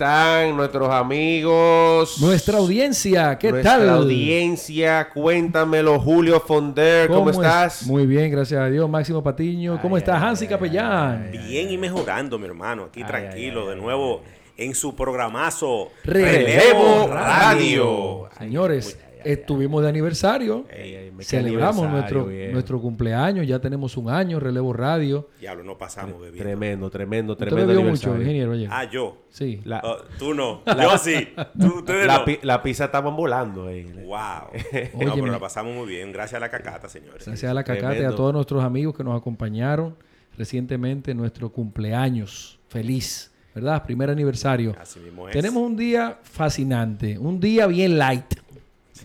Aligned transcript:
Están 0.00 0.56
nuestros 0.56 0.88
amigos? 0.88 2.16
Nuestra 2.22 2.56
audiencia, 2.56 3.36
¿qué 3.38 3.50
Nuestra 3.50 3.76
tal? 3.76 3.90
audiencia, 3.90 5.10
cuéntamelo, 5.12 6.00
Julio 6.00 6.40
Fonder, 6.40 7.06
¿cómo, 7.06 7.28
es? 7.28 7.36
estás? 7.36 7.86
Muy 7.86 8.06
bien, 8.06 8.30
gracias 8.30 8.62
a 8.62 8.70
Dios. 8.70 8.88
Máximo 8.88 9.22
Patiño, 9.22 9.78
¿cómo 9.82 9.96
Ay, 9.96 10.00
estás? 10.00 10.22
ay, 10.22 10.28
Hansi 10.28 10.44
ay, 10.46 10.48
Capellán. 10.48 11.30
Bien 11.30 11.70
y 11.70 11.76
mejorando, 11.76 12.38
mi 12.38 12.46
hermano. 12.46 12.84
Aquí 12.84 13.02
Ay, 13.02 13.08
tranquilo, 13.08 13.68
de 13.68 13.76
nuevo 13.76 14.22
en 14.56 14.74
su 14.74 14.96
programazo 14.96 15.90
Relevo 16.02 17.06
Radio. 17.12 18.30
Señores, 18.38 18.98
estuvimos 19.22 19.82
de 19.82 19.90
aniversario. 19.90 20.64
Ey, 20.70 20.94
Celebramos 21.22 21.88
nuestro, 21.88 22.26
viejo. 22.26 22.52
nuestro 22.52 22.80
cumpleaños. 22.80 23.46
Ya 23.46 23.58
tenemos 23.58 23.96
un 23.96 24.10
año, 24.10 24.40
Relevo 24.40 24.72
Radio. 24.72 25.28
Diablo, 25.40 25.64
no 25.64 25.76
pasamos 25.78 26.20
bebiendo. 26.20 26.42
Tremendo, 26.42 26.90
tremendo, 26.90 27.32
Usted 27.34 27.46
tremendo 27.46 27.74
bebió 27.74 27.90
mucho, 27.90 28.16
ingeniero, 28.16 28.52
oye. 28.52 28.68
Ah, 28.70 28.84
yo. 28.84 29.16
Sí. 29.30 29.60
La, 29.64 29.80
Oh, 29.84 29.96
tú 30.18 30.34
no. 30.34 30.62
Yo 30.82 30.98
sí. 30.98 31.28
Tú, 31.58 31.78
ustedes 31.78 32.06
la 32.06 32.18
no. 32.18 32.24
pi- 32.24 32.38
la 32.42 32.62
pizza 32.62 32.86
estaban 32.86 33.14
volando 33.16 33.66
ahí. 33.68 33.84
Wow. 34.04 34.50
No, 35.06 35.14
pero 35.14 35.26
la 35.26 35.38
pasamos 35.38 35.74
muy 35.74 35.86
bien. 35.86 36.12
Gracias 36.12 36.36
a 36.36 36.40
la 36.40 36.50
cacata, 36.50 36.88
señores. 36.88 37.24
Gracias 37.26 37.50
a 37.50 37.54
la 37.54 37.64
Cacata 37.64 37.96
y 37.98 38.04
a 38.04 38.10
todos 38.10 38.32
nuestros 38.32 38.62
amigos 38.64 38.96
que 38.96 39.04
nos 39.04 39.18
acompañaron 39.18 39.96
recientemente 40.36 41.10
en 41.12 41.16
nuestro 41.18 41.50
cumpleaños. 41.52 42.58
Feliz, 42.68 43.32
¿verdad? 43.54 43.84
Primer 43.84 44.10
aniversario. 44.10 44.74
Así 44.80 45.00
mismo 45.00 45.28
es. 45.28 45.32
Tenemos 45.32 45.62
un 45.62 45.76
día 45.76 46.18
fascinante, 46.22 47.18
un 47.18 47.40
día 47.40 47.66
bien 47.66 47.98
light. 47.98 48.34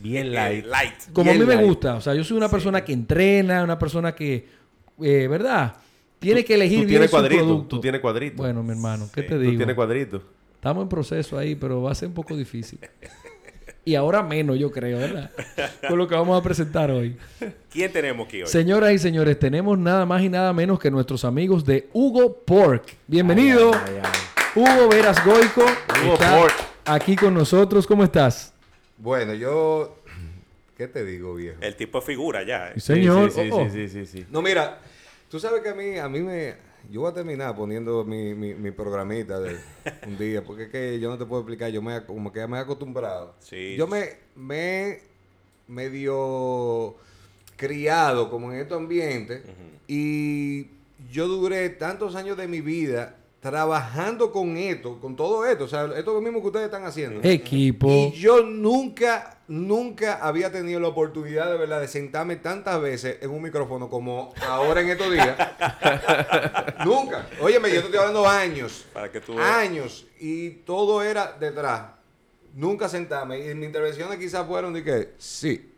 Bien 0.01 0.27
Eh, 0.27 0.29
light. 0.31 0.65
light. 0.65 0.93
Como 1.13 1.31
a 1.31 1.33
mí 1.33 1.45
me 1.45 1.55
gusta. 1.63 1.95
O 1.95 2.01
sea, 2.01 2.13
yo 2.13 2.23
soy 2.23 2.37
una 2.37 2.49
persona 2.49 2.83
que 2.83 2.93
entrena, 2.93 3.63
una 3.63 3.77
persona 3.79 4.13
que, 4.15 4.47
eh, 5.01 5.27
¿verdad? 5.27 5.75
Tiene 6.19 6.43
que 6.43 6.55
elegir 6.55 6.79
Tú 6.79 6.85
bien 6.85 6.89
tienes 6.89 7.09
su 7.11 7.15
cuadrito, 7.17 7.43
producto. 7.43 7.67
tú 7.75 7.81
tienes 7.81 8.01
cuadrito. 8.01 8.37
Bueno, 8.37 8.63
mi 8.63 8.71
hermano, 8.71 9.09
¿qué 9.13 9.21
Sí, 9.21 9.27
te 9.27 9.33
tú 9.35 9.39
digo? 9.41 9.57
tienes 9.57 9.75
cuadrito. 9.75 10.21
Estamos 10.55 10.81
en 10.83 10.89
proceso 10.89 11.37
ahí, 11.37 11.55
pero 11.55 11.81
va 11.83 11.91
a 11.91 11.95
ser 11.95 12.07
un 12.07 12.13
poco 12.15 12.35
difícil. 12.35 12.79
Y 13.87 13.93
ahora 13.93 14.23
menos, 14.23 14.57
yo 14.57 14.71
creo, 14.71 14.97
¿verdad? 14.97 15.29
Con 15.87 15.99
lo 15.99 16.07
que 16.07 16.15
vamos 16.15 16.39
a 16.39 16.43
presentar 16.43 16.89
hoy. 16.89 17.15
¿Quién 17.69 17.91
tenemos 17.91 18.25
aquí 18.27 18.41
hoy? 18.41 18.47
Señoras 18.47 18.91
y 18.93 18.97
señores, 18.97 19.37
tenemos 19.37 19.77
nada 19.77 20.07
más 20.07 20.23
y 20.23 20.29
nada 20.29 20.51
menos 20.53 20.79
que 20.79 20.89
nuestros 20.89 21.23
amigos 21.23 21.63
de 21.65 21.87
Hugo 21.93 22.35
Pork. 22.43 22.95
Bienvenido, 23.05 23.71
Ay, 23.75 23.93
ay, 23.97 24.01
ay. 24.03 24.61
Hugo 24.63 24.89
Veras 24.89 25.23
Goico. 25.23 25.61
Hugo 26.03 26.13
está 26.15 26.35
Pork. 26.39 26.53
Aquí 26.85 27.15
con 27.15 27.35
nosotros. 27.35 27.85
¿Cómo 27.85 28.03
estás? 28.03 28.54
Bueno, 28.97 29.33
yo. 29.33 29.97
¿Qué 30.77 30.87
te 30.89 31.05
digo, 31.05 31.35
viejo? 31.35 31.57
El 31.61 31.75
tipo 31.75 31.99
de 32.01 32.05
figura 32.05 32.43
ya. 32.43 32.69
¿eh? 32.69 32.73
Sí, 32.75 32.81
señor. 32.81 33.31
Sí, 33.31 33.41
sí, 33.43 33.49
Oh, 33.51 33.61
oh. 33.61 33.69
sí, 33.69 33.87
sí, 33.87 34.05
sí, 34.05 34.05
sí. 34.05 34.25
No, 34.29 34.41
mira, 34.41 34.81
tú 35.29 35.39
sabes 35.39 35.61
que 35.61 35.69
a 35.69 35.73
mí, 35.75 35.97
a 35.97 36.09
mí 36.09 36.19
me. 36.19 36.55
Yo 36.91 37.01
voy 37.01 37.09
a 37.09 37.13
terminar 37.13 37.55
poniendo 37.55 38.03
mi, 38.03 38.35
mi, 38.35 38.53
mi 38.53 38.69
programita 38.71 39.39
de 39.39 39.57
un 40.07 40.17
día, 40.17 40.43
porque 40.43 40.63
es 40.63 40.69
que 40.69 40.99
yo 40.99 41.09
no 41.09 41.17
te 41.17 41.25
puedo 41.25 41.41
explicar, 41.41 41.71
yo 41.71 41.81
me 41.81 42.03
como 42.05 42.31
que 42.31 42.39
ya 42.39 42.47
me 42.47 42.57
he 42.57 42.61
acostumbrado. 42.61 43.33
Sí. 43.39 43.75
Yo 43.75 43.87
me, 43.87 44.17
me 44.35 44.89
he 44.89 45.01
medio 45.67 46.95
criado 47.55 48.29
como 48.29 48.51
en 48.51 48.59
estos 48.59 48.77
ambientes 48.77 49.41
y 49.87 50.67
yo 51.11 51.27
duré 51.27 51.69
tantos 51.69 52.15
años 52.15 52.37
de 52.37 52.47
mi 52.47 52.61
vida 52.61 53.15
trabajando 53.45 54.31
con 54.31 54.57
esto, 54.57 54.99
con 54.99 55.15
todo 55.15 55.45
esto, 55.45 55.65
o 55.65 55.67
sea, 55.67 55.87
esto 55.95 56.19
mismo 56.19 56.41
que 56.41 56.47
ustedes 56.47 56.65
están 56.65 56.83
haciendo. 56.83 57.19
Equipo. 57.21 57.87
Y 57.87 58.11
yo 58.13 58.41
nunca, 58.41 59.37
nunca 59.47 60.15
había 60.15 60.51
tenido 60.51 60.79
la 60.79 60.87
oportunidad 60.87 61.51
de 61.51 61.57
verdad 61.59 61.79
de 61.79 61.87
sentarme 61.87 62.37
tantas 62.37 62.81
veces 62.81 63.17
en 63.21 63.29
un 63.29 63.43
micrófono 63.43 63.87
como 63.87 64.33
ahora 64.49 64.81
en 64.81 64.89
estos 64.89 65.11
días. 65.11 65.37
nunca. 66.85 67.27
Óyeme, 67.39 67.69
yo 67.69 67.81
te 67.81 67.85
estoy 67.85 67.99
hablando 67.99 68.27
años. 68.27 68.87
Para 68.91 69.11
que 69.11 69.21
tú. 69.21 69.37
Años. 69.37 70.07
Y 70.19 70.49
todo 70.49 71.03
era 71.03 71.37
detrás. 71.39 71.83
Nunca 72.55 72.89
sentarme. 72.89 73.47
Y 73.47 73.53
mis 73.53 73.67
intervenciones 73.67 74.17
quizás 74.17 74.47
fueron 74.47 74.73
de 74.73 74.83
que, 74.83 75.13
sí. 75.19 75.71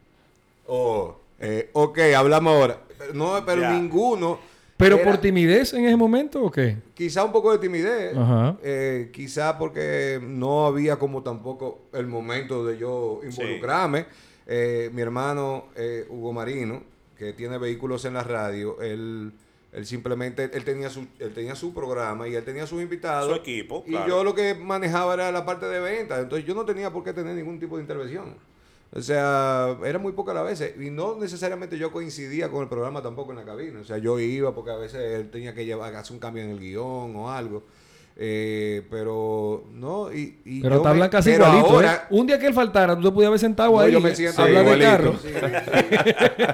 O, 0.68 1.20
eh, 1.38 1.70
ok, 1.74 2.00
hablamos 2.16 2.54
ahora. 2.54 2.80
No, 3.14 3.44
pero 3.46 3.70
ninguno. 3.70 4.40
¿Pero 4.78 4.96
era- 4.98 5.06
por 5.06 5.18
timidez 5.18 5.74
en 5.74 5.86
ese 5.86 5.96
momento 5.96 6.44
o 6.44 6.52
qué? 6.52 6.78
Quizá 6.94 7.24
un 7.24 7.32
poco 7.32 7.52
de 7.52 7.58
timidez. 7.58 8.16
Ajá. 8.16 8.58
eh, 8.64 9.10
quizá 9.12 9.58
porque 9.58 10.20
no 10.24 10.66
había 10.68 10.98
como 10.98 11.24
tampoco 11.24 11.82
el 11.94 12.06
momento 12.08 12.66
de 12.66 12.78
yo 12.78 13.20
involucrarme. 13.24 14.06
Eh, 14.46 14.90
mi 14.94 15.02
hermano 15.02 15.66
eh, 15.76 16.06
Hugo 16.10 16.32
Marino, 16.32 16.84
que 17.18 17.34
tiene 17.34 17.58
vehículos 17.58 18.06
en 18.06 18.14
la 18.14 18.24
radio, 18.24 18.80
él, 18.82 19.34
él 19.74 19.86
simplemente, 19.86 20.50
él 20.54 20.64
tenía 20.64 20.90
su, 20.90 21.08
él 21.20 21.34
tenía 21.34 21.56
su 21.56 21.74
programa 21.74 22.28
y 22.28 22.36
él 22.36 22.44
tenía 22.46 22.66
sus 22.68 22.82
invitados. 22.82 23.30
Su 23.30 23.36
equipo, 23.36 23.84
Y 23.88 23.92
claro. 23.92 24.08
yo 24.08 24.24
lo 24.24 24.36
que 24.36 24.54
manejaba 24.54 25.16
era 25.16 25.32
la 25.32 25.44
parte 25.46 25.66
de 25.66 25.80
venta. 25.80 26.20
Entonces 26.20 26.48
yo 26.48 26.54
no 26.54 26.64
tenía 26.66 26.92
por 26.94 27.04
qué 27.04 27.14
tener 27.14 27.36
ningún 27.36 27.60
tipo 27.60 27.76
de 27.78 27.82
intervención. 27.82 28.36
O 28.94 29.02
sea, 29.02 29.78
era 29.84 30.00
muy 30.00 30.14
poca 30.14 30.34
la 30.34 30.42
veces. 30.44 30.74
Y 30.80 30.90
no 30.90 31.16
necesariamente 31.18 31.78
yo 31.78 31.92
coincidía 31.92 32.50
con 32.50 32.64
el 32.64 32.70
programa 32.70 33.02
tampoco 33.02 33.32
en 33.32 33.38
la 33.38 33.44
cabina. 33.46 33.82
O 33.82 33.84
sea, 33.84 33.98
yo 33.98 34.20
iba 34.20 34.56
porque 34.56 34.72
a 34.72 34.76
veces 34.78 35.02
él 35.20 35.30
tenía 35.30 35.54
que 35.54 35.66
llevar, 35.66 35.94
hacer 35.96 36.14
un 36.14 36.20
cambio 36.20 36.44
en 36.44 36.52
el 36.52 36.60
guion 36.60 37.16
o 37.16 37.30
algo. 37.32 37.64
Eh, 38.20 38.82
pero 38.90 39.66
no, 39.74 40.12
y, 40.12 40.40
y 40.44 40.62
Pero 40.64 40.82
me- 40.84 40.90
hablan 40.90 41.10
casi 41.10 41.32
igualito, 41.34 41.68
ahora- 41.68 41.94
¿eh? 41.94 42.16
Un 42.16 42.26
día 42.26 42.40
que 42.40 42.48
él 42.48 42.54
faltara, 42.56 42.96
tú 42.96 43.04
te 43.04 43.12
podías 43.12 43.28
haber 43.28 43.40
sentado 43.40 43.74
no, 43.74 43.80
ahí 43.80 43.92
yo 43.92 44.00
me 44.02 44.16
siento 44.16 44.42
hablar 44.42 44.66
de 44.66 44.72
igualito. 44.72 44.90
carro. 44.90 45.16
Sí, 45.22 45.28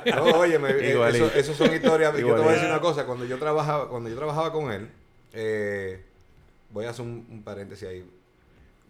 sí. 0.03 0.11
No, 0.13 0.23
óyeme, 0.39 0.69
eh, 0.71 0.91
Igualito. 0.91 1.25
eso, 1.27 1.35
eso 1.37 1.53
son 1.53 1.73
historias. 1.73 2.11
Yo 2.11 2.17
te 2.17 2.23
voy 2.23 2.31
a 2.31 2.35
Igualito. 2.35 2.51
decir 2.51 2.69
una 2.69 2.81
cosa. 2.81 3.05
Cuando 3.05 3.23
yo 3.23 3.37
trabajaba, 3.37 3.87
cuando 3.87 4.09
yo 4.09 4.15
trabajaba 4.17 4.51
con 4.51 4.73
él, 4.73 4.89
eh, 5.31 6.03
voy 6.69 6.83
a 6.85 6.89
hacer 6.89 7.05
un, 7.05 7.25
un 7.31 7.43
paréntesis 7.43 7.87
ahí. 7.87 8.03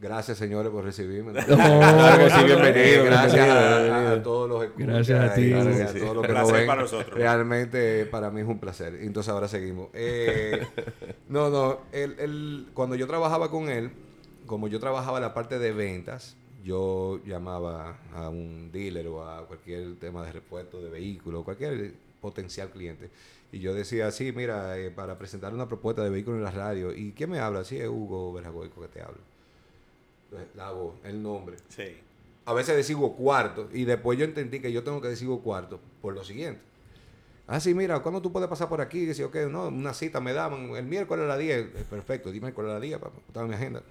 Gracias, 0.03 0.37
señores, 0.37 0.69
por 0.69 0.83
recibirme. 0.83 1.31
Claro 1.45 2.17
que 2.25 2.29
sí, 2.29 2.43
bienvenido, 2.43 3.05
Gracias 3.05 3.47
a- 3.49 4.21
todos 4.21 4.49
los 4.49 4.63
escuchas 4.65 4.87
Gracias 4.87 5.31
a 5.31 5.33
ti. 5.33 5.49
gracias 5.49 5.91
sí. 5.93 5.97
a 5.97 6.01
todos 6.01 6.15
los 6.17 6.25
que 6.25 6.31
Un 6.31 6.37
nos 6.37 6.43
placer 6.43 6.55
ven. 6.57 6.67
para 6.67 6.81
nosotros. 6.81 7.17
Realmente 7.17 8.05
para 8.07 8.29
mí 8.29 8.41
es 8.41 8.47
un 8.47 8.59
placer. 8.59 8.95
Entonces 9.01 9.31
ahora 9.31 9.47
seguimos. 9.47 9.87
Eh, 9.93 10.61
no, 11.29 11.49
no. 11.49 11.79
él- 11.93 12.15
él- 12.19 12.67
cuando 12.73 12.95
yo 12.97 13.07
trabajaba 13.07 13.49
con 13.49 13.69
él, 13.69 13.91
como 14.45 14.67
yo 14.67 14.79
trabajaba 14.81 15.21
la 15.21 15.33
parte 15.33 15.57
de 15.57 15.71
ventas, 15.71 16.35
yo 16.65 17.21
llamaba 17.25 17.97
a 18.13 18.27
un 18.29 18.71
dealer 18.73 19.07
o 19.07 19.25
a 19.25 19.47
cualquier 19.47 19.95
tema 19.99 20.25
de 20.25 20.33
repuesto 20.33 20.81
de 20.81 20.89
vehículo, 20.89 21.43
cualquier 21.45 21.93
potencial 22.21 22.69
cliente. 22.71 23.09
Y 23.53 23.59
yo 23.59 23.73
decía, 23.73 24.11
sí, 24.11 24.31
mira, 24.33 24.77
eh, 24.77 24.89
para 24.91 25.17
presentar 25.17 25.53
una 25.53 25.67
propuesta 25.67 26.03
de 26.03 26.09
vehículo 26.09 26.35
en 26.37 26.43
la 26.43 26.51
radio. 26.51 26.91
¿Y 26.93 27.13
quién 27.13 27.29
me 27.29 27.39
habla? 27.39 27.63
Sí, 27.63 27.77
es 27.77 27.87
Hugo 27.87 28.33
Berjagoico 28.33 28.81
que 28.81 28.87
te 28.87 29.01
habla. 29.01 29.17
Entonces, 30.33 30.55
La 30.55 30.71
voz, 30.71 30.95
el 31.03 31.21
nombre. 31.21 31.57
Sí. 31.69 31.97
A 32.45 32.53
veces 32.53 32.75
decigo 32.75 33.15
cuarto 33.15 33.69
y 33.71 33.85
después 33.85 34.17
yo 34.17 34.25
entendí 34.25 34.59
que 34.59 34.71
yo 34.71 34.83
tengo 34.83 34.99
que 34.99 35.07
decir 35.07 35.29
cuarto 35.43 35.79
por 36.01 36.13
lo 36.13 36.23
siguiente. 36.23 36.59
Ah, 37.47 37.59
sí, 37.59 37.73
mira, 37.73 37.99
¿cuándo 37.99 38.21
tú 38.21 38.31
puedes 38.31 38.49
pasar 38.49 38.67
por 38.69 38.81
aquí? 38.81 39.05
Dice, 39.05 39.23
ok, 39.25 39.35
no, 39.49 39.67
una 39.67 39.93
cita 39.93 40.19
me 40.19 40.33
daban 40.33 40.75
el 40.75 40.85
miércoles 40.85 41.25
a 41.25 41.27
las 41.27 41.39
10. 41.39 41.57
Eh, 41.57 41.85
Perfecto, 41.89 42.31
dime 42.31 42.53
cuál 42.53 42.67
es 42.67 42.73
la 42.73 42.79
10 42.79 42.99
para 42.99 43.43
en 43.45 43.49
mi 43.49 43.55
agenda. 43.55 43.83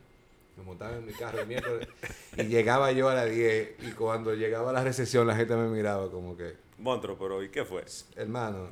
Me 0.56 0.64
montaba 0.64 0.96
en 0.96 1.06
mi 1.06 1.12
carro 1.12 1.40
el 1.40 1.46
miércoles 1.46 1.88
y 2.36 2.44
llegaba 2.44 2.92
yo 2.92 3.08
a 3.08 3.14
las 3.14 3.30
10 3.30 3.76
y 3.80 3.92
cuando 3.92 4.34
llegaba 4.34 4.70
a 4.70 4.72
la 4.72 4.84
recepción 4.84 5.26
la 5.26 5.36
gente 5.36 5.54
me 5.56 5.68
miraba 5.68 6.10
como 6.10 6.36
que, 6.36 6.54
Montro, 6.78 7.16
pero 7.18 7.42
¿y 7.42 7.48
qué 7.48 7.64
fue? 7.64 7.84
hermano, 8.16 8.68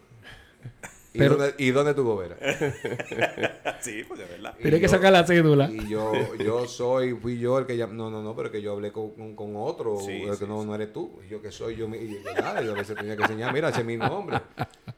¿y, 1.13 1.19
Pero- 1.19 1.37
dónde, 1.37 1.55
¿y 1.59 1.71
dónde 1.71 1.95
tu 1.95 2.05
gobera? 2.05 2.37
sí, 3.81 4.05
pues 4.07 4.21
de 4.21 4.27
verdad. 4.27 4.55
Y 4.59 4.63
Tienes 4.63 4.81
que 4.81 4.87
yo- 4.87 4.93
sacar 4.93 5.13
la 5.13 5.27
cédula. 5.27 5.71
Y 5.71 5.89
yo, 5.89 6.13
yo 6.37 6.67
soy, 6.67 7.15
fui 7.15 7.39
yo 7.39 7.59
el 7.59 7.67
que 7.67 7.77
llam- 7.77 7.91
no, 7.93 8.11
no, 8.11 8.23
no, 8.23 8.35
pero 8.37 8.51
que 8.51 8.63
yo 8.63 8.73
hablé 8.73 8.93
con, 8.93 9.11
con, 9.11 9.35
con 9.37 9.57
otro, 9.57 9.99
Sí, 10.01 10.23
el 10.23 10.35
sí, 10.35 10.39
que 10.41 10.47
no, 10.47 10.61
sí. 10.63 10.67
no 10.67 10.75
eres 10.75 10.93
tú. 10.93 11.19
Y 11.27 11.31
yo 11.31 11.43
que 11.43 11.51
soy 11.51 11.77
yo, 11.77 11.89
mi- 11.89 11.99
y 11.99 12.21
yo, 12.25 12.33
nada, 12.41 12.63
yo 12.63 12.73
a 12.73 12.75
veces 12.75 12.97
tenía 12.97 13.17
que 13.17 13.23
enseñar, 13.23 13.53
mira, 13.53 13.69
ese 13.71 13.81
es 13.81 13.87
mi 13.87 13.97
nombre. 13.97 14.41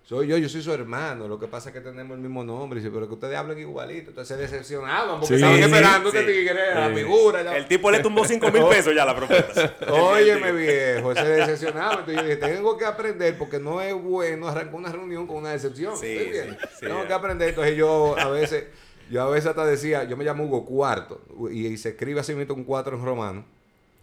soy 0.03 0.27
yo, 0.29 0.37
yo 0.37 0.49
soy 0.49 0.63
su 0.63 0.73
hermano. 0.73 1.29
Lo 1.29 1.39
que 1.39 1.47
pasa 1.47 1.71
es 1.71 1.75
que 1.75 1.81
tenemos 1.81 2.17
el 2.17 2.23
mismo 2.23 2.45
nombre. 2.45 2.81
Y 2.81 2.89
pero 2.91 3.07
que 3.09 3.15
ustedes 3.15 3.37
hablan 3.37 3.59
igualito. 3.59 4.11
Entonces 4.11 4.37
se 4.37 4.43
decepcionaban 4.43 5.21
porque 5.21 5.27
Sí, 5.29 5.35
estaban 5.37 5.57
sí, 5.57 5.63
esperando 5.63 6.11
sí. 6.11 6.17
que 6.19 6.55
la 6.75 6.89
Sí. 6.89 6.95
figura. 6.95 7.43
ya. 7.43 7.57
El 7.57 7.67
tipo 7.67 7.91
le 7.91 8.01
tumbó 8.01 8.25
5 8.25 8.51
mil 8.51 8.65
pesos 8.65 8.95
ya 8.95 9.03
a 9.05 9.07
la 9.07 9.17
propuesta. 9.17 9.77
Óyeme, 9.91 10.53
viejo, 10.53 11.15
se 11.15 11.25
decepcionaba. 11.25 11.93
Entonces 12.01 12.17
yo 12.17 12.23
dije, 12.25 12.37
tengo 12.37 12.77
que 12.77 12.85
aprender 12.85 13.39
porque 13.39 13.59
no 13.59 13.81
es 13.81 13.95
bueno 13.95 14.49
arrancar 14.49 14.75
una 14.75 14.91
reunión 14.93 15.27
con 15.27 15.39
una 15.39 15.51
decepción. 15.51 15.97
Sí, 16.03 16.87
tengo 16.87 17.03
ya. 17.03 17.07
que 17.09 17.13
aprender. 17.13 17.49
Entonces 17.51 17.77
yo 17.77 18.17
a 18.19 18.29
veces, 18.29 18.65
yo 19.11 19.23
a 19.23 19.31
veces 19.31 19.47
hasta 19.51 19.65
decía, 19.65 20.05
yo 20.05 20.17
me 20.17 20.25
llamo 20.25 20.45
Hugo 20.45 20.65
Cuarto 20.67 21.21
y, 21.51 21.67
y 21.67 21.77
se 21.77 21.91
escribe 21.91 22.21
así 22.21 22.35
mismo 22.35 22.55
un 22.55 22.65
cuatro 22.65 22.97
en 22.97 23.05
romano. 23.05 23.45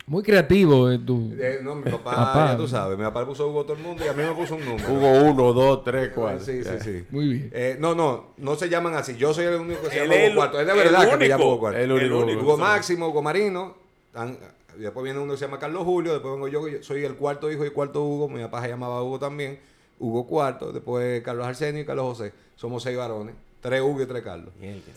Muy 0.07 0.23
creativo 0.23 0.89
eh, 0.89 0.97
tú. 1.05 1.31
Eh, 1.39 1.59
no, 1.61 1.75
mi 1.75 1.83
papá, 1.83 2.15
Papá. 2.15 2.47
ya 2.53 2.57
tú 2.57 2.67
sabes, 2.67 2.97
mi 2.97 3.03
papá 3.03 3.27
puso 3.27 3.47
Hugo 3.47 3.61
a 3.61 3.63
todo 3.63 3.73
el 3.77 3.83
mundo 3.83 4.03
y 4.03 4.07
a 4.07 4.13
mí 4.13 4.23
me 4.23 4.31
puso 4.31 4.55
un 4.55 4.65
número. 4.65 4.91
Hugo 4.91 5.11
1, 5.29 5.53
2, 5.53 5.83
3, 5.83 6.11
4. 6.15 6.39
Sí, 6.43 6.63
sí, 6.63 6.69
sí. 6.83 7.05
Muy 7.11 7.27
bien. 7.27 7.49
Eh, 7.53 7.77
no, 7.79 7.93
no, 7.93 8.29
no 8.37 8.55
se 8.55 8.69
llaman 8.69 8.95
así. 8.95 9.15
Yo 9.17 9.35
soy 9.35 9.45
el 9.45 9.55
único 9.59 9.83
que 9.83 9.91
se 9.91 9.97
llama 10.07 10.15
Hugo 10.25 10.35
Cuarto. 10.35 10.59
Es 10.61 10.65
de 10.65 10.71
el 10.73 10.77
verdad 10.79 11.09
que 11.11 11.17
me 11.17 11.27
llamo 11.27 11.45
Hugo 11.45 11.59
Cuarto. 11.59 11.79
El 11.79 11.91
único. 11.91 12.41
Hugo 12.41 12.57
Máximo, 12.57 13.07
Hugo 13.09 13.21
Marino. 13.21 13.75
tan- 14.11 14.35
después 14.77 15.03
viene 15.03 15.19
uno 15.19 15.33
que 15.33 15.37
se 15.37 15.45
llama 15.45 15.59
Carlos 15.59 15.83
Julio. 15.83 16.13
Después 16.13 16.33
vengo 16.33 16.47
yo, 16.47 16.65
que 16.65 16.71
yo 16.71 16.83
soy 16.83 17.03
el 17.05 17.13
cuarto 17.13 17.51
hijo 17.51 17.63
y 17.63 17.69
cuarto 17.69 18.01
Hugo. 18.03 18.29
Mi 18.29 18.41
papá 18.41 18.63
se 18.63 18.69
llamaba 18.69 19.03
Hugo 19.03 19.19
también. 19.19 19.59
Hugo 19.99 20.25
Cuarto. 20.27 20.71
Después 20.71 21.21
Carlos 21.21 21.45
Arsenio 21.45 21.81
y 21.81 21.85
Carlos 21.85 22.17
José. 22.17 22.33
Somos 22.55 22.81
seis 22.83 22.97
varones. 22.97 23.35
Tres 23.61 23.81
Hugo 23.81 24.01
y 24.01 24.05
tres 24.05 24.23
Carlos. 24.23 24.53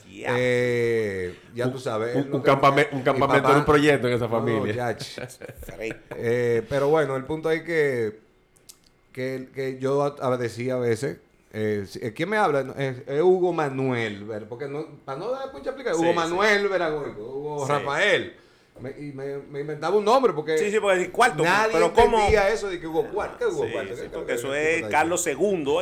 Ya. 0.09 0.35
Eh, 0.39 1.37
ya 1.55 1.71
tú 1.73 1.79
sabes. 1.81 2.15
Un, 2.15 2.31
no 2.31 2.37
un 2.37 2.43
campame- 2.45 2.89
campamento 3.03 3.43
papá- 3.43 3.53
de 3.55 3.59
un 3.59 3.65
proyecto 3.65 4.07
en 4.09 4.15
esa 4.15 4.27
No, 4.29 4.31
familia. 4.31 4.97
eh, 6.17 6.63
pero 6.69 6.89
bueno, 6.89 7.17
el 7.17 7.25
punto 7.25 7.51
es 7.51 7.63
que, 7.63 8.21
que, 9.13 9.49
que 9.55 9.79
yo 9.79 10.03
a- 10.05 10.15
a- 10.21 10.37
decía 10.37 10.75
a 10.75 10.79
veces, 10.79 11.19
eh, 11.53 11.85
eh, 12.01 12.13
¿quién 12.15 12.29
me 12.29 12.37
habla? 12.37 12.73
Es, 12.79 13.03
es 13.07 13.21
Hugo 13.21 13.53
Manuel, 13.53 14.25
¿ver? 14.25 14.49
porque 14.49 14.69
no, 14.69 14.87
para 15.05 15.19
no 15.19 15.33
dar 15.33 15.53
mucha 15.53 15.71
explicación, 15.71 16.01
Sí, 16.01 16.05
Hugo 16.11 16.13
sí. 16.13 16.29
Manuel 16.31 16.67
Hugo 17.19 17.67
Sí. 17.67 17.73
Rafael. 17.73 18.37
Me, 18.81 18.91
y 18.99 19.13
me, 19.13 19.39
me 19.39 19.61
inventaba 19.61 19.97
un 19.97 20.05
nombre 20.05 20.33
porque 20.33 20.59
Sí, 20.59 20.71
sí, 20.71 20.81
porque 20.81 21.11
cuarto. 21.11 21.45
nadie 21.45 21.73
pero 21.75 21.93
¿cómo? 21.93 22.17
entendía 22.17 22.49
eso 22.49 22.69
de 22.69 22.81
que 22.81 22.87
Hugo 22.87 23.07
Cuarto. 23.11 23.39
¿Qué 23.39 23.45
Hugo 23.47 23.67
Sí, 23.67 23.73
Cuarto? 23.73 23.95
sí, 23.95 24.03
¿Qué- 24.03 24.09
porque 24.09 24.33
eso 24.35 24.55
es 24.55 24.83
Carlos 24.87 25.25
II, 25.27 25.35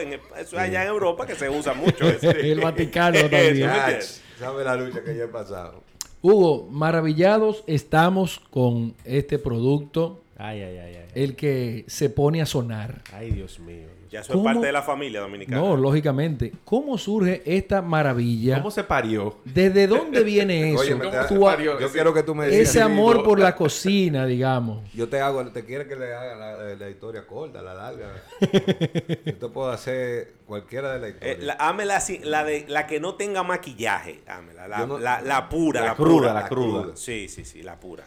en, 0.02 0.12
eso 0.14 0.20
es 0.36 0.54
allá 0.54 0.82
en 0.82 0.88
Europa 0.88 1.26
que 1.26 1.34
se 1.34 1.48
usa 1.48 1.72
mucho. 1.72 2.04
ese. 2.10 2.28
El 2.50 2.60
Vaticano 2.60 3.18
también. 3.20 3.52
¿me 3.54 3.58
Ya? 3.60 4.00
¿Sabe 4.38 4.64
la 4.64 4.74
lucha 4.76 5.02
que 5.02 5.16
yo 5.16 5.24
he 5.24 5.28
pasado? 5.28 5.82
Hugo, 6.22 6.66
maravillados 6.70 7.64
estamos 7.66 8.40
con 8.50 8.94
este 9.04 9.38
producto, 9.38 10.20
Ay, 10.36 10.60
ay, 10.60 10.78
ay, 10.78 10.96
ay. 10.96 11.08
el 11.14 11.36
que 11.36 11.84
se 11.86 12.10
pone 12.10 12.42
a 12.42 12.46
sonar. 12.46 13.02
Ay, 13.12 13.30
Dios 13.30 13.58
mío. 13.60 13.86
Ya 14.10 14.20
eso 14.20 14.32
es 14.32 14.36
¿Cómo? 14.38 14.44
parte 14.44 14.66
de 14.66 14.72
la 14.72 14.82
familia 14.82 15.20
dominicana. 15.20 15.60
No, 15.60 15.76
lógicamente. 15.76 16.52
¿Cómo 16.64 16.98
surge 16.98 17.42
esta 17.44 17.80
maravilla? 17.80 18.56
¿Cómo 18.58 18.72
se 18.72 18.82
parió? 18.82 19.38
¿Desde 19.44 19.86
dónde 19.86 20.24
viene 20.24 20.70
eso? 20.72 20.80
Oye, 20.80 20.94
da- 20.96 21.28
Tú 21.28 21.40
parió? 21.40 21.78
yo 21.78 21.86
ese- 21.86 21.92
quiero 21.94 22.12
que 22.12 22.24
tú 22.24 22.34
me 22.34 22.48
digas. 22.48 22.68
ese 22.68 22.82
amor 22.82 23.22
por 23.22 23.38
la 23.38 23.54
cocina, 23.56 24.26
digamos. 24.26 24.82
Yo 24.94 25.08
te 25.08 25.20
hago, 25.20 25.46
te 25.52 25.64
quiere 25.64 25.86
que 25.86 25.94
le 25.94 26.12
haga 26.12 26.34
la, 26.34 26.74
la 26.74 26.90
historia 26.90 27.24
corta, 27.26 27.62
la 27.62 27.72
larga. 27.74 28.08
yo 29.24 29.36
te 29.36 29.48
puedo 29.48 29.70
hacer 29.70 30.32
cualquiera 30.44 30.92
de 30.94 30.98
la 30.98 31.08
historia. 31.10 31.32
Eh, 31.32 31.38
la, 31.42 31.52
hámela 31.60 31.96
así, 31.96 32.18
la, 32.24 32.42
de, 32.44 32.64
la 32.68 32.86
que 32.88 32.98
no 32.98 33.14
tenga 33.14 33.42
maquillaje. 33.44 34.22
Hámela, 34.26 34.66
la, 34.66 34.86
no- 34.86 34.98
la, 34.98 35.20
la 35.20 35.48
pura. 35.48 35.80
La 35.82 35.86
La, 35.88 35.94
cruda, 35.94 36.12
pura, 36.16 36.34
la 36.34 36.48
cruda. 36.48 36.96
Sí, 36.96 37.28
sí, 37.28 37.44
sí, 37.44 37.62
la 37.62 37.78
pura. 37.78 38.04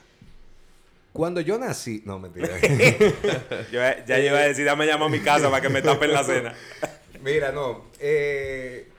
Cuando 1.13 1.41
yo 1.41 1.59
nací, 1.59 2.01
no 2.05 2.17
mentira. 2.19 2.59
Yo, 3.71 3.79
ya 4.07 4.19
iba 4.19 4.39
a 4.39 4.47
decir, 4.47 4.65
dame 4.65 4.87
llama 4.87 5.05
a 5.05 5.09
mi 5.09 5.19
casa 5.19 5.49
para 5.51 5.61
que 5.61 5.69
me 5.69 5.81
tapen 5.83 6.11
la 6.11 6.23
cena. 6.23 6.53
Mira, 7.23 7.51
no. 7.51 7.83
eh, 7.99 8.89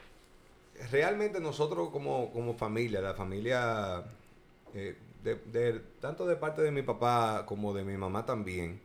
realmente 0.93 1.41
nosotros 1.41 1.91
como, 1.91 2.33
como 2.33 2.55
familia, 2.55 3.01
la 3.01 3.15
familia, 3.15 4.05
eh, 4.75 4.97
de, 5.25 5.35
de- 5.53 5.81
tanto 6.01 6.25
de 6.27 6.37
parte 6.37 6.63
de 6.63 6.71
mi 6.71 6.83
papá 6.83 7.45
como 7.47 7.75
de 7.75 7.83
mi 7.85 7.97
mamá 7.97 8.25
también, 8.25 8.81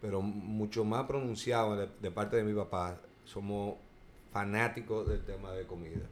pero 0.00 0.20
mucho 0.20 0.84
más 0.84 1.06
pronunciado 1.06 1.76
de, 1.76 1.88
de 2.00 2.10
parte 2.10 2.36
de 2.36 2.42
mi 2.42 2.52
papá, 2.54 2.96
somos 3.24 3.76
fanáticos 4.32 5.08
del 5.08 5.22
tema 5.24 5.52
de 5.52 5.66
comida. 5.66 6.04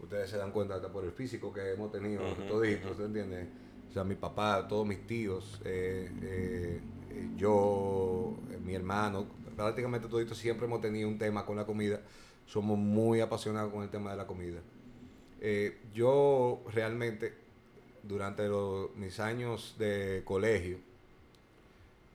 Ustedes 0.00 0.28
se 0.28 0.36
dan 0.36 0.52
cuenta 0.52 0.74
hasta 0.74 0.88
por 0.88 1.04
el 1.04 1.12
físico 1.12 1.52
que 1.52 1.72
hemos 1.72 1.90
tenido, 1.90 2.22
toditos, 2.46 2.96
¿tú 2.96 3.04
entiendes? 3.04 3.46
Sea, 3.98 4.04
mi 4.04 4.14
papá, 4.14 4.64
todos 4.68 4.86
mis 4.86 5.04
tíos, 5.08 5.60
eh, 5.64 6.08
eh, 6.22 6.80
eh, 7.10 7.28
yo, 7.36 8.32
mi 8.64 8.72
hermano, 8.76 9.26
prácticamente 9.56 10.06
toditos 10.06 10.38
siempre 10.38 10.66
hemos 10.68 10.80
tenido 10.80 11.08
un 11.08 11.18
tema 11.18 11.44
con 11.44 11.56
la 11.56 11.66
comida. 11.66 12.00
Somos 12.46 12.78
muy 12.78 13.18
apasionados 13.20 13.72
con 13.72 13.82
el 13.82 13.88
tema 13.88 14.12
de 14.12 14.16
la 14.16 14.24
comida. 14.24 14.60
Eh, 15.40 15.80
yo 15.92 16.62
realmente, 16.72 17.34
durante 18.04 18.46
los- 18.46 18.94
mis 18.94 19.18
años 19.18 19.74
de 19.80 20.22
colegio, 20.24 20.78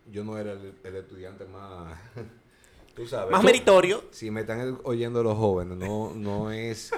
yo 0.09 0.23
no 0.23 0.37
era 0.37 0.53
el, 0.53 0.73
el 0.85 0.95
estudiante 0.95 1.43
más... 1.43 1.99
Tú 2.95 3.05
sabes. 3.07 3.29
Más 3.31 3.43
meritorio. 3.43 4.05
Si 4.11 4.31
me 4.31 4.39
están 4.41 4.79
oyendo 4.85 5.21
los 5.21 5.37
jóvenes, 5.37 5.77
no, 5.77 6.13
no 6.15 6.49
es... 6.53 6.91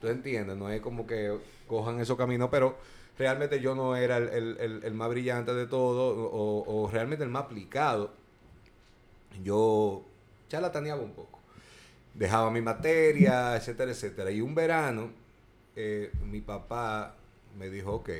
Tú 0.00 0.06
entiendes, 0.06 0.56
no 0.56 0.70
es 0.70 0.80
como 0.80 1.04
que 1.04 1.36
cojan 1.66 1.98
esos 1.98 2.16
caminos, 2.16 2.48
pero 2.48 2.76
realmente 3.18 3.60
yo 3.60 3.74
no 3.74 3.96
era 3.96 4.16
el, 4.18 4.28
el- 4.28 4.56
el- 4.60 4.84
el 4.84 4.94
más 4.94 5.08
brillante 5.10 5.54
de 5.54 5.66
todo 5.66 6.16
o, 6.26 6.64
o 6.84 6.90
realmente 6.90 7.24
el 7.24 7.30
más 7.30 7.44
aplicado. 7.44 8.12
Yo 9.42 10.04
charlataneaba 10.48 11.02
un 11.02 11.12
poco. 11.12 11.40
Dejaba 12.14 12.50
mi 12.50 12.60
materia, 12.60 13.56
etcétera, 13.56 13.90
etcétera. 13.90 14.30
Y 14.30 14.40
un 14.40 14.54
verano, 14.54 15.10
eh, 15.74 16.12
mi 16.24 16.40
papá 16.40 17.16
me 17.58 17.68
dijo, 17.70 17.92
ok, 17.94 18.10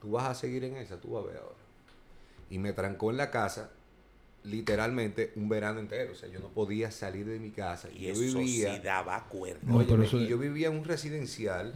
tú 0.00 0.12
vas 0.12 0.24
a 0.30 0.34
seguir 0.34 0.64
en 0.64 0.76
esa, 0.76 1.00
tú 1.00 1.12
vas 1.12 1.24
a 1.24 1.26
ver 1.28 1.36
ahora. 1.38 1.54
Y 2.50 2.58
me 2.58 2.72
trancó 2.72 3.10
en 3.10 3.16
la 3.16 3.30
casa 3.32 3.70
literalmente 4.44 5.32
un 5.34 5.48
verano 5.48 5.80
entero. 5.80 6.12
O 6.12 6.14
sea, 6.14 6.28
yo 6.28 6.38
no 6.38 6.48
podía 6.48 6.92
salir 6.92 7.26
de 7.26 7.40
mi 7.40 7.50
casa. 7.50 7.88
Y 7.90 8.02
yo 8.06 8.12
eso 8.12 8.38
vivía... 8.38 8.74
sí 8.76 8.80
daba 8.84 9.24
cuerda. 9.24 9.58
No, 9.62 9.78
Óyeme, 9.78 9.90
pero 9.90 10.02
eso- 10.04 10.20
y 10.20 10.28
yo 10.28 10.38
vivía 10.38 10.68
en 10.68 10.76
un 10.78 10.84
residencial. 10.84 11.72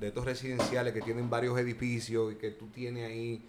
De 0.00 0.08
estos 0.08 0.24
residenciales 0.24 0.92
que 0.92 1.00
tienen 1.00 1.30
varios 1.30 1.58
edificios 1.58 2.32
y 2.32 2.36
que 2.36 2.50
tú 2.50 2.66
tienes 2.68 3.08
ahí 3.08 3.42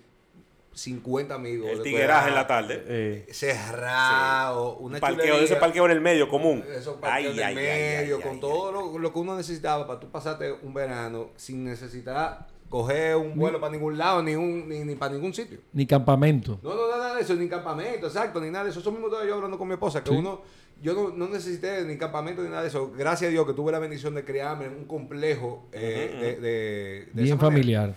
50 0.74 1.34
amigos. 1.34 1.70
El 1.72 1.82
tigueraje 1.84 2.30
en 2.30 2.36
la 2.36 2.48
tarde. 2.48 2.84
Eh, 2.88 3.28
Cerrado, 3.32 4.76
una 4.78 4.96
Un 4.96 5.02
parqueo, 5.02 5.20
chulería. 5.26 5.44
ese 5.46 5.56
parqueo 5.56 5.86
en 5.86 5.92
el 5.92 6.02
medio 6.02 6.28
común. 6.28 6.64
Ay, 6.68 6.84
parqueos 7.00 7.36
del 7.36 7.46
ay, 7.46 7.56
ay, 7.58 7.64
medio, 8.04 8.18
ay, 8.18 8.22
con 8.22 8.34
ay, 8.34 8.40
todo 8.40 8.72
lo, 8.72 9.00
lo 9.00 9.14
que 9.14 9.20
uno 9.20 9.36
necesitaba 9.38 9.88
para 9.88 10.00
tú 10.00 10.10
pasarte 10.10 10.52
un 10.52 10.74
verano 10.74 11.30
sin 11.36 11.64
necesitar 11.64 12.48
coger 12.70 13.16
un 13.16 13.36
vuelo 13.38 13.60
para 13.62 13.72
ningún 13.72 13.98
lado, 13.98 14.22
ni, 14.22 14.36
un, 14.36 14.68
ni, 14.68 14.80
ni 14.84 14.96
para 14.96 15.14
ningún 15.14 15.34
sitio. 15.34 15.60
Ni 15.72 15.86
campamento. 15.86 16.60
No, 16.62 16.74
no, 16.76 16.90
nada 16.90 17.16
de 17.16 17.22
eso, 17.22 17.36
ni 17.36 17.48
campamento, 17.48 18.08
exacto, 18.08 18.42
ni 18.42 18.50
nada 18.50 18.66
de 18.66 18.72
eso. 18.72 18.80
Eso 18.82 18.92
mismo 18.92 19.08
estaba 19.08 19.26
yo 19.26 19.36
hablando 19.36 19.58
con 19.58 19.68
mi 19.68 19.76
esposa, 19.76 20.04
que 20.04 20.10
Sí. 20.10 20.16
uno, 20.16 20.42
yo 20.82 20.94
no, 20.94 21.10
no 21.10 21.28
necesité 21.28 21.84
ni 21.84 21.98
campamento 21.98 22.42
ni 22.44 22.50
nada 22.50 22.62
de 22.62 22.68
eso. 22.68 22.92
Gracias 22.98 23.30
a 23.30 23.32
Dios 23.32 23.46
que 23.48 23.54
tuve 23.54 23.72
la 23.72 23.80
bendición 23.80 24.14
de 24.16 24.24
criarme 24.24 24.66
en 24.66 24.74
un 24.74 24.86
complejo 24.86 25.68
eh, 25.72 26.16
de, 26.20 26.36
de- 26.36 26.42
de 26.42 27.02
esa 27.14 27.22
Bien 27.22 27.40
familiar. 27.40 27.96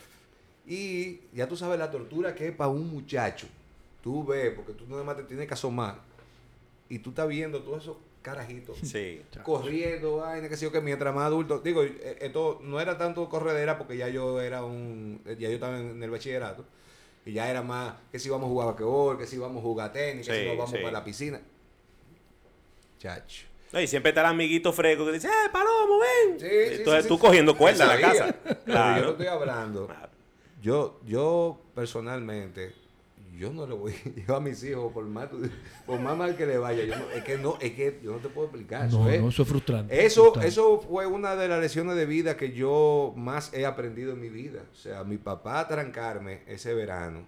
Y 0.67 1.21
ya 1.33 1.49
tú 1.49 1.57
sabes 1.57 1.79
la 1.79 1.91
tortura 1.91 2.35
que 2.35 2.49
es 2.49 2.53
para 2.55 2.71
un 2.71 2.91
muchacho. 2.91 3.47
Tú 4.03 4.25
ves, 4.25 4.53
porque 4.55 4.73
tú 4.73 4.85
nada 4.89 5.03
más 5.03 5.17
te 5.17 5.23
tienes 5.25 5.47
que 5.49 5.55
asomar. 5.55 6.01
Y 6.89 6.99
tú 7.01 7.11
estás 7.11 7.29
viendo 7.29 7.63
todos 7.63 7.83
esos 7.83 7.97
carajitos 8.23 8.79
Sí. 8.83 9.23
corriendo, 9.43 10.17
vaina, 10.19 10.49
que 10.49 10.57
sé 10.57 10.65
yo, 10.67 10.73
que 10.73 10.81
mientras 10.81 11.15
más 11.15 11.25
adulto, 11.25 11.59
digo, 11.61 11.83
eh, 11.83 12.19
esto 12.21 12.61
no 12.63 12.81
era 12.81 12.97
tanto 12.99 13.29
corredera 13.29 13.79
porque 13.79 13.97
ya 13.97 14.09
yo 14.09 14.41
era 14.41 14.65
un, 14.65 15.21
eh, 15.27 15.37
ya 15.39 15.49
yo 15.49 15.55
estaba 15.55 15.79
en 15.79 16.03
el 16.03 16.11
bachillerato, 16.11 16.65
y 17.25 17.33
ya 17.33 17.51
era 17.51 17.63
más, 17.63 17.95
que 18.13 18.19
si 18.19 18.29
vamos 18.29 18.47
a 18.47 18.51
jugar 18.51 18.67
basquetbol, 18.69 19.19
que 19.19 19.27
si 19.27 19.39
vamos 19.39 19.59
a 19.59 19.63
jugar 19.63 19.93
tenis, 19.93 20.27
que 20.27 20.33
Sí, 20.35 20.41
si 20.41 20.47
nos 20.49 20.57
vamos 20.57 20.71
sí. 20.71 20.77
para 20.79 20.93
la 20.93 21.05
piscina. 21.05 21.41
Chacho. 22.99 23.47
No, 23.73 23.81
y 23.81 23.87
siempre 23.87 24.11
está 24.11 24.23
el 24.23 24.29
amiguito 24.29 24.73
fresco 24.73 25.05
que 25.07 25.13
dice, 25.13 25.29
¡eh, 25.29 25.51
Palomo, 25.53 25.99
ven! 25.99 26.41
Sí, 26.41 26.47
Entonces 26.79 27.03
sí, 27.03 27.09
tú 27.09 27.15
sí. 27.17 27.21
cogiendo 27.21 27.57
cuerda 27.57 27.85
en 27.95 28.01
la 28.01 28.09
casa. 28.09 28.35
Pero 28.45 28.55
yo 28.55 28.59
no 28.59 28.65
Claro. 28.65 29.11
estoy 29.11 29.27
hablando. 29.27 29.87
Claro. 29.87 30.09
Yo, 30.63 31.01
yo 31.05 31.61
personalmente, 31.75 32.75
yo 33.37 33.53
no 33.53 33.67
le 33.67 33.75
voy 33.75 33.95
yo 34.27 34.35
a 34.37 34.41
mis 34.41 34.65
hijos, 34.65 34.91
por 34.93 35.05
más, 35.05 35.29
por 35.87 36.01
más 36.01 36.17
mal 36.17 36.35
que 36.35 36.47
le 36.47 36.57
vaya, 36.59 36.83
yo 36.85 36.97
no- 36.97 37.11
es 37.11 37.23
que 37.25 37.37
no, 37.39 37.59
es 37.61 37.73
que 37.73 38.01
yo 38.03 38.13
no 38.13 38.19
te 38.19 38.29
puedo 38.29 38.47
explicar 38.49 38.87
eso. 38.89 39.01
No, 39.01 39.11
¿eh? 39.11 39.19
no, 39.19 39.29
eso 39.29 39.43
es 39.43 39.49
frustrante. 39.49 40.05
Eso, 40.05 40.23
Frustrante. 40.23 40.49
eso 40.49 40.81
fue 40.81 41.07
una 41.07 41.37
de 41.37 41.47
las 41.49 41.61
lecciones 41.61 41.95
de 41.95 42.07
vida 42.07 42.37
que 42.39 42.53
yo 42.53 43.13
más 43.17 43.53
he 43.53 43.67
aprendido 43.67 44.13
en 44.13 44.21
mi 44.21 44.31
vida. 44.31 44.63
O 44.73 44.75
sea, 44.77 45.05
mi 45.05 45.19
papá 45.19 45.69
trancarme 45.69 46.43
ese 46.47 46.73
verano 46.75 47.27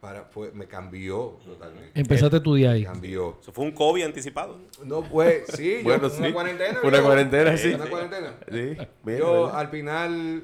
para, 0.00 0.24
fue, 0.26 0.52
me 0.52 0.66
cambió 0.66 1.38
totalmente. 1.44 1.90
Empezaste 1.98 2.38
tu 2.40 2.54
día 2.54 2.70
ahí. 2.72 2.84
Cambió. 2.84 3.36
Eso 3.40 3.52
fue 3.52 3.64
un 3.64 3.72
COVID 3.72 4.04
anticipado. 4.04 4.56
No 4.84 5.02
fue, 5.02 5.44
sí, 5.54 5.80
yo- 5.84 5.96
una 5.96 6.32
cuarentena. 6.32 6.78
Fue 6.80 6.88
una 6.88 6.98
yo- 6.98 7.04
cuarentena, 7.04 7.56
sí. 7.56 7.74
Una 7.74 7.86
cuarentena. 7.90 8.34
sí, 8.50 8.76
mira, 9.04 9.18
Yo 9.18 9.42
¿verdad? 9.44 9.58
al 9.60 9.68
final, 9.68 10.42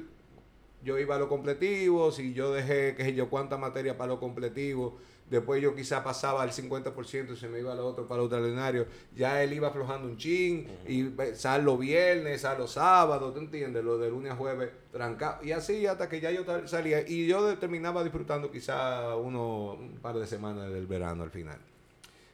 yo 0.83 0.99
iba 0.99 1.15
a 1.15 1.19
los 1.19 1.27
completivos 1.29 2.19
y 2.19 2.33
yo 2.33 2.51
dejé, 2.53 2.95
qué 2.95 3.03
sé 3.05 3.13
yo, 3.15 3.29
cuánta 3.29 3.57
materia 3.57 3.97
para 3.97 4.09
los 4.09 4.19
completivos. 4.19 4.93
Después 5.29 5.59
yo 5.59 5.73
quizá 5.73 6.03
pasaba 6.03 6.43
al 6.43 6.51
50% 6.51 7.33
y 7.33 7.35
se 7.35 7.47
me 7.47 7.59
iba 7.59 7.73
al 7.73 7.79
otro 7.79 8.07
para 8.07 8.21
el 8.21 8.27
extraordinario. 8.27 8.85
Ya 9.15 9.41
él 9.41 9.53
iba 9.53 9.69
aflojando 9.69 10.07
un 10.07 10.17
chin 10.17 10.67
y 10.87 11.11
sal 11.33 11.63
los 11.65 11.79
viernes, 11.79 12.41
sal 12.41 12.59
los 12.59 12.73
sábados, 12.73 13.33
¿tú 13.33 13.39
entiendes? 13.39 13.83
Lo 13.83 13.97
de 13.97 14.11
lunes 14.11 14.33
a 14.33 14.35
jueves 14.35 14.69
trancado. 14.91 15.43
Y 15.43 15.51
así 15.51 15.87
hasta 15.87 16.07
que 16.07 16.19
ya 16.21 16.29
yo 16.29 16.43
salía. 16.67 17.07
Y 17.07 17.25
yo 17.25 17.57
terminaba 17.57 18.03
disfrutando 18.03 18.51
quizá 18.51 19.15
uno, 19.15 19.73
un 19.73 19.97
par 19.99 20.15
de 20.15 20.27
semanas 20.27 20.71
del 20.71 20.85
verano 20.85 21.23
al 21.23 21.31
final. 21.31 21.57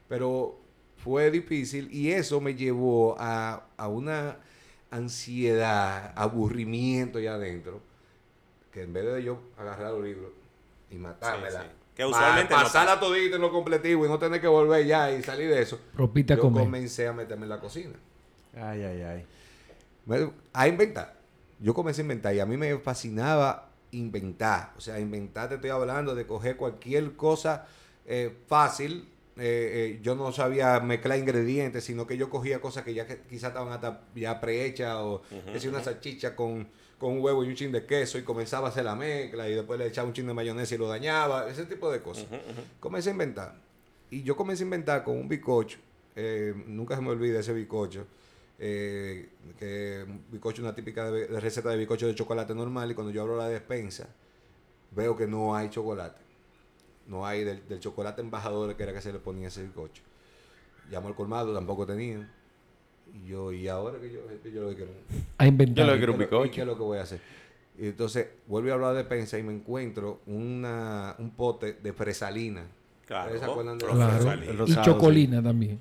Pero 0.10 0.60
fue 0.98 1.32
difícil 1.32 1.88
y 1.94 2.12
eso 2.12 2.42
me 2.42 2.56
llevó 2.56 3.16
a, 3.18 3.68
a 3.78 3.88
una 3.88 4.38
ansiedad, 4.92 6.12
aburrimiento 6.16 7.20
ya 7.20 7.36
adentro, 7.36 7.80
que 8.72 8.84
en 8.84 8.94
vez 8.94 9.06
de 9.06 9.24
yo 9.24 9.40
agarrar 9.58 9.94
los 9.94 10.04
libros 10.04 10.32
y 10.90 10.96
matármela, 10.96 11.62
Sí, 11.62 11.68
sí. 11.70 11.76
Que 11.96 12.06
usualmente 12.06 12.54
pa- 12.54 12.60
no 12.62 12.64
pasarla 12.66 12.96
pasa. 12.96 13.06
todita 13.08 13.36
en 13.36 13.42
lo 13.42 13.52
completivo 13.52 14.06
y 14.06 14.10
no 14.10 14.18
tener 14.18 14.40
que 14.42 14.48
volver 14.48 14.86
ya 14.86 15.12
y 15.12 15.22
salir 15.24 15.50
de 15.50 15.62
eso, 15.62 15.80
Ropita 15.96 16.34
a 16.34 16.38
yo 16.38 16.44
comer. 16.44 16.64
comencé 16.64 17.08
a 17.08 17.14
meterme 17.14 17.44
en 17.44 17.50
la 17.50 17.60
cocina. 17.60 17.94
Ay, 18.56 18.84
ay, 18.84 19.02
ay. 19.02 19.26
Me- 20.06 20.32
a 20.54 20.68
inventar. 20.68 21.16
Yo 21.60 21.74
comencé 21.74 22.02
a 22.02 22.04
inventar 22.04 22.34
y 22.34 22.40
a 22.40 22.46
mí 22.46 22.58
me 22.58 22.78
fascinaba 22.80 23.70
inventar. 23.92 24.74
O 24.78 24.82
sea, 24.82 25.00
inventar 25.00 25.50
te 25.50 25.56
estoy 25.56 25.70
hablando 25.70 26.16
de 26.16 26.26
coger 26.26 26.56
cualquier 26.58 27.16
cosa 27.16 27.68
eh, 28.06 28.36
fácil. 28.48 29.08
Eh, 29.38 29.98
eh, 29.98 30.00
yo 30.02 30.16
no 30.16 30.32
sabía 30.32 30.80
mezclar 30.80 31.18
ingredientes, 31.20 31.84
sino 31.84 32.06
que 32.08 32.18
yo 32.18 32.30
cogía 32.30 32.60
cosas 32.62 32.84
que 32.84 32.94
ya 32.94 33.06
que 33.08 33.22
quizás 33.30 33.50
estaban 33.50 33.72
hasta 33.72 34.02
ya 34.16 34.40
prehechas 34.42 34.96
o 34.98 35.22
que 35.52 35.60
si 35.60 35.68
una 35.68 35.82
salchicha 35.84 36.36
con, 36.36 36.68
con 37.02 37.14
un 37.14 37.22
huevo 37.24 37.44
y 37.44 37.48
un 37.50 37.56
chin 37.56 37.72
de 37.72 37.84
queso 37.84 38.20
y 38.20 38.22
comenzaba 38.22 38.68
a 38.68 38.70
hacer 38.70 38.86
la 38.86 38.96
mezcla 38.96 39.50
y 39.50 39.56
después 39.56 39.80
le 39.80 39.88
echaba 39.88 40.08
un 40.08 40.14
chin 40.14 40.28
de 40.28 40.36
mayonesa 40.36 40.76
y 40.76 40.78
lo 40.78 40.88
dañaba, 40.88 41.50
ese 41.50 41.66
tipo 41.66 41.92
de 41.92 42.00
cosas. 42.00 42.28
Comencé 42.80 43.10
a 43.10 43.14
inventar. 43.14 43.56
Y 44.12 44.22
yo 44.22 44.36
comencé 44.38 44.62
a 44.64 44.66
inventar 44.66 45.04
con 45.04 45.18
un 45.18 45.28
bicocho. 45.28 45.80
eh, 46.16 46.54
nunca 46.68 46.96
se 46.96 47.02
me 47.02 47.10
olvida 47.10 47.40
ese 47.40 47.54
bicocho. 47.54 48.06
eh, 48.60 49.30
que 49.58 50.06
bicocho, 50.32 50.62
una 50.62 50.76
típica 50.76 51.10
de, 51.10 51.26
de 51.28 51.40
receta 51.40 51.70
de 51.70 51.78
bicocho 51.78 52.06
de 52.06 52.14
chocolate 52.14 52.54
normal. 52.54 52.92
Y 52.92 52.94
cuando 52.94 53.12
yo 53.12 53.24
abro 53.24 53.36
la 53.36 53.50
despensa, 53.50 54.08
veo 54.92 55.18
que 55.18 55.26
no 55.26 55.56
hay 55.56 55.70
chocolate. 55.72 56.22
No 57.08 57.26
hay 57.26 57.44
del, 57.44 57.68
del 57.68 57.80
chocolate 57.80 58.22
embajador 58.22 58.76
que 58.78 58.84
era 58.84 58.94
que 58.94 59.02
se 59.02 59.12
le 59.12 59.18
ponía 59.18 59.48
ese 59.48 59.64
bicocho. 59.64 60.04
Llamo 60.92 61.08
al 61.08 61.16
colmado, 61.16 61.52
tampoco 61.52 61.88
tenía. 61.88 62.32
Y 63.14 63.28
yo, 63.28 63.52
y 63.52 63.68
ahora 63.68 64.00
que 64.00 64.12
yo, 64.12 64.20
que 64.42 64.52
yo 64.52 64.62
lo 64.64 64.70
que 64.70 64.76
quiero. 64.78 64.92
A 65.38 65.46
inventar. 65.48 65.86
Yo 65.86 65.92
lo 65.92 65.98
quiero 65.98 66.14
un 66.14 66.20
¿Qué 66.20 66.24
es 66.26 66.32
lo- 66.32 66.38
y 66.38 66.40
bizcocho. 66.40 66.52
¿Qué 66.56 66.62
es 66.62 66.68
lo 66.68 66.76
que 66.78 66.84
voy 66.84 66.98
a 66.98 67.02
hacer? 67.02 67.22
Y 67.78 67.88
entonces 67.88 68.28
vuelvo 68.48 68.70
a 68.70 68.74
hablar 68.74 68.92
de 68.92 68.98
despensa 69.00 69.38
y 69.40 69.44
me 69.44 69.54
encuentro 69.54 70.22
una, 70.28 71.16
un 71.20 71.32
pote 71.32 71.74
de 71.74 71.94
fresalina. 71.94 72.64
Claro. 73.08 73.26
¿Ustedes 73.26 73.42
se 73.46 73.52
acuerdan 73.52 73.78
de 73.78 73.86
Claro. 73.86 74.14
fresalina. 74.18 74.64
Y 74.68 74.86
chocolina 74.86 75.44
también. 75.44 75.80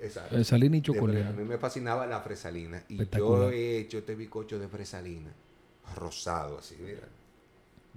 Exacto. 0.00 0.30
Fresalina 0.34 0.76
y 0.78 0.82
chocolina. 0.82 1.28
A 1.28 1.32
mí 1.32 1.44
me 1.44 1.58
fascinaba 1.58 2.06
la 2.06 2.20
fresalina. 2.20 2.82
Y 2.88 3.06
yo 3.16 3.50
he 3.50 3.78
hecho 3.78 3.98
este 3.98 4.14
bizcocho 4.14 4.58
de 4.58 4.66
fresalina. 4.68 5.32
Rosado, 5.96 6.58
así, 6.58 6.76
mira. 6.80 7.06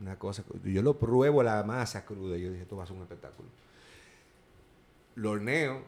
Una 0.01 0.19
cosa. 0.19 0.43
Yo 0.63 0.81
lo 0.83 0.99
pruebo 0.99 1.41
la 1.41 1.63
masa 1.63 2.05
cruda. 2.05 2.37
Y 2.37 2.41
yo 2.43 2.49
dije, 2.51 2.63
esto 2.63 2.75
va 2.75 2.83
a 2.83 2.87
ser 2.87 2.95
un 2.95 3.03
espectáculo. 3.03 3.47
Lo 5.15 5.31
horneo, 5.31 5.81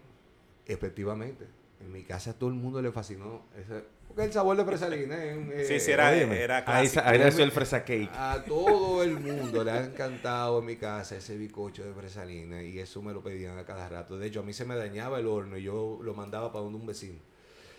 efectivamente. 0.66 1.46
En 1.80 1.92
mi 1.92 2.04
casa 2.04 2.32
a 2.32 2.34
todo 2.34 2.50
el 2.50 2.56
mundo 2.56 2.82
le 2.82 2.92
fascinó. 2.92 3.44
ese- 3.56 3.84
porque 4.08 4.24
el 4.24 4.34
sabor 4.34 4.58
de 4.58 4.66
fresalina 4.66 5.24
es 5.24 5.38
un, 5.38 5.52
Sí, 5.66 5.74
eh, 5.76 5.80
sí, 5.80 5.92
era, 5.92 6.10
Óyeme, 6.10 6.42
era 6.42 6.58
ahí, 6.58 6.64
clásico. 6.64 6.94
sa- 7.02 7.10
ahí 7.10 7.20
nació 7.20 7.44
el 7.44 7.52
fresa 7.52 7.82
cake. 7.84 8.10
A 8.16 8.44
todo 8.48 9.04
el 9.04 9.20
mundo 9.20 9.64
le 9.64 9.70
ha 9.72 9.84
encantado 9.86 10.60
en 10.60 10.66
mi 10.66 10.76
casa 10.78 11.18
ese 11.18 11.38
bicocho 11.38 11.84
de 11.86 11.94
fresalina 11.94 12.64
y 12.64 12.80
eso 12.80 13.02
me 13.04 13.14
lo 13.14 13.22
pedían 13.22 13.58
a 13.60 13.66
cada 13.66 13.88
rato. 13.90 14.18
De 14.18 14.28
hecho, 14.28 14.40
a 14.40 14.44
mí 14.44 14.54
se 14.54 14.66
me 14.66 14.76
dañaba 14.76 15.20
el 15.20 15.28
horno 15.28 15.58
y 15.58 15.64
yo 15.64 16.00
lo 16.02 16.14
mandaba 16.16 16.52
para 16.52 16.64
donde 16.64 16.80
un 16.80 16.88
vecino. 16.88 17.20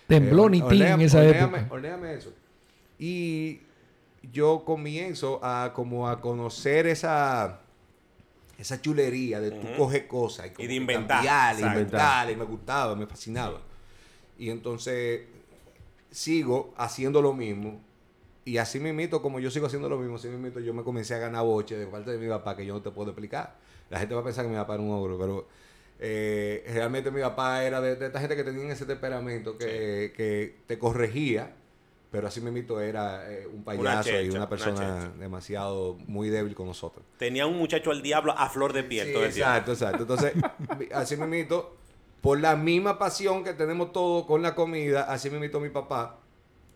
Tembló 0.06 0.46
Eh, 0.46 0.50
ni 0.50 0.62
ti 0.62 0.82
en 0.82 1.00
esa 1.00 1.22
hornéame- 1.24 1.66
época. 1.66 2.10
eso. 2.12 2.32
Y 3.00 3.60
yo 4.32 4.62
comienzo 4.64 5.40
a 5.42 5.72
como 5.74 6.08
a 6.08 6.20
conocer 6.20 6.86
esa 6.86 7.60
esa 8.58 8.80
chulería 8.82 9.40
de 9.40 9.52
tú 9.52 9.66
Ujú. 9.68 9.76
coger 9.76 10.08
cosas 10.08 10.46
y, 10.46 10.50
como 10.50 10.66
de 10.68 10.74
inventar, 10.74 11.24
cambiar, 11.24 11.60
inventar, 11.60 12.30
y 12.30 12.34
me 12.36 12.44
gustaba, 12.44 12.96
me 12.96 13.06
fascinaba. 13.06 13.60
Y 14.38 14.50
entonces 14.50 15.22
sigo 16.10 16.72
haciendo 16.76 17.20
lo 17.20 17.34
mismo. 17.34 17.80
Y 18.44 18.56
así 18.56 18.80
mismito, 18.80 19.20
como 19.20 19.40
yo 19.40 19.50
sigo 19.50 19.66
haciendo 19.66 19.88
lo 19.88 19.98
mismo, 19.98 20.16
así 20.16 20.28
mismito 20.28 20.60
yo 20.60 20.72
me 20.72 20.82
comencé 20.82 21.14
a 21.14 21.18
ganar 21.18 21.44
boche 21.44 21.76
de 21.76 21.86
parte 21.86 22.12
de 22.12 22.18
mi 22.18 22.28
papá 22.28 22.56
que 22.56 22.64
yo 22.64 22.72
no 22.74 22.80
te 22.80 22.90
puedo 22.90 23.10
explicar. 23.10 23.56
La 23.90 23.98
gente 23.98 24.14
va 24.14 24.22
a 24.22 24.24
pensar 24.24 24.44
que 24.44 24.50
mi 24.50 24.56
papá 24.56 24.74
era 24.74 24.82
un 24.82 24.90
ogro, 24.90 25.18
pero 25.18 25.46
eh, 25.98 26.64
realmente 26.72 27.10
mi 27.10 27.20
papá 27.20 27.64
era 27.64 27.80
de, 27.80 27.96
de 27.96 28.06
esta 28.06 28.20
gente 28.20 28.36
que 28.36 28.44
tenía 28.44 28.72
ese 28.72 28.86
temperamento 28.86 29.58
que, 29.58 30.12
que 30.16 30.56
te 30.66 30.78
corregía, 30.78 31.56
pero 32.10 32.28
así 32.28 32.40
mismito 32.40 32.80
era 32.80 33.30
eh, 33.30 33.46
un 33.46 33.64
payaso 33.64 34.08
y 34.08 34.12
checha, 34.12 34.30
una 34.30 34.38
una 34.38 34.48
persona 34.48 35.12
demasiado 35.18 35.98
muy 36.06 36.30
débil 36.30 36.54
con 36.54 36.66
nosotros. 36.66 37.04
Tenía 37.18 37.46
un 37.46 37.56
muchacho 37.58 37.90
al 37.90 38.00
diablo 38.00 38.32
a 38.36 38.48
flor 38.48 38.72
de 38.72 38.84
piel 38.84 39.08
Sí, 39.08 39.12
todo 39.12 39.24
el 39.24 39.30
exacto, 39.30 39.72
exacto. 39.72 40.02
Entonces, 40.02 40.32
así 40.94 41.16
mismito, 41.16 41.76
por 42.20 42.40
la 42.40 42.56
misma 42.56 42.98
pasión 42.98 43.44
que 43.44 43.52
tenemos 43.52 43.92
todos 43.92 44.26
con 44.26 44.42
la 44.42 44.54
comida, 44.54 45.02
así 45.04 45.30
mismito 45.30 45.60
mi 45.60 45.70
papá 45.70 46.18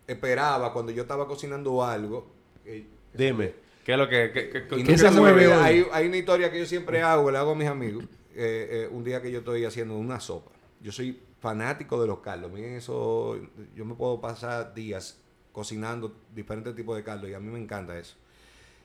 esperaba 0.06 0.72
cuando 0.72 0.92
yo 0.92 1.02
estaba 1.02 1.26
cocinando 1.26 1.84
algo. 1.84 2.26
eh, 2.64 2.86
Dime, 3.14 3.54
¿qué 3.84 3.92
es 3.92 3.98
lo 3.98 4.08
que... 4.08 4.30
que- 4.32 4.48
que- 4.50 4.58
y 4.58 4.84
que- 4.84 4.92
nunca 4.92 4.96
se 4.96 5.10
me 5.10 5.20
mueve 5.20 5.46
olvida, 5.48 5.58
hoy? 5.58 5.64
Hay, 5.64 5.86
hay 5.92 6.06
una 6.08 6.16
historia 6.16 6.50
que 6.50 6.58
yo 6.58 6.66
siempre 6.66 7.02
hago, 7.02 7.30
le 7.30 7.38
hago 7.38 7.52
a 7.52 7.54
mis 7.54 7.68
amigos. 7.68 8.04
eh, 8.34 8.84
eh, 8.84 8.88
un 8.90 9.04
día 9.04 9.20
que 9.20 9.30
yo 9.30 9.40
estoy 9.40 9.64
haciendo 9.66 9.94
una 9.98 10.18
sopa. 10.18 10.50
Yo 10.80 10.90
soy 10.90 11.20
fanático 11.40 12.00
de 12.00 12.06
los 12.06 12.20
caldos. 12.20 12.50
Miren 12.50 12.74
eso, 12.76 13.38
yo 13.74 13.84
me 13.84 13.94
puedo 13.94 14.20
pasar 14.22 14.72
días 14.72 15.18
cocinando 15.52 16.14
diferentes 16.34 16.74
tipos 16.74 16.96
de 16.96 17.04
caldos 17.04 17.28
y 17.28 17.34
a 17.34 17.40
mí 17.40 17.50
me 17.50 17.58
encanta 17.58 17.98
eso. 17.98 18.14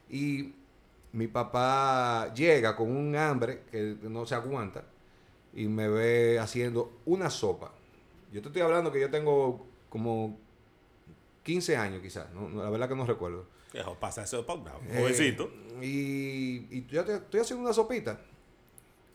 Y 0.10 0.54
mi 1.14 1.28
papá 1.28 2.34
llega 2.34 2.76
con 2.76 2.92
un 2.92 3.16
hambre 3.16 3.62
que 3.72 3.96
no 4.02 4.26
se 4.26 4.36
aguanta 4.36 4.84
y 5.58 5.68
me 5.68 5.90
ve 5.90 6.40
haciendo 6.40 6.94
una 7.06 7.30
sopa. 7.30 7.74
Yo 8.32 8.42
te 8.42 8.48
estoy 8.48 8.62
hablando 8.62 8.92
que 8.92 9.02
yo 9.02 9.10
tengo 9.10 9.66
como 9.90 10.38
15 11.44 11.76
años 11.76 12.02
quizás, 12.02 12.32
¿no? 12.34 12.48
La 12.64 12.70
verdad 12.70 12.88
que 12.88 12.96
no 12.96 13.06
recuerdo. 13.06 13.46
Viejo, 13.74 13.96
pasa 13.96 14.24
eso 14.24 14.46
para 14.46 14.78
un 14.78 14.88
Eh, 14.88 15.00
jovencito. 15.00 15.52
y, 15.82 16.68
y 16.78 16.86
yo 16.90 17.04
te- 17.04 17.16
estoy 17.16 17.42
haciendo 17.42 17.64
una 17.66 17.74
sopita. 17.74 18.22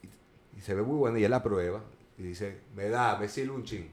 Y, 0.02 0.58
y 0.58 0.60
se 0.60 0.74
ve 0.74 0.82
muy 0.82 0.96
buena 0.96 1.18
y 1.18 1.24
él 1.24 1.30
la 1.30 1.42
prueba. 1.42 1.82
Y 2.18 2.22
dice, 2.24 2.58
me 2.74 2.88
da, 2.88 3.16
me 3.18 3.28
sirve 3.28 3.52
un 3.52 3.64
chin. 3.64 3.88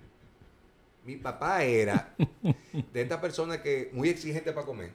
Mi 1.05 1.15
papá 1.17 1.63
era 1.63 2.15
de 2.93 3.01
esta 3.01 3.21
persona 3.21 3.61
que 3.61 3.89
muy 3.93 4.09
exigente 4.09 4.51
para 4.51 4.65
comer. 4.65 4.91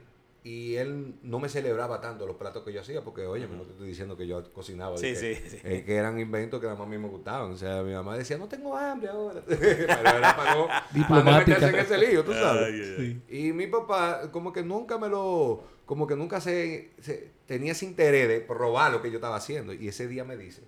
Y 0.47 0.77
él 0.77 1.15
no 1.23 1.39
me 1.39 1.49
celebraba 1.49 2.03
tanto 2.03 2.27
los 2.27 2.37
platos 2.37 2.63
que 2.65 2.73
yo 2.75 2.83
hacía, 2.83 3.03
porque, 3.03 3.25
oye, 3.25 3.49
no 3.49 3.63
te 3.63 3.71
estoy 3.73 3.89
diciendo 3.89 4.15
que 4.15 4.27
yo 4.27 4.53
cocinaba. 4.53 4.99
Sí, 4.99 5.07
de 5.07 5.13
que, 5.15 5.37
sí, 5.37 5.49
sí. 5.57 5.61
eh, 5.65 5.85
que 5.87 5.95
eran 5.97 6.21
inventos 6.21 6.61
que 6.61 6.69
a 6.69 6.75
mí 6.75 6.99
me 6.99 7.09
gustaban. 7.09 7.53
O 7.53 7.57
sea, 7.57 7.83
mi 7.83 7.95
mamá 7.95 8.15
decía, 8.19 8.37
no 8.37 8.47
tengo 8.47 8.77
hambre 8.77 9.09
ahora. 9.09 9.43
Pero 9.49 9.59
era 9.63 10.37
para 10.37 10.55
no, 10.55 10.67
para 10.67 10.81
no 10.81 10.87
Diplomática. 10.93 11.55
meterse 11.59 11.69
en 11.69 11.85
ese 11.87 11.99
lío, 12.11 12.25
tú 12.25 12.35
sabes. 12.35 13.17
Y 13.31 13.53
mi 13.55 13.67
papá, 13.69 14.31
como 14.31 14.53
que 14.53 14.63
nunca 14.63 14.99
me 14.99 15.09
lo, 15.09 15.65
como 15.87 16.07
que 16.07 16.15
nunca 16.15 16.43
se, 16.43 16.91
se- 17.01 17.31
tenía 17.47 17.73
ese 17.73 17.87
interés 17.87 18.29
de 18.29 18.41
probar 18.41 18.93
lo 18.93 19.01
que 19.01 19.11
yo 19.11 19.17
estaba 19.17 19.37
haciendo. 19.37 19.73
Y 19.73 19.89
ese 19.89 20.07
día 20.09 20.25
me 20.25 20.37
dice, 20.37 20.61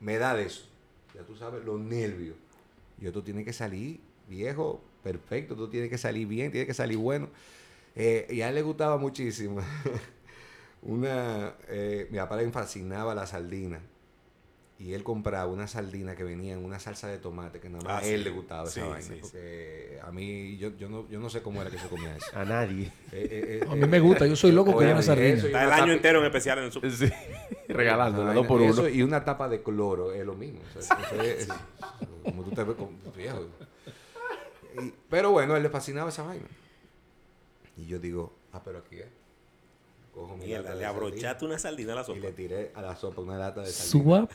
me 0.00 0.18
da 0.18 0.36
de 0.36 0.44
eso. 0.44 0.68
Ya 1.14 1.22
tú 1.22 1.36
sabes, 1.36 1.64
los 1.64 1.78
nervios. 1.80 2.36
Y 3.00 3.06
esto 3.06 3.22
tiene 3.22 3.44
que 3.44 3.52
salir 3.52 4.00
viejo, 4.28 4.80
perfecto, 5.02 5.56
tú 5.56 5.68
tiene 5.68 5.88
que 5.88 5.98
salir 5.98 6.26
bien, 6.28 6.52
tiene 6.52 6.66
que 6.68 6.74
salir 6.74 6.98
bueno. 6.98 7.28
Eh, 7.94 8.26
y 8.30 8.40
a 8.42 8.48
él 8.48 8.54
le 8.54 8.62
gustaba 8.62 8.96
muchísimo. 8.98 9.60
una, 10.82 11.54
eh, 11.68 12.08
mi 12.10 12.18
papá 12.18 12.36
le 12.36 12.50
fascinaba 12.50 13.14
la 13.14 13.26
sardina. 13.26 13.80
Y 14.78 14.94
él 14.94 15.04
compraba 15.04 15.46
una 15.46 15.68
sardina 15.68 16.16
que 16.16 16.24
venía 16.24 16.54
en 16.54 16.64
una 16.64 16.80
salsa 16.80 17.06
de 17.06 17.18
tomate, 17.18 17.60
que 17.60 17.68
nada 17.68 17.84
más 17.84 17.92
Ah, 18.02 18.04
a 18.04 18.08
él 18.08 18.18
sí. 18.18 18.24
le 18.24 18.30
gustaba 18.30 18.64
esa 18.64 18.72
Sí, 18.72 18.80
vaina. 18.80 19.00
sí, 19.00 19.14
sí. 19.14 19.20
porque 19.20 19.98
a 20.02 20.10
mí, 20.10 20.56
yo, 20.56 20.76
yo, 20.76 20.88
no, 20.88 21.08
yo 21.08 21.20
no 21.20 21.30
sé 21.30 21.40
cómo 21.40 21.60
era 21.62 21.70
que 21.70 21.78
se 21.78 21.86
comía 21.86 22.16
eso. 22.16 22.26
A 22.36 22.44
nadie. 22.44 22.86
Eh, 22.86 22.90
eh, 23.12 23.60
eh, 23.62 23.66
A 23.70 23.76
mí 23.76 23.86
me 23.86 24.00
gusta, 24.00 24.26
yo 24.26 24.34
soy 24.34 24.50
loco 24.50 24.72
oye, 24.74 24.90
una 24.90 25.00
sardina. 25.02 25.28
eso 25.36 25.46
Está 25.46 25.62
el 25.64 25.70
año 25.72 25.92
entero 25.92 26.18
en 26.18 26.24
especial 26.24 26.58
en 26.58 26.64
el 26.64 26.72
super. 26.72 26.90
Sí. 26.90 27.08
Regalándola, 27.68 28.32
dos 28.32 28.44
por 28.46 28.60
uno. 28.60 28.72
eso 28.72 28.88
y 28.88 29.02
una 29.02 29.24
tapa 29.24 29.48
de 29.48 29.62
cloro 29.62 30.12
es 30.12 30.26
lo 30.26 30.34
mismo. 30.34 30.58
o 30.76 30.82
sea, 30.82 30.98
eso 30.98 31.22
es- 31.22 31.38
es- 31.42 31.48
como 32.24 32.42
tú 32.42 32.50
te 32.50 32.64
ves 32.64 32.74
con 32.74 32.98
viejo. 33.16 33.46
Y- 34.82 34.92
pero 35.08 35.30
bueno, 35.30 35.54
a 35.54 35.58
él 35.58 35.62
le 35.62 35.70
fascinaba 35.70 36.08
esa 36.08 36.24
vaina. 36.24 36.46
Y 37.76 37.86
yo 37.86 37.98
digo, 37.98 38.32
ah, 38.52 38.62
pero 38.64 38.78
aquí 38.78 38.98
es. 38.98 39.06
Cojo 40.14 40.36
mi 40.36 40.44
Mierda, 40.46 40.62
lata 40.64 40.74
de 40.74 40.80
le 40.80 40.86
abrochaste 40.86 41.44
una 41.44 41.58
sardina 41.58 41.92
a 41.94 41.96
la 41.96 42.04
sopa. 42.04 42.18
Y 42.18 42.20
le 42.20 42.32
tiré 42.32 42.70
a 42.74 42.82
la 42.82 42.94
sopa 42.96 43.22
una 43.22 43.38
lata 43.38 43.62
de 43.62 43.68
sardina. 43.72 44.04
Swap. 44.04 44.30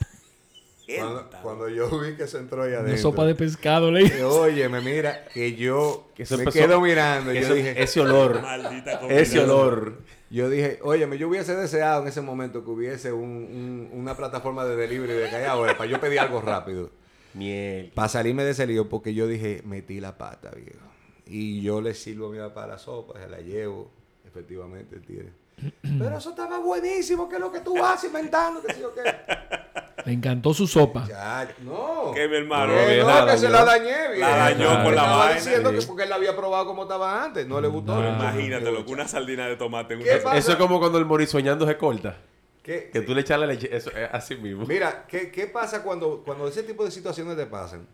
Cuando, 0.98 1.30
cuando 1.42 1.68
yo 1.68 2.00
vi 2.00 2.16
que 2.16 2.26
se 2.26 2.38
entró 2.38 2.62
ahí 2.62 2.72
adentro. 2.72 2.92
Una 2.94 3.02
sopa 3.02 3.26
de 3.26 3.34
pescado, 3.34 3.90
le 3.92 4.06
eh, 4.06 4.24
Oye, 4.24 4.68
me 4.70 4.80
mira, 4.80 5.26
que 5.26 5.54
yo 5.54 6.08
Que 6.16 6.22
eso 6.22 6.36
me 6.38 6.44
empezó- 6.44 6.58
quedo 6.58 6.80
mirando. 6.80 7.32
y 7.32 7.36
Eso- 7.38 7.50
yo 7.50 7.54
dije, 7.56 7.82
ese 7.82 8.00
olor. 8.00 8.40
Maldita 8.40 8.92
ese 8.92 8.98
combinación. 9.00 9.50
olor. 9.50 9.98
Yo 10.30 10.48
dije, 10.50 10.78
óyeme, 10.82 11.18
yo 11.18 11.28
hubiese 11.28 11.54
deseado 11.54 12.02
en 12.02 12.08
ese 12.08 12.22
momento 12.22 12.64
que 12.64 12.70
hubiese 12.70 13.12
un- 13.12 13.20
un- 13.22 13.90
una 14.00 14.16
plataforma 14.16 14.64
de 14.64 14.76
delivery 14.76 15.12
de 15.12 15.28
calle 15.30 15.46
ahora 15.46 15.76
para 15.76 15.90
yo 15.90 16.00
pedir 16.00 16.20
algo 16.20 16.40
rápido. 16.40 16.90
Miel. 17.34 17.92
Para 17.94 18.08
salirme 18.08 18.42
de 18.44 18.50
ese 18.52 18.66
lío, 18.66 18.88
porque 18.88 19.12
yo 19.12 19.26
dije, 19.28 19.60
metí 19.66 20.00
la 20.00 20.16
pata, 20.16 20.50
viejo. 20.56 20.87
Y 21.28 21.60
yo 21.60 21.80
le 21.80 21.94
sirvo 21.94 22.28
a 22.28 22.30
mi 22.30 22.38
papá 22.38 22.66
la 22.66 22.78
sopa, 22.78 23.18
se 23.20 23.28
la 23.28 23.38
llevo, 23.40 23.90
efectivamente, 24.26 24.96
el 24.96 25.02
tigre. 25.02 25.32
Pero 25.98 26.16
eso 26.18 26.30
estaba 26.30 26.58
buenísimo, 26.58 27.28
¿qué 27.28 27.34
es 27.36 27.40
lo 27.40 27.52
que 27.52 27.60
tú 27.60 27.76
vas 27.78 28.02
inventando? 28.04 28.62
¿Qué 28.62 28.74
sé 28.74 28.80
yo 28.80 28.94
qué? 28.94 29.02
Le 30.06 30.12
encantó 30.12 30.54
su 30.54 30.66
sopa. 30.66 31.06
Ya, 31.08 31.52
no. 31.62 32.12
Que 32.14 32.28
mi 32.28 32.36
hermano. 32.36 32.72
Que 32.72 32.94
bien, 32.94 33.06
no, 33.06 33.26
que 33.26 33.36
se 33.36 33.48
la 33.48 33.64
dañé, 33.64 34.12
viejo. 34.14 34.20
La 34.30 34.36
dañó 34.36 34.84
con 34.84 34.94
la 34.94 35.02
vaina. 35.02 35.34
diciendo 35.34 35.72
que 35.72 35.82
porque 35.82 36.04
él 36.04 36.08
la 36.08 36.14
había 36.14 36.36
probado 36.36 36.66
como 36.66 36.84
estaba 36.84 37.24
antes, 37.24 37.46
no 37.46 37.60
le 37.60 37.66
gustó. 37.68 38.00
No, 38.00 38.08
Imagínate, 38.08 38.70
lo 38.70 38.86
que 38.86 38.92
una 38.92 39.08
sardina 39.08 39.48
de 39.48 39.56
tomate 39.56 39.94
en 39.94 40.00
¿Qué 40.02 40.14
una 40.14 40.22
pasa? 40.22 40.36
Eso 40.38 40.52
es 40.52 40.56
como 40.56 40.78
cuando 40.78 40.98
el 40.98 41.04
morisoñando 41.04 41.66
se 41.66 41.76
corta. 41.76 42.16
¿Qué- 42.62 42.90
Que 42.92 43.00
tú 43.00 43.12
le 43.14 43.22
echas 43.22 43.38
la 43.40 43.46
leche. 43.46 43.68
Eso 43.76 43.90
es 43.90 44.08
así 44.12 44.36
mismo. 44.36 44.64
Mira, 44.66 45.04
¿qué, 45.08 45.30
qué 45.32 45.46
pasa 45.48 45.82
cuando, 45.82 46.22
cuando 46.24 46.46
ese 46.46 46.62
tipo 46.62 46.84
de 46.84 46.90
situaciones 46.92 47.36
te 47.36 47.46
pasan? 47.46 47.86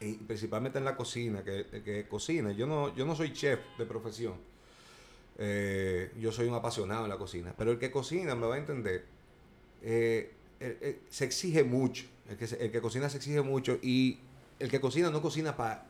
Y 0.00 0.14
principalmente 0.14 0.78
en 0.78 0.84
la 0.84 0.96
cocina, 0.96 1.42
que, 1.42 1.66
que 1.84 2.06
cocina. 2.08 2.52
Yo 2.52 2.66
no, 2.66 2.94
yo 2.94 3.04
no 3.04 3.16
soy 3.16 3.32
chef 3.32 3.58
de 3.78 3.84
profesión. 3.84 4.34
Eh, 5.38 6.10
yo 6.20 6.32
soy 6.32 6.48
un 6.48 6.54
apasionado 6.54 7.04
en 7.04 7.10
la 7.10 7.16
cocina. 7.18 7.54
Pero 7.56 7.72
el 7.72 7.78
que 7.78 7.90
cocina 7.90 8.34
me 8.34 8.46
va 8.46 8.54
a 8.56 8.58
entender. 8.58 9.04
eh, 9.82 10.32
eh, 10.60 10.76
eh, 10.80 10.98
se 11.08 11.24
exige 11.24 11.62
mucho. 11.62 12.04
El 12.28 12.36
que, 12.36 12.44
el 12.44 12.70
que 12.72 12.80
cocina 12.80 13.08
se 13.08 13.16
exige 13.18 13.42
mucho. 13.42 13.78
Y 13.82 14.18
el 14.58 14.68
que 14.70 14.80
cocina 14.80 15.10
no 15.10 15.22
cocina 15.22 15.56
para 15.56 15.86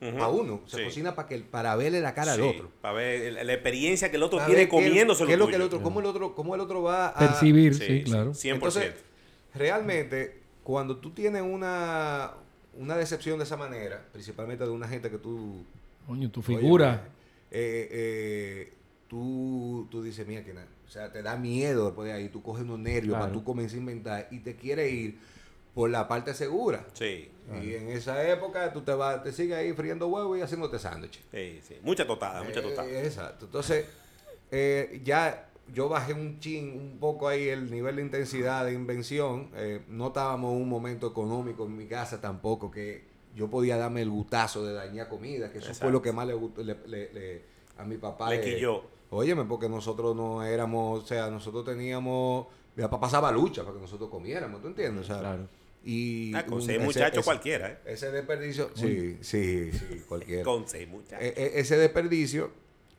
Ujú. 0.00 0.40
uno. 0.40 0.60
Se 0.66 0.78
Sí. 0.78 0.84
cocina 0.84 1.14
para 1.16 1.26
que 1.28 1.38
para 1.38 1.74
verle 1.76 2.00
la 2.00 2.14
cara 2.14 2.34
Sí, 2.34 2.40
al 2.40 2.46
otro. 2.48 2.70
Para 2.80 2.94
ver 2.94 3.44
la 3.44 3.52
experiencia 3.52 4.10
que 4.10 4.16
el 4.16 4.22
otro 4.22 4.38
Pa' 4.38 4.46
tiene 4.46 4.68
comiéndose 4.68 5.26
qué 5.26 5.32
es 5.32 5.38
lo 5.38 5.48
que 5.48 5.56
el 5.56 5.62
otro, 5.62 5.82
cómo 5.82 5.98
el 6.00 6.06
otro, 6.06 6.34
cómo 6.34 6.54
el 6.54 6.60
otro 6.60 6.82
va 6.82 7.08
a 7.08 7.18
Percibir, 7.18 7.74
Sí, 7.74 7.80
sí, 7.86 7.98
sí, 7.98 8.04
claro. 8.04 8.32
100%. 8.32 8.54
Entonces, 8.54 8.94
realmente, 9.54 10.40
cuando 10.62 10.96
tú 10.98 11.10
tienes 11.10 11.42
una, 11.42 12.32
una 12.74 12.96
decepción 12.96 13.38
de 13.38 13.44
esa 13.44 13.56
manera, 13.56 14.04
principalmente 14.12 14.64
de 14.64 14.70
una 14.70 14.88
gente 14.88 15.10
que 15.10 15.18
tú... 15.18 15.64
Coño, 16.06 16.30
tu 16.30 16.40
oye, 16.40 16.46
figura. 16.46 17.08
eh, 17.50 17.88
eh, 17.90 18.72
tú, 19.08 19.86
tú 19.90 20.02
dices, 20.02 20.26
mira, 20.26 20.44
que 20.44 20.54
na- 20.54 20.66
o 20.86 20.90
sea, 20.90 21.12
te 21.12 21.22
da 21.22 21.36
miedo 21.36 21.86
después 21.86 22.08
de 22.08 22.14
ahí, 22.14 22.28
tú 22.28 22.42
coges 22.42 22.64
unos 22.64 22.78
nervios 22.78 23.10
Claro. 23.12 23.20
para 23.24 23.32
tú 23.32 23.44
comenzar 23.44 23.76
a 23.76 23.80
inventar 23.80 24.28
y 24.30 24.40
te 24.40 24.56
quieres 24.56 24.92
ir 24.92 25.18
por 25.74 25.88
la 25.90 26.08
parte 26.08 26.34
segura. 26.34 26.84
sí, 26.94 27.30
Y 27.62 27.74
en 27.74 27.88
esa 27.90 28.28
época 28.28 28.72
tú 28.72 28.82
te 28.82 28.92
vas, 28.92 29.22
te 29.22 29.32
sigues 29.32 29.56
ahí 29.56 29.72
friendo 29.72 30.06
huevos 30.08 30.38
y 30.38 30.42
haciéndote 30.42 30.78
sándwiches. 30.78 31.22
sí, 31.30 31.60
sí. 31.66 31.76
Mucha 31.82 32.06
totada, 32.06 32.42
mucha 32.42 32.60
Eh, 32.60 32.62
totada. 32.62 32.88
exacto. 33.02 33.46
Entonces, 33.46 33.86
eh, 34.50 35.00
ya 35.04 35.49
yo 35.74 35.88
bajé 35.88 36.12
un 36.14 36.38
chin, 36.40 36.70
un 36.78 36.98
poco 36.98 37.28
ahí 37.28 37.48
el 37.48 37.70
nivel 37.70 37.96
de 37.96 38.02
intensidad 38.02 38.64
de 38.64 38.72
invención. 38.72 39.50
Eh, 39.56 39.82
no 39.88 40.08
estábamos 40.08 40.54
en 40.54 40.62
un 40.62 40.68
momento 40.68 41.06
económico 41.08 41.64
en 41.66 41.76
mi 41.76 41.86
casa 41.86 42.20
tampoco 42.20 42.70
que 42.70 43.04
yo 43.36 43.48
podía 43.48 43.76
darme 43.76 44.02
el 44.02 44.10
gutazo 44.10 44.64
de 44.64 44.72
dañar 44.74 45.08
comida, 45.08 45.52
que 45.52 45.58
eso 45.58 45.72
fue 45.74 45.90
lo 45.92 46.02
que 46.02 46.12
más 46.12 46.26
le 46.26 46.34
gustó 46.34 46.62
le- 46.62 46.76
le- 46.86 47.12
le- 47.12 47.42
a 47.78 47.84
mi 47.84 47.96
papá. 47.96 48.30
Le 48.30 48.40
quilló. 48.40 48.82
Óyeme, 49.10 49.44
porque 49.44 49.68
nosotros 49.68 50.14
no 50.14 50.42
éramos, 50.44 51.02
o 51.04 51.06
sea, 51.06 51.28
nosotros 51.30 51.64
teníamos, 51.64 52.46
mi 52.76 52.82
papá 52.82 53.00
pasaba 53.00 53.30
lucha 53.32 53.62
para 53.62 53.74
que 53.74 53.80
nosotros 53.80 54.08
comiéramos, 54.10 54.60
¿tú 54.62 54.68
entiendes? 54.68 55.04
O 55.04 55.06
sea, 55.06 55.18
Claro. 55.20 55.48
Y 55.82 56.34
Ah, 56.34 56.44
con 56.44 56.54
un- 56.58 56.62
seis 56.62 56.76
ese- 56.76 56.84
muchachos 56.86 57.24
cualquiera, 57.24 57.70
¿eh? 57.70 57.78
Ese 57.86 58.10
desperdicio, 58.10 58.70
sí, 58.74 59.16
sí, 59.22 59.72
sí, 59.72 60.02
cualquiera. 60.06 60.42
Con 60.44 60.68
seis 60.68 60.86
muchachos. 60.86 61.24
E- 61.24 61.32
e- 61.36 61.58
ese 61.60 61.78
desperdicio 61.78 62.50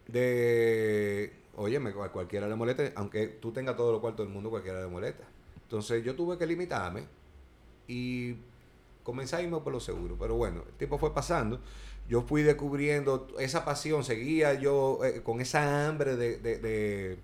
de, 0.07 1.31
óyeme, 1.55 1.91
cual- 1.93 2.11
cualquiera 2.11 2.47
le 2.47 2.55
molesta, 2.55 2.91
aunque 2.95 3.27
tú 3.27 3.51
tengas 3.51 3.75
todo 3.75 3.91
lo 3.91 4.01
cual 4.01 4.15
todo 4.15 4.25
el 4.27 4.33
mundo, 4.33 4.49
cualquiera 4.49 4.81
le 4.81 4.87
molesta. 4.87 5.23
Entonces 5.63 6.03
yo 6.03 6.15
tuve 6.15 6.37
que 6.37 6.45
limitarme 6.45 7.03
y 7.87 8.35
comencé 9.03 9.35
a 9.37 9.41
irme 9.41 9.59
por 9.59 9.73
lo 9.73 9.79
seguro. 9.79 10.15
Pero 10.19 10.35
bueno, 10.35 10.63
el 10.67 10.73
tiempo 10.75 10.97
fue 10.97 11.13
pasando. 11.13 11.59
Yo 12.09 12.21
fui 12.23 12.43
descubriendo 12.43 13.27
esa 13.39 13.63
pasión, 13.63 14.03
seguía 14.03 14.53
yo 14.53 14.99
eh, 15.05 15.21
con 15.23 15.39
esa 15.41 15.87
hambre 15.87 16.15
de, 16.15 16.37
de- 16.37 16.59
de- 16.59 17.17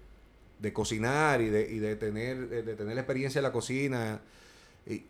de 0.59 0.73
cocinar 0.73 1.41
y 1.41 1.49
de, 1.49 1.69
y 1.71 1.79
de 1.79 1.95
tener, 1.95 2.49
de, 2.49 2.63
de 2.63 2.75
tener 2.75 2.95
la 2.95 3.01
experiencia 3.01 3.39
en 3.39 3.43
la 3.43 3.51
cocina. 3.51 4.21
Y, 4.87 5.03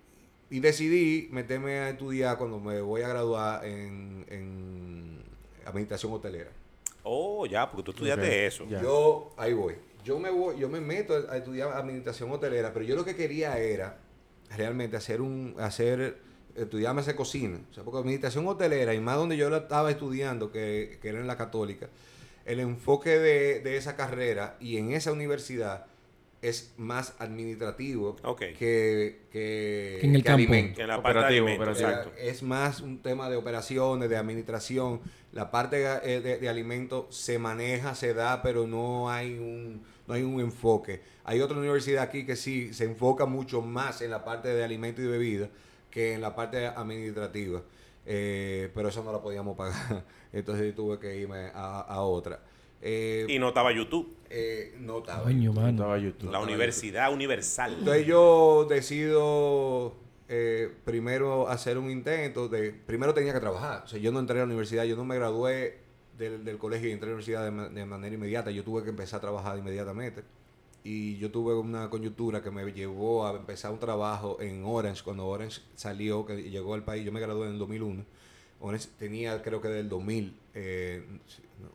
y 0.49 0.59
decidí 0.61 1.29
meterme 1.31 1.79
a 1.79 1.89
estudiar 1.91 2.37
cuando 2.37 2.59
me 2.59 2.81
voy 2.81 3.01
a 3.01 3.07
graduar 3.09 3.65
en, 3.65 4.25
en 4.29 5.19
administración 5.65 6.11
hotelera. 6.13 6.49
Oh, 7.03 7.45
ya, 7.45 7.69
porque 7.69 7.83
tú 7.83 7.91
estudiaste 7.91 8.47
eso. 8.47 8.65
ya. 8.67 8.81
Yo, 8.81 9.33
ahí 9.37 9.53
voy. 9.53 9.75
Yo 10.03 10.19
me 10.19 10.29
voy, 10.29 10.57
yo 10.59 10.69
me 10.69 10.79
meto 10.79 11.13
a 11.29 11.37
estudiar 11.37 11.69
administración 11.73 12.31
hotelera, 12.31 12.71
pero 12.73 12.85
yo 12.85 12.95
lo 12.95 13.03
que 13.03 13.15
quería 13.15 13.57
era 13.59 13.97
realmente 14.55 14.95
hacer 14.95 15.21
un, 15.21 15.55
hacer, 15.59 16.17
estudiarme 16.55 17.01
hacer 17.01 17.15
cocina. 17.15 17.59
O 17.69 17.73
sea, 17.73 17.83
porque 17.83 17.99
administración 17.99 18.47
hotelera, 18.47 18.93
y 18.93 18.99
más 18.99 19.17
donde 19.17 19.35
yo 19.37 19.49
la 19.49 19.57
estaba 19.57 19.91
estudiando, 19.91 20.51
que, 20.51 20.99
que 21.01 21.09
era 21.09 21.19
en 21.19 21.27
la 21.27 21.37
católica, 21.37 21.89
el 22.45 22.61
enfoque 22.61 23.19
de, 23.19 23.59
de 23.59 23.75
esa 23.77 23.97
carrera 23.97 24.55
y 24.61 24.77
en 24.77 24.91
esa 24.93 25.11
universidad 25.11 25.85
es 26.41 26.73
más 26.77 27.15
administrativo 27.19 28.15
Ok. 28.23 28.39
que, 28.57 29.21
que, 29.31 29.97
Que 30.01 30.07
en 30.07 30.15
el 30.15 30.23
campo. 30.23 30.35
alimento. 30.35 30.81
En 30.81 30.87
la 30.87 31.01
parte 31.01 31.19
de 31.19 31.41
Operativo, 31.41 31.47
alimentos, 31.47 31.81
exacto. 31.81 32.11
Es 32.19 32.43
más 32.43 32.81
un 32.81 33.01
tema 33.01 33.29
de 33.29 33.35
operaciones, 33.37 34.09
de 34.09 34.17
administración. 34.17 35.01
La 35.31 35.51
parte 35.51 35.83
eh, 36.03 36.21
de, 36.21 36.37
de 36.37 36.49
alimentos 36.49 37.15
se 37.15 37.39
maneja, 37.39 37.95
se 37.95 38.13
da, 38.13 38.41
pero 38.41 38.67
no 38.67 39.09
hay 39.09 39.37
un 39.37 39.83
no 40.07 40.13
hay 40.13 40.23
un 40.23 40.39
enfoque. 40.39 41.01
Hay 41.25 41.41
otra 41.41 41.57
universidad 41.57 42.03
aquí 42.03 42.25
que 42.25 42.35
sí 42.37 42.73
se 42.73 42.85
enfoca 42.85 43.25
mucho 43.25 43.61
más 43.61 44.01
en 44.01 44.11
la 44.11 44.23
parte 44.23 44.47
de 44.49 44.63
alimentos 44.63 45.03
y 45.03 45.07
bebidas 45.07 45.49
que 45.91 46.13
en 46.13 46.21
la 46.21 46.33
parte 46.35 46.65
administrativa. 46.67 47.61
Eh, 48.05 48.69
pero 48.73 48.87
eso 48.89 49.03
no 49.03 49.11
la 49.11 49.21
podíamos 49.21 49.57
pagar. 49.57 50.05
Entonces 50.33 50.73
tuve 50.75 50.97
que 50.99 51.17
irme 51.17 51.51
a, 51.53 51.81
a 51.81 52.01
otra. 52.03 52.39
Eh, 52.81 53.25
Y 53.29 53.39
no 53.39 53.49
estaba 53.49 53.71
YouTube. 53.71 54.15
eh, 54.29 54.75
no 54.79 54.99
estaba. 54.99 55.23
Coño, 55.23 55.53
mano. 55.53 55.69
Estaba 55.69 55.97
YouTube. 55.97 56.31
La 56.31 56.39
Universidad 56.39 57.11
Universal. 57.13 57.75
Entonces 57.79 58.05
yo 58.05 58.65
decido 58.69 59.95
eh, 60.29 60.71
primero 60.85 61.47
hacer 61.47 61.77
un 61.77 61.89
intento 61.89 62.47
de... 62.47 62.71
Primero 62.71 63.13
tenía 63.13 63.33
que 63.33 63.39
trabajar. 63.39 63.83
O 63.85 63.87
sea, 63.87 63.99
yo 63.99 64.11
no 64.11 64.19
entré 64.19 64.35
a 64.37 64.39
la 64.39 64.45
universidad, 64.45 64.83
yo 64.83 64.95
no 64.95 65.05
me 65.05 65.15
gradué 65.15 65.77
del, 66.17 66.43
del 66.43 66.57
colegio 66.57 66.89
y 66.89 66.91
entré 66.91 67.07
a 67.07 67.11
la 67.11 67.15
universidad 67.15 67.69
de 67.71 67.85
manera 67.85 68.13
inmediata. 68.15 68.51
Yo 68.51 68.63
tuve 68.63 68.83
que 68.83 68.89
empezar 68.89 69.17
a 69.19 69.21
trabajar 69.21 69.57
inmediatamente. 69.57 70.23
Y 70.83 71.17
yo 71.17 71.31
tuve 71.31 71.53
una 71.55 71.89
coyuntura 71.89 72.41
que 72.41 72.49
me 72.51 72.63
llevó 72.71 73.25
a 73.27 73.35
empezar 73.35 73.71
un 73.71 73.79
trabajo 73.79 74.37
en 74.39 74.63
Orange. 74.63 75.03
Cuando 75.03 75.25
Orange 75.27 75.61
salió, 75.75 76.25
que 76.25 76.49
llegó 76.49 76.73
al 76.75 76.83
país, 76.83 77.03
yo 77.03 77.11
me 77.11 77.19
gradué 77.19 77.47
en 77.47 77.53
el 77.53 77.59
2001. 77.59 78.05
Orange 78.61 78.87
tenía, 78.97 79.41
creo 79.41 79.61
que 79.61 79.67
del 79.67 79.89
2000, 79.89 80.33
eh, 80.53 81.03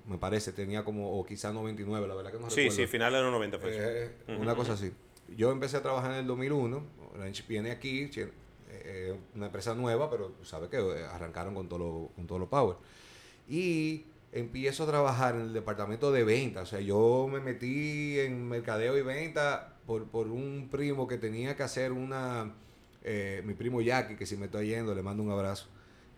me 0.07 0.19
parece, 0.19 0.53
tenía 0.53 0.85
como, 0.85 1.19
o 1.19 1.25
quizás 1.25 1.53
99, 1.55 2.07
la 2.07 2.15
verdad 2.15 2.33
que 2.33 2.39
no 2.39 2.51
Sí, 2.51 2.61
recuerdo. 2.63 2.77
sí, 2.77 2.87
final 2.87 3.13
de 3.13 3.23
los 3.23 3.33
90 3.33 3.59
fue 3.59 3.71
eso. 3.71 3.81
Eh, 3.83 4.11
una 4.39 4.55
cosa 4.55 4.75
así. 4.75 4.93
Yo 5.37 5.51
empecé 5.51 5.77
a 5.79 5.83
trabajar 5.83 6.13
en 6.13 6.19
el 6.19 6.27
2001. 6.27 6.83
Orange 7.15 7.45
viene 7.49 7.71
aquí, 7.71 8.09
chi- 8.11 8.23
eh, 8.71 9.17
una 9.35 9.47
empresa 9.47 9.75
nueva, 9.75 10.11
pero 10.11 10.29
tú 10.31 10.45
sabes 10.45 10.69
que 10.71 10.79
eh, 10.79 11.05
arrancaron 11.11 11.55
con 11.55 11.69
todo 11.69 11.79
lo, 11.79 12.11
con 12.17 12.27
todo 12.27 12.39
lo 12.39 12.49
power. 12.49 12.77
Y 13.49 14.05
empiezo 14.33 14.85
a 14.85 14.87
trabajar 14.87 15.35
en 15.35 15.43
el 15.43 15.53
departamento 15.53 16.11
de 16.13 16.25
venta. 16.25 16.63
O 16.63 16.67
sea, 16.67 16.81
yo 16.81 17.29
me 17.31 17.41
metí 17.41 18.19
en 18.19 18.49
mercadeo 18.49 18.97
y 18.97 19.03
venta 19.03 19.75
por, 19.87 20.07
por 20.07 20.29
un 20.29 20.69
primo 20.71 21.07
que 21.09 21.19
tenía 21.19 21.57
que 21.57 21.63
hacer 21.63 21.93
una. 21.93 22.53
eh, 23.05 23.43
mi 23.45 23.55
primo 23.55 23.81
Jackie, 23.81 24.17
que 24.17 24.27
si 24.27 24.37
me 24.37 24.47
estoy 24.47 24.69
yendo, 24.69 24.95
le 24.95 25.03
mando 25.03 25.23
un 25.23 25.31
abrazo. 25.31 25.69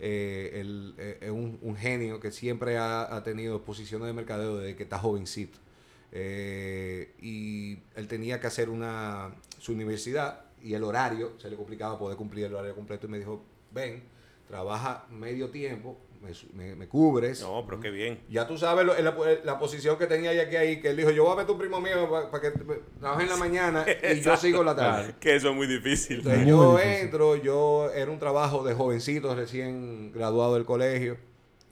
Eh, 0.00 0.50
él 0.54 0.94
eh, 0.98 1.18
es 1.22 1.30
un, 1.30 1.58
un 1.62 1.76
genio 1.76 2.20
que 2.20 2.30
siempre 2.32 2.76
ha, 2.76 3.14
ha 3.14 3.22
tenido 3.22 3.62
posiciones 3.62 4.06
de 4.06 4.12
mercadeo 4.12 4.58
desde 4.58 4.76
que 4.76 4.82
está 4.84 4.98
jovencito. 4.98 5.58
Eh, 6.16 7.12
y 7.20 7.78
él 7.96 8.06
tenía 8.06 8.40
que 8.40 8.46
hacer 8.46 8.68
una 8.70 9.34
su 9.58 9.72
universidad 9.72 10.44
y 10.62 10.74
el 10.74 10.84
horario 10.84 11.32
se 11.40 11.50
le 11.50 11.56
complicaba 11.56 11.98
poder 11.98 12.16
cumplir 12.16 12.44
el 12.44 12.54
horario 12.54 12.76
completo 12.76 13.06
y 13.08 13.10
me 13.10 13.18
dijo 13.18 13.42
ven 13.72 14.04
trabaja 14.46 15.06
medio 15.10 15.50
tiempo 15.50 15.98
me, 16.24 16.34
su- 16.34 16.46
me- 16.54 16.74
me 16.74 16.88
cubres 16.88 17.42
No, 17.42 17.64
pero 17.66 17.80
qué 17.80 17.90
bien. 17.90 18.20
ya 18.30 18.46
tú 18.46 18.56
sabes 18.58 18.84
lo- 18.86 18.94
la, 19.00 19.14
la 19.44 19.58
posición 19.58 19.98
que 19.98 20.06
tenía 20.06 20.32
ya 20.32 20.48
que 20.48 20.56
ahí 20.58 20.80
que 20.80 20.88
él 20.90 20.96
dijo 20.96 21.10
yo 21.10 21.24
voy 21.24 21.32
a 21.32 21.36
ver 21.36 21.44
a 21.44 21.46
tu 21.46 21.58
primo 21.58 21.80
mío 21.80 22.08
para 22.30 22.40
que 22.40 22.50
trabaje 22.98 23.22
en 23.24 23.28
la 23.28 23.36
mañana 23.36 23.84
y 24.12 24.20
yo 24.22 24.36
sigo 24.36 24.64
la 24.64 24.74
tarde 24.74 25.14
Que 25.20 25.36
eso 25.36 25.50
es 25.50 25.54
muy 25.56 25.66
difícil. 25.66 26.16
entonces 26.18 26.40
Muy 26.40 26.48
yo 26.50 26.76
difícil. 26.76 26.98
entro, 27.00 27.36
yo 27.36 27.90
era 27.92 28.10
un 28.10 28.18
trabajo 28.18 28.64
de 28.64 28.74
jovencitos 28.74 29.36
recién 29.36 30.12
graduado 30.12 30.54
del 30.54 30.64
colegio, 30.64 31.14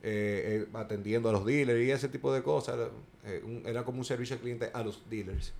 eh, 0.03 0.65
eh, 0.65 0.67
atendiendo 0.73 1.29
a 1.29 1.31
los 1.31 1.45
dealers 1.45 1.81
y 1.81 1.91
ese 1.91 2.07
tipo 2.09 2.31
de 2.33 2.43
cosas. 2.43 2.75
Era, 2.75 2.89
eh, 3.25 3.41
un- 3.43 3.63
era 3.65 3.83
como 3.83 3.99
un 3.99 4.05
servicio 4.05 4.35
al 4.35 4.41
cliente 4.41 4.69
a 4.73 4.83
los 4.83 5.09
dealers. 5.09 5.53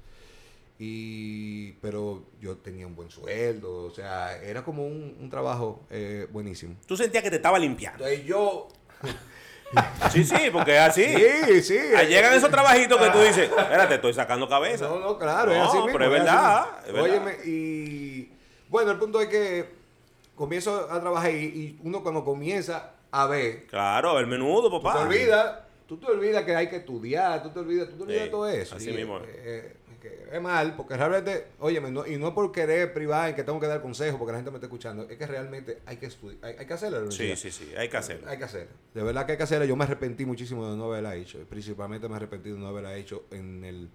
Y, 0.79 1.73
pero 1.81 2.23
yo 2.41 2.57
tenía 2.57 2.87
un 2.87 2.95
buen 2.95 3.09
sueldo, 3.09 3.83
o 3.85 3.91
sea, 3.91 4.41
era 4.41 4.63
como 4.63 4.85
un, 4.85 5.15
un 5.21 5.29
trabajo 5.29 5.85
eh, 5.91 6.27
buenísimo. 6.31 6.75
Tú 6.87 6.97
sentías 6.97 7.23
que 7.23 7.29
te 7.29 7.35
estaba 7.37 7.59
limpiando. 7.59 8.03
Entonces 8.05 8.25
yo, 8.27 8.67
Sí, 10.11 10.23
sí, 10.23 10.35
porque 10.51 10.75
es 10.75 10.81
así. 10.81 11.03
Sí, 11.05 11.61
sí. 11.63 11.79
Ah, 11.97 12.03
Llegan 12.03 12.33
esos 12.33 12.51
trabajitos 12.51 12.99
que 13.01 13.09
tú 13.09 13.19
dices, 13.19 13.49
espérate, 13.49 13.95
estoy 13.95 14.13
sacando 14.13 14.47
cabeza. 14.47 14.87
No, 14.87 14.99
no, 14.99 15.17
claro, 15.17 15.51
es 15.51 15.57
No, 15.57 15.63
así 15.65 15.77
mismo. 15.77 15.91
pero 15.91 16.05
es 16.05 16.11
verdad, 16.11 16.65
es 16.85 16.93
verdad. 16.93 17.09
Óyeme, 17.09 17.37
y 17.45 18.31
bueno, 18.69 18.91
el 18.91 18.99
punto 18.99 19.19
es 19.19 19.27
que 19.29 19.69
comienzo 20.35 20.87
a 20.91 20.99
trabajar 21.01 21.31
y, 21.31 21.35
y 21.37 21.79
uno 21.83 22.03
cuando 22.03 22.23
comienza 22.23 22.91
a 23.11 23.25
ver, 23.27 23.65
Claro, 23.67 24.19
el 24.19 24.27
menudo, 24.27 24.69
tú 24.69 24.81
papá. 24.81 24.99
te 24.99 25.05
olvidas, 25.05 25.59
tú 25.87 25.97
te 25.97 26.05
olvidas 26.07 26.43
que 26.43 26.55
hay 26.55 26.69
que 26.69 26.77
estudiar, 26.77 27.41
tú 27.41 27.49
te 27.49 27.59
olvidas, 27.59 27.89
tú 27.89 27.97
te 27.97 28.03
olvidas 28.03 28.23
Sí, 28.25 28.29
todo 28.31 28.47
eso. 28.47 28.75
así 28.75 28.89
Y, 28.91 28.93
mismo 28.93 29.17
es. 29.19 29.23
eh, 29.29 29.75
que 30.03 30.27
es 30.33 30.41
mal, 30.41 30.75
porque 30.75 30.97
realmente, 30.97 31.47
óyeme, 31.59 31.89
no, 31.89 32.05
y 32.05 32.17
no 32.17 32.35
por 32.35 32.51
querer 32.51 32.93
privar 32.93 33.29
en 33.29 33.35
que 33.35 33.43
tengo 33.43 33.57
que 33.57 33.67
dar 33.67 33.81
consejos 33.81 34.17
porque 34.19 34.33
la 34.33 34.39
gente 34.39 34.51
me 34.51 34.57
está 34.57 34.67
escuchando, 34.67 35.09
es 35.09 35.17
que 35.17 35.25
realmente 35.25 35.79
hay 35.85 35.95
que 35.95 36.07
estudiar, 36.07 36.43
hay, 36.43 36.55
hay 36.59 36.65
que 36.65 36.73
hacerlo. 36.73 37.09
Sí, 37.09 37.33
sí, 37.37 37.51
sí, 37.51 37.71
hay 37.77 37.87
que 37.87 37.95
hacerlo. 37.95 38.29
Hay 38.29 38.37
que 38.37 38.43
hacerlo. 38.43 38.73
De 38.93 39.01
verdad 39.01 39.25
que 39.25 39.31
hay 39.31 39.37
que 39.37 39.43
hacerlo. 39.45 39.65
Yo 39.65 39.77
me 39.77 39.85
arrepentí 39.85 40.25
muchísimo 40.25 40.69
de 40.69 40.75
no 40.75 40.85
haberla 40.85 41.15
hecho. 41.15 41.39
Principalmente 41.49 42.09
me 42.09 42.17
arrepentí 42.17 42.49
de 42.49 42.57
no 42.57 42.67
haberla 42.67 42.95
hecho 42.97 43.23
en 43.31 43.63
el, 43.63 43.89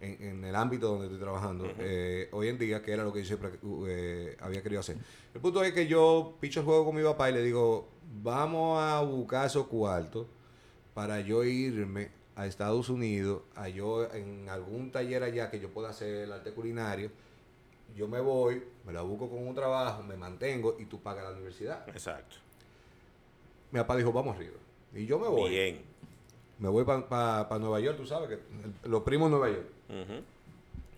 en, 0.00 0.22
en 0.22 0.44
el 0.44 0.56
ámbito 0.56 0.88
donde 0.88 1.06
estoy 1.06 1.20
trabajando. 1.20 1.72
Eh, 1.78 2.28
hoy 2.32 2.48
en 2.48 2.58
día, 2.58 2.82
que 2.82 2.92
era 2.92 3.04
lo 3.04 3.12
que 3.12 3.20
yo 3.20 3.26
siempre 3.26 3.50
eh, 3.86 4.36
había 4.40 4.62
querido 4.62 4.80
hacer. 4.80 4.96
El 5.32 5.40
punto 5.40 5.62
es 5.62 5.72
que 5.72 5.86
yo 5.86 6.36
picho 6.40 6.60
el 6.60 6.66
juego 6.66 6.86
con 6.86 6.96
mi 6.96 7.04
papá 7.04 7.30
y 7.30 7.34
le 7.34 7.42
digo, 7.42 7.88
vamos 8.20 8.82
a 8.82 9.00
buscar 9.02 9.46
esos 9.46 9.68
cuartos 9.68 10.26
para 10.92 11.20
yo 11.20 11.44
irme 11.44 12.10
a 12.34 12.46
Estados 12.46 12.88
Unidos, 12.88 13.42
a 13.54 13.68
yo 13.68 14.10
en 14.12 14.48
algún 14.48 14.90
taller 14.90 15.22
allá 15.22 15.50
que 15.50 15.60
yo 15.60 15.68
pueda 15.70 15.90
hacer 15.90 16.24
el 16.24 16.32
arte 16.32 16.52
culinario. 16.52 17.10
Yo 17.94 18.08
me 18.08 18.20
voy, 18.20 18.62
me 18.86 18.92
la 18.92 19.02
busco 19.02 19.28
con 19.28 19.46
un 19.46 19.54
trabajo, 19.54 20.02
me 20.02 20.16
mantengo 20.16 20.76
y 20.78 20.86
tú 20.86 21.00
pagas 21.00 21.24
la 21.24 21.32
universidad. 21.32 21.86
Exacto. 21.90 22.36
Mi 23.70 23.80
papá 23.80 23.96
dijo, 23.96 24.12
vamos 24.12 24.36
arriba. 24.36 24.56
Y 24.94 25.06
yo 25.06 25.18
me 25.18 25.28
voy. 25.28 25.50
Bien. 25.50 25.82
Me 26.58 26.68
voy 26.68 26.84
para 26.84 27.58
Nueva 27.58 27.80
York, 27.80 27.96
tú 27.96 28.06
sabes 28.06 28.28
que 28.28 28.88
los 28.88 29.02
primos 29.02 29.26
en 29.26 29.32
Nueva 29.32 29.50
York. 29.50 29.66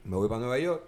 Me 0.04 0.16
voy 0.16 0.28
para 0.28 0.40
Nueva 0.40 0.58
York. 0.58 0.82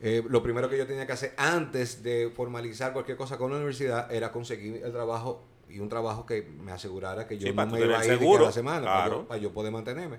Eh, 0.00 0.22
lo 0.28 0.42
primero 0.42 0.68
que 0.68 0.76
yo 0.76 0.86
tenía 0.86 1.06
que 1.06 1.12
hacer 1.12 1.32
antes 1.38 2.02
de 2.02 2.30
formalizar 2.34 2.92
cualquier 2.92 3.16
cosa 3.16 3.38
con 3.38 3.50
la 3.50 3.56
universidad 3.56 4.12
era 4.12 4.30
conseguir 4.30 4.82
el 4.84 4.92
trabajo 4.92 5.42
y 5.68 5.80
un 5.80 5.88
trabajo 5.88 6.26
que 6.26 6.42
me 6.42 6.72
asegurara 6.72 7.26
que 7.26 7.38
yo 7.38 7.48
Sí, 7.48 7.54
no 7.54 7.66
me 7.66 7.80
iba 7.80 7.98
a 7.98 8.04
ir 8.04 8.18
seguro, 8.18 8.44
a 8.44 8.46
la 8.48 8.52
semana 8.52 8.86
para, 8.86 9.08
yo, 9.08 9.28
para 9.28 9.40
yo 9.40 9.52
poder 9.52 9.72
mantenerme. 9.72 10.18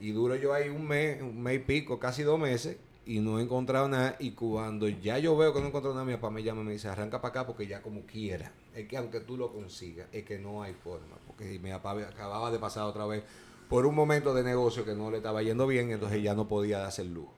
Y 0.00 0.12
duro 0.12 0.36
yo 0.36 0.52
ahí 0.52 0.68
un 0.68 0.86
mes, 0.86 1.22
un 1.22 1.42
mes 1.42 1.56
y 1.56 1.58
pico, 1.60 1.98
casi 1.98 2.22
dos 2.22 2.38
meses, 2.38 2.76
y 3.06 3.20
no 3.20 3.38
he 3.38 3.42
encontrado 3.42 3.88
nada. 3.88 4.16
Y 4.18 4.32
cuando 4.32 4.88
ya 4.88 5.18
yo 5.18 5.36
veo 5.36 5.52
que 5.52 5.60
no 5.60 5.66
he 5.66 5.68
encontrado 5.68 5.94
nada, 5.94 6.04
mi 6.04 6.14
papá 6.14 6.30
me 6.30 6.42
llama 6.42 6.62
y 6.62 6.64
me 6.64 6.72
dice, 6.72 6.88
arranca 6.88 7.20
para 7.20 7.30
acá 7.30 7.46
porque 7.46 7.66
ya 7.66 7.80
como 7.80 8.02
quiera. 8.02 8.52
Es 8.74 8.86
que 8.86 8.96
aunque 8.96 9.20
tú 9.20 9.36
lo 9.36 9.52
consigas, 9.52 10.06
es 10.12 10.24
que 10.24 10.38
no 10.38 10.62
hay 10.62 10.74
forma. 10.74 11.16
Porque 11.26 11.58
mi 11.58 11.70
papá 11.70 11.92
acababa 11.92 12.50
de 12.50 12.58
pasar 12.58 12.84
otra 12.84 13.06
vez 13.06 13.22
por 13.68 13.86
un 13.86 13.94
momento 13.94 14.34
de 14.34 14.42
negocio 14.42 14.84
que 14.84 14.94
no 14.94 15.10
le 15.10 15.18
estaba 15.18 15.42
yendo 15.42 15.66
bien, 15.66 15.90
entonces 15.90 16.22
ya 16.22 16.34
no 16.34 16.46
podía 16.46 16.78
darse 16.78 17.02
el 17.02 17.14
lujo. 17.14 17.34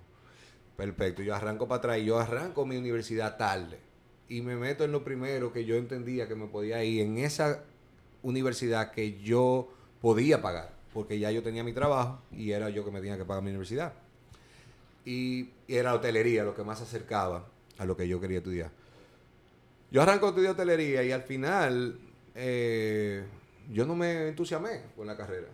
Perfecto, 0.77 1.23
yo 1.23 1.35
arranco 1.35 1.67
para 1.67 1.79
atrás 1.79 1.99
y 1.99 2.05
yo 2.05 2.19
arranco 2.19 2.67
mi 2.67 2.77
universidad 2.77 3.37
tarde 3.37 3.88
y 4.29 4.43
me 4.43 4.57
meto 4.57 4.85
en 4.85 4.93
lo 4.93 5.05
primero 5.05 5.53
que 5.53 5.65
yo 5.65 5.77
entendía 5.77 6.29
que 6.29 6.35
me 6.35 6.47
podía 6.47 6.83
ir 6.85 7.03
en 7.03 7.19
esa 7.19 7.65
universidad 8.23 8.91
que 8.91 9.21
yo 9.21 9.73
podía 10.01 10.43
pagar, 10.43 10.73
porque 10.93 11.19
ya 11.19 11.31
yo 11.31 11.43
tenía 11.43 11.65
mi 11.65 11.73
trabajo 11.73 12.21
y 12.31 12.53
era 12.53 12.71
yo 12.71 12.85
que 12.85 12.91
me 12.91 13.01
tenía 13.01 13.17
que 13.17 13.25
pagar 13.25 13.43
mi 13.43 13.51
universidad. 13.51 13.93
Y, 15.05 15.51
y 15.67 15.77
era 15.77 15.95
hotelería 15.95 16.45
lo 16.45 16.55
que 16.55 16.63
más 16.63 16.79
se 16.79 16.85
acercaba 16.85 17.47
a 17.79 17.85
lo 17.85 17.97
que 17.97 18.07
yo 18.07 18.21
quería 18.21 18.39
estudiar. 18.39 18.71
Yo 19.91 20.03
arranco 20.03 20.27
a 20.27 20.29
estudiar 20.31 20.53
hotelería 20.53 21.03
y 21.03 21.13
al 21.13 21.23
final 21.23 21.99
eh, 22.35 23.25
yo 23.71 23.87
no 23.87 23.95
me 23.95 24.29
entusiasmé 24.29 24.83
con 24.97 25.07
la 25.07 25.17
carrera. 25.17 25.49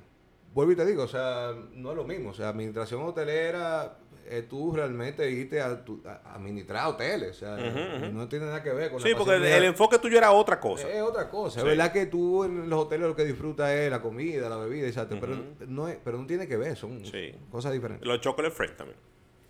Vuelvo 0.52 0.72
y 0.72 0.76
te 0.76 0.86
digo, 0.86 1.04
o 1.04 1.08
sea, 1.08 1.52
no 1.74 1.90
es 1.90 1.96
lo 1.96 2.04
mismo. 2.04 2.30
O 2.30 2.34
sea, 2.34 2.48
administración 2.48 3.02
hotelera, 3.02 3.98
eh, 4.26 4.46
tú 4.48 4.72
realmente 4.74 5.30
irte 5.30 5.60
a, 5.60 5.84
tu- 5.84 6.02
a- 6.06 6.34
administrar 6.34 6.86
hoteles. 6.88 7.30
O 7.36 7.38
sea, 7.40 7.56
no 8.12 8.28
tiene 8.28 8.46
nada 8.46 8.62
que 8.62 8.70
ver 8.72 8.90
con 8.90 9.00
Sí, 9.00 9.10
la 9.10 9.18
porque 9.18 9.34
el, 9.56 9.64
enfoque 9.64 9.98
tuyo 9.98 10.16
era 10.18 10.30
otra 10.32 10.58
cosa. 10.60 10.88
Es 10.88 11.02
otra 11.02 11.28
cosa. 11.28 11.54
Sí. 11.54 11.58
Es 11.60 11.64
verdad 11.64 11.92
que 11.92 12.06
tú 12.06 12.44
en 12.44 12.68
los 12.70 12.78
hoteles 12.80 13.06
lo 13.08 13.14
que 13.16 13.24
disfrutas 13.24 13.70
es 13.70 13.90
la 13.90 14.00
comida, 14.00 14.48
la 14.48 14.56
bebida, 14.56 14.86
exacto. 14.86 15.16
pero, 15.20 15.36
no 15.66 15.88
es, 15.88 15.98
pero 16.02 16.18
no 16.18 16.26
tiene 16.26 16.46
que 16.48 16.56
ver, 16.56 16.76
son 16.76 17.04
Sí. 17.04 17.34
cosas 17.50 17.72
diferentes. 17.72 18.06
Los 18.06 18.20
chocolate 18.20 18.54
friends 18.54 18.76
también. 18.76 18.98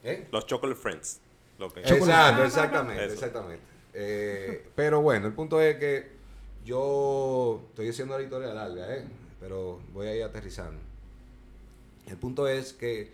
¿Eh? 0.02 0.26
Los 0.32 0.46
chocolate 0.46 0.78
friends. 0.80 1.20
Lo 1.58 1.70
que- 1.72 1.80
Exacto, 1.80 2.44
exactamente, 2.44 3.04
Eso. 3.04 3.14
exactamente. 3.14 3.62
Eh, 3.94 4.66
pero 4.74 5.00
bueno, 5.02 5.26
el 5.28 5.32
punto 5.34 5.60
es 5.60 5.76
que 5.76 6.08
yo 6.64 7.62
estoy 7.68 7.88
haciendo 7.90 8.16
la 8.18 8.24
historia 8.24 8.52
larga, 8.52 8.92
¿eh? 8.96 9.04
pero 9.40 9.80
voy 9.92 10.08
a 10.08 10.16
ir 10.16 10.24
aterrizando. 10.24 10.80
El 12.08 12.16
punto 12.16 12.48
es 12.48 12.72
que 12.72 13.12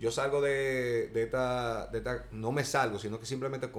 yo 0.00 0.10
salgo 0.10 0.40
de, 0.40 1.08
de 1.08 1.22
esta, 1.22 1.86
de 1.88 1.98
esta, 1.98 2.26
no 2.32 2.52
me 2.52 2.64
salgo, 2.64 2.98
sino 2.98 3.20
que 3.20 3.26
simplemente 3.26 3.70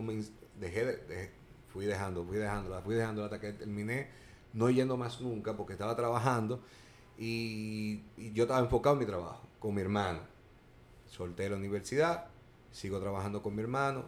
dejé 0.60 0.86
de, 0.86 0.98
de- 0.98 1.32
fui 1.68 1.86
dejando, 1.86 2.24
fui 2.26 2.38
dejándola, 2.38 2.82
fui 2.82 2.96
dejándola 2.96 3.26
hasta 3.26 3.40
que 3.40 3.54
terminé 3.54 4.10
no 4.54 4.70
yendo 4.70 4.98
más 4.98 5.20
nunca 5.22 5.58
porque 5.58 5.74
estaba 5.74 5.96
trabajando 5.96 6.62
y, 7.18 8.04
yo 8.34 8.44
estaba 8.44 8.60
enfocado 8.60 8.96
en 8.96 9.00
mi 9.00 9.06
trabajo, 9.06 9.48
con 9.60 9.74
mi 9.74 9.82
hermano. 9.82 10.20
Solté 11.08 11.50
la 11.50 11.56
universidad, 11.58 12.28
sigo 12.72 13.00
trabajando 13.00 13.42
con 13.42 13.56
mi 13.56 13.62
hermano, 13.62 14.06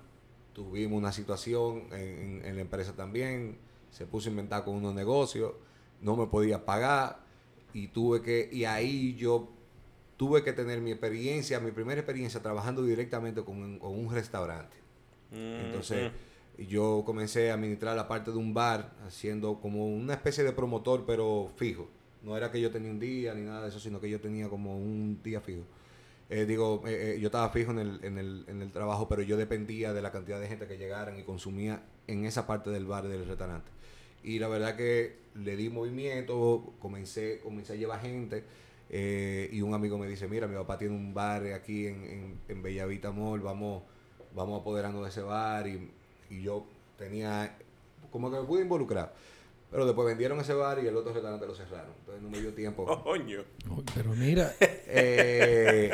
tuvimos 0.54 0.97
una 0.97 1.12
situación 1.12 1.88
en- 1.91 2.45
en 2.45 2.56
la 2.56 2.62
empresa 2.62 2.93
también, 2.95 3.58
se 3.89 4.06
puso 4.06 4.30
a 4.30 4.32
inventar 4.32 4.63
con 4.63 4.76
unos 4.76 4.93
negocios, 4.93 5.54
no 6.02 6.15
me 6.15 6.28
podía 6.28 6.65
pagar 6.65 7.19
y 7.73 7.88
tuve 7.88 8.21
que, 8.21 8.49
y 8.52 8.65
ahí 8.65 9.15
yo 9.15 9.52
tuve 10.23 10.41
que 10.41 10.53
tener 10.53 10.79
mi 10.79 10.91
experiencia, 10.91 11.59
mi 11.59 11.71
primera 11.71 11.99
experiencia 11.99 12.41
trabajando 12.41 12.81
directamente 12.81 13.43
con 13.43 13.62
un, 13.62 13.77
con 13.77 13.91
un 13.91 14.09
restaurante. 14.09 14.77
Mm, 15.31 15.65
Entonces, 15.65 16.13
mm. 16.57 16.62
yo 16.62 17.03
comencé 17.05 17.51
a 17.51 17.55
administrar 17.55 17.93
la 17.97 18.07
parte 18.07 18.31
de 18.31 18.38
un 18.38 18.53
bar, 18.53 18.93
haciendo 19.05 19.59
como 19.59 19.86
una 19.86 20.13
especie 20.13 20.45
de 20.45 20.53
promotor, 20.53 21.03
pero 21.05 21.51
fijo. 21.57 21.89
No 22.21 22.38
era 22.38 22.49
que 22.53 22.62
yo 22.62 22.71
tenía 22.71 22.89
un 22.89 23.01
día 23.01 23.33
ni 23.33 23.41
nada 23.41 23.63
de 23.63 23.67
eso, 23.67 23.81
sino 23.81 23.99
que 23.99 24.09
yo 24.09 24.21
tenía 24.21 24.47
como 24.47 24.77
un 24.77 25.19
día 25.21 25.41
fijo. 25.41 25.63
Eh, 26.29 26.45
digo, 26.45 26.83
eh, 26.88 27.15
eh, 27.15 27.19
yo 27.19 27.27
estaba 27.27 27.49
fijo 27.49 27.71
en 27.71 27.79
el, 27.79 27.99
en, 28.01 28.17
el, 28.17 28.45
en 28.47 28.62
el 28.62 28.71
trabajo, 28.71 29.09
pero 29.09 29.23
yo 29.23 29.36
dependía 29.36 29.91
de 29.91 30.01
la 30.01 30.13
cantidad 30.13 30.39
de 30.39 30.47
gente 30.47 30.67
que 30.67 30.77
llegaran 30.77 31.19
y 31.19 31.23
consumía 31.23 31.83
en 32.07 32.23
esa 32.23 32.47
parte 32.47 32.69
del 32.69 32.86
bar 32.86 33.09
del 33.09 33.27
restaurante. 33.27 33.69
Y 34.23 34.39
la 34.39 34.47
verdad 34.47 34.77
que 34.77 35.17
le 35.36 35.57
di 35.57 35.67
movimiento, 35.67 36.73
comencé, 36.79 37.41
comencé 37.41 37.73
a 37.73 37.75
llevar 37.75 37.99
gente. 37.99 38.45
Eh, 38.95 39.49
y 39.51 39.62
un 39.62 39.73
amigo 39.73 39.97
me 39.97 40.08
dice, 40.08 40.27
mira, 40.27 40.45
mi 40.47 40.56
papá 40.56 40.77
tiene 40.77 40.93
un 40.95 41.15
bar 41.15 41.43
aquí 41.53 41.88
en, 41.88 42.03
en, 42.03 42.39
en 42.47 42.62
Bellavita 42.62 43.12
Mall, 43.12 43.39
vamos, 43.39 43.82
vamos 44.36 44.62
apoderando 44.62 45.01
de 45.01 45.10
ese 45.10 45.21
bar. 45.23 45.65
Y, 45.67 45.89
y 46.29 46.43
yo 46.43 46.67
tenía, 46.95 47.58
como 48.12 48.29
que 48.29 48.38
me 48.39 48.43
pude 48.43 48.62
involucrar. 48.62 49.12
Pero 49.71 49.88
después 49.88 50.06
vendieron 50.06 50.39
ese 50.39 50.53
bar 50.53 50.79
y 50.84 50.86
el 50.88 50.95
otro 50.95 51.12
restaurante 51.12 51.47
lo 51.47 51.56
cerraron. 51.56 51.91
Entonces 52.01 52.21
no 52.21 52.29
me 52.29 52.39
dio 52.39 52.53
tiempo. 52.53 52.86
Coño. 53.03 53.39
Uy, 53.75 53.84
Pero 53.95 54.12
mira, 54.13 54.53
Eh, 54.95 55.89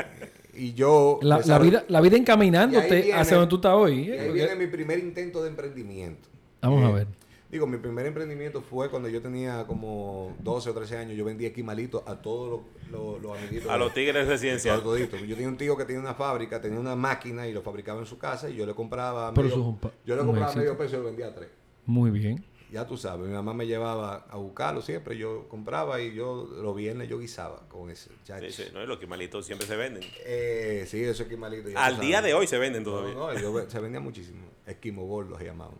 y 0.56 0.74
yo... 0.74 1.20
la, 1.22 1.40
la 1.46 1.58
vida, 1.60 1.86
la 1.88 2.02
vida 2.02 2.18
encaminándote 2.18 3.02
viene- 3.02 3.14
hacia 3.14 3.38
donde 3.38 3.50
tú 3.50 3.56
estás 3.56 3.74
hoy. 3.76 4.10
y 4.10 4.12
¿eh? 4.12 4.20
ahí 4.20 4.32
viene 4.34 4.56
mi 4.58 4.68
primer 4.68 5.00
intento 5.00 5.42
de 5.42 5.48
emprendimiento. 5.50 6.28
Vamos 6.62 6.84
a 6.84 6.90
Eh, 6.90 6.94
ver. 6.94 7.08
Digo, 7.52 7.66
mi 7.66 7.78
primer 7.78 8.06
emprendimiento 8.06 8.62
fue 8.62 8.90
cuando 8.92 9.10
yo 9.10 9.22
tenía 9.24 9.66
como 9.66 10.36
12 10.40 10.70
o 10.70 10.74
13 10.74 10.98
años. 10.98 11.18
Yo 11.18 11.26
vendía 11.26 11.48
esquimalitos 11.48 12.04
a 12.06 12.22
todos 12.22 12.62
los, 12.92 12.92
los, 12.92 13.22
los 13.24 13.38
amiguitos. 13.38 13.70
A 13.70 13.74
de- 13.74 13.80
los 13.80 13.94
tigres 13.94 14.28
a 14.28 14.30
residenciales. 14.30 14.84
toditos. 14.84 15.20
Yo 15.22 15.34
tenía 15.36 15.48
un 15.48 15.58
tío 15.58 15.76
que 15.76 15.84
tenía 15.86 16.00
una 16.00 16.14
fábrica, 16.14 16.62
tenía 16.62 16.80
una 16.80 16.96
máquina 16.96 17.48
y 17.48 17.54
lo 17.54 17.64
fabricaba 17.64 18.00
en 18.02 18.06
su 18.06 18.20
casa 18.20 18.50
y 18.52 18.56
yo 18.56 18.68
le 18.68 18.76
compraba 18.76 19.34
Por 19.34 19.46
medio, 19.46 19.56
eso 19.56 19.64
es 19.64 19.68
un 19.68 19.80
pa- 19.80 19.92
yo 20.06 20.16
le 20.16 20.22
compraba 20.22 20.46
éxito. 20.52 20.60
medio 20.60 20.78
peso 20.78 20.96
y 20.96 21.00
lo 21.00 21.06
vendía 21.06 21.28
a 21.28 21.34
tres. 21.34 21.50
Muy 21.88 22.12
bien. 22.12 22.46
Ya 22.72 22.86
tú 22.86 22.98
sabes, 22.98 23.26
mi 23.28 23.34
mamá 23.34 23.52
me 23.56 23.66
llevaba 23.66 24.28
a 24.30 24.38
buscarlo 24.38 24.84
siempre. 24.84 25.18
Yo 25.18 25.48
compraba 25.50 26.00
y 26.02 26.14
yo 26.14 26.48
los 26.62 26.76
viernes 26.76 27.10
yo 27.10 27.18
guisaba 27.18 27.68
con 27.68 27.90
ese. 27.90 28.12
chacho. 28.26 28.46
Sí, 28.52 28.62
sí, 28.66 28.70
no, 28.72 28.84
y 28.84 28.86
los 28.86 29.00
quimalitos 29.00 29.44
siempre 29.48 29.66
se 29.66 29.76
venden. 29.76 30.04
Eh, 30.24 30.86
sí, 30.88 31.02
esos 31.04 31.22
esquimalitos. 31.22 31.72
ya 31.74 31.84
Al 31.84 32.00
día 32.00 32.18
sabes. 32.18 32.30
de 32.32 32.34
hoy 32.36 32.46
se 32.46 32.60
venden 32.60 32.84
No, 32.84 32.92
todavía. 32.92 33.16
no, 33.16 33.34
yo 33.40 33.52
ve- 33.54 33.68
se 33.68 33.80
vendía 33.80 34.00
muchísimo. 34.00 34.46
Esquimo 34.68 35.08
gordo 35.08 35.36
se 35.40 35.46
llamaban. 35.46 35.74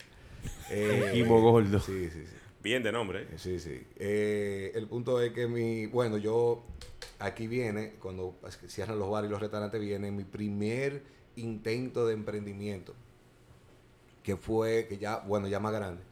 Eh, 0.70 1.24
gordo. 1.28 1.80
Sí, 1.80 2.10
sí, 2.10 2.26
sí. 2.26 2.36
Bien 2.62 2.84
de 2.84 2.92
nombre. 2.92 3.24
¿eh? 3.24 3.38
Sí, 3.38 3.60
sí. 3.60 3.82
Eh, 3.98 4.72
el 4.76 4.88
punto 4.88 5.22
es 5.22 5.32
que 5.32 5.48
mi, 5.48 5.86
bueno, 5.86 6.18
yo, 6.18 6.64
aquí 7.20 7.48
viene, 7.48 7.94
cuando 8.02 8.38
cierran 8.68 9.00
los 9.00 9.10
bares 9.10 9.30
y 9.30 9.32
los 9.32 9.42
restaurantes, 9.42 9.80
viene 9.80 10.12
mi 10.12 10.26
primer 10.26 11.02
intento 11.38 12.06
de 12.06 12.14
emprendimiento, 12.14 12.94
que 14.24 14.36
fue, 14.36 14.88
que 14.88 14.98
ya, 14.98 15.20
bueno, 15.20 15.48
ya 15.48 15.60
más 15.60 15.72
grande. 15.72 16.04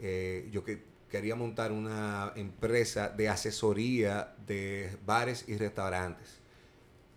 Eh, 0.00 0.48
yo 0.50 0.64
que 0.64 0.82
quería 1.08 1.34
montar 1.36 1.72
una 1.72 2.32
empresa 2.36 3.08
de 3.08 3.28
asesoría 3.28 4.34
de 4.46 4.96
bares 5.06 5.44
y 5.48 5.56
restaurantes, 5.56 6.38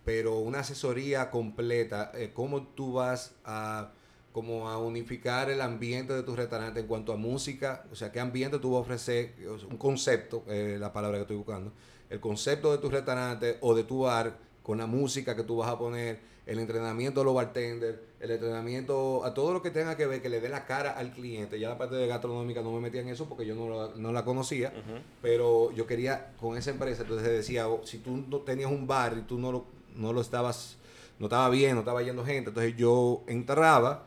pero 0.04 0.38
una 0.38 0.60
asesoría 0.60 1.30
completa, 1.30 2.12
eh, 2.14 2.30
cómo 2.32 2.66
tú 2.68 2.94
vas 2.94 3.34
a 3.44 3.92
como 4.32 4.68
a 4.68 4.78
unificar 4.78 5.50
el 5.50 5.60
ambiente 5.60 6.12
de 6.14 6.22
tu 6.22 6.34
restaurante 6.34 6.80
en 6.80 6.86
cuanto 6.86 7.12
a 7.12 7.16
música, 7.16 7.84
o 7.92 7.94
sea, 7.94 8.10
qué 8.10 8.20
ambiente 8.20 8.58
tú 8.58 8.72
vas 8.72 8.78
a 8.78 8.80
ofrecer, 8.80 9.34
un 9.70 9.76
concepto, 9.76 10.44
eh, 10.48 10.76
la 10.80 10.92
palabra 10.92 11.18
que 11.18 11.22
estoy 11.22 11.36
buscando, 11.36 11.72
el 12.08 12.20
concepto 12.20 12.72
de 12.72 12.78
tu 12.78 12.88
restaurante 12.88 13.58
o 13.60 13.74
de 13.74 13.84
tu 13.84 14.00
bar 14.00 14.36
con 14.62 14.78
la 14.78 14.86
música 14.86 15.36
que 15.36 15.42
tú 15.42 15.56
vas 15.56 15.70
a 15.70 15.78
poner, 15.78 16.32
el 16.46 16.58
entrenamiento 16.58 17.20
de 17.20 17.24
los 17.24 17.34
bartenders, 17.34 17.98
el 18.20 18.30
entrenamiento 18.30 19.24
a 19.24 19.32
todo 19.32 19.52
lo 19.52 19.62
que 19.62 19.70
tenga 19.70 19.96
que 19.96 20.06
ver, 20.06 20.20
que 20.20 20.28
le 20.28 20.40
dé 20.40 20.48
la 20.48 20.66
cara 20.66 20.92
al 20.92 21.12
cliente. 21.12 21.58
Ya 21.58 21.68
la 21.68 21.78
parte 21.78 21.94
de 21.94 22.06
gastronómica 22.06 22.62
no 22.62 22.72
me 22.72 22.80
metía 22.80 23.00
en 23.00 23.08
eso 23.08 23.28
porque 23.28 23.46
yo 23.46 23.54
no 23.54 23.68
la, 23.68 23.92
no 23.96 24.12
la 24.12 24.24
conocía, 24.24 24.72
pero 25.20 25.70
yo 25.72 25.86
quería 25.86 26.32
con 26.40 26.56
esa 26.56 26.70
empresa, 26.70 27.02
entonces 27.02 27.28
decía, 27.28 27.68
oh, 27.68 27.86
si 27.86 27.98
tú 27.98 28.24
no 28.28 28.38
tenías 28.38 28.70
un 28.70 28.86
bar 28.86 29.16
y 29.18 29.22
tú 29.22 29.38
no 29.38 29.52
lo, 29.52 29.66
no 29.94 30.12
lo 30.12 30.20
estabas, 30.20 30.78
no 31.18 31.26
estaba 31.26 31.48
bien, 31.48 31.74
no 31.74 31.80
estaba 31.80 32.02
yendo 32.02 32.24
gente, 32.24 32.50
entonces 32.50 32.76
yo 32.76 33.22
entraba, 33.28 34.06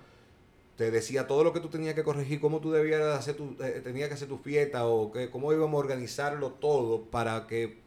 te 0.77 0.91
decía 0.91 1.25
todo 1.27 1.43
lo 1.43 1.53
que 1.53 1.59
tú 1.61 1.69
tenías 1.69 1.93
que 1.95 2.03
corregir, 2.03 2.39
cómo 2.41 2.59
tú 2.59 2.71
debías 2.71 3.01
hacer 3.01 3.35
tu, 3.35 3.55
eh, 3.63 3.81
tenías 3.83 4.07
que 4.09 4.15
hacer 4.15 4.27
tu 4.27 4.37
fiesta 4.37 4.85
o 4.87 5.11
que, 5.11 5.29
cómo 5.29 5.53
íbamos 5.53 5.77
a 5.77 5.79
organizarlo 5.79 6.51
todo 6.51 7.03
para 7.03 7.47
que 7.47 7.77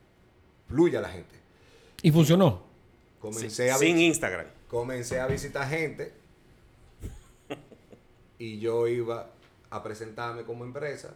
fluya 0.68 1.00
la 1.00 1.08
gente. 1.10 1.34
Y 2.02 2.10
funcionó. 2.12 2.62
Comencé 3.20 3.70
a 3.70 3.76
Sin 3.78 3.98
Instagram. 3.98 4.46
comencé 4.68 5.20
a 5.20 5.26
visitar 5.26 5.68
gente 5.68 6.12
y 8.38 8.58
yo 8.58 8.86
iba 8.88 9.30
a 9.70 9.82
presentarme 9.82 10.44
como 10.44 10.64
empresa. 10.64 11.14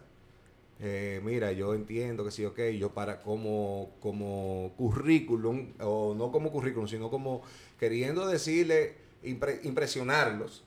Eh, 0.80 1.20
mira, 1.22 1.52
yo 1.52 1.74
entiendo 1.74 2.24
que 2.24 2.32
sí, 2.32 2.44
ok, 2.44 2.58
yo 2.78 2.90
para 2.90 3.22
como, 3.22 3.90
como 4.00 4.72
currículum, 4.76 5.68
o 5.80 6.12
no 6.14 6.32
como 6.32 6.50
currículum, 6.50 6.88
sino 6.88 7.08
como 7.08 7.42
queriendo 7.78 8.26
decirle, 8.26 8.94
impre- 9.22 9.60
impresionarlos, 9.64 10.64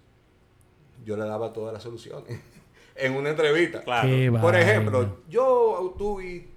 yo 1.03 1.17
le 1.17 1.25
daba 1.25 1.51
todas 1.53 1.73
las 1.73 1.83
soluciones 1.83 2.39
en 2.95 3.13
una 3.15 3.29
entrevista. 3.31 3.81
Claro. 3.83 4.07
Qué 4.07 4.29
Por 4.31 4.41
vaina. 4.41 4.61
ejemplo, 4.61 5.17
yo, 5.29 5.95
tú 5.97 6.21
y 6.21 6.47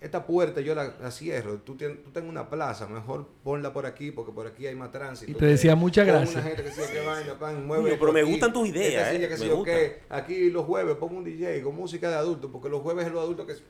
esta 0.00 0.24
puerta 0.26 0.60
yo 0.60 0.74
la, 0.74 0.94
la 1.00 1.10
cierro. 1.10 1.56
Tú, 1.58 1.74
tienes, 1.74 2.02
tú 2.04 2.10
tenés 2.10 2.28
una 2.28 2.48
plaza, 2.48 2.86
mejor 2.86 3.26
ponla 3.42 3.72
por 3.72 3.86
aquí 3.86 4.10
porque 4.10 4.30
por 4.30 4.46
aquí 4.46 4.66
hay 4.66 4.74
más 4.74 4.92
tránsito. 4.92 5.32
Y 5.32 5.34
te 5.34 5.46
decía, 5.46 5.74
muchas 5.74 6.06
gracias. 6.06 6.34
Una 6.34 6.42
gente 6.44 6.62
que 6.64 6.70
sí, 6.70 6.82
que 6.92 7.00
vaina, 7.00 7.38
pan, 7.38 7.66
mueve 7.66 7.82
Coño, 7.84 7.94
esto 7.94 8.00
pero 8.04 8.12
me 8.12 8.20
aquí. 8.20 8.30
gustan 8.30 8.52
tus 8.52 8.68
ideas, 8.68 9.14
eh, 9.14 9.28
que 9.28 9.36
me 9.36 9.50
o 9.52 9.56
gustan. 9.56 9.74
qué. 9.74 10.02
Aquí 10.10 10.50
los 10.50 10.64
jueves 10.64 10.96
pongo 10.96 11.16
un 11.16 11.24
DJ 11.24 11.62
con 11.62 11.74
música 11.74 12.08
de 12.10 12.16
adultos 12.16 12.50
porque 12.52 12.68
los 12.68 12.82
jueves 12.82 13.06
es 13.06 13.12
los 13.12 13.22
adultos 13.22 13.46
que 13.46 13.52
es 13.52 13.62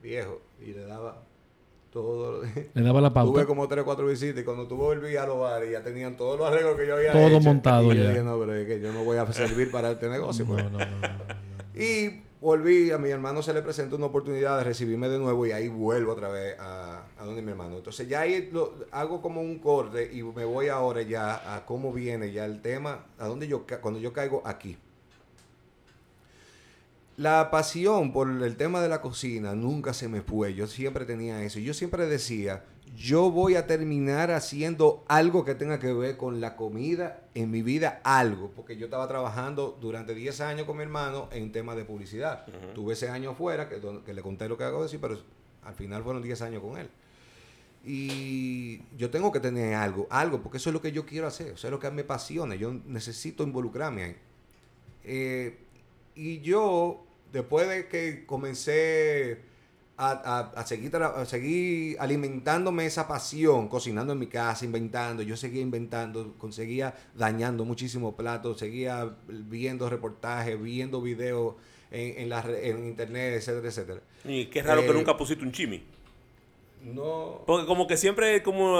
viejo. 0.00 0.40
Y 0.60 0.66
le 0.72 0.84
daba 0.86 1.22
todo. 1.94 2.42
Le 2.74 2.82
daba 2.82 3.00
la 3.00 3.10
pauta. 3.14 3.32
Tuve 3.32 3.46
como 3.46 3.66
tres 3.68 3.80
o 3.82 3.84
cuatro 3.86 4.06
visitas 4.06 4.42
y 4.42 4.44
cuando 4.44 4.66
tú 4.68 4.76
volví 4.76 5.16
a 5.16 5.24
los 5.24 5.38
bares 5.40 5.70
ya 5.72 5.82
tenían 5.82 6.14
todos 6.16 6.38
los 6.38 6.46
arreglos 6.46 6.76
que 6.76 6.86
yo 6.86 6.96
había 6.96 7.12
Todo 7.12 7.28
hecho. 7.28 7.40
montado 7.40 7.84
y 7.92 7.96
yo 7.96 8.02
ya. 8.02 8.08
dije, 8.10 8.22
no, 8.22 8.38
pero 8.38 8.54
es 8.54 8.66
que 8.66 8.80
yo 8.80 8.92
no 8.92 9.02
voy 9.04 9.16
a 9.16 9.32
servir 9.32 9.70
para 9.70 9.92
este 9.92 10.10
negocio. 10.10 10.44
pues". 10.48 10.62
No, 10.64 10.70
no, 10.70 10.78
no, 10.78 10.84
no, 10.84 11.08
no. 11.08 11.80
Y 11.80 12.20
volví, 12.40 12.90
a 12.90 12.98
mi 12.98 13.08
hermano 13.08 13.40
se 13.42 13.54
le 13.54 13.62
presentó 13.62 13.96
una 13.96 14.06
oportunidad 14.06 14.58
de 14.58 14.64
recibirme 14.64 15.08
de 15.08 15.18
nuevo 15.18 15.46
y 15.46 15.52
ahí 15.52 15.68
vuelvo 15.68 16.12
otra 16.12 16.28
vez 16.28 16.56
a, 16.60 17.04
a 17.18 17.24
donde 17.24 17.40
mi 17.40 17.50
hermano. 17.52 17.76
Entonces 17.78 18.06
ya 18.06 18.20
ahí 18.20 18.50
lo- 18.52 18.74
hago 18.90 19.22
como 19.22 19.40
un 19.40 19.58
corte 19.58 20.10
y 20.12 20.22
me 20.22 20.44
voy 20.44 20.68
ahora 20.68 21.00
ya 21.02 21.56
a 21.56 21.64
cómo 21.64 21.90
viene 21.92 22.32
ya 22.32 22.44
el 22.44 22.60
tema, 22.60 23.06
a 23.18 23.26
dónde 23.28 23.48
yo, 23.48 23.64
cuando 23.80 23.98
yo 23.98 24.12
caigo 24.12 24.42
aquí. 24.44 24.76
La 27.16 27.50
pasión 27.52 28.12
por 28.12 28.28
el 28.28 28.56
tema 28.56 28.82
de 28.82 28.88
la 28.88 29.00
cocina 29.00 29.54
nunca 29.54 29.94
se 29.94 30.08
me 30.08 30.20
fue. 30.20 30.54
Yo 30.54 30.66
siempre 30.66 31.04
tenía 31.04 31.42
eso. 31.44 31.60
Yo 31.60 31.72
siempre 31.72 32.06
decía, 32.06 32.64
yo 32.96 33.30
voy 33.30 33.54
a 33.54 33.68
terminar 33.68 34.32
haciendo 34.32 35.04
algo 35.06 35.44
que 35.44 35.54
tenga 35.54 35.78
que 35.78 35.92
ver 35.92 36.16
con 36.16 36.40
la 36.40 36.56
comida 36.56 37.22
en 37.34 37.52
mi 37.52 37.62
vida, 37.62 38.00
algo. 38.02 38.50
Porque 38.50 38.76
yo 38.76 38.86
estaba 38.86 39.06
trabajando 39.06 39.78
durante 39.80 40.12
10 40.12 40.40
años 40.40 40.66
con 40.66 40.76
mi 40.76 40.82
hermano 40.82 41.28
en 41.30 41.52
temas 41.52 41.76
de 41.76 41.84
publicidad. 41.84 42.46
Tuve 42.74 42.94
ese 42.94 43.08
año 43.08 43.30
afuera, 43.30 43.68
que, 43.68 44.12
le 44.12 44.22
conté 44.22 44.48
lo 44.48 44.58
que 44.58 44.64
hago 44.64 44.82
decir, 44.82 45.00
pero 45.00 45.18
al 45.62 45.74
final 45.74 46.02
fueron 46.02 46.20
10 46.20 46.42
años 46.42 46.62
con 46.62 46.78
él. 46.78 46.88
Y 47.84 48.80
yo 48.96 49.10
tengo 49.10 49.30
que 49.30 49.38
tener 49.38 49.74
algo, 49.74 50.08
algo, 50.10 50.42
porque 50.42 50.58
eso 50.58 50.70
es 50.70 50.74
lo 50.74 50.80
que 50.80 50.90
yo 50.90 51.04
quiero 51.06 51.26
hacer, 51.28 51.48
eso 51.48 51.66
es 51.66 51.70
lo 51.70 51.78
que 51.78 51.90
me 51.90 52.02
apasiona, 52.02 52.54
yo 52.54 52.72
necesito 52.86 53.44
involucrarme 53.44 54.04
ahí. 54.04 54.16
Eh, 55.04 55.63
y 56.16 56.40
yo, 56.40 57.06
después 57.32 57.68
de 57.68 57.88
que 57.88 58.24
comencé 58.26 59.38
a, 59.96 60.10
a- 60.10 60.60
a 60.60 60.66
seguir, 60.66 60.94
a 60.96 61.24
seguir 61.24 61.96
alimentándome 62.00 62.86
esa 62.86 63.06
pasión, 63.06 63.68
cocinando 63.68 64.12
en 64.12 64.18
mi 64.18 64.26
casa, 64.26 64.64
inventando, 64.64 65.22
yo 65.22 65.36
seguía 65.36 65.62
inventando, 65.62 66.34
conseguía 66.38 66.94
dañando 67.14 67.64
muchísimos 67.64 68.14
platos, 68.14 68.58
seguía 68.58 69.16
viendo 69.28 69.88
reportajes, 69.88 70.60
viendo 70.60 71.00
videos 71.00 71.54
en, 71.90 72.22
en, 72.22 72.28
la 72.28 72.40
en 72.60 72.86
internet, 72.88 73.34
etcétera, 73.36 73.68
etcétera. 73.68 74.00
Y 74.24 74.46
qué 74.46 74.62
raro 74.62 74.80
Eh, 74.82 74.86
que 74.86 74.92
nunca 74.94 75.16
pusiste 75.16 75.44
un 75.44 75.52
chimi. 75.52 75.84
No, 76.84 77.42
Porque 77.46 77.66
como 77.66 77.86
que 77.86 77.96
siempre 77.96 78.42
como... 78.42 78.74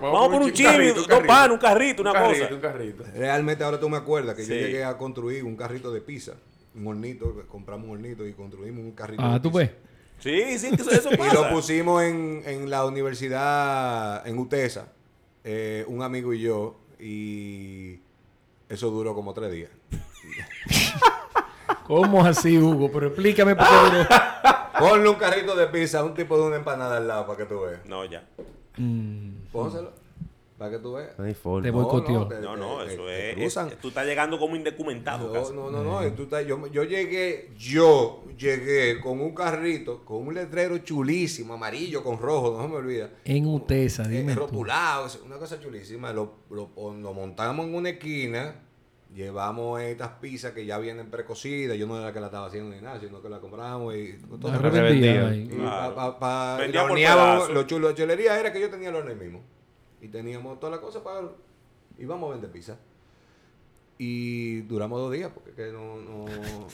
Vamos 0.00 0.28
por 0.28 0.42
un 0.42 0.50
chi- 0.52 0.64
chimi, 0.64 0.68
carrito, 0.72 0.94
dos 0.96 1.06
carrito. 1.06 1.26
panes, 1.28 1.50
un 1.52 1.58
carrito, 1.58 2.02
una 2.02 2.10
un 2.10 2.16
carrito, 2.16 2.42
cosa. 2.44 2.54
un 2.54 2.60
carrito. 2.60 3.04
Realmente 3.14 3.62
ahora 3.64 3.78
tú 3.78 3.88
me 3.88 3.96
acuerdas 3.96 4.34
que 4.34 4.44
yo 4.44 4.54
llegué 4.54 4.84
a 4.84 4.96
construir 4.98 5.44
un 5.44 5.54
carrito 5.56 5.92
de 5.92 6.00
pizza, 6.00 6.32
un 6.74 6.86
hornito, 6.88 7.44
compramos 7.48 7.86
un 7.88 7.92
hornito 7.94 8.26
y 8.26 8.32
construimos 8.32 8.82
un 8.84 8.92
carrito 8.92 9.22
Ah, 9.24 9.34
de 9.34 9.40
tú 9.40 9.50
pizza. 9.52 9.58
ves. 9.58 9.70
Sí, 10.18 10.58
sí, 10.58 10.76
que 10.76 10.82
eso, 10.82 10.90
eso 10.90 11.08
Y 11.14 11.16
pasa. 11.16 11.34
lo 11.34 11.48
pusimos 11.50 12.02
en, 12.02 12.42
en 12.44 12.68
la 12.68 12.84
universidad, 12.84 14.26
en 14.26 14.38
UTESA, 14.38 14.88
eh, 15.44 15.84
un 15.86 16.02
amigo 16.02 16.34
y 16.34 16.40
yo, 16.40 16.76
y 16.98 18.00
eso 18.68 18.90
duró 18.90 19.14
como 19.14 19.32
tres 19.34 19.52
días. 19.52 19.70
¿Cómo 21.86 22.24
así, 22.24 22.58
Hugo? 22.58 22.90
Pero 22.92 23.06
explícame 23.08 23.54
por 23.56 23.66
qué 23.66 23.74
duró. 23.74 24.06
Ponle 24.80 25.08
un 25.08 25.16
carrito 25.16 25.54
de 25.56 25.66
pizza, 25.68 26.02
un 26.04 26.14
tipo 26.14 26.36
de 26.38 26.44
una 26.46 26.56
empanada 26.56 26.96
al 26.96 27.06
lado 27.08 27.26
para 27.26 27.38
que 27.38 27.44
tú 27.44 27.60
veas. 27.60 27.84
No, 27.86 28.04
ya. 28.04 28.26
Mm, 28.76 29.46
Pónselo, 29.52 29.92
para 30.58 30.70
que 30.72 30.78
tú 30.78 30.92
veas. 30.94 31.18
No 31.18 31.24
hay 31.24 31.34
forma. 31.34 31.62
Te 31.62 31.70
boicoteó. 31.70 32.26
te- 32.28 32.40
No, 32.40 32.54
te- 32.54 32.60
no, 32.60 32.78
te- 32.84 32.92
eso 32.94 33.04
te 33.06 33.44
es, 33.44 33.56
es- 33.56 33.78
Tú 33.80 33.88
estás 33.88 34.06
llegando 34.06 34.38
como 34.38 34.56
indocumentado 34.56 35.26
No, 35.28 35.32
casi. 35.32 35.52
no, 35.52 35.70
no, 35.70 35.82
no. 35.82 36.06
y 36.06 36.10
tú 36.12 36.24
estás- 36.24 36.46
yo, 36.46 36.66
yo 36.68 36.84
llegué, 36.84 37.50
yo 37.58 38.22
llegué 38.38 39.00
con 39.00 39.20
un 39.20 39.34
carrito, 39.34 40.04
con 40.04 40.26
un 40.26 40.34
letrero 40.34 40.78
chulísimo, 40.78 41.54
amarillo 41.54 42.02
con 42.04 42.18
rojo, 42.18 42.56
no 42.56 42.62
se 42.62 42.68
me 42.68 42.76
olvida. 42.76 43.10
En 43.24 43.46
Utesa, 43.46 44.04
Eh, 44.04 44.08
dime 44.08 44.32
es 44.32 44.38
una 45.24 45.36
cosa 45.38 45.58
chulísima. 45.60 46.12
Lo, 46.12 46.32
lo, 46.50 46.70
lo 46.76 47.12
montamos 47.14 47.66
en 47.66 47.74
una 47.74 47.90
esquina, 47.90 48.54
llevamos 49.14 49.80
estas 49.80 50.08
pizzas 50.20 50.52
que 50.52 50.64
ya 50.66 50.78
vienen 50.78 51.10
precocidas. 51.10 51.76
Yo 51.76 51.86
no 51.86 51.96
era 51.96 52.06
la 52.06 52.12
que 52.12 52.20
la 52.20 52.26
estaba 52.26 52.46
haciendo 52.46 52.74
ni 52.74 52.80
nada, 52.80 53.00
sino 53.00 53.20
que 53.20 53.28
la 53.28 53.40
compramos 53.40 53.94
y 53.94 54.18
todo. 54.40 54.52
Ahí. 54.52 55.42
Y 55.50 55.56
Claro. 55.56 55.94
pa- 55.94 56.18
pa- 56.18 56.18
pa- 56.18 56.56
Vendía 56.58 56.82
lo 57.52 57.62
chulo 57.64 57.88
de 57.88 57.94
chulería 57.94 58.38
era 58.38 58.52
que 58.52 58.60
yo 58.60 58.70
tenía 58.70 58.88
el 58.90 58.96
horno 58.96 59.14
mismo. 59.14 59.42
Y 60.00 60.08
teníamos 60.08 60.58
toda 60.60 60.76
la 60.76 60.80
cosa 60.80 61.02
para... 61.02 61.28
Íbamos 61.98 62.28
a 62.28 62.32
vender 62.32 62.50
pizza. 62.50 62.78
Y 63.98 64.62
duramos 64.62 64.98
dos 64.98 65.12
días 65.12 65.30
porque 65.34 65.50
que 65.52 65.70
no, 65.72 65.96
no, 65.96 66.24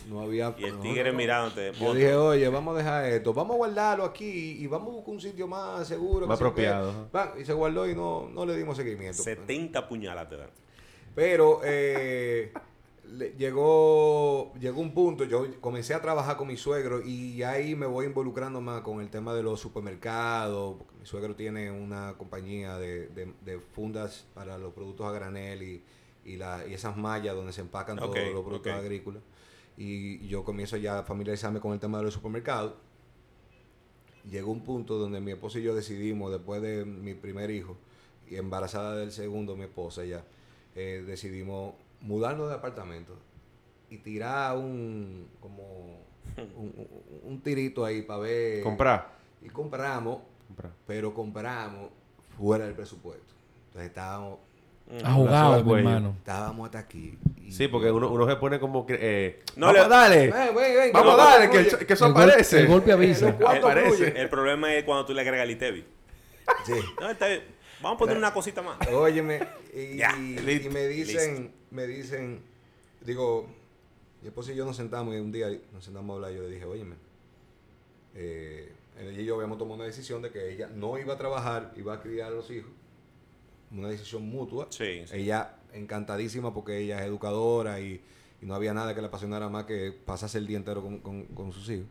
no 0.08 0.20
había... 0.20 0.54
Y 0.58 0.64
el 0.64 0.76
no, 0.76 0.80
tigre 0.82 1.04
no, 1.06 1.12
no. 1.12 1.18
mirándote. 1.18 1.72
Yo 1.72 1.92
dije, 1.94 2.14
oye, 2.14 2.48
vamos 2.48 2.74
a 2.76 2.78
dejar 2.78 3.04
esto, 3.06 3.34
vamos 3.34 3.54
a 3.54 3.56
guardarlo 3.56 4.04
aquí 4.04 4.58
y 4.60 4.66
vamos 4.68 4.90
a 4.90 4.92
buscar 4.92 5.14
un 5.14 5.20
sitio 5.20 5.48
más 5.48 5.88
seguro. 5.88 6.26
Más 6.28 6.38
que 6.38 6.44
sé 6.44 6.50
yo 6.50 6.54
qué". 6.54 6.68
apropiado, 6.68 7.40
Y 7.40 7.44
se 7.44 7.52
guardó 7.52 7.88
y 7.88 7.96
no, 7.96 8.28
no 8.32 8.46
le 8.46 8.56
dimos 8.56 8.76
seguimiento. 8.76 9.20
70 9.24 9.88
puñaladas 9.88 10.28
te 10.28 10.36
dan. 10.36 10.50
Pero 11.16 11.62
eh, 11.64 12.52
le- 13.10 13.32
llegó, 13.38 14.54
llegó 14.60 14.80
un 14.82 14.94
punto, 14.94 15.24
yo 15.24 15.60
comencé 15.62 15.94
a 15.94 16.02
trabajar 16.02 16.36
con 16.36 16.46
mi 16.48 16.58
suegro 16.58 17.02
y 17.02 17.42
ahí 17.42 17.74
me 17.74 17.86
voy 17.86 18.06
involucrando 18.06 18.60
más 18.60 18.82
con 18.82 19.00
el 19.00 19.10
tema 19.10 19.34
de 19.34 19.42
los 19.42 19.58
supermercados, 19.60 20.76
porque 20.78 20.94
mi 21.00 21.06
suegro 21.06 21.34
tiene 21.34 21.70
una 21.72 22.14
compañía 22.18 22.78
de, 22.78 23.08
de- 23.08 23.34
de 23.44 23.58
fundas 23.60 24.26
para 24.34 24.58
los 24.58 24.74
productos 24.74 25.06
a 25.06 25.12
granel 25.12 25.62
y, 25.62 25.82
y, 26.26 26.36
la- 26.36 26.66
y 26.68 26.74
esas 26.74 26.96
mallas 26.98 27.34
donde 27.34 27.54
se 27.54 27.62
empacan 27.62 27.98
Ok, 27.98 28.04
todos 28.14 28.34
los 28.34 28.44
productos 28.44 28.72
agrícolas. 28.74 29.22
Y 29.78 30.26
yo 30.28 30.44
comienzo 30.44 30.76
ya 30.78 31.00
a 31.00 31.04
familiarizarme 31.04 31.60
con 31.60 31.72
el 31.74 31.80
tema 31.80 31.98
de 31.98 32.04
los 32.04 32.14
supermercados. 32.14 32.74
Llegó 34.30 34.50
un 34.50 34.64
punto 34.64 34.98
donde 34.98 35.20
mi 35.20 35.30
esposo 35.32 35.58
y 35.58 35.62
yo 35.62 35.74
decidimos, 35.74 36.32
después 36.32 36.60
de 36.60 36.84
mi 36.84 37.14
primer 37.14 37.50
hijo, 37.50 37.76
y 38.28 38.36
embarazada 38.36 38.96
del 38.96 39.12
segundo, 39.12 39.56
mi 39.56 39.64
esposa 39.64 40.04
ya, 40.04 40.24
eh, 40.76 41.02
decidimos 41.06 41.74
mudarnos 42.02 42.48
de 42.48 42.54
apartamento 42.54 43.16
y 43.90 43.98
tirar 43.98 44.56
un 44.56 45.28
como 45.40 45.62
un, 46.36 46.72
un- 46.76 47.20
un 47.24 47.40
tirito 47.40 47.84
ahí 47.84 48.02
para 48.02 48.20
ver 48.20 48.62
Comprar. 48.62 49.08
y 49.42 49.48
compramos 49.48 50.18
Comprar. 50.48 50.72
pero 50.86 51.12
compramos 51.14 51.90
fuera 52.36 52.66
del 52.66 52.74
presupuesto 52.74 53.34
entonces 53.68 53.88
estábamos 53.88 54.38
Ahogado, 55.04 55.54
al 55.54 55.64
mi 55.64 55.72
hermano. 55.74 56.14
estábamos 56.18 56.66
hasta 56.66 56.78
aquí 56.78 57.18
y- 57.42 57.50
Sí, 57.50 57.66
porque 57.68 57.90
uno, 57.90 58.08
uno 58.10 58.26
se 58.28 58.36
pone 58.36 58.58
como 58.60 58.84
que... 58.86 58.96
Eh, 59.00 59.42
No 59.56 59.66
vamos 59.66 59.80
le- 59.80 59.84
a 59.84 59.88
darle. 59.88 60.18
Ven, 60.30 60.54
ven, 60.54 60.54
ven, 60.76 60.92
Vamos 60.92 61.16
darle, 61.16 61.50
que, 61.50 61.58
el- 61.58 61.86
que 61.86 61.92
eso 61.92 62.06
El 62.06 62.12
gol- 62.12 62.22
aparece. 62.30 62.60
el 62.60 62.66
golpe 62.68 62.92
avisa. 62.92 63.28
Eh, 63.40 63.44
Aparece. 63.58 63.96
fluyen. 63.96 64.16
El 64.16 64.28
problema 64.28 64.74
es 64.74 64.82
cuando 64.84 65.06
tú 65.06 65.12
le 65.14 65.20
agregas 65.22 65.44
el 65.44 65.50
ITEVI. 65.52 65.84
Sí. 66.66 66.72
No, 67.00 67.10
está 67.10 67.26
bien. 67.28 67.42
Vamos 67.86 67.96
a 67.96 67.98
poner 68.00 68.16
una 68.18 68.32
cosita 68.34 68.62
más. 68.62 68.78
Óyeme, 68.88 69.40
y, 69.74 69.78
y- 70.18 70.68
me 70.70 70.86
dicen, 70.88 71.52
me 71.70 71.86
dicen, 71.86 72.40
digo, 73.00 73.46
mi 74.22 74.28
esposa 74.28 74.52
y 74.52 74.56
yo 74.56 74.64
nos 74.64 74.76
sentamos 74.76 75.14
y 75.14 75.18
un 75.18 75.32
día 75.32 75.48
nos 75.72 75.84
sentamos 75.84 76.10
a 76.10 76.16
hablar 76.16 76.32
y 76.32 76.36
yo 76.36 76.42
le 76.42 76.50
dije, 76.50 76.64
óyeme, 76.64 76.96
eh, 78.14 78.72
ella 78.98 79.20
y 79.20 79.24
yo 79.24 79.34
habíamos 79.34 79.58
tomado 79.58 79.76
una 79.76 79.84
decisión 79.84 80.22
de 80.22 80.30
que 80.30 80.52
ella 80.52 80.68
no 80.74 80.98
iba 80.98 81.14
a 81.14 81.18
trabajar, 81.18 81.72
iba 81.76 81.94
a 81.94 82.00
criar 82.00 82.28
a 82.32 82.34
los 82.34 82.50
hijos, 82.50 82.70
una 83.70 83.88
decisión 83.88 84.26
mutua. 84.28 84.66
Sí, 84.70 85.02
sí. 85.06 85.12
Ella 85.16 85.54
encantadísima 85.72 86.54
porque 86.54 86.78
ella 86.78 87.00
es 87.00 87.06
educadora 87.06 87.80
y, 87.80 88.00
y 88.40 88.46
no 88.46 88.54
había 88.54 88.72
nada 88.72 88.94
que 88.94 89.00
le 89.02 89.08
apasionara 89.08 89.48
más 89.48 89.64
que 89.66 89.92
pasarse 89.92 90.38
el 90.38 90.46
día 90.46 90.56
entero 90.56 90.82
con, 90.82 90.98
con- 91.00 91.24
con 91.26 91.52
sus 91.52 91.68
hijos. 91.70 91.86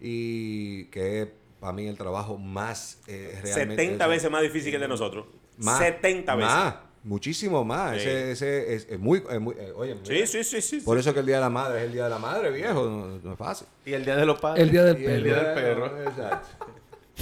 Y 0.00 0.84
que 0.86 1.32
para 1.60 1.72
mí 1.72 1.86
el 1.86 1.96
trabajo 1.96 2.36
más 2.38 2.98
eh, 3.06 3.38
realmente... 3.42 3.76
70 3.82 4.04
eso- 4.04 4.10
veces 4.10 4.30
más 4.30 4.42
difícil 4.42 4.70
que 4.70 4.76
el 4.76 4.82
de 4.82 4.88
nosotros. 4.88 5.26
más, 5.58 5.78
70 5.78 6.34
veces. 6.36 6.52
Más, 6.52 6.74
muchísimo 7.04 7.64
más. 7.64 7.92
Sí. 8.00 8.08
Ese, 8.08 8.30
ese 8.32 8.74
es, 8.74 8.86
es 8.90 8.98
muy, 8.98 9.22
es 9.30 9.40
muy 9.40 9.54
eh, 9.58 9.72
oye, 9.76 9.96
Sí, 10.02 10.26
sí, 10.26 10.44
sí, 10.44 10.60
sí. 10.60 10.80
Por 10.80 10.98
eso 10.98 11.12
que 11.14 11.20
el 11.20 11.26
Día 11.26 11.36
de 11.36 11.40
la 11.42 11.50
Madre 11.50 11.78
es 11.80 11.84
el 11.86 11.92
Día 11.92 12.04
de 12.04 12.10
la 12.10 12.18
Madre, 12.18 12.50
viejo. 12.50 12.84
No, 12.84 13.18
no 13.22 13.32
es 13.32 13.38
fácil. 13.38 13.66
Y 13.84 13.92
el 13.92 14.04
día 14.04 14.16
de 14.16 14.26
los 14.26 14.40
padres. 14.40 14.62
El 14.62 14.70
día 14.70 14.82
del 14.84 15.00
Y 15.00 15.04
el 15.06 15.22
perro. 15.22 15.24
día 15.24 15.42
del 15.42 15.54
perro. 15.54 16.02
Exacto. 16.02 16.66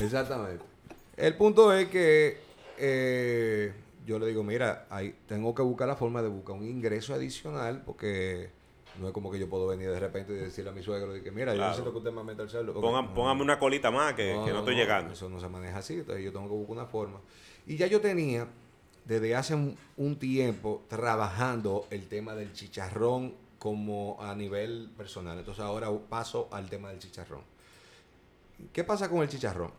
Exactamente. 0.03 0.65
El 1.17 1.35
punto 1.37 1.73
es 1.73 1.89
que 1.89 2.39
eh, 2.79 3.73
yo 4.07 4.19
le 4.19 4.27
digo, 4.27 4.43
mira, 4.43 4.87
ahí 4.91 5.15
tengo 5.29 5.55
que 5.55 5.63
buscar 5.63 5.87
la 5.89 5.97
forma 5.97 6.23
de 6.23 6.29
buscar 6.29 6.57
un 6.57 6.65
ingreso 6.67 7.15
adicional 7.15 7.83
porque 7.85 8.51
no 9.01 9.09
es 9.09 9.13
como 9.13 9.31
que 9.31 9.39
yo 9.39 9.49
puedo 9.49 9.67
venir 9.67 9.91
de 9.91 9.99
repente 10.01 10.33
y 10.33 10.37
decirle 10.37 10.71
a 10.71 10.73
mi 10.73 10.83
suegro 10.83 11.13
que, 11.23 11.31
mira, 11.31 11.55
yo 11.55 11.61
necesito 11.69 11.91
que 11.93 11.99
usted 11.99 12.13
me 12.13 12.23
meta 12.25 12.43
el 12.43 12.49
sueldo. 12.51 12.73
porque 12.73 12.87
Ponga- 12.89 13.03
no- 13.03 13.15
póngame 13.15 13.43
una 13.43 13.59
colita 13.59 13.91
más 13.91 14.15
que, 14.15 14.23
que 14.45 14.53
no, 14.53 14.59
estoy 14.61 14.75
llegando. 14.77 15.13
Eso 15.13 15.29
no 15.29 15.41
se 15.41 15.49
maneja 15.49 15.79
así, 15.79 15.95
entonces 15.95 16.25
yo 16.25 16.33
tengo 16.33 16.47
que 16.47 16.55
buscar 16.55 16.77
una 16.77 16.87
forma. 16.87 17.21
Y 17.67 17.77
ya 17.77 17.87
yo 17.87 18.01
tenía, 18.01 18.47
desde 19.05 19.35
hace 19.37 19.55
un, 19.55 19.77
un 19.97 20.17
tiempo, 20.17 20.83
trabajando 20.89 21.87
el 21.91 22.07
tema 22.09 22.35
del 22.35 22.53
chicharrón 22.53 23.35
como 23.59 24.17
a 24.21 24.35
nivel 24.35 24.91
personal. 24.97 25.39
Entonces 25.39 25.65
ahora 25.65 25.91
paso 26.09 26.49
al 26.53 26.69
tema 26.69 26.91
del 26.91 26.99
chicharrón. 26.99 27.41
¿Qué 28.73 28.85
pasa 28.85 29.09
con 29.09 29.23
el 29.23 29.29
chicharrón? 29.29 29.71